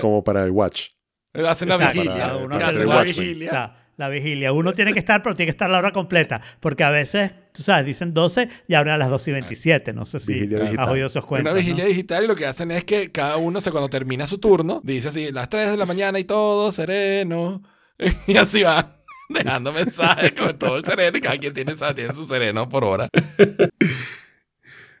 Como 0.00 0.22
para 0.24 0.44
el 0.44 0.50
Watch. 0.50 0.88
Hacen 1.32 1.68
la 1.68 1.74
Exacto, 1.76 2.00
vigilia. 2.00 2.16
cada 2.18 2.36
uno 2.38 2.56
hace 2.56 2.86
watch. 2.86 3.06
Watchmen. 3.08 3.42
O 3.46 3.50
sea, 3.50 3.76
la 3.96 4.08
vigilia. 4.08 4.52
Uno 4.52 4.72
tiene 4.72 4.92
que 4.92 4.98
estar, 4.98 5.22
pero 5.22 5.34
tiene 5.34 5.46
que 5.46 5.50
estar 5.52 5.68
la 5.70 5.78
hora 5.78 5.90
completa. 5.92 6.40
Porque 6.60 6.82
a 6.84 6.90
veces, 6.90 7.32
tú 7.56 7.62
sabes, 7.62 7.86
dicen 7.86 8.12
12 8.12 8.48
y 8.68 8.74
abren 8.74 8.94
a 8.94 8.98
las 8.98 9.08
12 9.08 9.30
y 9.30 9.32
27. 9.34 9.92
No 9.92 10.04
sé 10.04 10.20
si 10.20 10.48
has 10.78 10.88
oído 10.88 11.06
esos 11.06 11.24
cuentos. 11.24 11.52
Una 11.52 11.58
vigilia 11.58 11.84
¿no? 11.84 11.88
digital 11.88 12.24
y 12.24 12.26
lo 12.26 12.34
que 12.34 12.46
hacen 12.46 12.70
es 12.70 12.84
que 12.84 13.10
cada 13.10 13.38
uno, 13.38 13.60
se 13.60 13.70
cuando 13.70 13.88
termina 13.88 14.26
su 14.26 14.38
turno, 14.38 14.80
dice 14.84 15.08
así, 15.08 15.32
las 15.32 15.48
3 15.48 15.70
de 15.70 15.76
la 15.76 15.86
mañana 15.86 16.18
y 16.18 16.24
todo 16.24 16.70
sereno. 16.72 17.62
Y 18.26 18.36
así 18.36 18.62
van 18.62 18.94
dejando 19.30 19.72
mensajes 19.72 20.32
con 20.32 20.58
todo 20.58 20.76
el 20.76 20.84
sereno 20.84 21.16
y 21.16 21.20
cada 21.22 21.38
quien 21.38 21.54
tiene, 21.54 21.74
tiene 21.94 22.12
su 22.12 22.26
sereno 22.26 22.68
por 22.68 22.84
hora. 22.84 23.08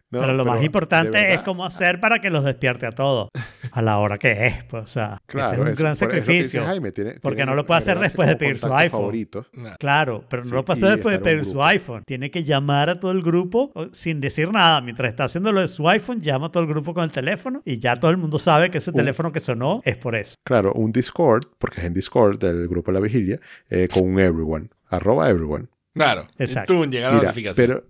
No, 0.08 0.20
pero 0.20 0.34
lo 0.34 0.44
más 0.44 0.62
importante 0.62 1.32
es 1.34 1.40
cómo 1.40 1.64
hacer 1.66 1.98
para 1.98 2.20
que 2.20 2.30
los 2.30 2.44
despierte 2.44 2.86
a 2.86 2.92
todos. 2.92 3.28
A 3.72 3.82
la 3.82 3.98
hora 3.98 4.18
que 4.18 4.46
es, 4.46 4.64
pues, 4.64 4.84
o 4.84 4.86
sea, 4.86 5.18
Claro, 5.26 5.46
ese 5.48 5.54
es 5.54 5.68
un 5.70 5.74
gran 5.74 5.92
dice 5.94 6.04
sacrificio. 6.06 6.64
Jaime, 6.64 6.92
tiene- 6.92 7.14
porque 7.20 7.36
tiene 7.38 7.50
no 7.50 7.56
lo 7.56 7.66
puede 7.66 7.78
hacer 7.80 7.98
después 7.98 8.28
de 8.28 8.36
pedir 8.36 8.56
su 8.56 8.72
iPhone. 8.72 9.00
favorito. 9.00 9.46
Claro, 9.80 10.24
pero 10.30 10.44
no 10.44 10.48
Sí, 10.48 10.54
lo 10.54 10.64
puede 10.64 10.78
hacer 10.78 10.90
después 10.96 11.12
de 11.12 11.16
un 11.18 11.22
pedir 11.24 11.44
su 11.44 11.62
iPhone. 11.62 12.02
Tiene 12.06 12.30
que 12.30 12.44
llamar 12.44 12.88
a 12.88 13.00
todo 13.00 13.10
el 13.10 13.20
grupo 13.22 13.72
sin 13.92 14.20
decir 14.20 14.52
nada. 14.52 14.80
Mientras 14.80 15.08
está 15.10 15.24
haciendo 15.24 15.50
lo 15.52 15.60
de 15.60 15.68
su 15.68 15.88
iPhone, 15.88 16.20
llama 16.20 16.46
a 16.46 16.52
todo 16.52 16.62
el 16.62 16.68
grupo 16.68 16.94
con 16.94 17.02
el 17.02 17.10
teléfono 17.10 17.62
y 17.64 17.78
ya 17.80 17.98
todo 17.98 18.12
el 18.12 18.16
mundo 18.16 18.38
sabe 18.38 18.70
que 18.70 18.78
ese 18.78 18.92
Uh. 18.92 18.94
teléfono 18.94 19.32
que 19.32 19.40
sonó 19.40 19.82
es 19.84 19.96
por 19.96 20.14
eso. 20.14 20.36
Claro, 20.44 20.72
un 20.74 20.92
Discord, 20.92 21.46
porque 21.58 21.80
es 21.80 21.86
en 21.86 21.94
Discord 21.94 22.38
del 22.38 22.68
grupo 22.68 22.92
La 22.92 23.00
Vigilia, 23.00 23.40
eh, 23.70 23.88
con 23.92 24.04
un 24.04 24.20
everyone, 24.20 24.68
arroba 24.88 25.28
everyone. 25.28 25.66
Claro. 25.94 26.26
Exacto. 26.38 26.74
Y 26.74 26.76
tú 26.76 26.90
llega 26.92 27.08
la 27.08 27.14
Mira, 27.16 27.28
notificación. 27.28 27.66
pero 27.66 27.84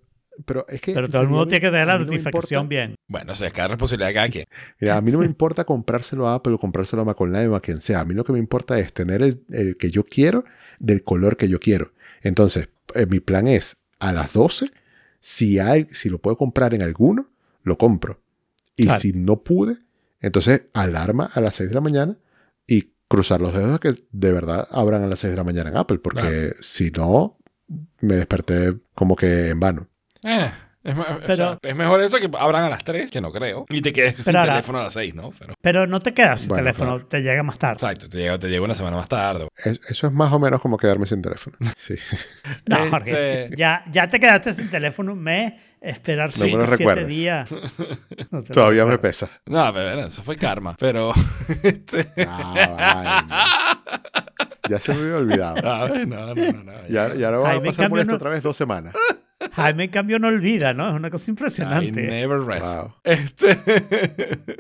Pero 0.45 0.67
es 0.69 0.81
que. 0.81 0.93
Pero 0.93 1.09
todo 1.09 1.23
el 1.23 1.29
mundo 1.29 1.47
tiene 1.49 1.61
que 1.61 1.71
tener 1.71 1.87
la 1.87 1.99
no 1.99 2.05
notificación 2.05 2.69
bien. 2.69 2.95
Bueno, 3.09 3.33
eso 3.33 3.45
es 3.47 3.53
cada 3.53 3.69
responsabilidad 3.69 4.09
de 4.09 4.15
cada 4.15 4.29
quien. 4.29 4.45
Mira, 4.81 4.97
a 4.97 5.01
mí 5.01 5.11
no 5.13 5.19
me 5.21 5.27
importa 5.27 5.65
comprárselo 5.65 6.29
a 6.29 6.35
Apple 6.35 6.55
o 6.55 6.59
comprárselo 6.59 7.03
a 7.03 7.05
Mac 7.05 7.21
Online 7.21 7.49
o 7.49 7.55
a 7.55 7.61
quien 7.61 7.81
sea. 7.81 8.01
A 8.01 8.05
mí 8.05 8.15
lo 8.15 8.25
que 8.25 8.33
me 8.33 8.39
importa 8.39 8.79
es 8.79 8.93
tener 8.93 9.23
el, 9.23 9.43
el 9.51 9.77
que 9.77 9.91
yo 9.91 10.05
quiero 10.05 10.45
del 10.79 11.03
color 11.05 11.37
que 11.37 11.49
yo 11.49 11.59
quiero. 11.61 11.93
Entonces, 12.23 12.69
eh, 12.95 13.07
mi 13.07 13.21
plan 13.21 13.47
es 13.49 13.77
a 13.99 14.13
las 14.13 14.33
12, 14.35 14.67
si, 15.21 15.59
hay, 15.59 15.87
si 15.93 16.09
lo 16.11 16.19
puedo 16.19 16.37
comprar 16.37 16.75
en 16.75 16.83
alguno, 16.83 17.29
lo 17.63 17.79
compro. 17.79 18.21
Y 18.77 18.85
Claro. 18.85 19.01
si 19.01 19.13
no 19.13 19.43
pude, 19.43 19.79
entonces 20.21 20.69
alarma 20.75 21.31
a 21.33 21.41
las 21.41 21.55
6 21.57 21.71
de 21.71 21.75
la 21.75 21.81
mañana 21.81 22.17
y 22.67 22.91
cruzar 23.09 23.41
los 23.41 23.55
dedos 23.55 23.75
a 23.75 23.79
que 23.79 23.93
de 24.13 24.33
verdad 24.33 24.69
abran 24.71 25.03
a 25.03 25.07
las 25.07 25.21
6 25.21 25.31
de 25.31 25.37
la 25.37 25.45
mañana 25.45 25.71
en 25.71 25.77
Apple, 25.79 25.99
porque 25.99 26.21
Claro. 26.21 26.55
si 26.61 26.91
no, 26.91 27.39
me 28.01 28.15
desperté 28.17 28.77
como 28.95 29.17
que 29.17 29.49
en 29.49 29.61
vano. 29.61 29.89
Eh, 30.29 30.51
es, 30.85 30.95
ma- 30.97 31.03
o 31.05 31.21
Pero- 31.21 31.37
sea, 31.37 31.59
es 31.63 31.75
mejor 31.77 32.01
eso 32.03 32.17
que 32.19 32.29
abran 32.39 32.65
a 32.65 32.69
las 32.69 32.83
3, 32.85 33.11
que 33.11 33.21
no 33.21 33.33
creo. 33.33 33.67
Y 33.69 33.81
te 33.83 33.93
quedes 33.93 34.17
sin 34.17 34.25
Pero 34.25 34.41
ahora- 34.41 34.53
teléfono 34.55 34.79
a 34.81 34.83
las 34.85 34.93
6, 34.93 35.15
¿no? 35.15 35.33
Pero, 35.39 35.55
Pero 35.61 35.87
no 35.87 36.01
te 36.01 36.15
quedas 36.15 36.41
sin 36.41 36.49
Bueno, 36.49 36.63
teléfono, 36.65 36.91
claro. 36.95 37.07
te 37.09 37.21
llega 37.23 37.43
más 37.43 37.59
tarde. 37.59 37.75
exacto, 37.75 38.09
te 38.09 38.19
llega, 38.19 38.39
te 38.39 38.49
llega 38.49 38.63
una 38.65 38.75
semana 38.75 38.97
más 38.97 39.09
tarde. 39.09 39.49
Es- 39.65 39.81
eso 39.89 40.07
es 40.07 40.13
más 40.13 40.33
o 40.33 40.39
menos 40.39 40.61
como 40.61 40.77
quedarme 40.79 41.07
sin 41.07 41.23
teléfono. 41.23 41.57
Sí. 41.77 41.95
No, 42.67 42.77
Este- 42.79 42.91
Jorge, 42.91 43.51
ya, 43.57 43.85
ya 43.91 44.09
te 44.09 44.21
quedaste 44.21 44.53
sin 44.53 44.71
teléfono 44.71 45.13
un 45.13 45.23
mes, 45.23 45.55
esperar 45.81 46.31
No 46.37 46.45
me 46.45 46.51
cinco, 46.51 46.67
lo 46.67 46.77
siete 46.77 47.05
días. 47.05 47.49
No 48.31 48.43
Todavía 48.45 48.87
me 48.87 48.99
pesa. 48.99 49.29
No, 49.47 49.73
pero 49.73 49.93
bueno, 49.95 50.09
eso 50.09 50.23
fue 50.23 50.37
karma. 50.37 50.77
Pero. 50.79 51.13
este, 51.63 52.13
Ah. 52.17 53.79
Ya 54.69 54.81
se 54.81 54.93
me 54.95 55.01
había 55.03 55.17
olvidado. 55.17 55.69
a 55.69 55.85
ver, 55.89 56.09
no, 56.09 56.27
no, 56.27 56.35
no. 56.35 56.63
no, 56.65 56.73
Ya, 56.89 57.15
ya 57.15 57.31
no 57.31 57.41
va 57.41 57.53
a 57.53 57.63
pasar 57.63 57.89
por 57.89 57.99
esto 58.01 58.11
no- 58.13 58.17
otra 58.17 58.31
vez 58.31 58.43
dos 58.43 58.57
semanas. 58.57 58.95
Jaime, 59.53 59.85
en 59.85 59.91
cambio, 59.91 60.19
no 60.19 60.29
olvida, 60.29 60.73
¿no? 60.75 60.89
Es 60.89 60.95
una 60.95 61.11
cosa 61.11 61.31
I 61.31 61.33
impresionante. 61.33 62.03
never 62.03 62.41
rest. 62.41 62.77
Wow. 62.77 62.95
Este. 63.05 63.59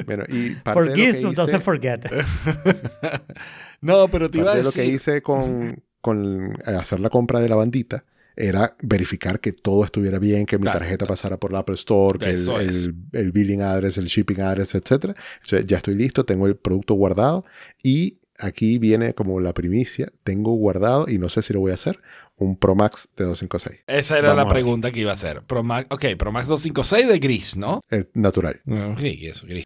Bueno, 0.05 0.25
y 0.29 0.51
parte 0.57 0.81
de 0.83 0.87
lo 0.89 0.95
que 0.95 1.11
hice, 1.11 1.27
doesn't 1.35 1.63
forget. 1.63 2.05
no, 3.81 4.09
pero 4.09 4.31
te 4.31 4.39
iba 4.39 4.53
a 4.53 4.55
parte 4.55 4.59
de 4.61 4.65
decir. 4.65 4.83
lo 4.85 4.89
que 4.91 4.95
hice 4.95 5.23
con, 5.23 5.83
con 6.01 6.59
hacer 6.67 7.01
la 7.01 7.11
compra 7.11 7.41
de 7.41 7.49
la 7.49 7.57
bandita 7.57 8.05
era 8.37 8.77
verificar 8.83 9.41
que 9.41 9.53
todo 9.53 9.83
estuviera 9.85 10.19
bien, 10.19 10.45
que 10.45 10.59
mi 10.59 10.65
Claro, 10.65 10.81
tarjeta 10.81 11.07
pasara 11.07 11.39
por 11.39 11.53
la 11.53 11.61
Apple 11.61 11.77
Store, 11.77 12.19
que 12.19 12.31
el, 12.33 12.49
el- 12.61 12.95
el 13.13 13.33
billing 13.33 13.63
address, 13.63 13.97
el 13.97 14.07
shipping 14.07 14.41
address, 14.41 14.75
etc. 14.75 15.17
ya 15.65 15.79
estoy 15.79 15.95
listo, 15.95 16.25
tengo 16.27 16.47
el 16.47 16.57
producto 16.57 16.93
guardado 16.95 17.47
y 17.83 18.19
aquí 18.39 18.79
viene 18.79 19.15
como 19.15 19.41
la 19.41 19.55
primicia, 19.55 20.13
tengo 20.23 20.53
guardado 20.55 21.07
y 21.09 21.17
no 21.19 21.31
sé 21.31 21.41
si 21.41 21.55
lo 21.55 21.61
voy 21.61 21.71
a 21.71 21.75
hacer, 21.75 22.01
un 22.37 22.57
Pro 22.59 22.75
Max 22.75 23.09
de 23.17 23.25
256, 23.25 23.85
Esa 23.87 24.19
era 24.19 24.29
Vamos 24.35 24.45
la 24.45 24.51
pregunta 24.51 24.91
que 24.93 25.01
iba 25.01 25.11
a 25.11 25.15
hacer. 25.15 25.43
Pro 25.43 25.63
Max, 25.63 25.87
ok, 25.91 26.05
Pro 26.19 26.33
Max 26.33 26.49
256 26.49 27.09
de 27.09 27.19
gris, 27.19 27.57
¿no? 27.57 27.81
el 27.91 28.09
natural. 28.15 28.61
Sí, 28.99 29.21
eso, 29.27 29.47
gris. 29.47 29.65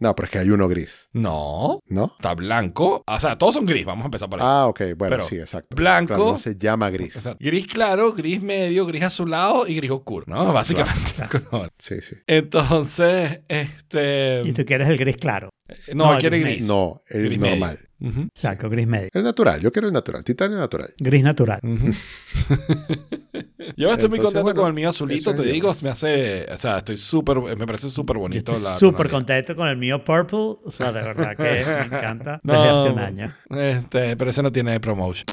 No, 0.00 0.14
pero 0.16 0.26
es 0.26 0.32
que 0.32 0.38
hay 0.38 0.50
uno 0.50 0.66
gris, 0.68 1.08
No, 1.12 1.80
¿no? 1.86 2.12
está 2.16 2.34
blanco. 2.34 3.04
O 3.06 3.20
sea, 3.20 3.38
todos 3.38 3.54
son 3.54 3.66
gris. 3.66 3.84
Vamos 3.84 4.02
a 4.02 4.06
empezar 4.06 4.28
por 4.28 4.40
ahí. 4.40 4.46
Ah, 4.48 4.66
ok, 4.66 4.80
bueno, 4.96 5.16
Pero 5.16 5.22
sí, 5.22 5.36
exacto. 5.36 5.76
blanco. 5.76 6.14
Claro, 6.14 6.32
no 6.32 6.38
se 6.38 6.56
llama 6.56 6.90
gris. 6.90 7.16
O 7.16 7.20
sea, 7.20 7.36
gris 7.38 7.66
claro, 7.66 8.12
gris 8.12 8.42
medio, 8.42 8.84
gris 8.86 9.02
azulado 9.04 9.66
y 9.66 9.76
gris 9.76 9.90
oscuro, 9.90 10.24
¿no? 10.26 10.52
Básicamente. 10.52 11.22
Sí, 11.78 12.00
sí. 12.00 12.16
Entonces, 12.26 13.40
este. 13.48 14.40
Y 14.44 14.52
tú 14.52 14.64
quieres 14.64 14.88
el 14.88 14.96
gris 14.98 15.16
claro. 15.16 15.50
No, 15.94 16.12
no, 16.14 16.18
quiere 16.18 16.38
gris 16.40 16.56
gris. 16.56 16.68
No, 16.68 17.02
el 17.08 17.24
Gris 17.26 17.38
medio. 17.38 17.78
Ujú. 18.02 18.28
Saco, 18.34 18.68
gris 18.68 18.86
medio. 18.86 19.08
El 19.12 19.22
natural, 19.22 19.60
yo 19.60 19.70
quiero 19.70 19.86
el 19.88 19.94
natural, 19.94 20.24
titanio 20.24 20.58
natural. 20.58 20.92
Gris 20.98 21.22
natural. 21.22 21.60
Yo 23.76 23.92
estoy 23.92 24.08
muy 24.08 24.18
contento 24.18 24.42
bueno, 24.42 24.60
con 24.60 24.68
el 24.68 24.74
mío 24.74 24.88
azulito, 24.88 25.30
es 25.30 25.36
te 25.36 25.42
digo, 25.44 25.72
me 25.82 25.90
hace, 25.90 26.46
o 26.52 26.56
sea, 26.56 26.78
estoy 26.78 26.96
súper, 26.96 27.38
me 27.38 27.64
parece 27.66 27.88
súper 27.90 28.16
Yo 28.16 28.20
bonito 28.22 28.52
estoy 28.52 28.72
súper 28.78 29.08
contento 29.08 29.54
con 29.54 29.68
el 29.68 29.76
mío 29.76 30.02
purple. 30.04 30.38
O 30.64 30.70
sea, 30.70 30.92
de 30.92 31.00
verdad 31.00 31.36
que 31.36 31.42
me 31.64 31.96
encanta 31.96 32.40
No, 32.42 32.52
desde 32.62 32.68
hace 32.70 32.88
un 32.90 32.98
año. 32.98 33.34
Este, 33.50 34.16
pero 34.16 34.30
ese 34.30 34.42
no 34.42 34.50
tiene 34.50 34.80
promotion. 34.80 35.26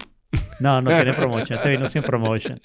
No, 0.59 0.79
no 0.81 0.91
tiene 0.91 1.13
promotion. 1.13 1.57
Este 1.57 1.69
vino 1.71 1.87
sin 1.87 2.03
promotion. 2.03 2.59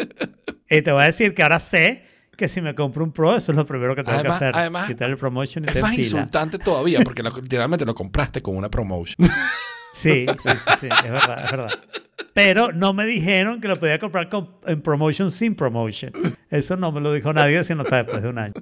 Y 0.68 0.82
te 0.82 0.92
voy 0.92 1.02
a 1.02 1.06
decir 1.06 1.34
que 1.34 1.42
ahora 1.42 1.60
sé 1.60 2.04
que 2.36 2.48
si 2.48 2.60
me 2.60 2.74
compro 2.74 3.04
un 3.04 3.12
Pro, 3.12 3.34
eso 3.36 3.52
es 3.52 3.56
lo 3.56 3.64
primero 3.64 3.94
que 3.96 4.02
tengo 4.04 4.18
Además- 4.18 4.38
que 4.38 4.44
hacer. 4.44 4.56
además- 4.60 4.86
Quitar 4.88 5.08
el 5.08 5.16
promotion 5.16 5.64
y 5.64 5.68
Es 5.68 5.80
más 5.80 5.96
insultante 5.96 6.58
todavía 6.58 7.00
porque 7.04 7.22
lo- 7.22 7.30
literalmente 7.30 7.84
lo 7.86 7.94
compraste 7.94 8.42
con 8.42 8.56
una 8.56 8.68
promotion. 8.68 9.16
Sí, 9.94 10.26
sí, 10.42 10.50
sí, 10.80 10.88
es 11.04 11.10
verdad, 11.10 11.44
es 11.44 11.50
verdad. 11.50 11.70
Pero 12.32 12.72
no 12.72 12.92
me 12.92 13.06
dijeron 13.06 13.60
que 13.60 13.68
lo 13.68 13.78
podía 13.78 13.98
comprar 14.00 14.28
con- 14.28 14.50
en 14.66 14.80
promotion 14.82 15.30
sin 15.30 15.54
promotion. 15.54 16.12
Eso 16.50 16.76
no 16.76 16.90
me 16.90 17.00
lo 17.00 17.12
dijo 17.12 17.32
nadie, 17.32 17.62
sino 17.62 17.82
hasta 17.82 18.02
después 18.02 18.22
de 18.24 18.28
un 18.28 18.38
año. 18.38 18.54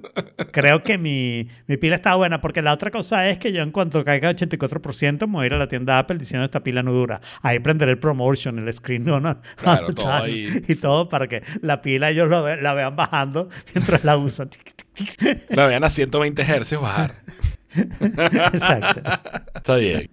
Creo 0.51 0.83
que 0.83 0.99
mi, 0.99 1.49
mi 1.65 1.77
pila 1.77 1.95
está 1.95 2.13
buena, 2.13 2.39
porque 2.39 2.61
la 2.61 2.71
otra 2.71 2.91
cosa 2.91 3.27
es 3.29 3.39
que 3.39 3.51
yo 3.51 3.63
en 3.63 3.71
cuanto 3.71 4.05
caiga 4.05 4.29
84%, 4.31 5.25
me 5.27 5.33
voy 5.33 5.43
a 5.43 5.47
ir 5.47 5.53
a 5.55 5.57
la 5.57 5.67
tienda 5.67 5.97
Apple 5.97 6.17
diciendo 6.19 6.45
esta 6.45 6.63
pila 6.63 6.83
no 6.83 6.91
dura. 6.91 7.19
Ahí 7.41 7.57
prenderé 7.59 7.91
el 7.93 7.97
promotion, 7.99 8.59
el 8.59 8.71
screen 8.71 9.05
Claro, 9.05 9.41
todo 9.95 10.05
time 10.05 10.13
ahí. 10.23 10.63
y 10.67 10.75
todo 10.75 11.09
para 11.09 11.27
que 11.27 11.41
la 11.61 11.81
pila 11.81 12.11
ellos 12.11 12.29
lo 12.29 12.43
ve- 12.43 12.61
la 12.61 12.75
vean 12.75 12.95
bajando 12.95 13.49
mientras 13.73 14.03
la 14.03 14.17
usan. 14.17 14.49
La 15.49 15.65
vean 15.65 15.83
a 15.83 15.89
120 15.89 16.43
hercios 16.43 16.79
bajar. 16.79 17.22
Exacto. 18.01 19.01
Está 19.55 19.75
bien. 19.77 20.09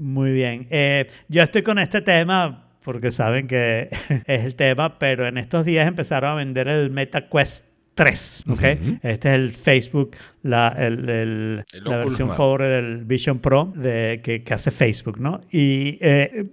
Muy 0.00 0.32
bien. 0.32 0.66
Eh, 0.70 1.06
yo 1.28 1.42
estoy 1.42 1.62
con 1.62 1.78
este 1.78 2.00
tema 2.00 2.68
porque 2.84 3.10
saben 3.10 3.46
que 3.46 3.88
es 4.26 4.44
el 4.44 4.54
tema, 4.54 4.98
pero 4.98 5.26
en 5.26 5.38
estos 5.38 5.64
días 5.64 5.86
empezaron 5.86 6.30
a 6.30 6.34
vender 6.34 6.68
el 6.68 6.90
MetaQuest 6.90 7.66
3, 7.94 8.44
¿ok? 8.48 8.52
Ujú. 8.58 8.98
Este 9.02 9.28
es 9.28 9.34
el 9.34 9.52
Facebook, 9.52 10.16
la, 10.42 10.74
el- 10.78 11.08
el- 11.10 11.64
El 11.72 11.84
la 11.84 11.98
versión 11.98 12.28
pobre 12.36 12.66
del 12.68 13.04
Vision 13.04 13.38
Pro 13.38 13.70
de, 13.76 14.20
que, 14.24 14.42
que 14.42 14.54
hace 14.54 14.70
Facebook, 14.70 15.20
¿no? 15.20 15.42
Y 15.50 15.98
eh, 16.00 16.46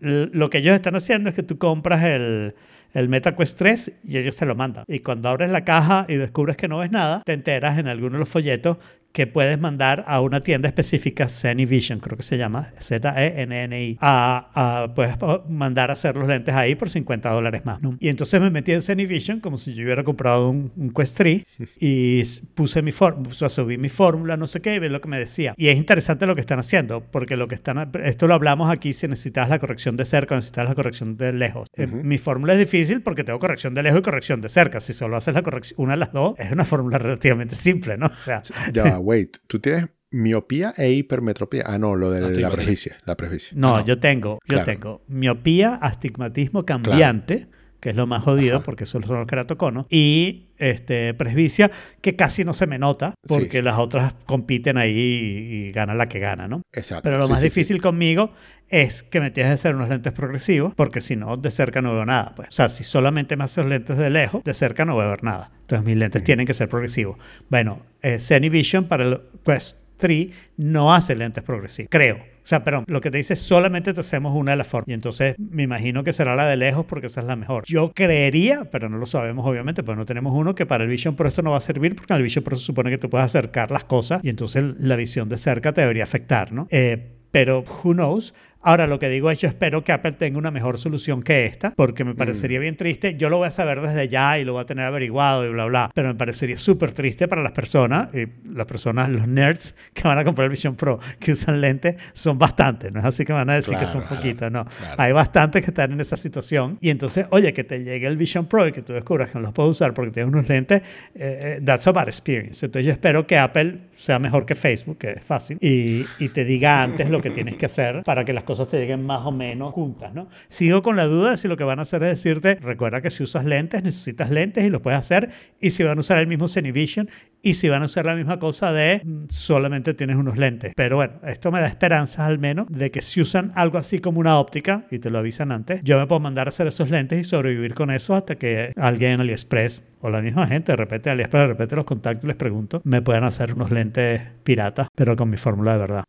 lo 0.00 0.48
que 0.48 0.58
ellos 0.58 0.74
están 0.74 0.96
haciendo 0.96 1.28
es 1.28 1.34
que 1.36 1.42
tú 1.42 1.58
compras 1.58 2.02
el, 2.04 2.54
el 2.94 3.08
MetaQuest 3.10 3.58
3 3.58 3.92
y 4.04 4.16
ellos 4.16 4.36
te 4.36 4.46
lo 4.46 4.54
mandan. 4.54 4.84
Y 4.88 5.00
cuando 5.00 5.28
abres 5.28 5.50
la 5.50 5.64
caja 5.66 6.06
y 6.08 6.14
descubres 6.16 6.56
que 6.56 6.66
no 6.66 6.78
ves 6.78 6.90
nada, 6.90 7.22
te 7.26 7.34
enteras 7.34 7.78
en 7.78 7.86
alguno 7.86 8.14
de 8.14 8.20
los 8.20 8.28
folletos 8.30 8.78
que 9.12 9.26
puedes 9.26 9.58
mandar 9.58 10.04
a 10.06 10.20
una 10.20 10.40
tienda 10.40 10.68
específica, 10.68 11.28
Vision, 11.68 11.98
creo 12.00 12.16
que 12.16 12.22
se 12.22 12.38
llama, 12.38 12.68
Z-E-N-N-I, 12.80 13.98
a, 14.00 14.50
a- 14.84 14.94
puedes 14.94 15.16
mandar 15.48 15.90
a 15.90 15.94
hacer 15.94 16.16
los 16.16 16.28
lentes 16.28 16.54
ahí 16.54 16.74
por 16.74 16.88
50 16.88 17.30
dólares 17.30 17.64
más. 17.64 17.82
¿no? 17.82 17.96
Y 18.00 18.08
entonces 18.08 18.40
me 18.40 18.50
metí 18.50 18.72
en 18.72 18.80
Vision 19.08 19.40
como 19.40 19.58
si 19.58 19.74
yo 19.74 19.84
hubiera 19.84 20.04
comprado 20.04 20.50
un, 20.50 20.72
un 20.76 20.90
Quest 20.92 21.16
3 21.16 21.44
y 21.80 22.22
puse 22.54 22.82
mi 22.82 22.92
fórmula, 22.92 23.34
subí 23.48 23.78
mi 23.78 23.88
fórmula, 23.88 24.36
no 24.36 24.46
sé 24.46 24.60
qué, 24.60 24.76
y 24.76 24.78
ves 24.78 24.90
lo 24.90 25.00
que 25.00 25.08
me 25.08 25.18
decía. 25.18 25.54
Y 25.56 25.68
es 25.68 25.76
interesante 25.76 26.26
lo 26.26 26.34
que 26.34 26.40
están 26.40 26.58
haciendo, 26.58 27.00
porque 27.00 27.36
lo 27.36 27.48
que 27.48 27.54
están, 27.54 27.90
esto 28.04 28.28
lo 28.28 28.34
hablamos 28.34 28.70
aquí 28.70 28.92
si 28.92 29.08
necesitas 29.08 29.48
la 29.48 29.58
corrección 29.58 29.96
de 29.96 30.04
cerca 30.04 30.36
necesitas 30.36 30.68
la 30.68 30.74
corrección 30.74 31.16
de 31.16 31.32
lejos. 31.32 31.68
Eh, 31.76 31.86
mi 31.86 32.18
fórmula 32.18 32.52
es 32.54 32.58
difícil 32.58 33.02
porque 33.02 33.24
tengo 33.24 33.38
corrección 33.38 33.74
de 33.74 33.82
lejos 33.82 34.00
y 34.00 34.02
corrección 34.02 34.40
de 34.40 34.48
cerca. 34.48 34.80
Si 34.80 34.92
solo 34.92 35.16
haces 35.16 35.34
la 35.34 35.42
corrección, 35.42 35.80
una 35.82 35.92
de 35.94 35.98
las 35.98 36.12
dos, 36.12 36.34
es 36.38 36.52
una 36.52 36.64
fórmula 36.64 36.98
relativamente 36.98 37.54
simple, 37.54 37.96
¿no? 37.98 38.06
O 38.06 38.18
sea, 38.18 38.42
Ya 38.72 38.99
wait. 39.00 39.38
Tú 39.46 39.58
tienes 39.58 39.86
miopía 40.12 40.72
e 40.76 40.92
hipermetropía. 40.92 41.64
Ah, 41.66 41.78
no, 41.78 41.94
lo 41.96 42.10
de 42.10 42.20
la 42.40 42.50
presbicia. 42.50 42.96
La 43.06 43.16
presbicia. 43.16 43.52
No, 43.56 43.76
Ah, 43.76 43.80
no. 43.80 43.86
yo 43.86 43.98
tengo, 44.00 44.34
yo 44.44 44.56
Claro. 44.56 44.64
tengo 44.64 45.02
miopía, 45.08 45.74
astigmatismo 45.74 46.64
cambiante, 46.64 47.48
que 47.80 47.90
es 47.90 47.96
lo 47.96 48.06
más 48.06 48.22
jodido 48.22 48.56
Ajá. 48.56 48.64
porque 48.64 48.86
son 48.86 49.02
los 49.08 49.26
keratoconos, 49.26 49.86
y 49.90 50.46
este, 50.58 51.14
presbicia, 51.14 51.70
que 52.02 52.14
casi 52.16 52.44
no 52.44 52.52
se 52.54 52.66
me 52.66 52.78
nota 52.78 53.14
Sí, 53.24 53.28
porque 53.34 53.58
sí. 53.58 53.62
las 53.62 53.78
otras 53.78 54.14
compiten 54.26 54.76
ahí 54.76 54.90
y, 54.92 55.54
y 55.68 55.72
gana 55.72 55.94
la 55.94 56.08
que 56.08 56.18
gana, 56.18 56.46
¿no? 56.48 56.62
Exacto. 56.72 57.02
Pero 57.02 57.16
lo 57.18 57.24
Sí, 57.26 57.30
más 57.32 57.40
sí, 57.40 57.46
sí. 57.46 57.50
difícil 57.50 57.80
conmigo 57.80 58.32
es 58.68 59.02
que 59.02 59.20
me 59.20 59.30
tienes 59.30 59.50
que 59.50 59.54
hacer 59.54 59.74
unos 59.74 59.88
lentes 59.88 60.12
progresivos, 60.12 60.74
porque 60.74 61.00
si 61.00 61.16
no, 61.16 61.36
de 61.36 61.50
cerca 61.50 61.80
no 61.82 61.94
veo 61.94 62.04
nada. 62.06 62.34
Pues. 62.36 62.48
O 62.48 62.52
sea, 62.52 62.68
si 62.68 62.84
solamente 62.84 63.36
me 63.36 63.44
haces 63.44 63.64
lentes 63.66 63.96
de 63.98 64.10
lejos, 64.10 64.44
de 64.44 64.54
cerca 64.54 64.84
no 64.84 64.94
voy 64.94 65.04
a 65.04 65.08
ver 65.08 65.24
nada. 65.24 65.50
Entonces 65.62 65.84
mis 65.86 65.96
lentes 65.96 66.22
tienen 66.22 66.46
que 66.46 66.54
ser 66.54 66.68
progresivos. 66.68 67.16
Bueno, 67.48 67.80
eh, 68.02 68.18
Vision 68.50 68.84
para 68.84 69.04
el 69.04 69.20
Quest 69.44 69.78
3 70.00 70.28
no 70.56 70.92
hace 70.92 71.14
lentes 71.14 71.44
progresivos, 71.44 71.88
creo. 71.90 72.16
O 72.16 72.46
sea, 72.50 72.64
perdón, 72.64 72.84
lo 72.88 73.00
que 73.00 73.12
te 73.12 73.18
dice 73.18 73.34
es 73.34 73.40
solamente 73.40 73.92
te 73.92 74.00
hacemos 74.00 74.34
una 74.34 74.52
de 74.52 74.56
las 74.56 74.66
formas. 74.66 74.88
Y 74.88 74.92
entonces 74.92 75.36
me 75.38 75.62
imagino 75.62 76.02
que 76.02 76.12
será 76.12 76.34
la 76.34 76.48
de 76.48 76.56
lejos 76.56 76.84
porque 76.86 77.06
esa 77.06 77.20
es 77.20 77.26
la 77.26 77.36
mejor. 77.36 77.64
Yo 77.66 77.92
creería, 77.92 78.64
pero 78.72 78.88
no 78.88 78.98
lo 78.98 79.06
sabemos 79.06 79.46
obviamente, 79.46 79.84
pues 79.84 79.96
no 79.96 80.04
tenemos 80.04 80.32
uno 80.34 80.54
que 80.54 80.66
para 80.66 80.82
el 80.82 80.90
Vision 80.90 81.14
Pro 81.14 81.28
esto 81.28 81.42
no 81.42 81.52
va 81.52 81.58
a 81.58 81.60
servir 81.60 81.94
porque 81.94 82.12
el 82.12 82.22
Vision 82.22 82.42
Pro 82.42 82.56
se 82.56 82.64
supone 82.64 82.90
que 82.90 82.98
tú 82.98 83.08
puedes 83.08 83.26
acercar 83.26 83.70
las 83.70 83.84
cosas 83.84 84.24
y 84.24 84.30
entonces 84.30 84.64
la 84.78 84.96
visión 84.96 85.28
de 85.28 85.36
cerca 85.36 85.72
te 85.72 85.82
debería 85.82 86.02
afectar, 86.02 86.50
¿no? 86.50 86.66
Eh, 86.70 87.18
pero 87.30 87.64
who 87.84 87.92
knows, 87.92 88.34
Ahora, 88.62 88.86
lo 88.86 88.98
que 88.98 89.08
digo 89.08 89.30
es, 89.30 89.38
yo 89.40 89.48
espero 89.48 89.82
que 89.84 89.92
Apple 89.92 90.12
tenga 90.12 90.36
una 90.38 90.50
mejor 90.50 90.76
solución 90.78 91.22
que 91.22 91.46
esta, 91.46 91.72
porque 91.76 92.04
me 92.04 92.14
parecería 92.14 92.58
bien 92.58 92.76
triste. 92.76 93.16
Yo 93.16 93.30
lo 93.30 93.38
voy 93.38 93.48
a 93.48 93.50
saber 93.50 93.80
desde 93.80 94.06
ya 94.08 94.38
y 94.38 94.44
lo 94.44 94.52
voy 94.52 94.62
a 94.62 94.66
tener 94.66 94.84
averiguado 94.84 95.46
y 95.46 95.50
bla, 95.50 95.64
bla, 95.64 95.90
pero 95.94 96.08
me 96.08 96.14
parecería 96.14 96.58
súper 96.58 96.92
triste 96.92 97.26
para 97.26 97.42
las 97.42 97.52
personas, 97.52 98.08
y 98.14 98.26
las 98.52 98.66
personas, 98.66 99.08
los 99.08 99.26
nerds 99.26 99.74
que 99.94 100.02
van 100.06 100.18
a 100.18 100.24
comprar 100.24 100.44
el 100.44 100.50
Vision 100.50 100.76
Pro, 100.76 101.00
que 101.18 101.32
usan 101.32 101.60
lentes, 101.60 101.96
son 102.12 102.38
bastantes, 102.38 102.92
no 102.92 103.00
es 103.00 103.06
así 103.06 103.24
que 103.24 103.32
van 103.32 103.48
a 103.48 103.54
decir 103.54 103.76
que 103.78 103.86
son 103.86 104.02
Claro, 104.02 104.16
poquitos, 104.16 104.52
no. 104.52 104.64
claro. 104.66 104.94
Hay 104.98 105.12
bastantes 105.12 105.64
que 105.64 105.70
están 105.70 105.92
en 105.92 106.00
esa 106.00 106.16
situación 106.16 106.76
y 106.82 106.90
entonces, 106.90 107.26
oye, 107.30 107.52
que 107.54 107.64
te 107.64 107.82
llegue 107.82 108.06
el 108.06 108.16
Vision 108.18 108.44
Pro 108.46 108.66
y 108.68 108.72
que 108.72 108.82
tú 108.82 108.92
descubras 108.92 109.30
que 109.30 109.38
no 109.38 109.42
los 109.42 109.52
puedes 109.52 109.70
usar 109.70 109.94
porque 109.94 110.10
tienes 110.10 110.32
unos 110.34 110.48
lentes, 110.48 110.82
eh, 111.14 111.56
eh, 111.58 111.60
that's 111.64 111.86
a 111.86 111.92
bad 111.92 112.08
experience. 112.08 112.64
Entonces 112.66 112.86
yo 112.86 112.92
espero 112.92 113.26
que 113.26 113.38
Apple 113.38 113.78
sea 113.96 114.18
mejor 114.18 114.44
que 114.44 114.54
Facebook, 114.54 114.98
que 114.98 115.12
es 115.12 115.24
fácil, 115.24 115.56
y, 115.62 116.04
y 116.18 116.28
te 116.28 116.44
diga 116.44 116.82
antes 116.82 117.08
lo 117.08 117.20
que 117.22 117.30
tienes 117.30 117.56
que 117.56 117.64
hacer 117.66 118.02
para 118.04 118.24
que 118.24 118.32
las 118.34 118.44
cosas 118.50 118.66
te 118.66 118.80
lleguen 118.80 119.06
más 119.06 119.24
o 119.24 119.30
menos 119.30 119.72
juntas, 119.72 120.12
¿no? 120.12 120.28
Sigo 120.48 120.82
con 120.82 120.96
la 120.96 121.04
duda 121.04 121.30
de 121.30 121.36
si 121.36 121.46
lo 121.46 121.56
que 121.56 121.62
van 121.62 121.78
a 121.78 121.82
hacer 121.82 122.02
es 122.02 122.08
decirte, 122.10 122.56
recuerda 122.56 123.00
que 123.00 123.10
si 123.12 123.22
usas 123.22 123.44
lentes, 123.44 123.84
necesitas 123.84 124.28
lentes 124.28 124.64
y 124.64 124.70
los 124.70 124.80
puedes 124.80 124.98
hacer, 124.98 125.30
y 125.60 125.70
si 125.70 125.84
van 125.84 125.98
a 125.98 126.00
usar 126.00 126.18
el 126.18 126.26
mismo 126.26 126.48
Cinevision, 126.48 127.08
y 127.42 127.54
si 127.54 127.68
van 127.68 127.82
a 127.82 127.84
usar 127.84 128.06
la 128.06 128.16
misma 128.16 128.40
cosa 128.40 128.72
de 128.72 129.02
mm, 129.04 129.26
solamente 129.28 129.94
tienes 129.94 130.16
unos 130.16 130.36
lentes. 130.36 130.72
Pero 130.74 130.96
bueno, 130.96 131.14
esto 131.28 131.52
me 131.52 131.60
da 131.60 131.68
esperanzas 131.68 132.26
al 132.26 132.40
menos 132.40 132.66
de 132.68 132.90
que 132.90 133.02
si 133.02 133.20
usan 133.20 133.52
algo 133.54 133.78
así 133.78 134.00
como 134.00 134.18
una 134.18 134.40
óptica, 134.40 134.86
y 134.90 134.98
te 134.98 135.10
lo 135.10 135.18
avisan 135.18 135.52
antes, 135.52 135.80
yo 135.84 135.96
me 135.96 136.08
puedo 136.08 136.18
mandar 136.18 136.48
a 136.48 136.50
hacer 136.50 136.66
esos 136.66 136.90
lentes 136.90 137.20
y 137.20 137.22
sobrevivir 137.22 137.74
con 137.74 137.92
eso 137.92 138.16
hasta 138.16 138.34
que 138.34 138.72
alguien 138.76 139.12
en 139.12 139.20
AliExpress 139.20 139.82
o 140.00 140.10
la 140.10 140.22
misma 140.22 140.48
gente, 140.48 140.72
de 140.72 140.76
repente 140.76 141.08
AliExpress, 141.08 141.42
de 141.42 141.46
repente 141.46 141.76
los 141.76 141.84
contactos 141.84 142.26
les 142.26 142.36
pregunto, 142.36 142.80
me 142.82 143.00
puedan 143.00 143.22
hacer 143.22 143.54
unos 143.54 143.70
lentes 143.70 144.22
piratas, 144.42 144.88
pero 144.96 145.14
con 145.14 145.30
mi 145.30 145.36
fórmula 145.36 145.74
de 145.74 145.78
verdad. 145.78 146.04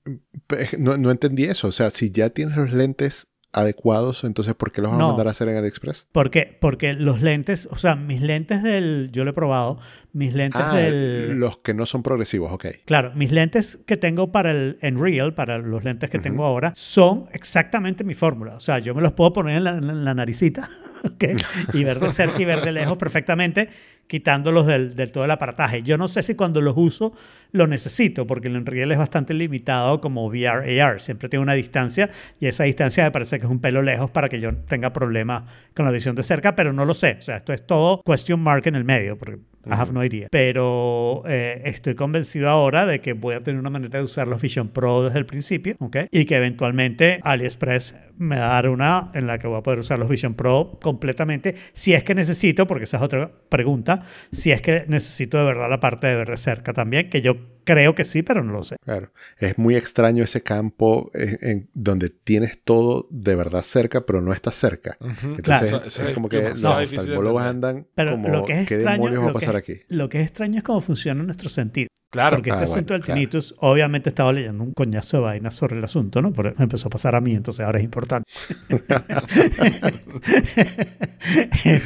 No, 0.80 0.98
no 0.98 1.12
entendí 1.12 1.44
eso. 1.44 1.68
O 1.68 1.72
sea, 1.72 1.89
si 1.89 2.12
ya 2.12 2.31
tienes 2.32 2.58
los 2.58 2.74
lentes 2.74 3.28
adecuados, 3.54 4.24
entonces 4.24 4.54
¿por 4.56 4.72
qué 4.72 4.82
los 4.82 4.92
vas 4.92 4.98
No. 4.98 5.06
a 5.06 5.08
mandar 5.10 5.28
a 5.28 5.32
hacer 5.32 5.50
en 5.50 5.58
AliExpress? 5.58 6.08
¿Por 6.14 6.32
qué? 6.32 6.58
Porque 6.62 6.94
los 6.94 7.22
lentes, 7.22 7.68
o 7.70 7.78
sea, 7.78 7.96
mis 7.98 8.22
lentes 8.22 8.64
del, 8.64 9.10
yo 9.12 9.26
lo 9.26 9.32
he 9.32 9.34
probado, 9.34 9.78
mis 10.14 10.34
lentes 10.34 10.62
Ah, 10.64 10.74
del... 10.78 11.36
los 11.38 11.58
que 11.58 11.74
no 11.74 11.86
son 11.86 12.02
progresivos, 12.02 12.50
ok. 12.54 12.68
Claro, 12.86 13.12
mis 13.14 13.32
lentes 13.34 13.78
que 13.86 13.98
tengo 13.98 14.32
para 14.32 14.52
el 14.52 14.78
Enreal, 14.82 15.34
para 15.36 15.58
los 15.58 15.84
lentes 15.84 16.10
que 16.10 16.18
tengo 16.20 16.46
ahora, 16.46 16.72
son 16.78 17.28
exactamente 17.34 18.06
mi 18.06 18.14
fórmula. 18.14 18.56
O 18.56 18.62
sea, 18.62 18.80
yo 18.80 18.96
me 18.96 19.02
los 19.02 19.12
puedo 19.12 19.34
poner 19.34 19.58
en 19.58 19.64
la, 19.66 19.72
en 19.72 20.06
la 20.06 20.14
naricita 20.14 20.70
¿ok? 21.04 21.26
y 21.74 21.84
ver 21.84 22.00
de 22.00 22.14
cerca 22.14 22.42
y 22.42 22.46
ver 22.46 22.62
de 22.64 22.72
lejos 22.72 22.98
perfectamente, 22.98 23.70
quitándolos 24.12 24.68
del, 24.68 24.93
todo 25.14 25.24
el 25.24 25.32
aparataje. 25.32 25.84
Yo 25.84 25.97
no 25.97 26.09
sé 26.09 26.22
si 26.22 26.36
cuando 26.36 26.59
los 26.59 26.74
uso 26.76 27.14
lo 27.53 27.66
necesito, 27.66 28.28
porque 28.28 28.49
el 28.49 28.57
Enreal 28.57 28.91
es 28.91 28.97
bastante 28.97 29.34
limitado 29.34 30.01
como 30.01 30.26
VR 30.26 30.82
AR. 30.82 30.99
Siempre 30.99 31.30
tiene 31.30 31.43
una 31.43 31.53
distancia 31.53 32.09
y 32.38 32.47
esa 32.47 32.66
distancia 32.66 33.05
me 33.05 33.12
parece 33.12 33.39
que 33.39 33.45
es 33.45 33.49
un 33.49 33.62
pelo 33.62 33.82
lejos 33.82 34.12
para 34.12 34.28
que 34.28 34.41
yo 34.41 34.53
tenga 34.68 34.91
problemas 34.91 35.43
con 35.74 35.86
la 35.86 35.91
visión 35.91 36.14
de 36.14 36.24
cerca, 36.24 36.57
pero 36.57 36.74
no 36.74 36.84
lo 36.84 36.93
sé. 36.93 37.16
O 37.20 37.22
sea, 37.22 37.38
esto 37.38 37.53
es 37.53 37.66
todo 37.66 38.03
question 38.03 38.41
mark 38.41 38.68
en 38.68 38.76
el 38.76 38.84
medio, 38.84 39.18
I 39.66 39.74
have 39.74 39.91
no 39.91 40.03
idea. 40.03 40.28
Pero 40.32 41.24
eh, 41.28 41.62
estoy 41.66 41.95
convencido 41.95 42.49
ahora 42.49 42.86
de 42.86 42.99
que 43.01 43.14
voy 43.14 43.36
a 43.36 43.43
tener 43.43 43.59
una 43.59 43.70
manera 43.70 43.99
de 43.99 44.05
usar 44.05 44.28
los 44.28 44.41
Vision 44.41 44.70
Pro 44.70 45.03
desde 45.03 45.20
el 45.20 45.26
principio, 45.26 45.76
¿ok? 45.80 45.97
Y 46.12 46.26
que 46.26 46.36
eventualmente 46.36 47.20
AliExpress 47.24 47.95
me 48.18 48.38
va 48.38 48.51
a 48.51 48.53
dar 48.53 48.70
una 48.70 49.12
en 49.14 49.26
la 49.28 49.38
que 49.39 49.47
voy 49.47 49.57
a 49.57 49.64
poder 49.64 49.80
usar 49.80 49.97
los 49.99 50.07
Vision 50.09 50.36
Pro 50.36 50.80
completamente, 50.82 51.55
si 51.74 51.93
es 51.93 52.03
que 52.03 52.14
necesito, 52.16 52.68
porque 52.68 52.84
esa 52.84 52.97
es 52.97 53.03
otra 53.03 53.32
pregunta, 53.49 54.03
si 54.32 54.51
es 54.51 54.62
que 54.62 54.86
necesito 54.88 55.38
de 55.38 55.45
verdad 55.45 55.70
la 55.70 55.80
parte 55.80 56.07
de 56.07 56.16
ver 56.16 56.30
de 56.30 56.38
cerca 56.38 56.74
también, 56.74 57.09
que 57.09 57.22
yo 57.22 57.38
creo 57.64 57.93
que 57.95 58.05
sí, 58.05 58.24
pero 58.24 58.43
no 58.43 58.53
lo 58.53 58.64
sé. 58.64 58.76
Claro. 58.84 59.12
Es 59.38 59.57
muy 59.57 59.76
extraño 59.76 60.24
ese 60.24 60.41
campo 60.41 61.12
en, 61.14 61.38
en 61.41 61.70
donde 61.74 62.09
tienes 62.09 62.59
todo 62.64 63.07
de 63.12 63.36
verdad 63.36 63.62
cerca, 63.64 64.05
pero 64.05 64.22
no 64.22 64.34
estás 64.34 64.55
cerca. 64.55 64.97
Entonces 65.01 65.41
Claro. 65.43 65.66
Eso- 65.66 65.84
es, 65.84 65.95
eso 65.95 66.07
es 66.07 66.14
como 66.14 66.30
que 66.30 66.41
los 66.41 66.64
oftalmólogos 66.66 67.43
andan 67.43 67.88
Pero 67.95 68.12
como, 68.12 68.30
lo 68.30 68.45
que 68.45 68.62
es 68.62 68.68
¿qué 68.68 68.76
extraño, 68.76 69.03
demonios 69.03 69.24
va 69.24 69.30
a 69.30 69.34
lo 69.34 69.39
que 69.39 69.45
pasar 69.54 69.74
aquí? 69.74 69.82
lo 69.89 70.10
que 70.10 70.20
es 70.22 70.28
extraño 70.28 70.58
es 70.58 70.64
cómo 70.64 70.82
funciona 70.82 71.24
nuestro 71.24 71.49
sentido. 71.49 71.88
Claro. 72.12 72.38
Porque 72.38 72.52
Ah, 72.52 72.56
este 72.56 72.66
bueno, 72.66 72.74
asunto 72.76 72.93
del 72.93 73.04
claro. 73.04 73.16
tinnitus, 73.20 73.56
obviamente 73.60 74.10
estaba 74.10 74.34
leyendo 74.34 74.64
un 74.64 74.74
coñazo 74.74 75.18
de 75.18 75.24
vainas 75.24 75.56
sobre 75.56 75.78
el 75.78 75.84
asunto, 75.84 76.22
¿no? 76.22 76.34
Pero 76.34 76.54
me 76.58 76.64
empezó 76.64 76.88
a 76.88 76.89
pasar 76.89 77.16
a 77.16 77.22
mí, 77.22 77.34
entonces 77.34 77.66
ahora 77.66 77.80
es 77.80 77.86
importante. 77.86 78.30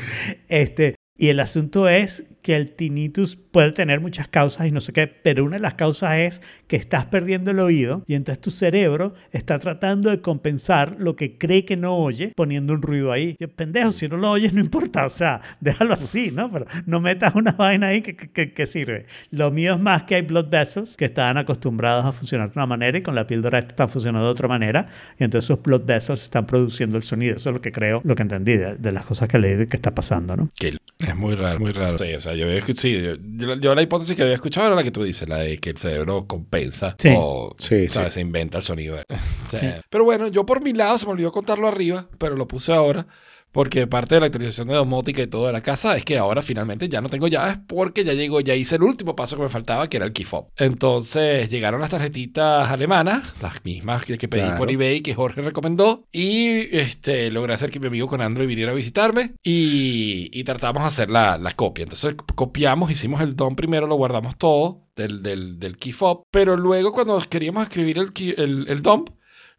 este, 0.47 0.95
y 1.17 1.27
el 1.29 1.39
asunto 1.39 1.87
es 1.87 2.25
que 2.45 2.55
el 2.55 2.73
tinnitus 2.73 3.35
puede 3.37 3.71
tener 3.71 4.01
muchas 4.01 4.27
causas 4.27 4.67
y 4.67 4.71
no 4.71 4.79
sé 4.79 4.93
qué, 4.93 5.07
pero 5.07 5.43
una 5.43 5.55
de 5.55 5.61
las 5.63 5.73
causas 5.73 6.15
es 6.19 6.41
que 6.67 6.75
estás 6.75 7.05
perdiendo 7.05 7.49
el 7.49 7.57
oído 7.59 8.03
y 8.05 8.13
entonces 8.13 8.39
tu 8.39 8.51
cerebro 8.51 9.15
está 9.31 9.57
tratando 9.57 10.11
de 10.11 10.21
compensar 10.21 10.97
lo 10.99 11.15
que 11.15 11.39
cree 11.39 11.65
que 11.65 11.75
no 11.75 11.95
oye 11.97 12.33
poniendo 12.35 12.73
un 12.73 12.83
ruido 12.83 13.11
ahí. 13.11 13.35
Yo, 13.39 13.49
pendejo, 13.49 13.91
si 13.91 14.07
no 14.07 14.17
lo 14.17 14.29
oyes 14.29 14.53
no 14.53 14.59
importa, 14.61 15.07
o 15.07 15.09
sea, 15.09 15.41
déjalo 15.59 15.95
así, 15.95 16.29
¿no? 16.31 16.51
Pero 16.51 16.67
no 16.85 16.99
metas 17.01 17.33
una 17.33 17.53
vaina 17.53 17.87
ahí 17.87 18.03
que, 18.03 18.15
que- 18.15 18.53
que- 18.53 18.67
sirve. 18.67 19.07
Lo 19.31 19.49
mío 19.49 19.73
es 19.73 19.79
más 19.79 20.03
que 20.03 20.13
hay 20.13 20.21
blood 20.21 20.49
vessels 20.49 20.95
que 20.95 21.05
están 21.05 21.37
acostumbrados 21.39 22.05
a 22.05 22.11
funcionar 22.11 22.49
de 22.49 22.59
una 22.59 22.67
manera 22.67 22.95
y 22.99 23.01
con 23.01 23.15
la 23.15 23.25
píldora 23.25 23.57
están 23.57 23.89
funcionando 23.89 24.27
de 24.27 24.31
otra 24.31 24.47
manera 24.47 24.87
y 25.19 25.23
entonces 25.23 25.45
esos 25.49 25.63
blood 25.63 25.83
vessels 25.85 26.21
están 26.21 26.45
produciendo 26.45 26.95
el 26.97 27.01
sonido. 27.03 27.37
Eso 27.37 27.49
es 27.49 27.55
lo 27.55 27.61
que 27.61 27.71
creo, 27.71 28.01
lo 28.03 28.13
que 28.13 28.21
entendí 28.21 28.55
de, 28.55 28.75
de 28.75 28.91
las 28.91 29.03
cosas 29.05 29.27
que 29.29 29.39
leí 29.39 29.55
de 29.55 29.67
que 29.67 29.77
está 29.77 29.95
pasando, 29.95 30.35
¿no? 30.37 30.47
Que 30.55 30.77
es 30.99 31.15
muy 31.15 31.33
raro, 31.33 31.59
muy 31.59 31.71
raro. 31.71 31.97
Sí, 31.97 32.13
o 32.13 32.21
sea, 32.21 32.34
yo, 32.35 32.45
había 32.47 32.61
sí, 32.65 33.01
yo, 33.01 33.15
yo- 33.21 33.55
yo 33.55 33.75
la 33.75 33.81
hipótesis 33.81 34.15
que 34.15 34.21
había 34.23 34.35
escuchado 34.35 34.67
era 34.67 34.75
la 34.75 34.83
que 34.83 34.91
tú 34.91 35.03
dices, 35.03 35.27
la 35.27 35.37
de 35.37 35.57
que 35.59 35.71
el 35.71 35.77
cerebro 35.77 36.25
compensa 36.27 36.95
Sí. 36.99 37.13
o 37.17 37.55
Sí, 37.57 37.87
¿sabes? 37.89 38.13
sí. 38.13 38.15
se 38.15 38.21
inventa 38.21 38.57
el 38.57 38.63
sonido. 38.63 38.97
Pero 39.89 40.03
bueno, 40.03 40.27
yo 40.27 40.45
por 40.45 40.61
mi 40.61 40.73
lado 40.73 40.97
se 40.97 41.05
me 41.05 41.13
olvidó 41.13 41.31
contarlo 41.31 41.67
arriba, 41.67 42.07
pero 42.17 42.35
lo 42.35 42.47
puse 42.47 42.73
ahora. 42.73 43.07
Porque 43.55 43.87
parte 43.87 44.15
de 44.15 44.19
la 44.19 44.25
actualización 44.27 44.67
de 44.67 44.73
domótica 44.73 45.21
y 45.21 45.27
todo 45.27 45.47
de 45.47 45.53
la 45.53 45.61
casa 45.61 45.95
es 45.95 46.03
que 46.03 46.17
ahora 46.17 46.41
finalmente 46.41 46.89
ya 46.89 46.99
no 46.99 47.07
tengo 47.07 47.29
llaves 47.29 47.57
porque 47.65 48.03
ya 48.03 48.11
llegó, 48.11 48.41
ya 48.41 48.53
hice 48.53 48.75
el 48.75 48.83
último 48.83 49.15
paso 49.15 49.37
que 49.37 49.43
me 49.43 49.47
faltaba, 49.49 49.87
que 49.87 49.95
era 49.95 50.05
el 50.05 50.11
key 50.11 50.25
fob. 50.25 50.47
Entonces 50.57 51.49
llegaron 51.49 51.79
las 51.79 51.89
tarjetitas 51.89 52.69
alemanas, 52.69 53.33
las 53.41 53.63
mismas 53.63 54.03
que, 54.03 54.17
pedí 54.17 54.41
Claro. 54.41 54.57
por 54.57 54.69
eBay 54.69 54.99
que 54.99 55.15
Jorge 55.15 55.41
recomendó. 55.41 56.03
Y 56.11 56.75
este, 56.75 57.31
logré 57.31 57.53
hacer 57.53 57.71
que 57.71 57.79
mi 57.79 57.87
amigo 57.87 58.07
con 58.09 58.19
Android 58.19 58.45
viniera 58.45 58.73
a 58.73 58.75
visitarme 58.75 59.35
y, 59.41 60.29
y 60.37 60.43
tratamos 60.43 60.83
de 60.83 60.87
hacer 60.87 61.09
la, 61.09 61.37
la 61.37 61.51
copia. 61.53 61.83
Entonces 61.83 62.13
copiamos, 62.35 62.91
hicimos 62.91 63.21
el 63.21 63.37
DOM 63.37 63.55
primero, 63.55 63.87
lo 63.87 63.95
guardamos 63.95 64.37
todo 64.37 64.81
del, 64.97 65.23
del, 65.23 65.59
del 65.59 65.77
key 65.77 65.93
fob. 65.93 66.23
Pero 66.29 66.57
luego 66.57 66.91
cuando 66.91 67.17
queríamos 67.29 67.63
escribir 67.63 67.99
el, 67.99 68.11
el, 68.37 68.65
el 68.67 68.81
DOM, 68.81 69.05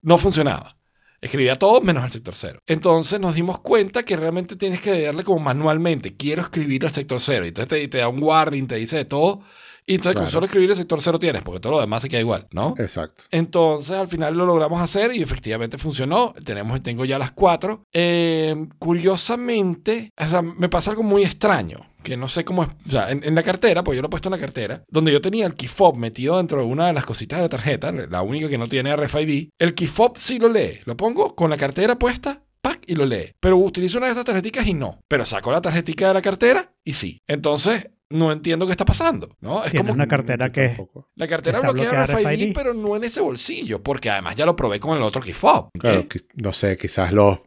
no 0.02 0.18
funcionaba. 0.18 0.75
Escribía 1.20 1.56
todo 1.56 1.80
menos 1.80 2.04
el 2.04 2.10
sector 2.10 2.34
cero. 2.34 2.60
Entonces 2.66 3.18
nos 3.20 3.34
dimos 3.34 3.60
cuenta 3.60 4.04
que 4.04 4.16
realmente 4.16 4.56
tienes 4.56 4.80
que 4.80 5.02
darle 5.02 5.24
como 5.24 5.40
manualmente. 5.40 6.16
Quiero 6.16 6.42
escribir 6.42 6.84
el 6.84 6.90
sector 6.90 7.20
cero. 7.20 7.44
Y 7.44 7.48
entonces 7.48 7.68
te, 7.68 7.88
te 7.88 7.98
da 7.98 8.08
un 8.08 8.22
warning, 8.22 8.66
te 8.66 8.76
dice 8.76 8.96
de 8.96 9.04
todo. 9.04 9.42
Y 9.88 9.94
entonces 9.94 10.20
con 10.20 10.28
solo 10.28 10.46
escribir 10.46 10.68
el 10.70 10.76
sector 10.76 11.00
cero 11.00 11.18
tienes, 11.18 11.42
porque 11.42 11.60
todo 11.60 11.74
lo 11.74 11.80
demás 11.80 12.02
se 12.02 12.08
queda 12.08 12.20
igual, 12.20 12.48
¿no? 12.50 12.74
Exacto. 12.76 13.22
Entonces 13.30 13.96
al 13.96 14.08
final 14.08 14.36
lo 14.36 14.44
logramos 14.44 14.80
hacer 14.80 15.14
y 15.14 15.22
efectivamente 15.22 15.78
funcionó. 15.78 16.34
Tenemos, 16.44 16.82
tengo 16.82 17.04
ya 17.04 17.20
las 17.20 17.30
cuatro. 17.30 17.84
Eh, 17.92 18.66
curiosamente, 18.80 20.10
o 20.16 20.28
sea, 20.28 20.42
me 20.42 20.68
pasa 20.68 20.90
algo 20.90 21.04
muy 21.04 21.22
extraño. 21.22 21.86
Que 22.06 22.16
no 22.16 22.28
sé 22.28 22.44
cómo 22.44 22.62
es. 22.62 22.68
O 22.86 22.90
sea, 22.90 23.10
en, 23.10 23.34
la 23.34 23.42
cartera, 23.42 23.82
pues 23.82 23.96
yo 23.96 24.02
lo 24.02 24.06
he 24.06 24.10
puesto 24.10 24.28
en 24.28 24.34
la 24.34 24.38
cartera, 24.38 24.84
donde 24.88 25.12
yo 25.12 25.20
tenía 25.20 25.44
el 25.46 25.54
key 25.54 25.68
fob 25.68 25.96
metido 25.96 26.36
dentro 26.36 26.60
de 26.60 26.66
una 26.66 26.86
de 26.86 26.92
las 26.92 27.04
cositas 27.04 27.38
de 27.38 27.42
la 27.42 27.48
tarjeta, 27.48 27.90
la 27.90 28.22
única 28.22 28.48
que 28.48 28.58
no 28.58 28.68
tiene 28.68 28.94
RFID. 28.94 29.48
El 29.58 29.74
key 29.74 29.88
fob 29.88 30.16
sí 30.16 30.38
lo 30.38 30.48
lee. 30.48 30.78
Lo 30.84 30.96
pongo 30.96 31.34
con 31.34 31.50
la 31.50 31.56
cartera 31.56 31.98
puesta, 31.98 32.44
¡pac! 32.60 32.80
y 32.86 32.94
lo 32.94 33.04
lee. 33.04 33.32
Pero 33.40 33.56
utilizo 33.56 33.98
una 33.98 34.06
de 34.06 34.12
estas 34.12 34.24
tarjeticas 34.24 34.66
y 34.66 34.74
no. 34.74 35.00
Pero 35.08 35.24
saco 35.24 35.50
la 35.50 35.60
tarjetica 35.60 36.08
de 36.08 36.14
la 36.14 36.22
cartera 36.22 36.72
y 36.84 36.92
sí. 36.92 37.20
Entonces, 37.26 37.90
no 38.10 38.30
entiendo 38.30 38.66
qué 38.66 38.72
está 38.72 38.84
pasando, 38.84 39.36
¿no? 39.40 39.64
Es 39.64 39.74
como 39.74 39.92
una 39.92 40.06
cartera 40.06 40.52
que... 40.52 40.68
tampoco. 40.68 41.10
la 41.16 41.26
cartera 41.26 41.60
bloquea 41.60 42.06
RFID, 42.06 42.24
RFID. 42.26 42.54
pero 42.54 42.72
no 42.72 42.94
en 42.94 43.02
ese 43.04 43.20
bolsillo, 43.20 43.82
porque 43.82 44.10
además 44.10 44.36
ya 44.36 44.46
lo 44.46 44.54
probé 44.54 44.78
con 44.78 44.96
el 44.96 45.02
otro 45.02 45.20
key 45.20 45.32
fob. 45.32 45.66
¿ok? 45.66 45.80
Claro, 45.80 46.08
qui- 46.08 46.24
no 46.34 46.52
sé, 46.52 46.76
quizás 46.76 47.12
los, 47.12 47.38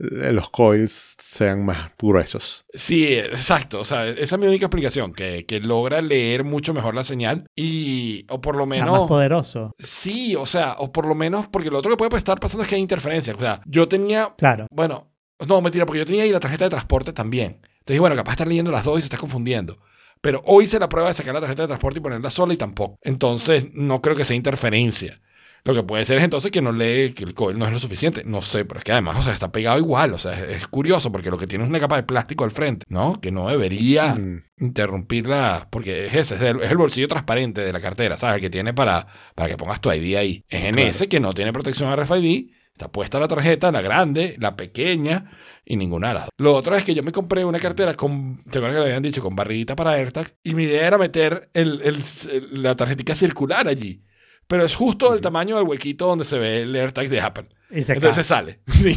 eh, 0.00 0.32
los 0.32 0.50
coils 0.50 1.14
sean 1.18 1.64
más 1.64 1.92
gruesos. 1.96 2.64
Sí, 2.74 3.14
exacto. 3.14 3.78
O 3.80 3.84
sea, 3.84 4.08
esa 4.08 4.34
es 4.36 4.38
mi 4.40 4.48
única 4.48 4.66
explicación, 4.66 5.12
que, 5.12 5.46
que 5.46 5.60
logra 5.60 6.00
leer 6.02 6.42
mucho 6.42 6.74
mejor 6.74 6.96
la 6.96 7.04
señal 7.04 7.46
y, 7.54 8.26
o 8.28 8.40
por 8.40 8.56
lo 8.56 8.66
sea 8.66 8.80
menos... 8.80 9.00
más 9.00 9.08
poderoso. 9.08 9.72
Sí, 9.78 10.34
o 10.34 10.46
sea, 10.46 10.74
o 10.78 10.92
por 10.92 11.06
lo 11.06 11.14
menos, 11.14 11.46
porque 11.46 11.70
lo 11.70 11.78
otro 11.78 11.92
que 11.92 11.96
puede 11.96 12.16
estar 12.18 12.40
pasando 12.40 12.64
es 12.64 12.68
que 12.68 12.74
hay 12.74 12.80
interferencias. 12.80 13.36
O 13.36 13.40
sea, 13.40 13.60
yo 13.66 13.86
tenía, 13.86 14.34
Claro. 14.36 14.66
bueno, 14.72 15.12
no, 15.48 15.60
mentira, 15.60 15.86
porque 15.86 16.00
yo 16.00 16.06
tenía 16.06 16.24
ahí 16.24 16.32
la 16.32 16.40
tarjeta 16.40 16.64
de 16.64 16.70
transporte 16.70 17.12
también. 17.12 17.60
Entonces, 17.78 18.00
bueno, 18.00 18.16
capaz 18.16 18.32
de 18.32 18.34
estar 18.34 18.48
leyendo 18.48 18.72
las 18.72 18.82
dos 18.82 18.98
y 18.98 19.02
se 19.02 19.06
está 19.06 19.16
confundiendo. 19.16 19.78
Pero 20.20 20.42
hoy 20.46 20.64
hice 20.64 20.78
la 20.78 20.88
prueba 20.88 21.08
de 21.08 21.14
sacar 21.14 21.34
la 21.34 21.40
tarjeta 21.40 21.62
de 21.62 21.68
transporte 21.68 21.98
y 21.98 22.02
ponerla 22.02 22.30
sola 22.30 22.54
y 22.54 22.56
tampoco. 22.56 22.98
Entonces, 23.02 23.66
no 23.74 24.00
creo 24.00 24.16
que 24.16 24.24
sea 24.24 24.36
interferencia. 24.36 25.20
Lo 25.64 25.74
que 25.74 25.82
puede 25.82 26.04
ser 26.04 26.18
es 26.18 26.24
entonces 26.24 26.50
que 26.52 26.62
no 26.62 26.72
lee, 26.72 27.12
que 27.14 27.24
el 27.24 27.34
coil 27.34 27.58
no 27.58 27.66
es 27.66 27.72
lo 27.72 27.78
suficiente. 27.80 28.22
No 28.24 28.40
sé, 28.40 28.64
pero 28.64 28.78
es 28.78 28.84
que 28.84 28.92
además, 28.92 29.18
o 29.18 29.22
sea, 29.22 29.32
está 29.34 29.50
pegado 29.52 29.76
igual. 29.78 30.14
O 30.14 30.18
sea, 30.18 30.32
es, 30.32 30.56
es 30.56 30.66
curioso 30.68 31.10
porque 31.12 31.30
lo 31.30 31.36
que 31.36 31.46
tiene 31.46 31.64
es 31.64 31.68
una 31.70 31.80
capa 31.80 31.96
de 31.96 32.04
plástico 32.04 32.44
al 32.44 32.52
frente, 32.52 32.86
¿no? 32.88 33.20
Que 33.20 33.30
no 33.32 33.48
debería 33.48 34.14
Mm, 34.14 34.44
interrumpirla, 34.58 35.66
porque 35.70 36.06
es 36.06 36.14
ese, 36.14 36.36
es 36.36 36.42
el, 36.42 36.60
es 36.62 36.70
el 36.70 36.76
bolsillo 36.76 37.08
transparente 37.08 37.60
de 37.60 37.72
la 37.72 37.80
cartera, 37.80 38.16
¿sabes? 38.16 38.36
El 38.36 38.40
que 38.42 38.50
tiene 38.50 38.72
para, 38.72 39.06
para 39.34 39.48
que 39.48 39.56
pongas 39.56 39.80
tu 39.80 39.92
ID 39.92 40.16
ahí. 40.16 40.44
Es 40.48 40.64
en 40.64 40.74
Claro. 40.74 40.88
ese 40.90 41.08
que 41.08 41.20
no 41.20 41.32
tiene 41.34 41.52
protección 41.52 41.92
RFID, 41.94 42.50
Está 42.78 42.92
puesta 42.92 43.18
la 43.18 43.26
tarjeta, 43.26 43.72
la 43.72 43.80
grande, 43.80 44.36
la 44.38 44.54
pequeña 44.54 45.32
y 45.64 45.76
ninguna 45.76 46.08
de 46.08 46.14
las 46.14 46.22
dos. 46.26 46.30
Lo 46.38 46.54
otro 46.54 46.76
es 46.76 46.84
que 46.84 46.94
yo 46.94 47.02
me 47.02 47.10
compré 47.10 47.44
una 47.44 47.58
cartera 47.58 47.94
con, 47.94 48.40
según 48.52 48.68
que 48.70 48.76
le 48.76 48.84
habían 48.84 49.02
dicho, 49.02 49.20
con 49.20 49.34
barriguita 49.34 49.74
para 49.74 49.94
AirTag 49.94 50.32
y 50.44 50.54
mi 50.54 50.62
idea 50.62 50.86
era 50.86 50.96
meter 50.96 51.50
el, 51.54 51.80
el- 51.82 52.04
el- 52.30 52.62
la 52.62 52.76
tarjetita 52.76 53.16
circular 53.16 53.66
allí. 53.66 54.04
Pero 54.46 54.64
es 54.64 54.76
justo 54.76 55.12
el 55.12 55.20
tamaño 55.20 55.56
del 55.56 55.66
huequito 55.66 56.06
donde 56.06 56.24
se 56.24 56.38
ve 56.38 56.62
el 56.62 56.74
AirTag 56.76 57.08
de 57.08 57.20
Apple. 57.20 57.48
Y 57.68 57.82
se 57.82 57.94
Entonces 57.94 58.24
sale. 58.28 58.60
Sí. 58.72 58.96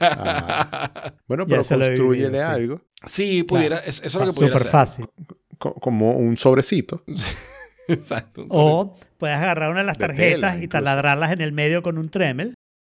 Ah. 0.00 1.12
Bueno, 1.28 1.46
pero 1.46 1.62
se 1.62 1.76
construyele 1.76 2.28
vivido, 2.30 2.38
sí. 2.38 2.50
algo 2.50 2.80
Sí, 3.06 3.42
pudiera, 3.42 3.78
es- 3.80 4.00
eso 4.02 4.06
es 4.06 4.14
lo 4.14 4.32
que 4.32 4.36
pudiera 4.36 4.58
Súper 4.58 4.70
fácil. 4.72 5.06
co- 5.58 5.74
como 5.74 6.12
un 6.16 6.36
sobrecito. 6.38 7.04
Exacto. 7.88 8.42
un 8.44 8.48
O 8.50 8.96
puedes 9.18 9.36
agarrar 9.36 9.70
una 9.70 9.80
de 9.80 9.86
las 9.86 9.98
De 9.98 10.06
tarjetas 10.06 10.30
tela, 10.32 10.52
y 10.54 10.64
incluso. 10.64 10.70
taladrarlas 10.70 11.32
en 11.32 11.42
el 11.42 11.52
medio 11.52 11.82
con 11.82 11.98
un 11.98 12.08
Tremel 12.08 12.54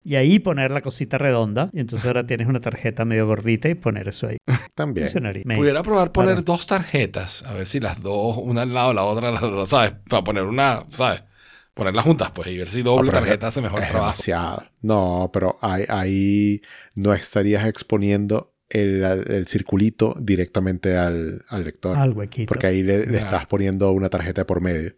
y 0.07 0.15
ahí 0.17 0.39
poner 0.39 0.71
la 0.71 0.81
cosita 0.81 1.19
redonda. 1.19 1.71
Y 1.73 1.81
entonces 1.81 2.07
ahora 2.07 2.27
tienes 2.27 2.47
una 2.47 2.61
tarjeta 2.61 3.05
medio 3.05 3.27
gordita 3.27 3.69
y 3.69 3.75
poner 3.75 4.09
eso 4.09 4.29
ahí. 4.29 4.37
También. 4.75 5.07
Funcionaría. 5.09 5.43
Pudiera 5.57 5.83
probar 5.83 6.13
poner 6.13 6.35
Claro. 6.37 6.43
dos 6.43 6.67
tarjetas, 6.67 7.43
a 7.45 7.55
ver 7.55 7.67
si 7.67 7.81
las 7.81 8.01
dos, 8.01 8.37
una 8.39 8.63
al 8.63 8.73
lado 8.73 8.95
la 8.95 9.03
otra, 9.05 9.31
las 9.33 9.41
dos, 9.43 9.69
¿sabes? 9.69 9.93
Para 10.09 10.23
poner 10.25 10.45
una, 10.45 10.85
¿sabes? 10.91 11.25
Ponerlas 11.75 12.05
juntas, 12.05 12.31
pues, 12.35 12.49
y 12.49 12.57
ver 12.57 12.69
si 12.69 12.81
doble 12.83 13.11
Ah, 13.11 13.15
tarjeta 13.21 13.49
hace 13.49 13.61
mejor 13.61 13.83
es 13.83 13.89
trabajo. 13.89 14.13
demasiado. 14.13 14.63
No, 14.81 15.29
pero 15.33 15.59
ahí, 15.61 15.85
ahí 15.89 16.63
no 16.95 17.13
estarías 17.13 17.67
exponiendo 17.67 18.55
el, 18.71 19.05
el 19.05 19.47
circulito 19.47 20.17
directamente 20.19 20.97
al, 20.97 21.43
al 21.49 21.63
lector. 21.65 21.97
Al 21.99 22.13
huequito. 22.13 22.49
porque 22.49 22.67
ahí 22.69 22.83
le, 22.83 23.03
estás 23.19 23.47
poniendo 23.47 23.91
una 23.93 24.09
tarjeta 24.09 24.47
por 24.47 24.61
medio 24.63 24.95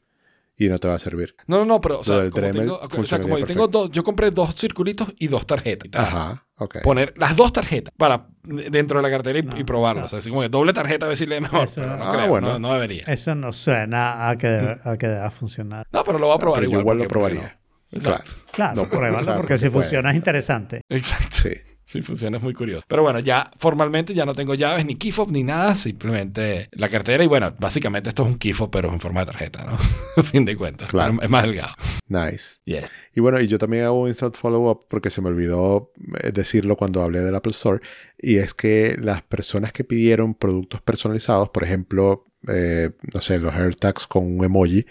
y 0.59 0.69
no 0.69 0.79
te 0.79 0.89
va 0.89 0.95
a 0.95 0.99
servir. 0.99 1.35
No, 1.47 1.59
no, 1.59 1.65
no, 1.65 1.81
pero, 1.81 2.01
o 2.01 2.05
sea, 2.05 2.17
como 2.31 2.31
Dremel 2.47 2.63
tengo, 2.63 2.81
o 2.83 3.05
sea, 3.05 3.21
como 3.21 3.39
yo 3.39 3.47
tengo 3.47 3.69
dos, 3.69 3.91
yo 3.91 4.03
compré 4.05 4.31
dos 4.31 4.55
circulitos 4.57 5.09
y 5.19 5.29
dos 5.29 5.47
tarjetas. 5.47 5.89
Ajá, 5.95 6.45
ok. 6.57 6.79
Poner 6.83 7.15
las 7.17 7.37
dos 7.37 7.53
tarjetas 7.53 7.95
para 7.97 8.27
dentro 8.43 8.99
de 8.99 9.03
la 9.03 9.11
cartera 9.11 9.39
y, 9.39 9.43
No, 9.43 9.57
y 9.59 9.65
probarlo. 9.65 10.03
o 10.03 10.05
O 10.07 10.09
sea, 10.09 10.19
así 10.19 10.29
como 10.31 10.43
que 10.43 10.49
doble 10.49 10.73
tarjeta 10.73 11.07
a 11.07 11.09
ver 11.09 11.17
si 11.17 11.27
lee 11.27 11.41
mejor. 11.41 11.65
Eso- 11.65 11.81
pero 11.83 11.97
no 11.97 12.05
Ah, 12.05 12.11
creo, 12.13 12.29
bueno. 12.29 12.49
no, 12.55 12.59
no 12.59 12.75
debería. 12.75 13.05
Eso 13.07 13.35
no 13.35 13.53
suena 13.53 14.29
a 14.29 14.37
que, 14.37 14.49
debe- 14.49 14.81
a 14.85 14.97
que 14.99 15.07
deba 15.07 15.31
funcionar. 15.31 15.87
No, 15.93 16.03
pero 16.05 16.19
lo 16.19 16.27
voy 16.27 16.35
a 16.37 16.39
probar 16.39 16.61
Pero 16.61 16.71
yo 16.73 16.79
igual. 16.81 16.97
igual 16.97 16.99
lo 16.99 17.09
probaría. 17.09 17.61
Exacto. 17.91 18.33
Claro, 18.53 18.75
No, 18.83 18.89
pruébalo 18.89 19.37
porque 19.37 19.57
si 19.59 19.71
funciona 19.71 20.11
es 20.11 20.17
interesante. 20.17 20.83
Exacto. 20.89 21.37
Sí. 21.43 21.51
Si 21.89 22.03
funciona 22.03 22.37
es 22.37 22.43
muy 22.43 22.53
curioso. 22.53 22.85
Pero 22.87 23.03
bueno, 23.03 23.19
ya 23.19 23.51
formalmente 23.57 24.13
ya 24.13 24.27
no 24.27 24.35
tengo 24.35 24.53
llaves 24.53 24.85
ni 24.85 24.97
key 24.97 25.11
fob 25.11 25.33
ni 25.33 25.43
nada, 25.43 25.75
simplemente 25.75 26.69
la 26.73 26.91
cartera 26.91 27.25
y 27.25 27.27
bueno, 27.27 27.55
básicamente 27.59 28.11
esto 28.11 28.25
es 28.25 28.29
un 28.29 28.37
key 28.37 28.53
fob 28.53 28.71
pero 28.71 28.93
en 28.93 29.01
forma 29.01 29.21
de 29.21 29.27
tarjeta, 29.27 29.65
¿no? 29.65 29.79
A 30.19 30.23
fin 30.23 30.45
de 30.45 30.55
cuentas. 30.55 30.91
Claro. 30.91 31.17
Es 31.23 31.31
más 31.31 31.45
delgado. 31.45 31.73
Nice. 32.07 32.59
Yes. 32.67 32.85
Y 33.15 33.21
bueno, 33.21 33.41
y 33.41 33.49
yo 33.49 33.57
también 33.57 33.85
hago 33.85 34.03
un 34.03 34.09
instant 34.09 34.37
follow-up 34.37 34.85
porque 34.91 35.09
se 35.09 35.23
me 35.23 35.29
olvidó 35.29 35.91
eh, 36.23 36.31
decirlo 36.31 36.77
cuando 36.77 37.01
hablé 37.01 37.21
del 37.21 37.35
Apple 37.35 37.53
Store. 37.53 37.81
Y 38.19 38.37
es 38.37 38.53
que 38.53 38.95
las 39.01 39.23
personas 39.23 39.73
que 39.73 39.83
pidieron 39.83 40.35
productos 40.35 40.83
personalizados, 40.83 41.49
por 41.49 41.65
ejemplo, 41.65 42.27
eh, 42.49 42.91
no 43.15 43.23
sé, 43.23 43.39
los 43.39 43.55
AirTags 43.55 44.07
con 44.07 44.25
un 44.27 44.45
emoji, 44.45 44.85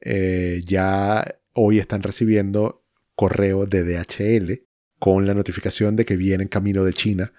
eh, 0.00 0.60
ya 0.64 1.34
hoy 1.54 1.80
están 1.80 2.04
recibiendo 2.04 2.84
correo 3.16 3.66
de 3.66 3.82
DHL 3.82 4.67
con 4.98 5.26
la 5.26 5.34
notificación 5.34 5.96
de 5.96 6.04
que 6.04 6.16
viene 6.16 6.42
en 6.44 6.48
camino 6.48 6.84
de 6.84 6.92
China 6.92 7.32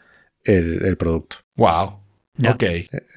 el, 0.43 0.84
el 0.86 0.97
producto. 0.97 1.38
Wow. 1.55 1.99
Ya. 2.41 2.51
Ok. 2.51 2.64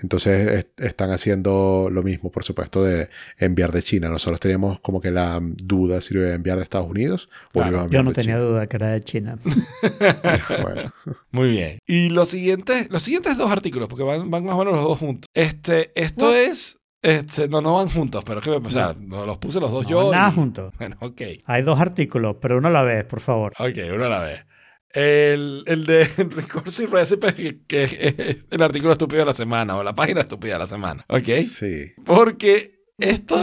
Entonces 0.03 0.49
est- 0.51 0.81
están 0.81 1.13
haciendo 1.13 1.89
lo 1.93 2.03
mismo, 2.03 2.33
por 2.33 2.43
supuesto, 2.43 2.83
de 2.83 3.09
enviar 3.39 3.71
de 3.71 3.81
China. 3.81 4.09
Nosotros 4.09 4.41
teníamos 4.41 4.81
como 4.81 5.01
que 5.01 5.13
la 5.13 5.39
duda 5.41 6.01
si 6.01 6.13
lo 6.13 6.23
iba 6.23 6.31
a 6.31 6.35
enviar 6.35 6.57
de 6.57 6.65
Estados 6.65 6.91
Unidos 6.91 7.29
o 7.51 7.61
Claro. 7.61 7.69
iba 7.71 7.79
a 7.79 7.83
Yo 7.83 7.85
enviar 7.85 8.05
no 8.05 8.11
de 8.11 8.15
tenía 8.17 8.35
China. 8.35 8.45
duda 8.47 8.67
que 8.67 8.77
era 8.77 8.89
de 8.89 9.01
China. 9.03 9.39
Bueno, 10.63 10.93
Muy 11.31 11.51
bien. 11.51 11.79
Y 11.87 12.09
los 12.11 12.29
siguientes, 12.31 12.91
los 12.91 13.03
siguientes 13.03 13.37
dos 13.37 13.51
artículos, 13.51 13.89
porque 13.89 14.03
van, 14.05 14.29
van 14.31 14.45
más 14.45 14.55
o 14.55 14.59
menos 14.59 14.75
los 14.75 14.83
dos 14.85 14.99
juntos. 14.99 15.29
Este, 15.35 15.93
esto 15.95 16.27
What? 16.27 16.37
es. 16.37 16.79
Este, 17.03 17.49
no, 17.49 17.61
no 17.61 17.75
van 17.75 17.89
juntos, 17.91 18.23
pero 18.25 18.39
es 18.39 18.45
que, 18.45 18.51
o 18.51 18.71
sea, 18.71 18.95
no, 18.99 19.27
los 19.27 19.39
puse 19.39 19.59
los 19.59 19.71
dos 19.73 19.83
No, 19.85 19.91
yo. 19.91 20.13
nada 20.13 20.31
y- 20.31 20.35
juntos. 20.35 20.73
Bueno, 20.79 20.97
ok. 21.01 21.21
Hay 21.47 21.63
dos 21.63 21.81
artículos, 21.81 22.37
pero 22.41 22.59
uno 22.59 22.69
a 22.69 22.71
la 22.71 22.83
vez, 22.83 23.05
por 23.05 23.21
favor. 23.21 23.53
Ok, 23.59 23.77
uno 23.93 24.05
a 24.05 24.09
la 24.09 24.21
vez. 24.21 24.47
El, 24.91 25.65
el 25.67 25.85
de 25.87 26.05
Recursive 26.17 26.89
Recipe, 26.91 27.35
que, 27.35 27.61
que 27.67 27.83
es 27.85 28.37
el 28.51 28.63
artículo 28.63 28.93
estúpido 28.93 29.21
de 29.21 29.27
la 29.27 29.33
semana, 29.33 29.77
o 29.77 29.83
la 29.83 29.95
página 29.95 30.21
estúpida 30.21 30.53
de 30.55 30.59
la 30.61 30.67
semana. 30.67 31.05
Ok. 31.09 31.29
sí. 31.49 31.93
Porque 32.05 32.83
esto, 32.99 33.43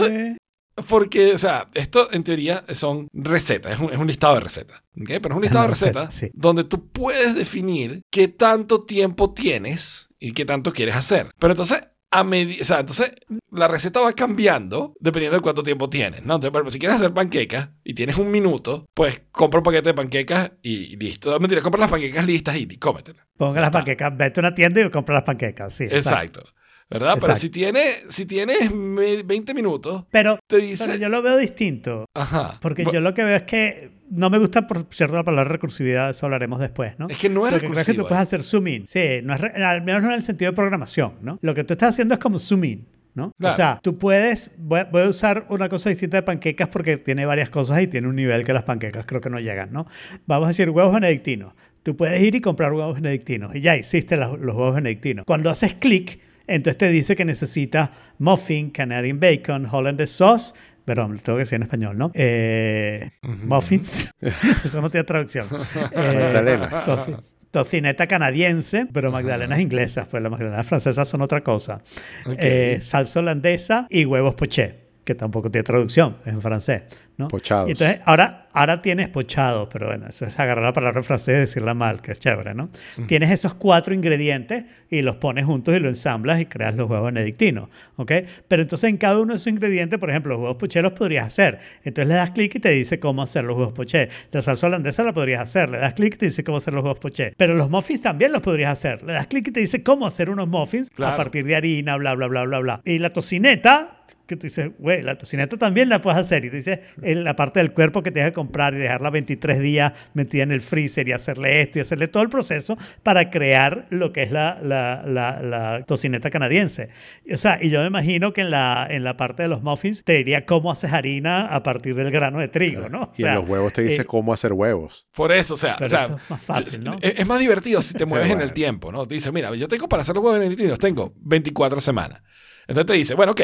porque, 0.88 1.34
o 1.34 1.38
sea, 1.38 1.68
esto 1.74 2.08
en 2.12 2.24
teoría 2.24 2.64
son 2.72 3.08
recetas, 3.12 3.72
es 3.72 3.78
un, 3.80 3.92
es 3.92 3.98
un 3.98 4.06
listado 4.06 4.34
de 4.34 4.40
recetas. 4.40 4.80
¿ok? 4.98 5.06
Pero 5.20 5.28
es 5.30 5.34
un 5.36 5.42
listado 5.42 5.62
de 5.62 5.66
una 5.66 5.74
receta, 5.74 6.00
recetas 6.06 6.14
sí. 6.14 6.30
donde 6.32 6.64
tú 6.64 6.88
puedes 6.90 7.34
definir 7.34 8.02
qué 8.10 8.28
tanto 8.28 8.84
tiempo 8.84 9.34
tienes 9.34 10.08
y 10.18 10.32
qué 10.32 10.44
tanto 10.44 10.72
quieres 10.72 10.96
hacer. 10.96 11.30
Pero 11.38 11.52
entonces, 11.52 11.82
a 12.12 12.24
medi- 12.24 12.60
o 12.60 12.64
sea, 12.64 12.80
entonces 12.80 13.12
la 13.52 13.68
receta 13.68 14.00
va 14.00 14.12
cambiando 14.12 14.94
dependiendo 14.98 15.36
de 15.36 15.42
cuánto 15.42 15.62
tiempo 15.62 15.88
tienes. 15.88 16.24
¿no? 16.24 16.34
Entonces, 16.34 16.50
por 16.50 16.58
ejemplo, 16.58 16.70
si 16.72 16.78
quieres 16.78 16.96
hacer 16.96 17.12
panquecas 17.14 17.68
y 17.84 17.94
tienes 17.94 18.16
un 18.18 18.30
minuto, 18.30 18.86
pues 18.94 19.22
compra 19.30 19.58
un 19.60 19.64
paquete 19.64 19.90
de 19.90 19.94
panquecas 19.94 20.52
y, 20.62 20.96
listo. 20.96 21.38
Mentira, 21.38 21.62
compra 21.62 21.80
las 21.80 21.90
panquecas 21.90 22.26
listas 22.26 22.56
y, 22.56 22.66
y 22.70 22.76
cómetelas. 22.78 23.24
Ponga 23.36 23.60
las 23.60 23.70
panquecas, 23.70 24.16
vete 24.16 24.40
a 24.40 24.42
una 24.42 24.54
tienda 24.54 24.80
y 24.84 24.90
compra 24.90 25.14
las 25.14 25.24
panquecas. 25.24 25.72
Sí, 25.74 25.84
exacto. 25.84 26.40
Exacto. 26.40 26.59
¿Verdad? 26.90 27.18
Pero 27.20 27.34
si 27.36 27.50
tienes, 27.50 28.02
si 28.08 28.26
tienes 28.26 28.72
me- 28.74 29.22
20 29.22 29.54
minutos, 29.54 30.04
Pero, 30.10 30.38
te 30.46 30.56
dice... 30.58 30.84
pero 30.86 30.98
yo 30.98 31.08
lo 31.08 31.22
veo 31.22 31.36
distinto. 31.36 32.04
Ajá. 32.14 32.58
Porque 32.60 32.84
Bu- 32.84 32.92
yo 32.92 33.00
lo 33.00 33.14
que 33.14 33.22
veo 33.24 33.36
es 33.36 33.42
que 33.44 33.90
no 34.10 34.28
me 34.28 34.38
gusta, 34.38 34.66
por 34.66 34.84
cierto, 34.90 35.14
la 35.14 35.22
palabra 35.22 35.50
recursividad, 35.52 36.10
eso 36.10 36.26
hablaremos 36.26 36.58
después, 36.58 36.98
¿no? 36.98 37.06
Es 37.08 37.16
que 37.18 37.28
no 37.28 37.46
es 37.46 37.52
Lo 37.52 37.60
que 37.60 37.66
creo 37.68 37.78
es 37.80 37.86
que 37.86 37.92
tú 37.94 37.98
recursivo, 38.02 38.08
puedes 38.08 38.20
eh. 38.20 38.22
hacer 38.22 38.42
zoom 38.42 38.66
in. 38.66 38.86
Sí, 38.88 39.20
no 39.22 39.34
es 39.34 39.40
re- 39.40 39.64
al 39.64 39.82
menos 39.82 40.02
no 40.02 40.08
en 40.08 40.14
el 40.16 40.22
sentido 40.24 40.50
de 40.50 40.56
programación, 40.56 41.12
¿no? 41.22 41.38
Lo 41.42 41.54
que 41.54 41.62
tú 41.62 41.74
estás 41.74 41.90
haciendo 41.90 42.14
es 42.14 42.20
como 42.20 42.38
zoom 42.40 42.64
in. 42.64 42.86
¿no? 43.12 43.32
Claro. 43.38 43.52
O 43.52 43.56
sea, 43.56 43.80
tú 43.82 43.98
puedes, 43.98 44.52
voy 44.56 44.80
a, 44.80 44.84
voy 44.84 45.02
a 45.02 45.08
usar 45.08 45.44
una 45.48 45.68
cosa 45.68 45.90
distinta 45.90 46.16
de 46.16 46.22
panquecas 46.22 46.68
porque 46.68 46.96
tiene 46.96 47.26
varias 47.26 47.50
cosas 47.50 47.82
y 47.82 47.88
tiene 47.88 48.06
un 48.06 48.14
nivel 48.14 48.44
que 48.44 48.52
las 48.52 48.62
panquecas 48.62 49.04
creo 49.04 49.20
que 49.20 49.28
no 49.30 49.40
llegan, 49.40 49.72
¿no? 49.72 49.84
Vamos 50.26 50.46
a 50.46 50.48
decir 50.48 50.70
huevos 50.70 50.94
benedictinos. 50.94 51.52
Tú 51.82 51.96
puedes 51.96 52.22
ir 52.22 52.36
y 52.36 52.40
comprar 52.40 52.72
huevos 52.72 52.94
benedictinos 52.94 53.52
y 53.54 53.60
ya 53.62 53.76
hiciste 53.76 54.16
las- 54.16 54.30
los 54.38 54.54
huevos 54.54 54.76
benedictinos. 54.76 55.24
Cuando 55.26 55.50
haces 55.50 55.74
clic, 55.74 56.20
entonces 56.54 56.78
te 56.78 56.88
dice 56.88 57.16
que 57.16 57.24
necesitas 57.24 57.90
muffin, 58.18 58.70
Canadian 58.70 59.18
bacon, 59.20 59.66
hollandaise 59.70 60.12
sauce, 60.12 60.52
perdón, 60.84 61.14
lo 61.14 61.18
tengo 61.20 61.36
que 61.38 61.42
decir 61.44 61.56
en 61.56 61.62
español, 61.62 61.96
¿no? 61.98 62.10
Eh, 62.14 63.10
Muffins, 63.22 64.12
eso 64.64 64.80
no 64.80 64.90
tiene 64.90 65.04
traducción. 65.04 65.46
Eh, 65.92 66.58
toci- 66.86 67.22
tocineta 67.50 68.06
canadiense, 68.06 68.86
pero 68.92 69.10
magdalenas 69.10 69.58
inglesas, 69.60 70.06
pues 70.10 70.22
las 70.22 70.30
magdalenas 70.30 70.66
francesas 70.66 71.08
son 71.08 71.22
otra 71.22 71.42
cosa. 71.42 71.82
Ok. 72.26 72.34
Eh, 72.38 72.78
salsa 72.82 73.20
holandesa 73.20 73.86
y 73.90 74.04
huevos 74.04 74.34
poché, 74.34 74.89
que 75.10 75.16
tampoco 75.16 75.50
tiene 75.50 75.64
traducción, 75.64 76.16
es 76.24 76.32
en 76.32 76.40
francés. 76.40 76.82
¿no? 77.16 77.28
Pochados. 77.28 77.68
Y 77.68 77.72
entonces, 77.72 78.00
ahora, 78.06 78.46
ahora 78.54 78.80
tienes 78.80 79.08
pochados, 79.08 79.68
pero 79.70 79.88
bueno, 79.88 80.06
eso 80.08 80.24
es 80.24 80.38
agarrar 80.40 80.64
la 80.64 80.72
palabra 80.72 81.00
en 81.00 81.04
francés 81.04 81.36
y 81.36 81.40
decirla 81.40 81.74
mal, 81.74 82.00
que 82.00 82.12
es 82.12 82.18
chévere, 82.20 82.54
¿no? 82.54 82.70
Tienes 83.08 83.30
esos 83.30 83.52
cuatro 83.52 83.92
ingredientes 83.92 84.64
y 84.88 85.02
los 85.02 85.16
pones 85.16 85.44
juntos 85.44 85.76
y 85.76 85.80
los 85.80 85.90
ensamblas 85.90 86.40
y 86.40 86.46
creas 86.46 86.74
los 86.76 86.88
huevos 86.88 87.12
benedictinos, 87.12 87.68
¿ok? 87.96 88.12
Pero 88.48 88.62
entonces 88.62 88.88
en 88.88 88.96
cada 88.96 89.20
uno 89.20 89.34
de 89.34 89.36
esos 89.36 89.48
ingredientes, 89.48 89.98
por 89.98 90.08
ejemplo, 90.08 90.32
los 90.32 90.40
huevos 90.40 90.56
poché 90.56 90.80
los 90.80 90.92
podrías 90.92 91.26
hacer. 91.26 91.58
Entonces 91.84 92.08
le 92.08 92.14
das 92.14 92.30
clic 92.30 92.54
y 92.54 92.60
te 92.60 92.70
dice 92.70 92.98
cómo 92.98 93.22
hacer 93.22 93.44
los 93.44 93.54
huevos 93.54 93.74
poché. 93.74 94.08
La 94.32 94.40
salsa 94.40 94.68
holandesa 94.68 95.02
la 95.02 95.12
podrías 95.12 95.42
hacer. 95.42 95.68
Le 95.68 95.76
das 95.76 95.92
clic 95.92 96.14
y 96.14 96.18
te 96.18 96.26
dice 96.26 96.42
cómo 96.42 96.56
hacer 96.56 96.72
los 96.72 96.82
huevos 96.82 97.00
poché. 97.00 97.34
Pero 97.36 97.54
los 97.54 97.68
muffins 97.68 98.00
también 98.00 98.32
los 98.32 98.40
podrías 98.40 98.72
hacer. 98.72 99.02
Le 99.02 99.12
das 99.12 99.26
clic 99.26 99.46
y 99.48 99.50
te 99.50 99.60
dice 99.60 99.82
cómo 99.82 100.06
hacer 100.06 100.30
unos 100.30 100.48
muffins 100.48 100.90
Claro. 100.90 101.12
a 101.12 101.16
partir 101.16 101.44
de 101.44 101.54
harina, 101.54 101.98
bla, 101.98 102.14
bla, 102.14 102.28
bla, 102.28 102.44
bla, 102.44 102.58
bla. 102.60 102.80
Y 102.86 102.98
la 102.98 103.10
tocineta 103.10 103.99
que 104.30 104.36
tú 104.36 104.46
dices, 104.46 104.70
güey, 104.78 105.02
la 105.02 105.18
tocineta 105.18 105.56
también 105.56 105.88
la 105.88 106.00
puedes 106.00 106.18
hacer. 106.18 106.44
Y 106.44 106.50
te 106.50 106.56
dice 106.56 106.82
en 107.02 107.24
la 107.24 107.34
parte 107.34 107.60
del 107.60 107.72
cuerpo 107.72 108.02
que 108.02 108.12
tienes 108.12 108.30
que 108.30 108.34
comprar 108.34 108.74
y 108.74 108.78
dejarla 108.78 109.10
23 109.10 109.60
días 109.60 109.92
metida 110.14 110.44
en 110.44 110.52
el 110.52 110.60
freezer 110.60 111.08
y 111.08 111.12
hacerle 111.12 111.60
esto 111.60 111.78
y 111.78 111.82
hacerle 111.82 112.08
todo 112.08 112.22
el 112.22 112.28
proceso 112.28 112.78
para 113.02 113.28
crear 113.30 113.86
lo 113.90 114.12
que 114.12 114.22
es 114.22 114.30
la, 114.30 114.58
la, 114.62 115.02
la, 115.04 115.42
la 115.42 115.84
tocineta 115.84 116.30
canadiense. 116.30 116.90
O 117.32 117.36
sea, 117.36 117.58
y 117.60 117.70
yo 117.70 117.80
me 117.80 117.86
imagino 117.88 118.32
que 118.32 118.42
en 118.42 118.50
la, 118.50 118.86
en 118.88 119.02
la 119.02 119.16
parte 119.16 119.42
de 119.42 119.48
los 119.48 119.62
muffins 119.62 120.04
te 120.04 120.12
diría 120.14 120.46
cómo 120.46 120.70
haces 120.70 120.92
harina 120.92 121.46
a 121.46 121.62
partir 121.62 121.96
del 121.96 122.10
grano 122.10 122.38
de 122.38 122.48
trigo, 122.48 122.88
¿no? 122.88 123.02
O 123.02 123.12
y 123.16 123.22
sea, 123.22 123.32
en 123.32 123.40
los 123.40 123.48
huevos 123.48 123.72
te 123.72 123.82
dice 123.82 124.02
eh, 124.02 124.04
cómo 124.04 124.32
hacer 124.32 124.52
huevos. 124.52 125.08
Por 125.12 125.32
eso, 125.32 125.54
o 125.54 125.56
sea, 125.56 125.74
Pero 125.76 125.86
o 125.86 125.88
sea, 125.88 126.04
eso 126.04 126.16
es 126.22 126.30
más 126.30 126.40
fácil, 126.40 126.84
¿no? 126.84 126.96
Es, 127.00 127.18
es 127.18 127.26
más 127.26 127.40
divertido 127.40 127.82
si 127.82 127.94
te 127.94 128.04
mueves 128.06 128.28
en 128.28 128.34
el 128.34 128.38
bueno. 128.38 128.54
tiempo, 128.54 128.92
¿no? 128.92 129.06
Te 129.06 129.14
dice, 129.14 129.32
mira, 129.32 129.52
yo 129.56 129.66
tengo 129.66 129.88
para 129.88 130.02
hacer 130.02 130.14
los 130.14 130.22
huevos 130.22 130.38
benedictinos, 130.38 130.78
tengo 130.78 131.14
24 131.16 131.80
semanas. 131.80 132.22
Entonces 132.68 132.86
te 132.86 132.92
dice, 132.92 133.14
bueno, 133.14 133.32
ok, 133.32 133.40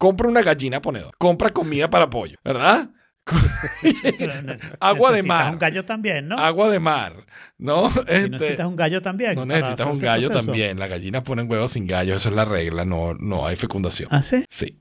compra 0.00 0.28
una 0.28 0.40
gallina 0.40 0.80
ponedor, 0.80 1.12
compra 1.18 1.50
comida 1.50 1.90
para 1.90 2.08
pollo, 2.08 2.38
¿verdad? 2.42 2.88
Agua 4.80 5.12
de 5.12 5.22
mar. 5.22 5.52
un 5.52 5.58
gallo 5.58 5.84
también, 5.84 6.26
¿no? 6.26 6.36
Agua 6.38 6.70
de 6.70 6.80
mar, 6.80 7.12
¿no? 7.58 7.88
Y 7.88 7.98
Este, 8.00 8.28
necesitas 8.30 8.66
un 8.66 8.76
gallo 8.76 9.02
también. 9.02 9.34
no 9.34 9.44
necesitas 9.46 9.86
un 9.86 9.98
gallo 10.00 10.28
proceso. 10.28 10.46
también. 10.46 10.78
Las 10.78 10.88
gallinas 10.88 11.22
ponen 11.22 11.50
huevos 11.50 11.72
sin 11.72 11.86
gallo, 11.86 12.14
eso 12.16 12.30
es 12.30 12.34
la 12.34 12.44
regla, 12.46 12.84
no, 12.86 13.14
no 13.14 13.46
hay 13.46 13.56
fecundación. 13.56 14.08
¿Ah, 14.10 14.22
sí? 14.22 14.42
Sí. 14.48 14.80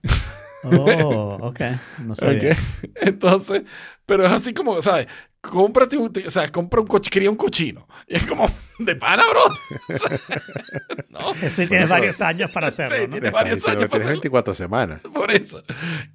Oh, 0.63 1.37
ok. 1.41 1.59
No 1.99 2.15
sabía. 2.15 2.53
¿ok? 2.53 2.57
Entonces, 3.01 3.63
pero 4.09 4.25
es 4.25 4.31
así 4.31 4.53
como, 4.53 4.81
¿sabes? 4.81 5.07
Cómprate 5.41 5.95
un, 5.95 6.11
o 6.27 6.29
sea, 6.31 6.51
compra 6.51 6.81
un 6.81 6.87
coche, 6.87 7.09
cría 7.09 7.29
un 7.29 7.37
cochino. 7.37 7.87
Y 8.07 8.15
es 8.17 8.25
como, 8.27 8.45
de 8.77 8.93
pana, 8.97 9.23
bro. 9.31 9.95
O 9.95 9.97
sea, 9.97 10.19
no, 11.09 11.31
Eso 11.41 11.61
sí 11.61 11.67
tienes 11.67 11.87
varios 11.87 12.19
años 12.19 12.51
para 12.51 12.67
hacerlo, 12.67 12.95
Sí, 12.97 13.03
¿no? 13.03 13.09
tiene- 13.11 13.27
Estás 13.27 13.43
varios 13.43 13.67
años 13.69 13.83
que 13.83 13.87
tienes 13.89 13.89
para 14.05 14.11
24 14.11 14.53
semanas. 14.53 14.99
por 15.13 15.31
eso. 15.31 15.63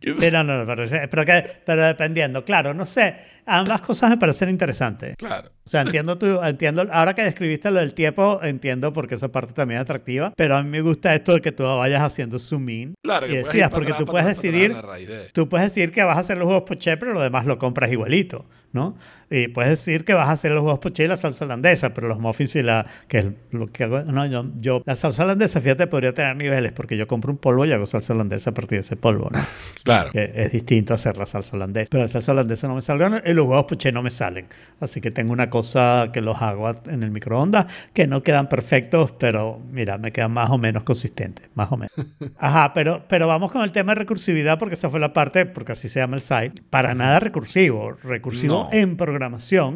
Sí, 0.03 0.31
no, 0.31 0.45
no, 0.45 0.67
pero, 0.67 0.85
pero, 1.11 1.25
que- 1.25 1.51
pero 1.65 1.83
dependiendo, 1.85 2.45
claro, 2.45 2.75
no 2.75 2.85
sé, 2.85 3.17
ambas 3.47 3.81
cosas 3.81 4.11
me 4.11 4.19
parecen 4.19 4.51
interesantes. 4.51 5.17
Claro. 5.17 5.51
O 5.67 5.71
sea, 5.71 5.81
entiendo 5.81 6.19
tu, 6.19 6.43
entiendo, 6.43 6.87
ahora 6.93 7.15
que 7.15 7.23
describiste 7.23 7.71
lo 7.71 7.81
del 7.81 7.95
tiempo, 7.95 8.41
entiendo 8.43 8.93
porque 8.93 9.15
esa 9.15 9.29
parte 9.29 9.55
también 9.55 9.81
es 9.81 9.85
atractiva, 9.85 10.35
pero 10.37 10.57
a 10.57 10.63
mí 10.63 10.69
me 10.69 10.83
gusta 10.83 11.15
esto 11.15 11.33
de 11.33 11.41
que 11.41 11.53
tú 11.53 11.63
vayas 11.65 12.03
haciendo 12.03 12.39
zoom 12.39 12.69
in. 12.69 12.95
Claro, 13.03 13.27
y 13.27 13.43
para 13.43 13.71
porque 13.71 13.93
atrás, 13.93 13.99
tú 13.99 14.05
para 14.05 14.13
puedes 14.25 14.39
atrás, 14.39 14.83
para 14.83 14.97
decidir, 14.99 15.09
de- 15.23 15.29
tú 15.31 15.49
puedes 15.49 15.69
decir 15.73 15.91
que 15.93 16.03
vas 16.03 16.19
a 16.19 16.21
hacer 16.21 16.37
los 16.37 16.45
juegos 16.45 16.65
poché, 16.69 16.99
pero 16.99 17.15
lo 17.15 17.21
demás 17.23 17.47
lo 17.47 17.57
compras 17.59 17.84
igualito, 17.93 18.47
¿no? 18.73 18.97
Y 19.31 19.49
puedes 19.49 19.71
decir 19.71 20.05
que 20.05 20.15
vas 20.15 20.29
a 20.29 20.33
hacer 20.33 20.53
los 20.53 20.63
juegos 20.63 20.81
poché 20.81 21.05
y 21.05 21.09
la 21.09 21.17
salsa 21.17 21.45
holandesa, 21.45 21.95
pero 21.95 22.09
los 22.09 22.19
muffins 22.21 22.57
y 22.57 22.63
la, 22.63 22.87
que 23.09 23.19
es 23.19 23.27
lo 23.51 23.67
que 23.67 23.85
hago, 23.85 24.01
no, 24.03 24.27
yo, 24.27 24.47
yo, 24.57 24.83
la 24.85 24.97
salsa 24.97 25.25
holandesa, 25.25 25.61
fíjate, 25.61 25.87
podría 25.87 26.13
tener 26.15 26.37
niveles, 26.37 26.73
porque 26.73 26.97
yo 26.97 27.07
compro 27.07 27.33
un 27.33 27.39
polvo 27.39 27.65
y 27.65 27.73
hago 27.73 27.87
salsa 27.87 28.13
holandesa 28.15 28.51
a 28.51 28.55
partir 28.55 28.79
de 28.79 28.81
ese 28.85 28.97
polvo, 28.97 29.29
¿no? 29.33 29.39
Claro. 29.85 30.11
que 30.13 30.33
es 30.35 30.53
distinto 30.53 30.95
hacer 30.95 31.17
la 31.19 31.27
salsa 31.27 31.57
holandesa. 31.57 31.89
Pero 31.91 32.03
la 32.05 32.09
salsa 32.09 32.33
holandesa 32.33 32.69
no 32.69 32.75
me 32.77 32.83
salió 32.83 33.09
y 33.25 33.35
los 33.35 33.47
huevos 33.47 33.65
poché 33.65 33.93
no 33.93 34.03
me 34.03 34.11
salen. 34.11 34.47
Así 34.81 35.01
que 35.01 35.11
tengo 35.11 35.33
una 35.33 35.51
cosa 35.51 36.09
que 36.13 36.21
los 36.23 36.41
hago 36.41 36.71
en 36.87 37.03
el 37.03 37.11
microondas 37.11 37.67
que 37.93 38.07
no 38.07 38.23
quedan 38.23 38.49
perfectos, 38.49 39.13
pero 39.13 39.61
mira, 39.71 39.99
me 39.99 40.13
quedan 40.13 40.33
más 40.33 40.49
o 40.51 40.57
menos 40.59 40.85
consistentes, 40.85 41.49
más 41.55 41.71
o 41.73 41.77
menos. 41.77 41.93
Ajá, 42.39 42.73
pero, 42.73 43.05
pero 43.09 43.27
vamos 43.27 43.53
con 43.53 43.63
el 43.63 43.73
tema 43.73 43.93
de 43.93 44.01
recursividad 44.01 44.59
porque 44.59 44.75
esa 44.75 44.89
fue 44.89 45.01
la 45.01 45.13
parte, 45.13 45.45
porque 45.47 45.73
así 45.73 45.89
se 45.89 46.01
llama 46.01 46.17
el 46.17 46.23
site. 46.23 46.63
Para 46.71 46.95
nada 46.95 47.21
recursivo. 47.21 47.93
Recursivo 48.03 48.69
No. 48.71 48.77
en 48.79 48.97
programación 48.97 49.14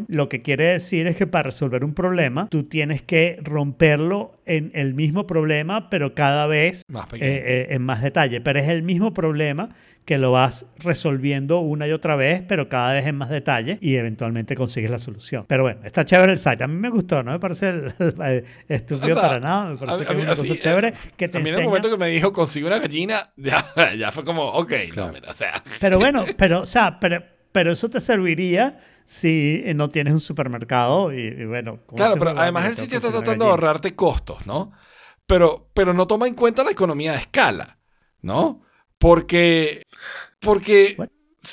lo 0.08 0.28
que 0.28 0.42
quiere 0.42 0.64
decir 0.64 1.06
es 1.06 1.16
que 1.16 1.26
para 1.26 1.44
resolver 1.44 1.84
un 1.84 1.94
problema 1.94 2.48
tú 2.48 2.64
tienes 2.64 3.02
que 3.02 3.38
romperlo 3.42 4.40
en 4.46 4.70
el 4.74 4.94
mismo 4.94 5.26
problema, 5.26 5.90
pero 5.90 6.14
cada 6.14 6.46
vez 6.46 6.82
Más 6.88 7.06
eh, 7.14 7.18
eh, 7.20 7.66
en 7.70 7.82
más 7.82 8.02
detalle, 8.02 8.40
pero 8.40 8.58
es 8.58 8.68
el 8.68 8.82
mismo 8.82 9.12
problema 9.14 9.70
que 10.04 10.16
lo 10.16 10.32
vas 10.32 10.64
resolviendo 10.78 11.58
una 11.60 11.86
y 11.86 11.92
otra 11.92 12.16
vez, 12.16 12.42
pero 12.48 12.70
cada 12.70 12.94
vez 12.94 13.06
en 13.06 13.14
más 13.16 13.28
detalle 13.28 13.76
y 13.82 13.96
eventualmente 13.96 14.54
consigues 14.54 14.90
la 14.90 14.98
solución. 14.98 15.44
Pero 15.46 15.64
bueno, 15.64 15.80
está 15.84 16.02
chévere 16.06 16.32
el 16.32 16.38
site. 16.38 16.64
A 16.64 16.66
mí 16.66 16.76
me 16.76 16.88
gustó, 16.88 17.22
no 17.22 17.32
me 17.32 17.38
parece 17.38 17.68
el- 17.68 17.92
el- 17.98 18.44
estúpido 18.68 19.16
O 19.16 19.20
sea, 19.20 19.28
para 19.28 19.40
nada, 19.40 19.70
me 19.70 19.76
parece 19.76 20.02
a- 20.02 20.06
que 20.06 20.10
a 20.10 20.12
es 20.12 20.16
mí- 20.16 20.22
una 20.22 20.32
así, 20.32 20.48
cosa 20.48 20.60
chévere 20.60 20.88
eh, 20.88 20.92
que 21.14 21.28
te 21.28 21.36
a 21.36 21.40
mí 21.42 21.48
en 21.50 21.54
el 21.56 21.60
enseña- 21.60 21.68
momento 21.68 21.90
que 21.90 21.98
me 21.98 22.08
dijo 22.08 22.32
consigue 22.32 22.66
una 22.66 22.78
gallina, 22.78 23.30
ya, 23.36 23.66
ya 23.98 24.10
fue 24.10 24.24
como, 24.24 24.44
ok, 24.48 24.72
no, 24.88 24.94
Claro. 24.94 25.12
mira, 25.12 25.30
o 25.30 25.34
sea, 25.34 25.62
Pero 25.78 25.98
bueno, 25.98 26.24
pero, 26.38 26.62
o 26.62 26.66
sea, 26.66 26.98
pero, 27.00 27.22
pero 27.52 27.72
eso 27.72 27.90
te 27.90 28.00
serviría 28.00 28.78
si 29.08 29.62
no 29.74 29.88
tienes 29.88 30.12
un 30.12 30.20
supermercado 30.20 31.14
y, 31.14 31.20
y 31.22 31.46
bueno. 31.46 31.78
¿cómo 31.86 31.96
claro, 31.96 32.16
pero 32.18 32.38
además 32.38 32.66
el 32.66 32.76
sitio 32.76 32.98
está 32.98 33.10
tratando 33.10 33.46
de 33.46 33.50
ahorrarte 33.52 33.96
costos, 33.96 34.46
¿no? 34.46 34.70
Pero, 35.26 35.70
pero 35.72 35.94
no 35.94 36.06
toma 36.06 36.28
en 36.28 36.34
cuenta 36.34 36.62
la 36.62 36.72
economía 36.72 37.12
de 37.12 37.18
escala, 37.18 37.78
¿no? 38.20 38.60
Porque, 38.98 39.82
porque, 40.40 40.94
What? 40.98 41.08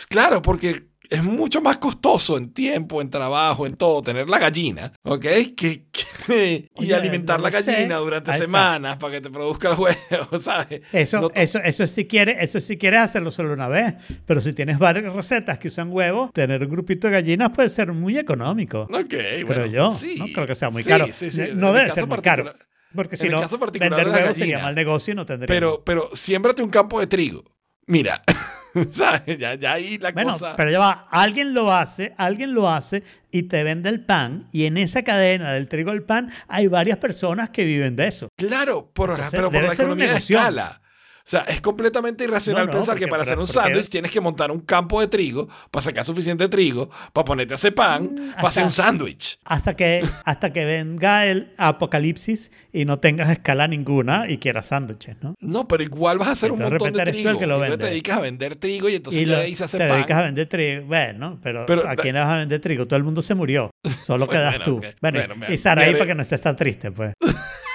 claro, 0.10 0.42
porque 0.42 0.90
es 1.10 1.24
mucho 1.24 1.62
más 1.62 1.78
costoso 1.78 2.38
en 2.38 2.54
tiempo, 2.54 3.02
en 3.02 3.10
trabajo, 3.10 3.66
en 3.66 3.76
todo, 3.76 4.02
tener 4.02 4.30
la 4.30 4.40
gallina, 4.40 4.92
¿ok? 5.04 5.22
Que, 5.22 5.86
que- 5.92 6.06
y 6.78 6.82
Oye, 6.84 6.96
alimentar 6.96 7.40
no 7.40 7.50
la 7.50 7.62
sé. 7.62 7.72
gallina 7.72 7.98
durante 7.98 8.34
semanas 8.34 8.98
para 8.98 9.14
que 9.14 9.22
te 9.22 9.30
produzca 9.30 9.70
los 9.70 9.80
huevos, 9.80 9.98
¿sabes? 10.44 10.82
Eso, 10.92 11.22
No 11.22 11.30
eso, 11.36 11.60
eso 11.60 11.86
si 11.88 12.06
quieres, 12.06 12.38
eso 12.40 12.60
si 12.60 12.78
quieres 12.78 13.02
hacerlo 13.02 13.32
solo 13.32 13.54
una 13.54 13.68
vez. 13.68 13.94
Pero 14.26 14.42
si 14.42 14.54
tienes 14.54 14.78
varias 14.80 15.14
recetas 15.14 15.58
que 15.60 15.68
usan 15.68 15.92
huevos, 15.92 16.32
tener 16.34 16.62
un 16.62 16.70
grupito 16.70 17.08
de 17.08 17.14
gallinas 17.14 17.52
puede 17.52 17.70
ser 17.70 17.92
muy 17.94 18.18
económico. 18.18 18.82
Ok, 18.92 19.08
creo 19.10 19.46
bueno, 19.48 19.66
yo. 19.68 19.92
sí. 19.92 20.16
no 20.18 20.26
creo 20.34 20.48
que 20.48 20.56
sea 20.56 20.70
muy 20.70 20.84
Sí, 20.84 20.90
caro. 20.90 21.08
sí, 21.12 21.30
sí. 21.32 21.42
No 21.56 21.74
debe 21.74 21.92
ser 21.92 22.08
muy 22.08 22.18
caro. 22.20 22.54
Porque 22.94 23.18
si 23.18 23.28
no, 23.28 23.42
vender 23.80 24.10
huevos 24.10 24.38
sería 24.38 24.60
mal 24.60 24.74
negocio 24.74 25.12
y 25.12 25.16
no 25.16 25.26
tendría. 25.26 25.48
Pero, 25.48 25.84
pero 25.84 26.10
siémbrate 26.14 26.64
un 26.64 26.70
campo 26.70 27.00
de 27.00 27.08
trigo. 27.08 27.44
Mira, 27.88 28.24
¿sabes? 28.92 29.38
Ya, 29.38 29.56
ya 29.56 29.74
ahí 29.74 29.98
la 29.98 30.12
Bueno, 30.12 30.34
cosa. 30.34 30.56
pero 30.56 30.72
ya 30.72 30.80
va, 30.80 31.08
alguien 31.12 31.54
lo 31.54 31.74
hace, 31.74 32.14
alguien 32.18 32.54
lo 32.54 32.70
hace 32.70 33.04
y 33.32 33.44
te 33.44 33.64
vende 33.64 33.90
el 33.90 34.06
pan 34.06 34.48
y 34.52 34.66
en 34.66 34.78
esa 34.78 35.04
cadena 35.04 35.54
del 35.54 35.68
trigo 35.68 35.92
al 35.92 36.04
pan 36.04 36.32
hay 36.48 36.68
varias 36.68 36.98
personas 36.98 37.50
que 37.50 37.66
viven 37.66 37.96
de 37.96 38.08
eso. 38.08 38.30
Claro, 38.38 38.90
por, 38.94 39.10
Entonces, 39.12 39.32
pero 39.32 39.52
por 39.52 39.64
la 39.64 39.74
economía 39.74 40.12
de 40.14 40.18
escala. 40.20 40.82
O 41.26 41.28
sea, 41.28 41.42
es 41.42 41.60
completamente 41.60 42.24
irracional 42.24 42.68
No, 42.68 42.74
no, 42.74 42.78
pensar 42.78 43.00
que 43.00 43.08
para 43.08 43.24
hacer 43.24 43.40
un 43.40 43.48
sándwich 43.48 43.90
tienes 43.90 44.12
que 44.12 44.22
montar 44.22 44.52
un 44.52 44.60
campo 44.60 45.02
de 45.02 45.08
trigo 45.08 45.50
para 45.72 45.82
sacar 45.82 46.04
suficiente 46.04 46.48
trigo, 46.50 46.92
para 47.14 47.26
ponerte 47.26 47.56
ese 47.56 47.72
pan, 47.72 48.04
Mm, 48.14 48.32
para 48.36 48.50
hacer 48.50 48.64
un 48.64 48.72
sándwich. 48.72 49.40
Hasta 49.44 49.76
que, 49.76 50.08
hasta 50.24 50.54
que 50.54 50.66
venga 50.66 51.26
el 51.26 51.52
apocalipsis 51.58 52.52
y 52.72 52.86
no 52.86 53.00
tengas 53.00 53.30
escala 53.32 53.68
ninguna 53.68 54.30
y 54.30 54.38
quieras 54.38 54.68
sándwiches, 54.68 55.18
¿no? 55.24 55.34
No, 55.40 55.68
pero 55.68 55.82
igual 55.82 56.20
vas 56.20 56.28
a 56.28 56.32
hacer 56.34 56.52
un 56.52 56.60
montón 56.60 56.94
de 56.94 57.04
de 57.06 57.12
trigo. 57.12 57.30
el 57.32 57.38
que 57.40 57.48
lo 57.48 57.66
y 57.66 57.70
te 57.78 57.86
dedicas 57.88 58.18
a 58.18 58.22
vender 58.22 58.56
trigo 58.58 58.88
y 58.90 58.96
entonces 58.96 59.22
y 59.22 59.26
ya 59.26 59.32
lo- 59.38 59.42
ahí 59.42 59.56
se 59.56 59.64
hace 59.64 59.78
te 59.80 59.88
pan. 59.88 59.96
dedicas 59.98 60.18
a 60.20 60.22
vender 60.24 60.48
trigo. 60.48 60.86
Bueno, 60.86 61.40
pero, 61.42 61.66
Pero- 61.66 61.90
¿a 61.90 61.96
quién 61.96 62.14
le 62.14 62.22
vas 62.22 62.30
a 62.30 62.38
vender 62.38 62.62
trigo? 62.62 62.86
Todo 62.86 62.98
el 62.98 63.04
mundo 63.04 63.24
se 63.24 63.34
murió. 63.34 63.72
Solo 64.06 64.28
quedas 64.28 64.52
bueno, 64.60 64.66
tú. 64.66 64.78
ok. 64.78 64.86
Bueno, 65.02 65.20
Bueno, 65.28 65.46
y 65.54 65.58
Saraí 65.58 65.94
me- 65.94 65.98
para 65.98 66.08
que 66.10 66.16
no 66.16 66.22
estés 66.22 66.42
tan 66.42 66.56
triste, 66.56 66.92
pues. 66.92 67.14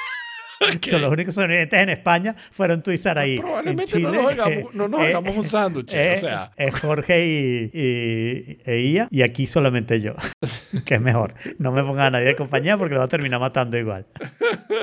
Ok. 0.77 0.87
Son 0.91 1.01
los 1.01 1.11
únicos 1.11 1.35
sobrevivientes 1.35 1.81
en 1.81 1.89
España 1.89 2.37
fueron 2.51 2.83
tú 2.83 2.91
y 2.91 2.99
Saraí. 2.99 3.39
Probablemente 3.39 3.97
En 3.97 4.03
no 4.03 4.11
Chile, 4.11 4.23
nos 4.23 4.33
hagamos, 4.33 4.75
no 4.75 4.89
nos 4.89 5.01
eh, 5.01 5.07
hagamos 5.07 5.37
un 5.37 5.45
sándwich. 5.45 5.95
eh, 5.95 6.15
o 6.17 6.21
sea, 6.21 6.51
eh, 6.57 6.71
Jorge 6.71 7.27
y, 7.27 7.71
y, 7.73 8.59
e 8.67 8.81
Ia, 8.81 9.09
y 9.11 9.23
aquí 9.23 9.47
solamente 9.47 10.01
yo, 10.03 10.15
que 10.85 10.97
es 10.97 11.01
mejor. 11.01 11.35
No 11.59 11.73
me 11.73 11.83
ponga 11.83 12.07
a 12.07 12.11
nadie 12.11 12.27
de 12.27 12.37
compañía 12.37 12.77
porque 12.77 12.93
lo 12.95 13.01
va 13.01 13.07
a 13.07 13.09
terminar 13.09 13.41
matando 13.41 13.79
igual. 13.79 14.07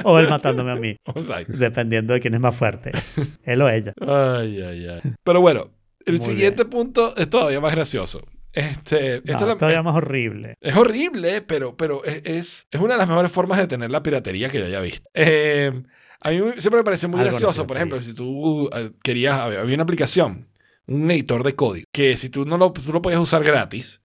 O 0.03 0.17
él 0.19 0.27
matándome 0.27 0.71
a 0.71 0.75
mí, 0.75 0.97
dependiendo 1.47 2.13
de 2.13 2.21
quién 2.21 2.33
es 2.33 2.39
más 2.39 2.55
fuerte, 2.55 2.91
él 3.43 3.61
o 3.61 3.69
ella. 3.69 3.93
Ay, 4.01 4.61
ay, 4.61 4.87
ay. 4.87 5.13
Pero 5.23 5.41
bueno, 5.41 5.69
el 6.05 6.17
Muy 6.17 6.25
siguiente 6.25 6.65
punto 6.65 7.15
es 7.15 7.29
todavía 7.29 7.59
más 7.59 7.73
gracioso. 7.73 8.21
Este, 8.57 9.17
esta 9.17 9.39
No, 9.41 9.45
la- 9.47 9.57
todavía 9.57 9.83
más 9.83 9.95
horrible. 9.95 10.55
es 10.59 10.75
horrible, 10.75 11.41
pero, 11.41 11.77
pero 11.77 12.03
es, 12.03 12.65
es, 12.71 12.79
una 12.81 12.95
de 12.95 12.97
las 12.97 13.07
mejores 13.07 13.31
formas 13.31 13.59
de 13.59 13.67
tener 13.67 13.91
la 13.91 14.01
piratería 14.01 14.49
que 14.49 14.57
yo 14.59 14.65
haya 14.65 14.81
visto. 14.81 15.07
Eh, 15.13 15.71
a 16.23 16.29
mí 16.31 16.37
siempre 16.57 16.79
me 16.79 16.83
pareció 16.83 17.07
muy 17.07 17.19
Algo 17.19 17.29
gracioso, 17.31 17.67
por 17.67 17.77
ejemplo, 17.77 18.01
si 18.01 18.13
tú 18.13 18.69
eh, 18.73 18.91
querías, 19.03 19.39
había 19.39 19.61
había 19.61 19.75
una 19.75 19.83
aplicación, 19.83 20.49
un 20.87 21.09
editor 21.11 21.43
de 21.43 21.53
código, 21.55 21.85
que 21.91 22.17
si 22.17 22.29
tú 22.29 22.45
no 22.45 22.57
lo, 22.57 22.71
tú 22.73 22.91
lo 22.91 23.01
podías 23.01 23.21
usar 23.21 23.43
gratis, 23.43 24.01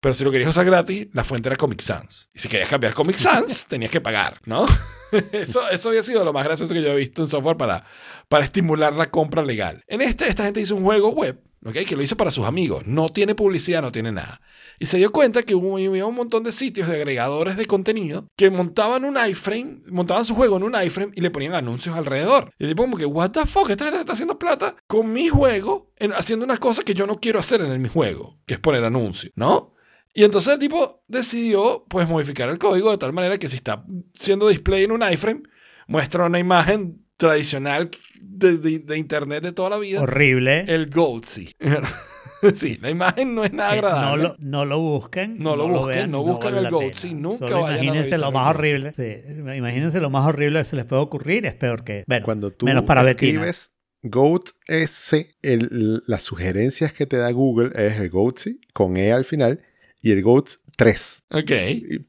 pero 0.00 0.14
si 0.14 0.22
lo 0.22 0.30
querías 0.30 0.50
usar 0.50 0.64
gratis, 0.66 1.08
la 1.12 1.24
fuente 1.24 1.48
era 1.48 1.56
Comic 1.56 1.80
Sans. 1.80 2.30
Y 2.32 2.38
si 2.38 2.48
querías 2.48 2.68
cambiar 2.68 2.94
Comic 2.94 3.16
Sans, 3.16 3.66
tenías 3.68 3.90
que 3.90 4.00
pagar, 4.00 4.40
¿no? 4.44 4.66
Eso, 5.32 5.68
eso 5.70 5.88
había 5.88 6.02
sido 6.02 6.24
lo 6.24 6.32
más 6.32 6.44
gracioso 6.44 6.74
que 6.74 6.82
yo 6.82 6.92
he 6.92 6.96
visto 6.96 7.22
en 7.22 7.28
software 7.28 7.56
para, 7.56 7.84
para 8.28 8.44
estimular 8.44 8.92
la 8.92 9.08
compra 9.10 9.42
legal. 9.42 9.82
En 9.86 10.02
este, 10.02 10.28
esta 10.28 10.44
gente 10.44 10.60
hizo 10.60 10.74
un 10.76 10.82
juego 10.82 11.10
web, 11.10 11.40
¿ok? 11.66 11.74
Que 11.86 11.96
lo 11.96 12.02
hizo 12.02 12.16
para 12.16 12.30
sus 12.30 12.44
amigos. 12.46 12.84
No 12.86 13.08
tiene 13.08 13.34
publicidad, 13.34 13.82
no 13.82 13.92
tiene 13.92 14.12
nada. 14.12 14.40
Y 14.78 14.86
se 14.86 14.98
dio 14.98 15.10
cuenta 15.12 15.42
que 15.42 15.54
hubo, 15.54 15.74
un 15.76 16.14
montón 16.14 16.42
de 16.44 16.52
sitios 16.52 16.88
de 16.88 16.96
agregadores 16.96 17.56
de 17.56 17.66
contenido 17.66 18.26
que 18.36 18.50
montaban 18.50 19.04
un 19.04 19.16
iframe, 19.16 19.82
montaban 19.88 20.24
su 20.24 20.34
juego 20.34 20.56
en 20.56 20.62
un 20.64 20.74
iframe 20.82 21.12
y 21.14 21.20
le 21.20 21.30
ponían 21.30 21.54
anuncios 21.54 21.96
alrededor. 21.96 22.52
Y 22.58 22.64
el 22.64 22.70
tipo 22.70 22.82
como 22.82 22.96
que, 22.96 23.06
what 23.06 23.30
the 23.30 23.46
fuck, 23.46 23.70
esta 23.70 23.84
gente 23.84 24.00
está 24.00 24.12
haciendo 24.12 24.38
plata 24.38 24.76
con 24.86 25.12
mi 25.12 25.28
juego, 25.28 25.92
en- 25.96 26.12
haciendo 26.12 26.44
unas 26.44 26.58
cosas 26.60 26.84
que 26.84 26.94
yo 26.94 27.06
no 27.06 27.20
quiero 27.20 27.38
hacer 27.38 27.60
en 27.60 27.82
mi 27.82 27.88
juego, 27.88 28.38
que 28.46 28.54
es 28.54 28.60
poner 28.60 28.84
anuncios, 28.84 29.32
¿no? 29.36 29.72
Y 30.14 30.24
entonces 30.24 30.54
el 30.54 30.58
tipo 30.58 31.02
decidió 31.08 31.84
pues 31.88 32.08
modificar 32.08 32.48
el 32.48 32.58
código 32.58 32.90
de 32.90 32.96
tal 32.98 33.12
manera 33.12 33.38
que 33.38 33.48
si 33.48 33.56
está 33.56 33.84
siendo 34.14 34.48
display 34.48 34.84
en 34.84 34.92
un 34.92 35.02
iframe, 35.02 35.42
muestra 35.88 36.24
una 36.24 36.38
imagen 36.38 37.04
tradicional 37.18 37.90
de, 38.28 38.58
de- 38.58 38.78
de 38.80 38.98
internet 38.98 39.42
de 39.42 39.52
toda 39.52 39.70
la 39.70 39.78
vida, 39.78 40.00
Horrible. 40.02 40.64
el 40.68 40.88
Goatsy. 40.90 41.50
sí, 42.54 42.78
la 42.80 42.90
imagen 42.90 43.34
no 43.34 43.44
es 43.44 43.52
nada 43.52 43.70
no, 43.70 43.74
agradable. 43.88 44.22
lo, 44.24 44.36
no 44.38 44.64
lo 44.64 44.78
busquen. 44.80 45.38
No 45.38 45.56
lo 45.56 45.68
busquen, 45.68 45.94
vean, 45.96 46.10
no 46.10 46.22
busquen 46.22 46.54
vale 46.54 46.66
el 46.66 46.72
Goatsy, 46.72 47.14
nunca 47.14 47.38
Solo 47.38 47.60
vayan 47.62 47.80
a 47.80 47.84
imagínense 47.84 48.18
lo 48.18 48.32
más 48.32 48.50
horrible. 48.54 48.92
Sí, 48.94 49.14
imagínense 49.56 50.00
lo 50.00 50.10
más 50.10 50.26
horrible 50.26 50.58
que 50.60 50.64
se 50.64 50.76
les 50.76 50.84
puede 50.84 51.02
ocurrir. 51.02 51.46
Es 51.46 51.54
peor 51.54 51.84
que. 51.84 52.04
Bueno, 52.06 52.24
Cuando 52.24 52.50
tú 52.50 52.66
menos 52.66 52.84
para 52.84 53.02
Betina. 53.02 53.30
escribes 53.32 53.70
Goat 54.02 54.50
S, 54.68 55.34
el- 55.42 56.02
las 56.06 56.22
sugerencias 56.22 56.92
que 56.92 57.06
te 57.06 57.16
da 57.16 57.30
Google 57.30 57.70
es 57.74 57.98
el 57.98 58.10
Goatsy 58.10 58.60
con 58.72 58.96
E 58.96 59.12
al 59.12 59.24
final 59.24 59.60
y 60.02 60.10
el 60.12 60.22
Goat 60.22 60.48
3. 60.76 61.22
Ok. 61.30 61.52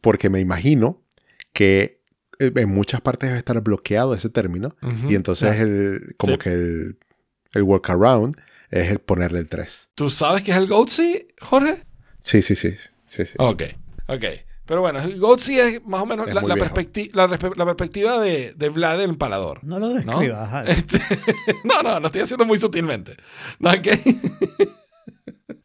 Porque 0.01 0.29
me 0.29 0.39
imagino 0.39 1.03
que 1.53 1.96
en 2.39 2.69
muchas 2.69 3.01
partes 3.01 3.29
debe 3.29 3.39
estar 3.39 3.59
bloqueado 3.61 4.13
ese 4.13 4.29
término 4.29 4.75
Ujú. 4.81 5.09
y 5.11 5.15
entonces 5.15 5.49
Claro. 5.49 5.63
el, 5.65 6.15
como 6.17 6.33
Sí. 6.33 6.39
que 6.39 6.49
el, 6.51 6.97
el 7.53 7.63
workaround 7.63 8.35
es 8.69 8.91
el 8.91 8.99
ponerle 8.99 9.39
el 9.39 9.47
3. 9.49 9.89
¿Tú 9.95 10.09
sabes 10.09 10.43
qué 10.43 10.51
es 10.51 10.57
el 10.57 10.67
Goatsy, 10.67 11.27
Jorge? 11.41 11.83
Sí, 12.21 12.41
sí, 12.41 12.55
sí. 12.55 12.71
sí, 13.05 13.25
sí. 13.25 13.33
Ok, 13.37 13.63
ok. 14.07 14.23
Pero 14.65 14.81
bueno, 14.81 14.99
Goat 15.17 15.39
sí 15.39 15.57
es 15.57 15.81
más 15.85 16.01
o 16.01 16.05
menos 16.05 16.27
la, 16.27 16.41
la 16.41 16.55
perspecti- 16.57 17.09
la, 17.13 17.27
la 17.27 17.65
perspectiva 17.65 18.19
de, 18.19 18.53
de 18.53 18.67
Vlad 18.67 19.01
el 19.01 19.11
empalador. 19.11 19.63
No 19.63 19.79
lo 19.79 19.87
¿no? 19.87 19.93
describas. 19.93 20.41
ajá. 20.49 20.63
Este, 20.63 20.99
no, 21.63 21.81
no, 21.81 22.01
lo 22.01 22.07
estoy 22.07 22.19
haciendo 22.23 22.45
muy 22.45 22.59
sutilmente. 22.59 23.15
¿No? 23.59 23.69
¿Ok? 23.71 23.87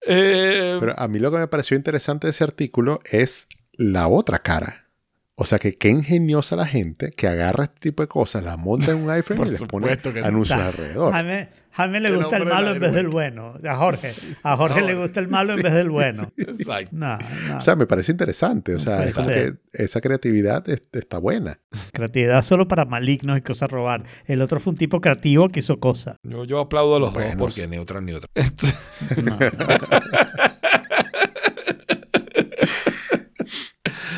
Eh, 0.04 0.78
Pero 0.80 0.98
a 0.98 1.06
mí 1.08 1.18
lo 1.18 1.30
que 1.30 1.38
me 1.38 1.46
pareció 1.48 1.76
interesante 1.76 2.26
de 2.26 2.32
ese 2.32 2.42
artículo 2.44 3.00
es 3.10 3.46
la 3.72 4.08
otra 4.08 4.40
cara. 4.40 4.88
O 5.34 5.46
sea, 5.46 5.58
que 5.58 5.72
qué 5.78 5.88
ingeniosa 5.88 6.56
la 6.56 6.66
gente 6.66 7.10
que 7.10 7.26
agarra 7.26 7.64
este 7.64 7.80
tipo 7.80 8.02
de 8.02 8.06
cosas, 8.08 8.44
las 8.44 8.58
monta 8.58 8.90
en 8.92 8.98
un 8.98 9.08
iPhone 9.10 9.38
Por 9.38 9.46
y 9.46 9.50
les 9.52 9.62
pone 9.62 9.96
que 9.96 10.20
anuncios 10.20 10.60
alrededor. 10.60 11.10
Jaime, 11.10 11.48
Jaime 11.70 12.00
le 12.00 12.14
gusta 12.14 12.36
el 12.36 12.44
malo 12.44 12.72
en 12.74 12.78
vez 12.80 12.92
del 12.92 13.08
bueno. 13.08 13.54
A 13.66 13.76
Jorge. 13.76 14.12
A 14.42 14.56
Jorge 14.58 14.82
No, 14.82 14.86
le 14.88 14.94
gusta 14.94 15.20
el 15.20 15.28
malo 15.28 15.54
en 15.54 15.62
vez 15.62 15.72
del 15.72 15.88
bueno. 15.88 16.30
exacto. 16.36 16.90
No, 16.92 17.16
no. 17.48 17.56
O 17.56 17.60
sea, 17.62 17.76
me 17.76 17.86
parece 17.86 18.12
interesante. 18.12 18.74
O 18.74 18.78
sea, 18.78 18.96
puede 18.98 19.08
es 19.08 19.14
como 19.14 19.28
ser. 19.28 19.58
que 19.72 19.82
esa 19.84 20.02
creatividad 20.02 20.68
es- 20.68 20.82
está 20.92 21.16
buena. 21.16 21.58
Creatividad 21.94 22.42
solo 22.42 22.68
para 22.68 22.84
malignos 22.84 23.38
y 23.38 23.40
cosas 23.40 23.62
a 23.62 23.66
robar. 23.68 24.02
El 24.26 24.42
otro 24.42 24.60
fue 24.60 24.72
un 24.72 24.76
tipo 24.76 25.00
creativo 25.00 25.48
que 25.48 25.60
hizo 25.60 25.80
cosas. 25.80 26.16
Yo, 26.24 26.44
yo 26.44 26.60
aplaudo 26.60 26.96
a 26.96 27.00
los 27.00 27.14
Bueno, 27.14 27.30
dos 27.30 27.38
porque 27.38 27.62
sí. 27.62 27.68
neutral, 27.68 28.04
neutral. 28.04 28.30
No, 29.24 29.38
no. 29.38 29.66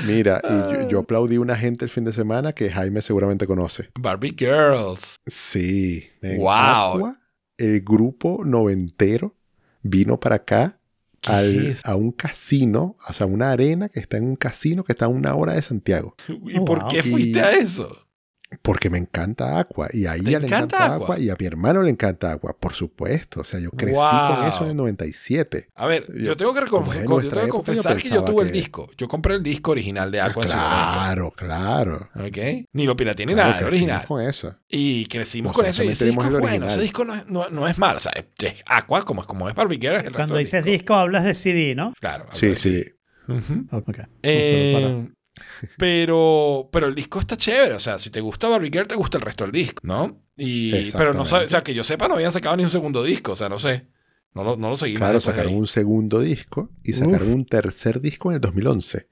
Mira, 0.06 0.40
y 0.44 0.72
yo, 0.72 0.88
yo 0.88 0.98
aplaudí 1.00 1.36
a 1.36 1.40
una 1.40 1.56
gente 1.56 1.84
el 1.84 1.90
fin 1.90 2.04
de 2.04 2.12
semana 2.12 2.52
que 2.52 2.70
Jaime 2.70 3.00
seguramente 3.02 3.46
conoce. 3.46 3.90
Barbie 3.98 4.34
Girls. 4.36 5.16
Sí. 5.26 6.04
en 6.22 6.38
Wow. 6.38 6.50
Aqua, 6.50 7.20
el 7.58 7.80
grupo 7.82 8.42
noventero 8.44 9.34
vino 9.82 10.18
para 10.18 10.36
acá 10.36 10.78
¿Qué 11.20 11.32
al- 11.32 11.76
a 11.84 11.96
un 11.96 12.12
casino, 12.12 12.96
o 13.08 13.12
sea, 13.14 13.26
una 13.26 13.50
arena 13.50 13.88
que 13.88 13.98
está 14.00 14.18
en 14.18 14.24
un 14.24 14.36
casino 14.36 14.84
que 14.84 14.92
está 14.92 15.06
a 15.06 15.08
una 15.08 15.34
hora 15.34 15.54
de 15.54 15.62
Santiago. 15.62 16.14
¿Y 16.28 16.58
Oh, 16.58 16.64
por 16.64 16.80
wow. 16.80 16.88
qué 16.90 17.02
fuiste 17.02 17.38
Y- 17.38 17.42
a 17.42 17.50
eso? 17.52 18.03
Porque 18.62 18.90
me 18.90 18.98
encanta 18.98 19.58
Aqua. 19.58 19.88
Y 19.92 20.06
a 20.06 20.12
¿Te 20.14 20.18
ella 20.20 20.38
le 20.40 20.46
encanta 20.46 20.76
encanta 20.76 20.84
Aqua? 20.94 21.04
Aqua? 21.06 21.18
y 21.18 21.30
a 21.30 21.36
mi 21.38 21.46
hermano 21.46 21.82
le 21.82 21.90
encanta 21.90 22.32
Aqua, 22.32 22.56
por 22.58 22.72
supuesto. 22.74 23.40
O 23.40 23.44
sea, 23.44 23.60
yo 23.60 23.70
crecí 23.70 23.94
Wow. 23.96 24.36
con 24.36 24.44
eso 24.46 24.64
en 24.64 24.70
el 24.70 24.76
97. 24.76 25.68
A 25.74 25.86
ver, 25.86 26.06
yo, 26.08 26.14
Yo- 26.14 26.36
tengo 26.36 26.54
que, 26.54 26.60
yo 26.60 26.66
tengo 26.66 27.20
que 27.20 27.48
confesar 27.48 27.96
que 27.96 28.08
yo 28.08 28.24
tuve 28.24 28.44
el 28.44 28.50
disco. 28.52 28.90
Yo 28.96 29.08
compré 29.08 29.34
el 29.34 29.42
disco 29.42 29.70
original 29.72 30.10
de 30.10 30.20
Aqua 30.20 30.42
en 30.42 30.48
su 30.48 30.56
momento. 30.56 30.74
Claro, 30.92 31.30
claro. 31.36 32.08
¿Ok? 32.16 32.38
Ni 32.72 32.86
lo 32.86 32.96
pirateé 32.96 33.26
ni 33.26 33.34
Claro, 33.34 33.50
nada, 33.50 33.60
crecimos 33.60 33.72
original. 33.82 34.06
con 34.06 34.22
eso. 34.22 34.56
Y 34.68 35.06
crecimos 35.06 35.52
con 35.52 35.66
eso 35.66 35.82
y 35.84 35.88
ese 35.88 36.06
disco 36.06 36.24
el 36.24 36.40
bueno. 36.40 36.66
Ese 36.66 36.80
disco 36.80 37.04
no 37.04 37.14
es, 37.14 37.26
no, 37.26 37.48
no 37.50 37.68
es 37.68 37.78
malo. 37.78 37.96
O 37.98 38.00
sea, 38.00 38.12
es, 38.16 38.24
es 38.38 38.54
Aqua, 38.66 39.02
como 39.02 39.20
es, 39.22 39.26
como 39.26 39.48
es 39.48 39.54
Barbie 39.54 39.78
Girl, 39.80 40.04
el 40.06 40.12
Cuando 40.12 40.36
dices 40.36 40.64
disco. 40.64 40.72
disco 40.78 40.94
hablas 40.94 41.24
de 41.24 41.34
CD, 41.34 41.74
¿no? 41.74 41.92
Claro. 42.00 42.26
Sí, 42.30 42.56
sí. 42.56 42.84
Ujú. 43.26 43.66
Ok. 43.70 43.86
No, 43.98 44.04
solo 44.04 44.08
Eh, 44.22 45.08
pero, 45.78 46.68
pero 46.72 46.86
el 46.86 46.94
disco 46.94 47.20
está 47.20 47.36
chévere. 47.36 47.74
O 47.74 47.80
sea, 47.80 47.98
si 47.98 48.10
te 48.10 48.20
gusta 48.20 48.48
Barbie 48.48 48.70
Girl, 48.72 48.86
te 48.86 48.94
gusta 48.94 49.18
el 49.18 49.22
resto 49.22 49.44
del 49.44 49.52
disco, 49.52 49.80
¿no? 49.84 50.20
Y, 50.36 50.90
pero 50.92 51.14
no 51.14 51.24
sabe, 51.24 51.46
o 51.46 51.48
sea, 51.48 51.62
que 51.62 51.74
yo 51.74 51.84
sepa, 51.84 52.08
no 52.08 52.14
habían 52.14 52.32
sacado 52.32 52.56
ni 52.56 52.64
un 52.64 52.70
segundo 52.70 53.02
disco. 53.04 53.32
O 53.32 53.36
sea, 53.36 53.48
no 53.48 53.58
sé. 53.58 53.86
No 54.34 54.42
lo, 54.42 54.56
no 54.56 54.68
lo 54.68 54.76
seguí 54.76 54.94
más 54.94 55.00
Claro, 55.02 55.14
de 55.14 55.20
sacaron 55.20 55.52
ahí. 55.52 55.58
un 55.58 55.66
segundo 55.68 56.20
disco 56.20 56.70
y 56.82 56.92
sacaron 56.92 57.30
un 57.32 57.46
tercer 57.46 58.00
disco 58.00 58.30
en 58.30 58.36
el 58.36 58.40
2011. 58.40 59.06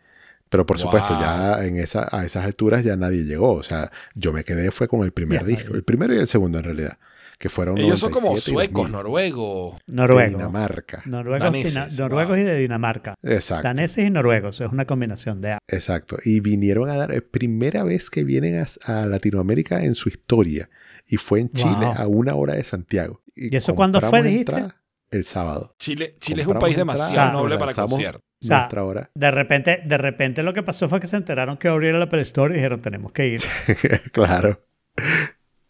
Pero 0.49 0.67
por 0.67 0.79
supuesto, 0.79 1.13
Wow. 1.15 1.23
ya 1.23 1.65
en 1.65 1.79
esa, 1.79 2.09
a 2.11 2.25
esas 2.25 2.45
alturas 2.45 2.85
ya 2.85 2.97
nadie 2.97 3.23
llegó. 3.23 3.53
O 3.55 3.63
sea, 3.63 3.91
yo 4.15 4.33
me 4.33 4.43
quedé 4.45 4.71
fue 4.73 4.89
con 4.89 5.03
el 5.05 5.13
primer 5.13 5.45
disco. 5.45 5.75
El 5.75 5.85
primero 5.85 6.13
y 6.15 6.19
el 6.19 6.27
segundo 6.29 6.59
en 6.59 6.65
realidad. 6.65 6.99
Que 7.43 7.49
fueron 7.49 7.77
Ellos 7.77 7.99
son 7.99 8.13
como 8.13 8.27
97 8.29 8.51
y 8.53 8.55
suecos, 8.55 8.83
2000, 8.85 8.93
noruegos. 8.93 9.71
para- 9.73 9.83
de 9.85 9.93
Noruego. 9.97 10.39
Dinamarca. 10.39 11.03
Noruegos, 11.07 11.41
Daneses, 11.53 11.75
dina- 11.75 11.89
noruegos 12.05 12.37
wow. 12.37 12.37
y 12.37 12.43
de 12.49 12.57
Dinamarca. 12.59 13.15
Exacto. 13.21 13.65
Daneses 13.67 14.07
y 14.07 14.11
noruegos. 14.11 14.61
Es 14.61 14.71
una 14.71 14.85
combinación 14.85 15.41
de... 15.41 15.59
Exacto. 15.67 16.19
Y 16.25 16.39
vinieron 16.39 16.89
a 16.89 16.95
dar, 16.97 17.11
es 17.11 17.23
primera 17.23 17.83
vez 17.83 18.11
que 18.11 18.23
vienen 18.23 18.65
a, 18.65 18.67
a 19.03 19.07
Latinoamérica 19.07 19.83
en 19.83 19.95
su 19.97 20.09
historia. 20.09 20.71
Y 21.09 21.17
fue 21.17 21.41
en 21.41 21.51
Chile 21.51 21.75
Wow. 21.81 21.95
a 21.97 22.07
una 22.07 22.37
hora 22.37 22.55
de 22.55 22.63
Santiago. 22.63 23.23
¿Y 23.35 23.57
eso 23.57 23.75
cuándo 23.75 24.01
fue, 24.01 24.23
dijiste? 24.23 24.63
El 25.11 25.25
sábado. 25.25 25.75
Chile, 25.81 26.15
Chile 26.21 26.43
es 26.43 26.47
un 26.47 26.61
país 26.61 26.79
entrada, 26.79 26.95
demasiado 27.09 27.33
noble 27.41 27.59
para 27.59 27.75
conciertos. 27.75 28.23
O 28.41 28.47
sea, 28.47 28.59
nuestra 28.59 28.85
hora. 28.85 29.11
De 29.17 29.31
repente, 29.33 29.83
de 29.85 29.99
repente 29.99 30.45
lo 30.45 30.53
que 30.53 30.63
pasó 30.63 30.89
fue 30.89 31.01
que 31.01 31.09
se 31.09 31.17
enteraron 31.17 31.57
que 31.57 31.67
abrieron 31.67 31.99
la 31.99 32.05
Apple 32.07 32.21
Store 32.23 32.55
y 32.55 32.59
dijeron 32.59 32.81
tenemos 32.81 33.11
que 33.11 33.27
ir. 33.31 33.41
claro. 34.13 34.65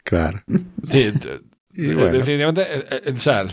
Claro. 0.03 0.43
Sí, 0.83 1.11
Y 1.75 1.87
bueno. 1.93 2.05
definitivamente. 2.17 2.61
eh, 2.69 2.83
eh, 3.05 3.13
o 3.13 3.17
sea, 3.17 3.45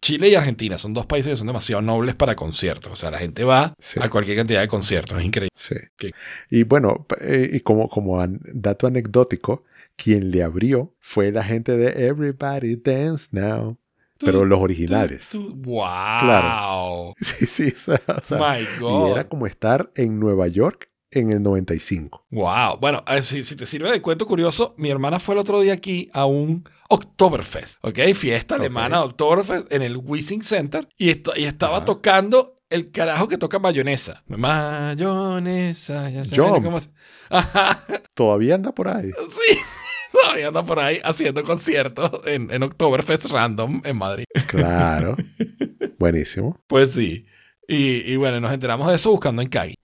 Chile 0.00 0.28
y 0.28 0.34
Argentina 0.34 0.76
son 0.76 0.92
dos 0.92 1.06
países 1.06 1.30
que 1.32 1.36
son 1.36 1.46
demasiado 1.46 1.80
nobles 1.82 2.14
para 2.14 2.34
conciertos. 2.36 2.92
O 2.92 2.96
sea, 2.96 3.10
la 3.10 3.18
gente 3.18 3.44
va 3.44 3.74
Sí. 3.78 3.98
a 4.02 4.10
cualquier 4.10 4.36
cantidad 4.36 4.60
de 4.60 4.68
conciertos. 4.68 5.18
Es 5.18 5.24
increíble. 5.24 5.50
Sí. 5.54 5.74
¿Qué? 5.96 6.10
Y 6.50 6.64
bueno, 6.64 7.06
eh, 7.20 7.48
y 7.52 7.60
como, 7.60 7.88
como 7.88 8.20
an- 8.20 8.40
dato 8.52 8.86
anecdótico, 8.86 9.64
quien 9.96 10.30
le 10.30 10.42
abrió 10.42 10.92
fue 11.00 11.30
la 11.32 11.42
gente 11.44 11.76
de 11.76 12.06
Everybody 12.06 12.76
Dance 12.76 13.28
Now. 13.32 13.78
Pero 14.18 14.44
los 14.44 14.60
originales. 14.60 15.28
Tú- 15.32 15.48
tú- 15.48 15.54
¡Wow! 15.70 15.84
Claro. 16.20 17.14
Sí, 17.20 17.46
sí. 17.46 17.72
o 17.74 17.78
sea, 17.78 18.00
o 18.08 18.22
sea, 18.22 18.38
My 18.38 18.62
y 18.62 18.80
God. 18.80 19.10
era 19.12 19.28
como 19.28 19.46
estar 19.46 19.90
en 19.94 20.18
Nueva 20.20 20.48
York 20.48 20.88
en 21.20 21.32
el 21.32 21.42
95. 21.42 22.26
Wow. 22.30 22.78
Bueno, 22.80 23.02
eh, 23.08 23.22
si, 23.22 23.44
si 23.44 23.56
te 23.56 23.66
sirve 23.66 23.90
de 23.90 24.00
cuento 24.02 24.26
curioso, 24.26 24.74
mi 24.78 24.90
hermana 24.90 25.18
fue 25.20 25.34
el 25.34 25.40
otro 25.40 25.60
día 25.60 25.72
aquí 25.74 26.10
a 26.12 26.24
un 26.26 26.68
Oktoberfest, 26.88 27.76
¿ok? 27.82 27.98
Fiesta 28.14 28.54
Ok. 28.56 28.60
alemana 28.60 29.02
Oktoberfest 29.02 29.72
en 29.72 29.82
el 29.82 29.96
Wissing 29.96 30.42
Center 30.42 30.88
y, 30.96 31.10
esto- 31.10 31.32
y 31.36 31.44
estaba 31.44 31.76
Ajá. 31.78 31.84
tocando 31.86 32.54
el 32.70 32.90
carajo 32.90 33.28
que 33.28 33.38
toca 33.38 33.58
mayonesa. 33.58 34.22
Mayonesa, 34.26 36.10
ya 36.10 36.22
cómo 36.62 36.80
se... 36.80 36.88
Ajá, 37.30 37.84
Todavía 38.14 38.54
anda 38.56 38.72
por 38.72 38.88
ahí. 38.88 39.10
sí. 39.30 39.58
Todavía 40.12 40.48
anda 40.48 40.64
por 40.64 40.78
ahí 40.78 41.00
haciendo 41.02 41.42
conciertos 41.42 42.10
en, 42.26 42.48
en 42.52 42.62
Oktoberfest 42.62 43.26
random 43.32 43.82
en 43.84 43.96
Madrid. 43.96 44.24
Claro. 44.46 45.16
Buenísimo. 45.98 46.60
Pues 46.68 46.92
sí. 46.92 47.26
Y, 47.66 48.12
y 48.12 48.16
bueno, 48.16 48.40
nos 48.40 48.52
enteramos 48.52 48.86
de 48.88 48.94
eso 48.94 49.10
buscando 49.10 49.42
en 49.42 49.48
Kagi. 49.48 49.74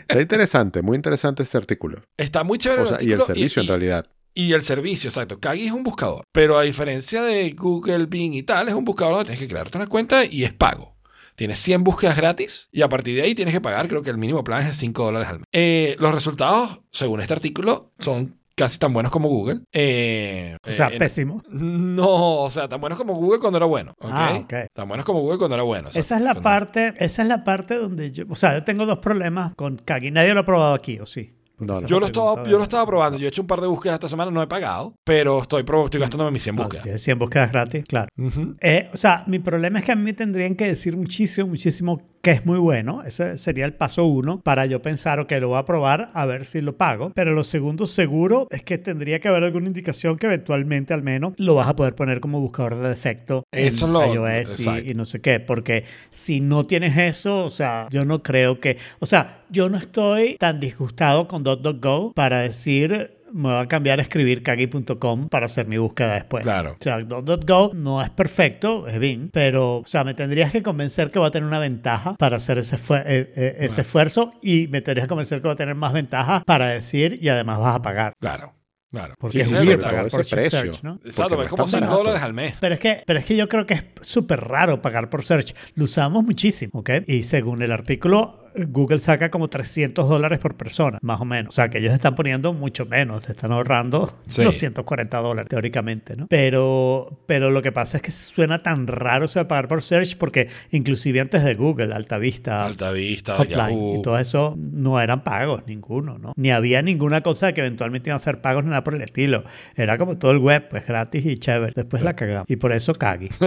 Está 0.08 0.22
interesante, 0.22 0.82
muy 0.82 0.96
interesante 0.96 1.44
este 1.44 1.58
artículo. 1.58 2.02
Está 2.18 2.44
muy 2.44 2.58
chévere 2.58 2.82
O 2.84 2.86
sea, 2.88 3.02
y 3.02 3.12
el 3.12 3.22
servicio 3.22 3.62
en 3.62 3.66
y- 3.66 3.70
realidad. 3.70 4.06
Y 4.36 4.54
el 4.54 4.64
servicio, 4.64 5.10
exacto. 5.10 5.40
Kagi 5.40 5.68
es 5.68 5.72
un 5.72 5.84
buscador. 5.84 6.24
Pero 6.32 6.58
a 6.58 6.64
diferencia 6.64 7.22
de 7.22 7.52
Google, 7.52 8.08
Bing 8.08 8.34
y 8.34 8.42
tal, 8.42 8.68
es 8.68 8.74
un 8.74 8.84
buscador 8.84 9.14
donde 9.14 9.26
tienes 9.26 9.40
que 9.42 9.48
crearte 9.48 9.78
una 9.78 9.86
cuenta 9.88 10.26
y 10.26 10.44
es 10.44 10.52
pago. 10.54 10.96
Tienes 11.36 11.60
100 11.60 11.84
búsquedas 11.84 12.18
gratis 12.18 12.68
y 12.72 12.82
a 12.82 12.90
partir 12.90 13.16
de 13.16 13.22
ahí 13.24 13.36
tienes 13.36 13.54
que 13.54 13.62
pagar, 13.62 13.88
creo 13.88 14.02
que 14.02 14.10
el 14.10 14.18
mínimo 14.18 14.44
plan 14.44 14.62
es 14.62 14.68
de 14.68 14.74
5 14.74 15.04
dólares 15.06 15.28
al 15.30 15.38
mes. 15.40 15.46
Eh, 15.52 15.96
los 16.00 16.14
resultados, 16.14 16.82
según 16.92 17.22
este 17.22 17.34
artículo, 17.34 17.92
son 18.00 18.40
casi 18.56 18.78
tan 18.80 18.94
buenos 18.94 19.12
como 19.12 19.30
Google. 19.30 19.62
Eh, 19.72 20.58
O 20.66 20.70
sea, 20.70 20.90
eh, 20.90 20.98
pésimo. 21.00 21.42
no, 21.50 22.42
o 22.44 22.50
sea, 22.50 22.68
tan 22.68 22.80
buenos 22.82 22.98
como 22.98 23.14
Google 23.16 23.40
cuando 23.40 23.58
era 23.58 23.66
bueno. 23.66 23.94
¿ok? 24.00 24.10
Ah, 24.12 24.40
ok. 24.42 24.54
Tan 24.74 24.88
buenos 24.88 25.06
como 25.06 25.22
Google 25.22 25.38
cuando 25.38 25.56
era 25.56 25.64
bueno. 25.64 25.90
Esa 25.90 26.00
es 26.18 26.22
la 26.22 26.34
Cuando- 26.34 26.42
parte, 26.42 26.94
esa 27.00 27.22
es 27.22 27.28
la 27.28 27.44
parte 27.44 27.76
donde 27.76 28.12
yo, 28.12 28.26
o 28.30 28.36
sea, 28.36 28.54
yo 28.54 28.64
tengo 28.64 28.86
dos 28.86 29.00
problemas 29.00 29.54
con 29.56 29.78
Kagi. 29.78 30.12
Nadie 30.12 30.34
lo 30.34 30.42
ha 30.42 30.46
probado 30.46 30.74
aquí, 30.74 31.00
¿o 31.00 31.06
sí? 31.06 31.36
No, 31.66 31.82
no. 31.82 31.88
Yo 31.88 32.00
lo, 32.00 32.06
estaba, 32.06 32.48
yo 32.48 32.58
lo 32.58 32.64
estaba 32.64 32.86
probando. 32.86 33.18
Yo 33.18 33.26
he 33.26 33.30
hecho 33.30 33.42
un 33.42 33.48
par 33.48 33.62
de 33.62 33.68
búsquedas 33.68 33.96
esta 33.96 34.10
semana, 34.10 34.32
no 34.32 34.42
he 34.42 34.48
pagado, 34.48 34.94
pero 35.04 35.42
estoy, 35.42 35.62
estoy 35.86 36.00
gastándome 36.00 36.32
mis 36.32 36.44
100 36.44 36.56
No, 36.56 36.64
búsquedas. 36.64 36.84
tienes 36.84 37.02
100 37.04 37.20
búsquedas 37.20 37.52
gratis, 37.52 37.84
claro. 37.88 38.08
Ujú. 38.18 38.56
Eh, 38.62 38.90
o 38.94 38.98
sea, 38.98 39.24
mi 39.28 39.40
problema 39.40 39.80
es 39.80 39.86
que 39.86 39.92
a 39.92 39.96
mí 39.96 40.04
me 40.04 40.14
tendrían 40.14 40.56
que 40.56 40.66
decir 40.68 40.96
muchísimo, 40.98 41.48
muchísimo 41.48 42.02
que 42.22 42.32
es 42.32 42.46
muy 42.46 42.58
bueno. 42.58 43.04
Ese 43.06 43.38
sería 43.38 43.66
el 43.66 43.74
paso 43.74 44.06
uno 44.06 44.40
para 44.40 44.66
yo 44.66 44.82
pensar, 44.82 45.20
ok, 45.20 45.30
lo 45.42 45.50
voy 45.50 45.58
a 45.60 45.66
probar 45.66 46.10
a 46.14 46.26
ver 46.26 46.46
si 46.46 46.62
lo 46.62 46.78
pago. 46.78 47.12
Pero 47.14 47.34
lo 47.34 47.44
segundo 47.44 47.86
seguro 47.86 48.48
es 48.50 48.64
que 48.64 48.78
tendría 48.78 49.20
que 49.20 49.28
haber 49.28 49.44
alguna 49.44 49.68
indicación 49.68 50.18
que 50.18 50.28
eventualmente 50.28 50.94
al 50.94 51.04
menos 51.04 51.34
lo 51.38 51.56
vas 51.56 51.68
a 51.68 51.76
poder 51.76 51.96
poner 51.96 52.22
como 52.22 52.40
buscador 52.40 52.76
de 52.78 52.88
defecto 52.88 53.44
Eso 53.52 53.62
en 53.62 53.68
es 53.68 53.82
lo- 53.82 54.14
iOS 54.14 54.60
y- 54.86 54.92
y, 54.92 54.94
no 54.94 55.04
sé 55.04 55.20
qué. 55.20 55.42
Porque 55.42 55.84
si 56.12 56.40
no 56.40 56.66
tienes 56.66 56.98
eso, 56.98 57.44
o 57.44 57.50
sea, 57.50 57.88
yo 57.92 58.06
no 58.06 58.24
creo 58.24 58.58
que... 58.62 58.78
O 59.00 59.06
sea, 59.06 59.42
yo 59.50 59.68
no 59.70 59.78
estoy 59.78 60.38
tan 60.38 60.62
disgustado 60.62 61.28
con 61.28 61.44
DotDotGo 61.56 62.14
para 62.14 62.40
decir... 62.40 63.18
Me 63.36 63.50
voy 63.50 63.64
a 63.64 63.68
cambiar 63.68 63.98
a 63.98 64.04
escribir 64.04 64.44
kagi.com 64.44 65.28
para 65.28 65.48
hacer 65.48 65.66
mi 65.66 65.80
búsqueda 65.80 66.14
después. 66.14 66.44
Claro. 66.44 66.74
O 66.80 66.84
sea, 66.84 67.00
DotDotGo 67.00 67.72
no 67.74 68.00
es 68.04 68.12
perfecto, 68.12 68.88
es 68.88 69.00
bien, 69.00 69.32
pero, 69.34 69.78
o 69.78 69.88
sea, 69.88 70.04
me 70.04 70.14
tendrías 70.14 70.52
que 70.52 70.62
convencer 70.62 71.10
que 71.10 71.18
va 71.18 71.28
a 71.28 71.32
tener 71.32 71.48
una 71.48 71.58
ventaja 71.58 72.14
para 72.14 72.36
hacer 72.36 72.60
ese, 72.60 72.76
eh, 72.76 73.34
eh, 73.36 73.56
ese 73.62 73.82
esfuerzo 73.82 74.34
y 74.44 74.68
me 74.68 74.82
tendrías 74.82 75.06
que 75.06 75.10
convencer 75.10 75.42
que 75.42 75.48
va 75.48 75.56
a 75.56 75.58
tener 75.58 75.74
más 75.74 75.94
ventajas 75.94 76.44
para 76.44 76.68
decir 76.68 77.18
y 77.24 77.30
además 77.30 77.58
vas 77.58 77.76
a 77.78 77.82
pagar. 77.82 78.14
Claro, 78.20 78.54
claro. 78.92 79.16
Porque 79.18 79.44
Sí, 79.44 79.56
es 79.56 79.62
sobre 79.64 79.80
pagar 79.80 80.10
por 80.10 80.22
ese 80.22 80.36
precio. 80.36 80.60
Search, 80.60 80.84
¿no? 80.84 81.00
Exacto, 81.04 81.42
es 81.42 81.50
como 81.50 81.66
es 81.66 81.72
tan 81.72 81.80
5 81.80 81.86
barato. 81.88 81.98
dólares 82.04 82.22
al 82.22 82.34
mes. 82.36 82.54
Pero 82.60 82.76
es, 82.76 82.80
que, 82.80 83.02
pero 83.04 83.18
es 83.18 83.26
que 83.26 83.36
yo 83.36 83.50
creo 83.50 83.66
que 83.66 83.74
es 83.74 83.84
súper 84.02 84.42
raro 84.42 84.80
pagar 84.80 85.10
por 85.10 85.24
search. 85.26 85.56
Lo 85.74 85.86
usamos 85.86 86.24
muchísimo, 86.24 86.82
¿ok? 86.82 86.92
Y 87.08 87.24
según 87.24 87.64
el 87.64 87.72
artículo, 87.72 88.43
Google 88.56 89.00
saca 89.00 89.30
como 89.32 89.48
300 89.50 90.08
dólares 90.08 90.40
por 90.40 90.56
persona, 90.56 91.00
más 91.02 91.20
o 91.22 91.26
menos. 91.26 91.54
O 91.54 91.56
sea, 91.56 91.70
que 91.70 91.80
ellos 91.80 91.94
están 91.94 92.16
poniendo 92.16 92.54
mucho 92.54 92.86
menos, 92.86 93.24
se 93.24 93.32
están 93.34 93.52
ahorrando 93.52 94.12
Sí. 94.28 94.44
240 94.44 95.18
dólares, 95.20 95.50
teóricamente, 95.50 96.16
¿no? 96.16 96.28
Pero, 96.28 97.22
pero 97.26 97.52
lo 97.52 97.62
que 97.62 97.72
pasa 97.72 97.98
es 97.98 98.04
que 98.04 98.12
suena 98.12 98.62
tan 98.64 98.88
raro 98.88 99.26
eso 99.26 99.40
de 99.40 99.46
pagar 99.46 99.68
por 99.68 99.82
search 99.82 100.18
porque 100.18 100.50
inclusive 100.72 101.20
antes 101.22 101.44
de 101.44 101.56
Google, 101.56 101.94
Altavista, 101.94 102.66
Alta 102.66 102.92
Vista, 102.92 103.36
Hotline 103.36 103.70
Yahoo. 103.70 104.00
y 104.00 104.02
todo 104.02 104.18
eso 104.20 104.56
no 104.58 105.00
eran 105.02 105.24
pagos, 105.24 105.64
ninguno, 105.68 106.18
¿no? 106.18 106.34
Ni 106.36 106.52
había 106.52 106.82
ninguna 106.82 107.22
cosa 107.22 107.54
que 107.54 107.62
eventualmente 107.62 108.10
iban 108.10 108.18
a 108.18 108.20
ser 108.20 108.42
pagos 108.42 108.64
ni 108.64 108.70
nada 108.70 108.84
por 108.84 108.96
el 108.96 109.02
estilo. 109.02 109.44
Era 109.76 109.98
como 109.98 110.18
todo 110.18 110.32
el 110.32 110.38
web, 110.40 110.68
pues 110.70 110.86
gratis 110.86 111.26
y 111.26 111.38
chévere. 111.38 111.74
Después 111.76 112.04
la 112.04 112.16
cagamos. 112.16 112.50
Y 112.50 112.56
por 112.58 112.72
eso 112.72 112.94
cagui. 112.94 113.30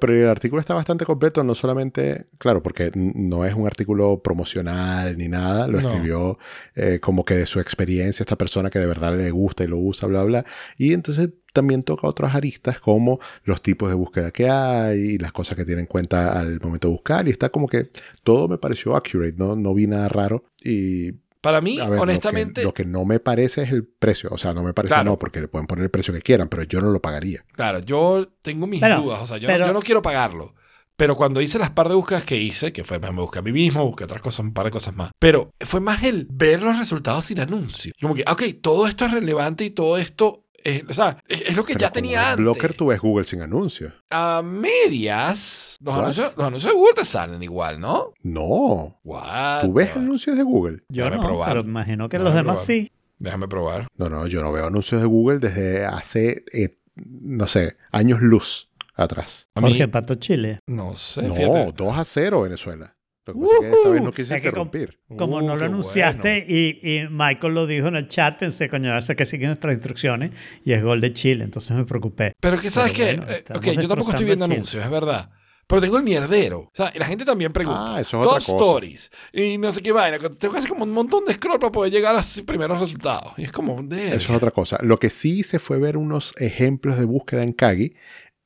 Pero 0.00 0.12
el 0.12 0.28
artículo 0.28 0.60
está 0.60 0.74
bastante 0.74 1.04
completo, 1.04 1.42
no 1.44 1.54
solamente, 1.54 2.26
claro, 2.38 2.62
porque 2.62 2.90
no 3.14 3.44
es 3.44 3.54
un 3.54 3.66
artículo 3.66 4.20
promocional 4.22 5.16
ni 5.18 5.28
nada, 5.28 5.66
lo 5.68 5.80
No. 5.80 5.88
escribió 5.90 6.38
eh, 6.74 6.98
como 7.00 7.24
que 7.24 7.34
de 7.34 7.46
su 7.46 7.60
experiencia, 7.60 8.22
esta 8.22 8.36
persona 8.36 8.70
que 8.70 8.78
de 8.78 8.86
verdad 8.86 9.16
le 9.16 9.30
gusta 9.30 9.64
y 9.64 9.66
lo 9.66 9.78
usa, 9.78 10.08
bla, 10.08 10.22
bla. 10.24 10.44
Y 10.78 10.92
entonces 10.92 11.30
también 11.52 11.82
toca 11.84 12.06
otras 12.08 12.34
aristas 12.34 12.80
como 12.80 13.20
los 13.44 13.62
tipos 13.62 13.88
de 13.88 13.94
búsqueda 13.94 14.30
que 14.32 14.48
hay 14.48 14.98
y 14.98 15.18
las 15.18 15.32
cosas 15.32 15.56
que 15.56 15.64
tiene 15.64 15.82
en 15.82 15.86
cuenta 15.86 16.38
al 16.38 16.60
momento 16.60 16.88
de 16.88 16.92
buscar. 16.94 17.28
Y 17.28 17.30
está 17.30 17.48
como 17.48 17.68
que 17.68 17.90
todo 18.22 18.48
me 18.48 18.58
pareció 18.58 18.96
accurate, 18.96 19.34
no, 19.36 19.54
no 19.54 19.72
vi 19.74 19.86
nada 19.86 20.08
raro. 20.08 20.44
Y 20.62 21.12
Para 21.40 21.60
mí, 21.60 21.76
ver, 21.78 21.98
honestamente, 22.00 22.64
lo 22.64 22.72
que, 22.74 22.82
lo 22.84 22.90
que 22.90 22.98
no 22.98 23.04
me 23.04 23.20
parece 23.20 23.62
es 23.62 23.70
el 23.72 23.84
precio. 23.84 24.30
O 24.32 24.38
sea, 24.38 24.52
no 24.54 24.62
me 24.64 24.72
parece 24.74 24.94
Claro. 24.94 25.10
no, 25.10 25.18
porque 25.18 25.40
le 25.40 25.46
pueden 25.48 25.66
poner 25.68 25.84
el 25.84 25.90
precio 25.90 26.12
que 26.12 26.22
quieran, 26.22 26.48
pero 26.48 26.62
yo 26.64 26.80
no 26.80 26.90
lo 26.90 27.00
pagaría. 27.00 27.44
claro, 27.52 27.78
yo 27.80 28.26
tengo 28.42 28.66
mis 28.66 28.80
Pero- 28.80 29.02
dudas. 29.02 29.20
O 29.22 29.26
sea, 29.26 29.36
yo, 29.38 29.46
pero- 29.46 29.60
no, 29.60 29.66
yo 29.68 29.72
no 29.74 29.80
quiero 29.82 30.02
pagarlo. 30.02 30.54
Pero 30.96 31.16
cuando 31.16 31.40
hice 31.40 31.58
las 31.58 31.70
par 31.70 31.88
de 31.88 31.94
búsquedas 31.96 32.24
que 32.24 32.36
hice, 32.40 32.72
que 32.72 32.84
fue, 32.84 32.98
me 33.00 33.10
busqué 33.10 33.40
a 33.40 33.42
mí 33.42 33.52
mismo, 33.52 33.84
busqué 33.84 34.04
otras 34.04 34.22
cosas, 34.22 34.40
un 34.40 34.54
par 34.54 34.66
de 34.66 34.70
cosas 34.70 34.94
más. 34.94 35.10
Pero 35.18 35.50
fue 35.60 35.80
más 35.80 36.02
el 36.04 36.26
ver 36.30 36.62
los 36.62 36.78
resultados 36.78 37.24
sin 37.24 37.40
anuncio. 37.40 37.92
Como 38.00 38.14
que, 38.14 38.24
ok, 38.30 38.42
todo 38.62 38.86
esto 38.86 39.04
es 39.04 39.10
relevante 39.10 39.64
y 39.64 39.70
todo 39.70 39.98
esto, 39.98 40.44
es, 40.62 40.84
o 40.88 40.94
sea, 40.94 41.18
es, 41.28 41.42
es 41.42 41.56
lo 41.56 41.64
que 41.64 41.72
Pero 41.74 41.86
ya 41.86 41.90
tenía 41.92 42.30
antes. 42.30 42.44
Blocker 42.44 42.74
tú 42.74 42.86
ves 42.86 43.00
Google 43.00 43.24
sin 43.24 43.42
anuncios. 43.42 43.92
A 44.10 44.42
medias, 44.44 45.76
los 45.80 45.94
anuncios, 45.98 46.32
los 46.36 46.46
anuncios 46.46 46.72
de 46.72 46.78
Google 46.78 46.94
te 46.94 47.04
salen 47.04 47.42
igual, 47.42 47.80
¿no? 47.80 48.12
No. 48.22 49.00
What 49.04 49.62
¿Tú 49.62 49.72
ves 49.72 49.96
anuncios 49.96 50.36
de 50.36 50.42
Google? 50.42 50.84
Yo 50.88 51.04
Déjame 51.04 51.16
no, 51.22 51.28
probar. 51.28 51.48
pero 51.48 51.60
imagino 51.62 52.08
que 52.08 52.18
Déjame 52.18 52.30
los 52.30 52.34
demás 52.36 52.64
probar. 52.64 52.66
sí. 52.66 52.92
Déjame 53.18 53.48
probar. 53.48 53.86
No, 53.96 54.08
no, 54.08 54.26
yo 54.26 54.42
no 54.42 54.52
veo 54.52 54.66
anuncios 54.66 55.00
de 55.00 55.06
Google 55.06 55.38
desde 55.38 55.84
hace, 55.86 56.44
eh, 56.52 56.70
no 56.96 57.46
sé, 57.46 57.76
años 57.90 58.20
luz 58.20 58.70
atrás. 58.94 59.48
Jorge 59.54 59.88
Pato 59.88 60.14
Chile. 60.16 60.60
no 60.66 60.94
sé, 60.94 61.22
No, 61.22 61.34
fíjate. 61.34 61.72
2 61.76 61.98
a 61.98 62.04
0 62.04 62.42
Venezuela. 62.42 62.96
Lo 63.26 63.32
que 63.32 63.40
pasa 63.40 63.54
es 63.54 63.60
que 63.62 63.76
esta 63.78 63.88
vez 63.88 64.02
no 64.02 64.12
quise 64.12 64.22
Es 64.36 64.42
que 64.42 64.50
com- 64.52 64.66
interrumpir. 64.66 65.00
Como 65.16 65.36
Uh, 65.38 65.42
no 65.42 65.56
lo 65.56 65.64
anunciaste 65.64 66.44
y, 66.46 66.78
y 66.82 67.08
Michael 67.08 67.54
lo 67.54 67.66
dijo 67.66 67.88
en 67.88 67.96
el 67.96 68.06
chat, 68.08 68.38
pensé, 68.38 68.68
coño, 68.68 68.90
a 68.90 68.94
ver 68.94 69.02
si 69.02 69.14
que 69.14 69.24
siguen 69.24 69.48
nuestras 69.48 69.72
instrucciones 69.74 70.32
y 70.62 70.72
es 70.74 70.82
gol 70.82 71.00
de 71.00 71.10
Chile, 71.14 71.42
entonces 71.44 71.74
me 71.74 71.84
preocupé. 71.86 72.32
Pero 72.38 72.58
que 72.60 72.68
sabes 72.70 72.92
Pero 72.92 73.10
que, 73.12 73.16
bueno, 73.16 73.32
eh, 73.32 73.44
ok, 73.76 73.80
yo 73.82 73.88
tampoco 73.88 74.10
estoy 74.10 74.26
viendo 74.26 74.44
anuncios, 74.44 74.84
es 74.84 74.90
verdad. 74.90 75.30
Pero 75.66 75.80
tengo 75.80 75.96
el 75.96 76.02
mierdero. 76.02 76.58
O 76.60 76.70
sea, 76.74 76.92
y 76.94 76.98
la 76.98 77.06
gente 77.06 77.24
también 77.24 77.50
pregunta. 77.50 77.94
Ah, 77.96 78.00
eso 78.02 78.18
es 78.18 78.22
Top 78.24 78.32
otra 78.34 78.44
cosa. 78.44 78.52
stories. 78.52 79.10
Y 79.32 79.56
no 79.56 79.72
sé 79.72 79.80
qué 79.80 79.92
vaina. 79.92 80.18
Tengo 80.18 80.52
que 80.52 80.58
hacer 80.58 80.68
como 80.68 80.84
un 80.84 80.92
montón 80.92 81.24
de 81.24 81.32
scroll 81.32 81.58
para 81.58 81.72
poder 81.72 81.90
llegar 81.90 82.14
a 82.14 82.18
los 82.18 82.42
primeros 82.42 82.78
resultados. 82.78 83.32
Y 83.38 83.44
es 83.44 83.52
como, 83.52 83.80
Eso 83.90 84.14
es 84.14 84.30
otra 84.30 84.50
cosa. 84.50 84.78
Lo 84.82 84.98
que 84.98 85.08
sí 85.08 85.38
hice 85.38 85.58
fue 85.58 85.78
ver 85.78 85.96
unos 85.96 86.34
ejemplos 86.36 86.98
de 86.98 87.06
búsqueda 87.06 87.42
en 87.42 87.54
Kagi 87.54 87.94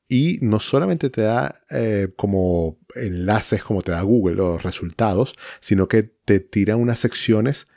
y 0.09 0.39
no 0.41 0.59
solamente 0.59 1.09
te 1.11 1.21
da 1.21 1.55
eh, 1.69 2.09
como 2.17 2.77
enlaces 2.95 3.63
como 3.63 3.83
te 3.83 3.91
da 3.91 4.01
Google 4.01 4.35
los 4.35 4.63
resultados, 4.63 5.35
sino 5.61 5.87
que 5.87 6.03
te 6.03 6.39
tira 6.39 6.75
unas 6.75 6.99
secciones 6.99 7.67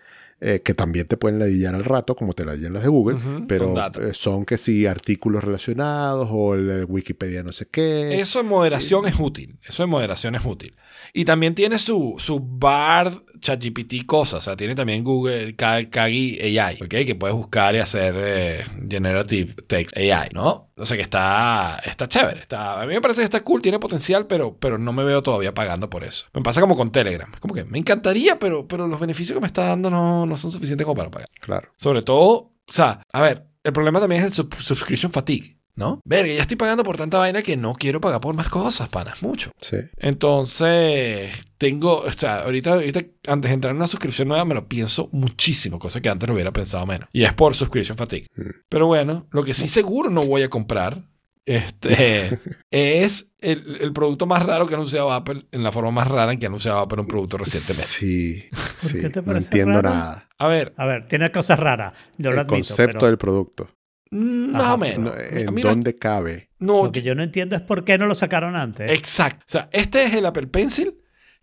eh, 0.45 0.61
que 0.61 0.75
también 0.75 1.07
te 1.07 1.17
pueden 1.17 1.39
ladillar 1.39 1.77
al 1.77 1.85
rato, 1.85 2.17
como 2.17 2.33
te 2.33 2.45
ladillan 2.45 2.73
las 2.73 2.83
de 2.83 2.89
Google, 2.89 3.17
Ujú, 3.17 3.25
con 3.25 3.47
pero 3.47 3.75
eh, 4.01 4.13
son 4.13 4.45
que 4.45 4.59
sí 4.59 4.87
artículos 4.87 5.45
relacionados 5.45 6.27
o 6.33 6.55
el, 6.55 6.69
el 6.69 6.85
Wikipedia 6.87 7.45
no 7.45 7.53
sé 7.53 7.69
qué. 7.71 8.19
Eso 8.19 8.41
en 8.41 8.47
moderación 8.47 9.07
es 9.07 9.15
útil. 9.21 9.59
Eso 9.63 9.85
en 9.85 9.91
moderación 9.91 10.35
es 10.35 10.45
útil. 10.45 10.75
Y 11.13 11.27
también 11.27 11.55
tiene 11.55 11.79
su, 11.79 12.17
su 12.19 12.41
Bard, 12.41 13.13
ChatGPT 13.43 14.07
cosas. 14.07 14.41
O 14.41 14.43
sea, 14.43 14.57
tiene 14.57 14.75
también 14.75 15.05
Google 15.05 15.55
Ka- 15.57 15.85
Kagi 15.91 16.39
AI, 16.59 16.77
¿ok? 16.81 16.89
Que 16.89 17.15
puedes 17.15 17.37
buscar 17.37 17.75
y 17.75 17.79
hacer 17.79 18.15
eh, 18.17 18.65
Generative 18.89 19.53
Text 19.67 19.95
AI, 19.97 20.31
¿no? 20.33 20.71
O 20.77 20.87
sea 20.87 20.97
que 20.97 21.03
está, 21.03 21.79
está 21.85 22.09
chévere. 22.09 22.41
Está, 22.41 22.81
a 22.81 22.87
mí 22.87 22.95
me 22.95 23.01
parece 23.03 23.21
que 23.21 23.25
está 23.27 23.41
cool, 23.45 23.61
tiene 23.61 23.79
potencial, 23.79 24.27
pero, 24.27 24.57
pero 24.57 24.79
no 24.79 24.93
me 24.95 25.05
veo 25.05 25.23
todavía 25.23 25.53
pagando 25.53 25.91
por 25.91 26.05
eso. 26.05 26.27
Me 26.33 26.41
pasa 26.43 26.61
como 26.63 26.77
con 26.77 26.91
Telegram. 26.91 27.31
Es 27.35 27.41
Como 27.41 27.53
que 27.55 27.65
me 27.65 27.79
encantaría, 27.79 28.39
pero, 28.39 28.67
pero 28.67 28.89
los 28.89 28.99
beneficios 28.99 29.37
que 29.37 29.41
me 29.43 29.47
está 29.49 29.67
dando 29.67 29.91
no, 29.91 30.25
no 30.25 30.37
son 30.39 30.51
suficientes 30.51 30.87
como 30.87 30.97
para 30.97 31.11
pagar. 31.11 31.29
Claro. 31.41 31.69
Sobre 31.77 32.03
todo, 32.03 32.53
o 32.67 32.73
sea, 32.73 33.03
a 33.13 33.21
ver, 33.21 33.45
el 33.65 33.73
problema 33.73 34.01
también 34.01 34.21
es 34.23 34.27
el 34.29 34.33
sub- 34.33 34.55
subscription 34.61 35.13
fatigue, 35.13 35.59
¿no? 35.75 36.01
Verga, 36.05 36.33
ya 36.35 36.43
estoy 36.43 36.57
pagando 36.57 36.85
por 36.85 36.97
tanta 36.97 37.19
vaina 37.19 37.43
que 37.43 37.57
no 37.57 37.75
quiero 37.75 38.01
pagar 38.01 38.21
por 38.21 38.35
más 38.35 38.49
cosas, 38.49 38.89
panas, 38.89 39.23
mucho. 39.23 39.51
Sí. 39.61 39.77
Entonces, 39.99 41.31
tengo, 41.59 42.01
o 42.03 42.13
sea, 42.13 42.43
ahorita, 42.43 42.75
ahorita 42.75 43.01
antes 43.29 43.51
de 43.51 43.55
entrar 43.55 43.71
en 43.71 43.77
una 43.77 43.87
suscripción 43.87 44.29
nueva 44.29 44.45
me 44.45 44.55
lo 44.55 44.67
pienso 44.69 45.09
muchísimo, 45.13 45.79
cosa 45.79 46.01
que 46.01 46.09
antes 46.09 46.29
lo 46.29 46.35
hubiera 46.35 46.53
pensado 46.53 46.87
menos. 46.87 47.09
Y 47.13 47.25
es 47.25 47.33
por 47.33 47.55
subscription 47.55 47.97
fatigue. 47.97 48.27
Mm. 48.37 48.43
Pero 48.69 48.87
bueno, 48.87 49.27
lo 49.31 49.43
que 49.45 49.55
sí 49.55 49.69
seguro 49.69 50.11
no 50.11 50.25
voy 50.25 50.43
a 50.43 50.51
comprar 50.51 51.05
este, 51.45 52.39
es 52.71 53.27
el, 53.41 53.79
el 53.81 53.93
producto 53.93 54.27
más 54.27 54.45
raro 54.47 54.67
que 54.67 54.75
ha 54.75 54.77
anunciado 54.77 55.13
Apple, 55.13 55.47
en 55.51 55.63
la 55.63 55.73
forma 55.73 55.91
más 55.91 56.09
rara 56.09 56.33
en 56.33 56.39
que 56.39 56.47
ha 56.47 56.49
anunciado 56.49 56.79
Apple 56.79 57.01
un 57.01 57.07
producto 57.07 57.39
recientemente. 57.39 57.87
Sí, 57.89 58.45
¿Por 58.81 58.91
sí. 58.91 59.01
qué 59.01 59.11
te 59.11 59.21
no 59.21 59.27
parece 59.27 59.47
entiendo 59.47 59.83
raro? 59.83 59.91
nada. 59.97 60.29
A 60.39 60.49
ver, 60.49 60.75
A 60.77 60.87
ver, 60.87 61.09
tiene 61.09 61.31
cosas 61.31 61.59
raras, 61.59 61.93
yo 62.19 62.31
lo 62.31 62.35
el 62.35 62.39
admito. 62.41 62.55
concepto 62.55 62.99
pero 62.99 63.07
del 63.07 63.19
producto. 63.19 63.71
Más 64.13 64.63
Ajá, 64.63 64.75
o 64.75 64.79
menos. 64.79 65.15
No, 65.15 65.53
mí- 65.53 65.61
¿En 65.63 65.69
dónde 65.69 65.97
cabe? 65.97 66.51
no, 66.59 66.85
Lo 66.85 66.93
que 66.93 67.03
yo 67.03 67.15
no 67.15 67.23
entiendo 67.23 67.57
es 67.57 67.63
por 67.63 67.85
qué 67.85 67.99
no 67.99 68.07
lo 68.07 68.15
sacaron 68.15 68.55
antes. 68.57 68.91
Exacto. 68.91 69.45
O 69.47 69.51
sea, 69.51 69.69
este 69.73 70.05
es 70.05 70.15
el 70.15 70.27
Apple 70.27 70.47
Pencil 70.49 70.95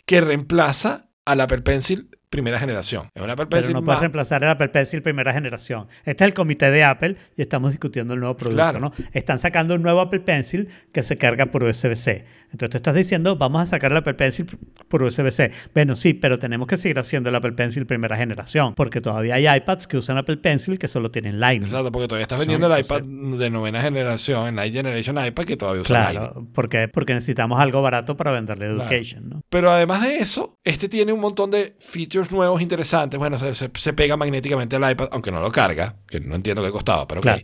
que 0.06 0.22
reemplaza 0.22 1.10
al 1.26 1.42
Apple 1.42 1.62
Pencil 1.62 2.10
primera 2.30 2.60
generación. 2.60 3.10
Es 3.16 3.24
un 3.24 3.30
Apple 3.32 3.48
Pero 3.48 3.62
Pencil 3.62 3.74
no 3.74 3.82
más... 3.82 3.86
puedes 3.86 4.02
reemplazar 4.02 4.44
el 4.44 4.50
Apple 4.50 4.70
Pencil 4.70 5.02
primera 5.02 5.34
generación. 5.34 5.88
Este 6.06 6.24
es 6.24 6.28
el 6.28 6.34
comité 6.36 6.70
de 6.70 6.84
Apple 6.84 7.16
y 7.36 7.42
estamos 7.42 7.72
discutiendo 7.72 8.14
el 8.14 8.20
nuevo 8.20 8.38
producto. 8.38 8.56
Claro. 8.56 8.80
¿no? 8.80 8.92
Están 9.14 9.40
sacando 9.40 9.74
un 9.74 9.82
nuevo 9.82 10.00
Apple 10.00 10.20
Pencil 10.20 10.70
que 10.94 11.02
se 11.02 11.18
carga 11.18 11.48
por 11.48 11.64
USB-C. 11.64 12.26
Entonces 12.52 12.70
tú 12.72 12.78
estás 12.78 12.96
diciendo, 12.96 13.36
vamos 13.36 13.62
a 13.62 13.66
sacar 13.68 13.92
el 13.92 13.98
Apple 13.98 14.16
Pencil 14.16 14.46
por 14.88 15.04
USB-C. 15.04 15.52
Bueno, 15.74 15.96
sí, 15.96 16.14
pero 16.14 16.40
tenemos 16.40 16.68
que 16.68 16.78
seguir 16.78 16.98
haciendo 17.00 17.30
el 17.30 17.36
Apple 17.36 17.52
Pencil 17.54 17.86
primera 17.86 18.18
generación 18.18 18.74
porque 18.76 19.02
todavía 19.02 19.36
hay 19.36 19.48
iPads 19.58 19.88
que 19.88 19.98
usan 19.98 20.18
Apple 20.18 20.38
Pencil 20.38 20.80
que 20.80 20.88
solo 20.88 21.12
tienen 21.12 21.40
Lightning. 21.40 21.68
Exacto, 21.68 21.92
porque 21.92 22.08
todavía 22.08 22.24
estás 22.24 22.40
vendiendo 22.40 22.74
el 22.74 22.82
iPad 22.82 23.02
de 23.04 23.50
novena 23.50 23.82
generación, 23.82 24.48
el 24.48 24.56
Night 24.56 24.74
Generation 24.74 25.24
iPad, 25.26 25.46
que 25.46 25.58
todavía 25.58 25.82
usa 25.82 26.00
Lightning. 26.00 26.20
Claro, 26.28 26.48
porque, 26.54 26.88
porque 26.88 27.14
necesitamos 27.14 27.60
algo 27.60 27.82
barato 27.82 28.18
para 28.18 28.32
venderle 28.32 28.66
Claro. 28.74 28.82
Education. 28.84 29.30
¿no? 29.30 29.42
Pero 29.50 29.72
además 29.72 30.02
de 30.04 30.18
eso, 30.18 30.58
este 30.64 30.90
tiene 30.90 31.14
un 31.14 31.20
montón 31.20 31.52
de 31.52 31.76
features 31.80 32.32
nuevos 32.32 32.62
interesantes. 32.62 33.18
Bueno, 33.20 33.38
se, 33.38 33.54
se- 33.56 33.70
se 33.76 33.94
pega 33.94 34.18
magnéticamente 34.18 34.76
al 34.76 34.92
iPad, 34.92 35.10
aunque 35.12 35.32
no 35.32 35.40
lo 35.42 35.52
carga, 35.52 35.96
que 36.08 36.20
no 36.20 36.36
entiendo 36.36 36.64
qué 36.64 36.72
costaba, 36.72 37.08
pero. 37.08 37.22
Claro. 37.22 37.42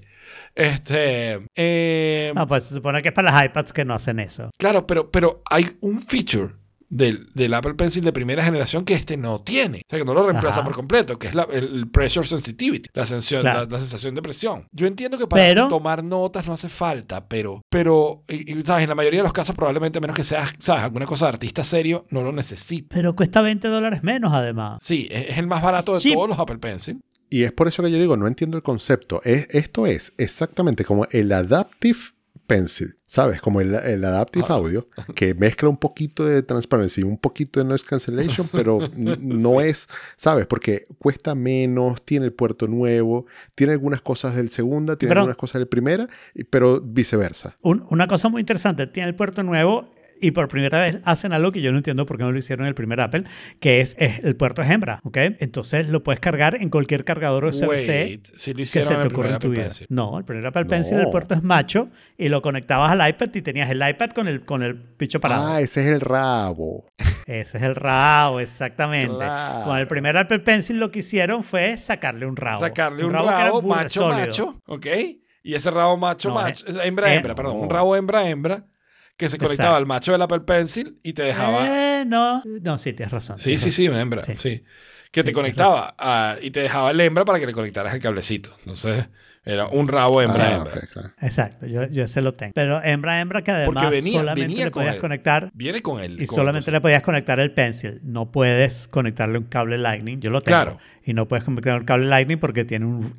Este, 0.56 1.45
eh, 1.56 2.32
No, 2.36 2.48
pues 2.48 2.64
se 2.64 2.73
supone 2.76 3.02
que 3.02 3.10
es 3.10 3.14
para 3.14 3.32
las 3.32 3.45
iPads 3.45 3.73
que 3.73 3.86
no 3.86 3.94
hacen 3.94 4.19
eso. 4.19 4.49
Claro, 4.57 4.88
pero, 4.88 5.11
pero 5.11 5.44
hay 5.49 5.76
un 5.82 6.02
feature 6.02 6.53
del, 6.88 7.27
del 7.34 7.53
Apple 7.53 7.73
Pencil 7.73 8.03
de 8.06 8.14
primera 8.14 8.41
generación 8.44 8.86
que 8.86 8.94
este 8.94 9.18
no 9.18 9.41
tiene. 9.41 9.80
O 9.80 9.90
sea, 9.90 9.99
que 9.99 10.06
no 10.06 10.14
lo 10.14 10.23
reemplaza 10.23 10.60
Ajá. 10.60 10.65
por 10.65 10.76
completo, 10.76 11.19
que 11.19 11.27
es 11.27 11.36
la- 11.36 11.48
el, 11.52 11.90
pressure 11.90 12.26
sensitivity, 12.26 12.90
la, 12.94 13.06
sensación, 13.06 13.41
Claro. 13.41 13.61
la, 13.61 13.65
la 13.65 13.80
sensación 13.80 14.15
de 14.15 14.22
presión. 14.22 14.65
Yo 14.72 14.88
entiendo 14.88 15.18
que 15.18 15.27
para 15.27 15.44
Pero- 15.44 15.68
tomar 15.68 16.03
notas 16.03 16.48
no 16.48 16.53
hace 16.53 16.69
falta, 16.69 17.27
pero, 17.27 17.61
pero 17.69 18.23
y- 18.30 18.57
y, 18.57 18.61
¿sabes? 18.61 18.84
en 18.84 18.90
la 18.90 18.95
mayoría 18.95 19.19
de 19.19 19.23
los 19.23 19.34
casos 19.34 19.56
probablemente 19.56 19.99
menos 19.99 20.15
que 20.15 20.23
seas, 20.23 20.53
¿sabes? 20.60 20.84
alguna 20.84 21.06
cosa 21.06 21.26
de 21.26 21.30
artista 21.34 21.64
serio, 21.65 22.06
no 22.11 22.22
lo 22.23 22.32
necesita. 22.32 22.95
Pero 22.95 23.14
cuesta 23.15 23.41
20 23.41 23.68
dólares 23.68 24.03
menos 24.03 24.32
además. 24.32 24.82
Sí, 24.82 25.07
es, 25.11 25.32
es 25.32 25.38
el 25.38 25.48
más 25.48 25.61
barato 25.61 25.98
de 25.99 26.14
todos 26.14 26.30
los 26.30 26.40
Apple 26.40 26.60
Pencil. 26.60 27.02
Y 27.30 27.44
es 27.44 27.52
por 27.52 27.68
eso 27.68 27.82
que 27.84 27.92
yo 27.92 27.98
digo, 28.00 28.18
no 28.18 28.28
entiendo 28.28 28.58
el 28.58 28.64
concepto. 28.64 29.22
Es, 29.24 29.48
esto 29.50 29.88
es 29.88 30.14
exactamente 30.18 30.86
como 30.86 31.06
el 31.12 31.32
Adaptive 31.32 31.98
Pencil, 32.48 32.96
¿sabes? 33.08 33.42
Como 33.42 33.60
el, 33.60 33.74
el 33.74 34.06
Adaptive 34.06 34.46
Ah. 34.48 34.54
Audio, 34.54 34.88
que 35.16 35.34
mezcla 35.34 35.68
un 35.68 35.78
poquito 35.78 36.24
de 36.26 36.44
transparency 36.44 37.02
y 37.02 37.04
un 37.04 37.18
poquito 37.18 37.60
de 37.60 37.66
noise 37.66 37.84
cancellation, 37.84 38.48
pero 38.52 38.78
no 38.96 39.62
es, 39.62 39.88
¿sabes? 40.16 40.46
Porque 40.46 40.86
cuesta 41.00 41.34
menos, 41.34 42.06
tiene 42.06 42.28
el 42.28 42.34
puerto 42.34 42.68
nuevo, 42.68 43.26
tiene 43.56 43.74
algunas 43.74 44.04
cosas 44.04 44.36
del 44.36 44.50
segunda, 44.50 44.96
tiene 44.96 45.10
pero- 45.12 45.22
algunas 45.22 45.38
cosas 45.38 45.60
del 45.60 45.68
primera, 45.68 46.08
pero 46.52 46.80
viceversa. 46.82 47.58
Un- 47.64 47.88
una 47.90 48.06
cosa 48.08 48.30
muy 48.30 48.42
interesante, 48.42 48.86
tiene 48.86 49.10
el 49.10 49.16
puerto 49.16 49.42
nuevo. 49.42 49.90
Y 50.22 50.32
por 50.32 50.48
primera 50.48 50.80
vez 50.82 51.00
hacen 51.04 51.34
algo 51.34 51.52
que 51.52 51.62
yo 51.62 51.72
no 51.72 51.78
entiendo 51.78 52.06
por 52.06 52.18
qué 52.18 52.24
no 52.24 52.32
lo 52.32 52.38
hicieron 52.38 52.66
en 52.66 52.70
el 52.70 52.76
primer 52.76 53.02
Apple, 53.02 53.24
que 53.60 53.82
es, 53.82 53.96
es 54.00 54.24
el 54.24 54.36
puerto 54.36 54.62
es 54.62 54.70
hembra, 54.70 55.00
¿ok? 55.04 55.18
Entonces 55.40 55.88
lo 55.90 56.04
puedes 56.04 56.20
cargar 56.20 56.56
en 56.62 56.70
cualquier 56.70 57.04
cargador 57.04 57.46
USB-C 57.46 57.68
Wait, 57.68 58.26
si 58.36 58.54
que 58.54 58.66
se 58.66 58.80
en 58.82 59.02
te 59.02 59.08
ocurra 59.08 59.30
en 59.30 59.40
tu 59.40 59.48
Apple 59.48 59.50
vida. 59.50 59.64
Pencil. 59.64 59.88
No, 59.90 60.18
el 60.18 60.26
primer 60.26 60.46
Apple 60.46 60.64
No. 60.64 60.70
Pencil, 60.70 61.00
el 61.00 61.10
puerto 61.10 61.34
es 61.36 61.44
macho 61.44 61.90
y 62.18 62.30
lo 62.30 62.42
conectabas 62.42 62.92
al 62.92 63.08
iPad 63.08 63.30
y 63.34 63.42
tenías 63.42 63.70
el 63.70 63.88
iPad 63.88 64.12
con 64.12 64.28
el, 64.28 64.46
con 64.46 64.64
el 64.64 64.74
bicho 64.98 65.20
parado. 65.20 65.48
Ah, 65.48 65.62
ese 65.62 65.82
es 65.86 65.92
el 65.92 66.02
rabo. 66.02 66.86
Ese 67.26 67.58
es 67.58 67.64
el 67.64 67.76
rabo, 67.76 68.40
exactamente. 68.40 69.16
Claro. 69.16 69.66
Con 69.66 69.78
el 69.80 69.88
primer 69.88 70.16
Apple 70.18 70.40
Pencil 70.40 70.78
lo 70.80 70.92
que 70.92 71.00
hicieron 71.00 71.44
fue 71.44 71.76
sacarle 71.78 72.26
un 72.26 72.36
rabo. 72.36 72.60
Sacarle 72.60 73.04
un, 73.04 73.12
que 73.14 73.18
era 73.20 73.46
rabo 73.46 73.62
burda 73.62 73.76
macho, 73.84 74.02
sólido. 74.02 74.28
macho, 74.28 74.60
¿ok? 74.68 74.88
Y 75.44 75.54
ese 75.54 75.70
rabo 75.72 75.98
macho, 75.98 76.30
No, 76.30 76.36
macho, 76.36 76.66
eh, 76.68 76.80
hembra, 76.84 77.12
eh, 77.14 77.18
hembra, 77.18 77.36
perdón, 77.36 77.58
un 77.58 77.70
rabo 77.70 77.96
hembra, 77.96 78.28
hembra, 78.30 78.66
que 79.18 79.30
se 79.30 79.38
conectaba 79.38 79.70
Exacto. 79.70 79.78
al 79.78 79.86
macho 79.86 80.12
del 80.12 80.22
Apple 80.22 80.42
Pencil 80.42 81.00
y 81.04 81.14
te 81.14 81.24
dejaba... 81.24 81.66
Eh, 81.68 82.06
no, 82.06 82.42
no, 82.46 82.78
sí, 82.78 82.94
tienes 82.94 83.12
razón. 83.14 83.38
Sí, 83.40 83.46
tienes 83.56 83.62
sí, 83.62 83.70
razón. 83.88 83.96
sí, 83.96 84.00
hembra, 84.02 84.24
sí. 84.24 84.34
Sí. 84.38 84.64
Que 85.12 85.22
Sí, 85.22 85.28
te 85.28 85.34
conectaba 85.34 85.96
a- 85.98 86.38
y 86.42 86.52
te 86.52 86.60
dejaba 86.62 86.92
el 86.92 87.00
hembra 87.00 87.24
para 87.26 87.40
que 87.40 87.46
le 87.46 87.54
conectaras 87.54 87.94
el 87.94 88.02
cablecito. 88.02 88.52
Entonces, 88.60 89.08
era 89.46 89.68
un 89.68 89.88
rabo 89.88 90.22
hembra, 90.22 90.48
Ah, 90.48 90.56
hembra. 90.56 90.82
claro. 90.92 91.10
Exacto, 91.22 91.66
yo, 91.68 91.88
yo 91.88 92.04
ese 92.04 92.22
lo 92.22 92.34
tengo. 92.34 92.52
Pero 92.56 92.84
hembra, 92.84 93.22
hembra 93.22 93.44
que 93.44 93.52
además 93.52 93.84
Porque 93.84 93.96
venía- 94.02 94.20
solamente 94.20 94.48
venía 94.48 94.66
le 94.66 94.72
con 94.72 94.82
podías 94.82 94.96
él. 94.96 95.02
conectar 95.02 95.52
Viene 95.54 95.82
con 95.82 96.04
él. 96.04 96.22
y 96.22 96.26
con- 96.26 96.36
solamente 96.36 96.72
le 96.72 96.82
podías 96.82 97.02
conectar 97.02 97.40
el 97.40 97.52
pencil. 97.52 98.00
No 98.04 98.32
puedes 98.32 98.88
conectarle 98.88 99.38
un 99.38 99.46
cable 99.46 99.78
Lightning. 99.78 100.20
Yo 100.20 100.30
lo 100.32 100.42
tengo. 100.42 100.58
Claro. 100.58 100.78
Y 101.04 101.14
no 101.14 101.28
puedes 101.28 101.44
conectar 101.46 101.78
un 101.80 101.86
cable 101.86 102.08
Lightning 102.08 102.40
porque 102.40 102.66
tiene 102.66 102.86
un 102.88 103.14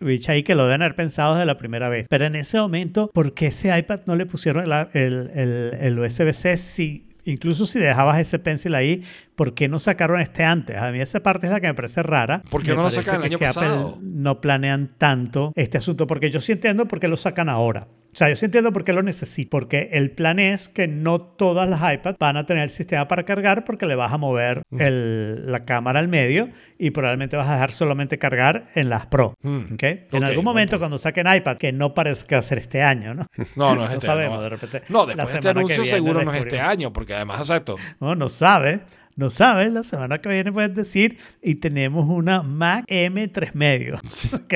reach 0.00 0.28
ahí 0.28 0.42
que 0.42 0.54
lo 0.54 0.64
deben 0.64 0.82
haber 0.82 0.96
pensado 0.96 1.34
desde 1.34 1.46
la 1.46 1.58
primera 1.58 1.88
vez. 1.88 2.08
Pero 2.08 2.24
en 2.24 2.34
ese 2.36 2.58
momento, 2.58 3.10
¿por 3.14 3.34
qué 3.34 3.46
ese 3.46 3.76
iPad 3.78 4.00
no 4.06 4.16
le 4.16 4.26
pusieron 4.26 4.64
el, 4.64 4.88
el, 4.92 5.30
el- 5.34 5.78
el 5.80 5.98
USB-C 5.98 6.56
si... 6.56 7.06
Incluso 7.24 7.66
si 7.66 7.78
dejabas 7.78 8.18
ese 8.18 8.38
pencil 8.38 8.74
ahí, 8.74 9.02
¿por 9.34 9.54
qué 9.54 9.68
no 9.68 9.78
sacaron 9.78 10.20
este 10.20 10.44
antes? 10.44 10.76
A 10.76 10.90
mí 10.92 11.00
esa 11.00 11.22
parte 11.22 11.46
es 11.46 11.52
la 11.52 11.60
que 11.60 11.66
me 11.68 11.74
parece 11.74 12.02
rara. 12.02 12.42
¿Por 12.50 12.62
qué 12.62 12.70
Me 12.70 12.76
no 12.76 12.82
lo 12.84 12.90
sacan 12.90 13.16
el 13.16 13.22
año 13.24 13.38
que 13.38 13.46
Apple 13.46 13.62
pasado? 13.62 13.98
no 14.02 14.40
planean 14.40 14.90
tanto 14.98 15.52
este 15.56 15.78
asunto, 15.78 16.06
porque 16.06 16.30
yo 16.30 16.40
sí 16.40 16.52
entiendo 16.52 16.86
por 16.86 17.00
qué 17.00 17.08
lo 17.08 17.16
sacan 17.16 17.48
ahora. 17.48 17.88
O 18.14 18.16
sea, 18.16 18.28
yo 18.28 18.36
sí 18.36 18.44
entiendo 18.44 18.72
por 18.72 18.84
qué 18.84 18.92
lo 18.92 19.02
necesito, 19.02 19.50
porque 19.50 19.88
el 19.92 20.12
plan 20.12 20.38
es 20.38 20.68
que 20.68 20.86
no 20.86 21.20
todas 21.20 21.68
las 21.68 21.80
iPads 21.94 22.16
van 22.18 22.36
a 22.36 22.46
tener 22.46 22.62
el 22.62 22.70
sistema 22.70 23.08
para 23.08 23.24
cargar 23.24 23.64
porque 23.64 23.86
le 23.86 23.96
vas 23.96 24.12
a 24.12 24.18
mover 24.18 24.62
el- 24.78 25.50
la 25.50 25.64
cámara 25.64 25.98
al 25.98 26.06
medio 26.06 26.48
y 26.78 26.90
probablemente 26.90 27.36
vas 27.36 27.48
a 27.48 27.54
dejar 27.54 27.72
solamente 27.72 28.18
cargar 28.18 28.68
en 28.76 28.88
las 28.88 29.06
Pro. 29.06 29.34
Mm. 29.42 29.74
¿ok? 29.74 29.82
En 30.12 30.22
algún 30.24 30.44
momento 30.44 30.76
ok. 30.76 30.80
cuando 30.80 30.96
saquen 30.98 31.26
iPad, 31.26 31.56
que 31.56 31.72
no 31.72 31.92
parece 31.92 32.24
que 32.24 32.36
va 32.36 32.38
a 32.38 32.42
ser 32.42 32.58
este 32.58 32.82
año, 32.82 33.14
¿no? 33.14 33.26
No, 33.56 33.74
no 33.74 33.82
es 33.84 33.90
No 33.90 33.94
este 33.96 34.06
sabemos, 34.06 34.34
año. 34.36 34.42
de 34.44 34.48
repente, 34.48 34.82
No, 34.88 35.00
la 35.06 35.06
después 35.06 35.16
de 35.16 35.22
este 35.22 35.42
semana 35.42 35.54
que 35.54 35.58
anuncio 35.74 35.82
viene 35.82 35.96
seguro 35.96 36.24
no 36.24 36.32
es 36.34 36.42
este 36.44 36.60
año, 36.60 36.92
porque 36.92 37.14
además, 37.14 37.40
exacto. 37.40 37.74
No, 38.00 38.14
no 38.14 38.28
sabes. 38.28 38.82
No 39.16 39.30
sabes, 39.30 39.72
la 39.72 39.84
semana 39.84 40.18
que 40.18 40.28
viene 40.28 40.50
puedes 40.50 40.74
decir 40.74 41.18
y 41.40 41.56
tenemos 41.56 42.06
una 42.08 42.42
Mac 42.42 42.84
M3 42.88 43.54
medio. 43.54 43.94
¿Ok? 44.32 44.54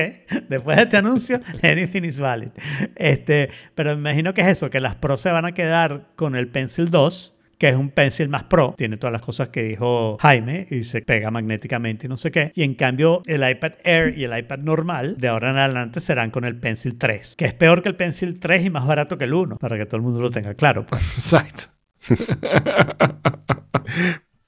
Después 0.49 0.75
de 0.75 0.83
este 0.83 0.97
anuncio, 0.97 1.39
anything 1.63 2.03
is 2.03 2.19
valid. 2.19 2.49
Este, 2.95 3.49
pero 3.73 3.95
me 3.95 4.09
imagino 4.11 4.33
que 4.33 4.41
es 4.41 4.47
eso, 4.47 4.69
que 4.69 4.81
las 4.81 4.95
Pro 4.95 5.15
se 5.15 5.31
van 5.31 5.45
a 5.45 5.53
quedar 5.53 6.09
con 6.17 6.35
el 6.35 6.49
Pencil 6.49 6.89
2, 6.89 7.35
que 7.57 7.69
es 7.69 7.75
un 7.75 7.89
Pencil 7.89 8.27
más 8.27 8.43
Pro. 8.43 8.73
Tiene 8.77 8.97
todas 8.97 9.13
las 9.13 9.21
cosas 9.21 9.47
que 9.47 9.63
dijo 9.63 10.17
Jaime 10.19 10.67
y 10.69 10.83
se 10.83 11.01
pega 11.01 11.31
magnéticamente 11.31 12.07
y 12.07 12.09
no 12.09 12.17
sé 12.17 12.31
qué. 12.31 12.51
Y 12.53 12.63
en 12.63 12.73
cambio, 12.73 13.21
el 13.27 13.49
iPad 13.49 13.73
Air 13.85 14.17
y 14.17 14.25
el 14.25 14.37
iPad 14.37 14.59
normal 14.59 15.15
de 15.17 15.29
ahora 15.29 15.51
en 15.51 15.57
adelante 15.57 16.01
serán 16.01 16.31
con 16.31 16.43
el 16.43 16.57
Pencil 16.57 16.97
3, 16.97 17.35
que 17.37 17.45
es 17.45 17.53
peor 17.53 17.81
que 17.81 17.87
el 17.87 17.95
Pencil 17.95 18.41
3 18.41 18.65
y 18.65 18.69
más 18.69 18.85
barato 18.85 19.17
que 19.17 19.23
el 19.23 19.33
1, 19.33 19.57
para 19.57 19.77
que 19.77 19.85
todo 19.85 19.97
el 19.97 20.03
mundo 20.03 20.21
lo 20.21 20.31
tenga 20.31 20.53
claro. 20.53 20.85
Pues. 20.85 21.01
Exacto. 21.17 21.69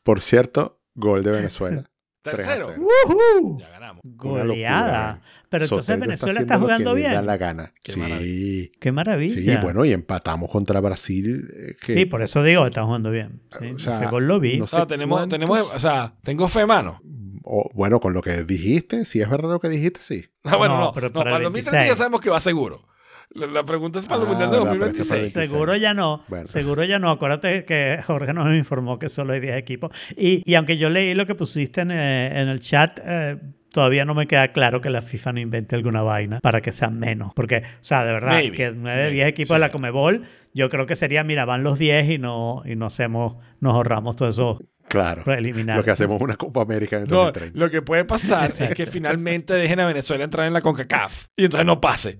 Por 0.04 0.22
cierto, 0.22 0.82
gol 0.96 1.24
de 1.24 1.32
Venezuela. 1.32 1.84
Tercero. 2.24 2.68
3 2.68 2.70
a 2.70 2.74
0. 2.76 2.88
¡Woohoo! 3.08 3.60
Ya 3.60 3.70
ganamos. 3.70 4.02
Una 4.04 4.14
Goleada. 4.44 5.08
locura. 5.14 5.22
Pero 5.50 5.64
entonces 5.66 5.86
Soteldo 5.88 6.06
Venezuela 6.06 6.40
está 6.42 6.54
lo 6.54 6.60
que 6.60 6.66
jugando 6.66 6.94
le 6.94 7.02
da 7.02 7.10
bien. 7.10 7.26
la 7.26 7.38
gana. 7.38 7.74
Qué 7.84 7.92
sí. 7.94 8.00
maravilla. 8.00 8.68
Qué 8.80 8.92
maravilla. 8.92 9.34
Sí, 9.58 9.64
bueno, 9.64 9.86
y 9.86 9.92
empatamos 9.92 10.52
contra 10.52 10.80
Brasil. 10.82 11.48
eh, 11.52 11.76
que- 11.82 11.94
Sí, 11.94 12.06
por 12.06 12.22
eso 12.22 12.44
digo 12.44 12.62
que 12.62 12.68
está 12.70 12.84
jugando 12.86 13.10
bien. 13.10 13.42
Sí, 13.60 13.72
O 13.72 13.80
sea, 13.80 13.94
ese 13.94 14.06
gol 14.06 14.28
lo 14.28 14.40
vi. 14.40 14.60
no 14.60 14.66
O 14.66 14.68
sea, 14.68 14.82
sé 14.82 14.86
tenemos, 14.86 15.18
cuántos- 15.20 15.40
tenemos, 15.40 15.74
o 15.74 15.80
sea, 15.80 16.14
tengo 16.24 16.48
fe, 16.48 16.68
mano. 16.68 17.02
o, 17.44 17.72
bueno, 17.74 18.00
con 18.00 18.14
lo 18.14 18.22
que 18.22 18.44
dijiste, 18.44 19.04
si 19.04 19.20
es 19.20 19.28
verdad 19.28 19.50
lo 19.50 19.60
que 19.60 19.70
dijiste, 19.70 20.00
sí. 20.04 20.26
Ah, 20.44 20.58
bueno, 20.58 20.76
No, 20.76 20.82
no, 20.86 20.92
pero 20.94 21.08
no, 21.08 21.14
para 21.14 21.32
para, 21.32 21.36
el 21.38 21.42
el 21.42 21.46
2030 21.46 21.72
ya 21.72 21.78
26. 21.86 21.98
sabemos 21.98 22.22
que 22.22 22.30
va 22.30 22.40
seguro. 22.40 22.88
La, 23.34 23.48
la 23.48 23.64
pregunta 23.64 24.00
es 24.00 24.08
para 24.08 24.22
el 24.22 24.28
Ah, 24.28 24.30
Mundial 24.30 24.52
de 24.52 24.58
verdad, 24.60 24.72
pero 24.74 24.86
es 24.88 24.94
que 24.98 25.04
para 25.06 25.20
el 25.22 25.24
2026. 25.24 25.34
26. 25.34 25.50
Seguro 25.50 25.76
ya 25.78 25.94
no. 25.94 26.24
Bueno. 26.28 26.48
Seguro 26.48 26.84
ya 26.84 27.00
no. 27.00 27.10
Acuérdate 27.10 27.66
que 27.66 28.00
Jorge 28.06 28.34
nos 28.34 28.54
informó 28.56 29.00
que 29.00 29.10
solo 29.10 29.34
hay 29.34 29.40
10 29.40 29.56
equipos. 29.58 29.92
Y, 30.18 30.44
y 30.46 30.56
aunque 30.56 30.78
yo 30.78 30.90
leí 30.90 31.14
lo 31.14 31.26
que 31.26 31.36
pusiste 31.36 31.82
en, 31.82 31.92
eh, 31.92 32.40
en 32.42 32.50
el 32.50 32.60
chat, 32.60 33.00
eh, 33.04 33.38
todavía 33.72 34.04
no 34.04 34.14
me 34.16 34.28
queda 34.28 34.50
claro 34.52 34.82
que 34.82 34.90
la 34.90 35.02
FIFA 35.02 35.34
no 35.34 35.40
invente 35.40 35.76
alguna 35.78 36.02
vaina 36.02 36.40
para 36.42 36.60
que 36.62 36.74
sean 36.74 37.00
menos. 37.00 37.32
Porque, 37.34 37.58
o 37.58 37.84
sea, 37.84 38.04
de 38.04 38.12
verdad, 38.12 38.32
Maybe. 38.34 38.58
que 38.58 38.72
9 38.72 38.98
de 38.98 39.04
Maybe, 39.06 39.16
10 39.16 39.28
equipos 39.30 39.48
sí. 39.50 39.54
de 39.54 39.60
la 39.60 39.72
Comebol, 39.72 40.24
yo 40.54 40.70
creo 40.70 40.86
que 40.86 40.98
sería, 40.98 41.24
mira, 41.24 41.46
van 41.46 41.64
los 41.64 41.80
10 41.80 42.10
y 42.10 42.18
no, 42.18 42.64
y 42.66 42.76
no 42.76 42.88
hacemos, 42.88 43.38
nos 43.62 43.74
ahorramos 43.76 44.18
todo 44.18 44.28
eso 44.28 44.60
Claro. 44.90 45.24
preliminar. 45.24 45.78
Lo 45.78 45.86
que 45.86 45.92
hacemos 45.92 46.18
es 46.18 46.22
una 46.22 46.36
Copa 46.36 46.64
América 46.64 46.98
en 46.98 47.04
el 47.04 47.08
No, 47.10 47.24
2030. 47.28 47.58
lo 47.58 47.70
que 47.70 47.82
puede 47.82 48.04
pasar 48.04 48.52
es 48.60 48.72
que 48.74 48.86
finalmente 48.86 49.54
dejen 49.54 49.80
a 49.80 49.86
Venezuela 49.86 50.26
entrar 50.26 50.46
en 50.48 50.52
la 50.52 50.60
CONCACAF 50.60 51.28
y 51.38 51.46
entonces 51.46 51.66
no 51.66 51.80
pase. 51.80 52.20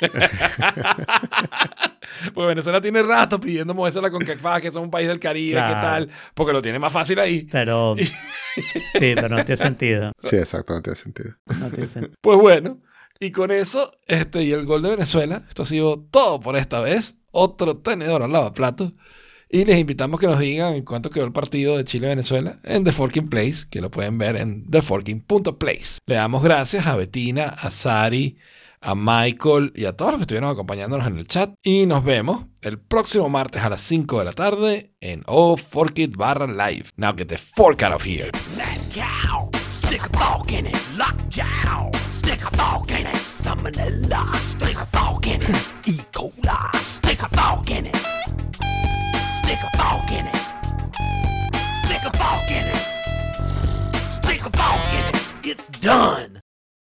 Porque 2.34 2.48
Venezuela 2.48 2.80
tiene 2.80 3.02
rato 3.02 3.40
pidiendo 3.40 3.74
moverse 3.74 3.98
a 3.98 4.02
la 4.02 4.10
CONCACAF, 4.10 4.60
que 4.60 4.68
es 4.68 4.76
un 4.76 4.90
país 4.90 5.08
del 5.08 5.20
Caribe, 5.20 5.52
Claro. 5.52 5.74
¿qué 5.74 5.80
tal? 5.80 6.10
Porque 6.34 6.52
lo 6.52 6.62
tiene 6.62 6.78
más 6.78 6.92
fácil 6.92 7.18
ahí. 7.18 7.48
Pero, 7.50 7.94
sí, 7.98 8.12
pero 8.98 9.28
no 9.28 9.44
tiene 9.44 9.56
sentido. 9.56 10.12
Sí, 10.18 10.36
exacto, 10.36 10.74
no 10.74 10.82
tiene 10.82 10.96
sentido. 10.96 11.30
No 11.58 11.70
tiene 11.70 11.86
sentido. 11.86 12.14
Pues 12.20 12.38
bueno, 12.38 12.80
y 13.18 13.32
con 13.32 13.50
eso, 13.50 13.90
este 14.06 14.42
y 14.42 14.52
el 14.52 14.66
gol 14.66 14.82
de 14.82 14.90
Venezuela, 14.90 15.44
esto 15.48 15.62
ha 15.62 15.66
sido 15.66 16.00
todo 16.10 16.40
por 16.40 16.56
esta 16.56 16.80
vez. 16.80 17.16
Otro 17.30 17.76
tenedor 17.78 18.22
al 18.22 18.32
lavaplatos. 18.32 18.92
Y 19.48 19.64
les 19.64 19.78
invitamos 19.78 20.20
que 20.20 20.26
nos 20.26 20.38
digan 20.38 20.74
en 20.74 20.84
cuánto 20.84 21.10
quedó 21.10 21.24
el 21.24 21.32
partido 21.32 21.76
de 21.76 21.84
Chile-Venezuela 21.84 22.60
en 22.62 22.84
The 22.84 22.92
Forking 22.92 23.28
Place, 23.28 23.66
que 23.68 23.80
lo 23.80 23.90
pueden 23.90 24.16
ver 24.18 24.36
en 24.36 24.68
theforking.place. 24.70 25.98
Le 26.06 26.14
damos 26.16 26.42
gracias 26.44 26.86
a 26.86 26.94
Betina, 26.96 27.48
a 27.48 27.70
Sari, 27.72 28.36
a 28.80 28.94
Michael 28.94 29.72
y 29.74 29.84
a 29.84 29.96
todos 29.96 30.12
los 30.12 30.18
que 30.18 30.22
estuvieron 30.22 30.50
acompañándonos 30.50 31.06
en 31.06 31.18
el 31.18 31.26
chat. 31.26 31.52
Y 31.62 31.86
nos 31.86 32.04
vemos 32.04 32.44
el 32.62 32.78
próximo 32.78 33.28
martes 33.28 33.62
a 33.62 33.70
las 33.70 33.80
5 33.82 34.18
de 34.18 34.24
la 34.24 34.32
tarde 34.32 34.92
en 35.00 35.22
Oh 35.26 35.56
Fork 35.56 35.98
It 35.98 36.16
barra 36.16 36.46
live. 36.46 36.90
Now 36.96 37.12
get 37.16 37.28
the 37.28 37.38
fork 37.38 37.82
out 37.82 37.92
of 37.92 38.02
here. 38.04 38.30
Let 38.56 38.82
cow, 38.92 39.50
stick 39.54 40.02
a 40.02 40.18
fork 40.18 40.52
in 40.52 40.66
it. 40.66 40.76
Lockjaw, 40.96 41.90
stick 42.10 42.42
a 42.44 42.50
fork 42.56 42.90
in 42.90 43.06
it. 43.06 43.16
Salmonella, 43.16 44.34
stick 44.36 44.76
a 44.76 44.86
fork 44.86 45.26
in 45.26 45.42
it. 45.42 45.56
E. 45.86 45.96
coli, 46.12 46.74
stick 46.76 47.22
a 47.22 47.28
fork 47.28 47.70
in 47.70 47.86
it. 47.86 47.96
Stick 49.42 49.62
a 49.62 49.70
fork 49.76 50.10
in 50.12 50.26
it. 50.26 50.36
Stick 51.84 52.04
a 52.04 52.10
fork 52.16 52.50
in 52.50 52.66
it. 52.66 52.76
Stick 54.12 54.46
a 54.46 54.50
fork 54.50 54.92
in 54.92 55.08
it. 55.08 55.16
It's 55.44 55.66
done. 55.80 56.39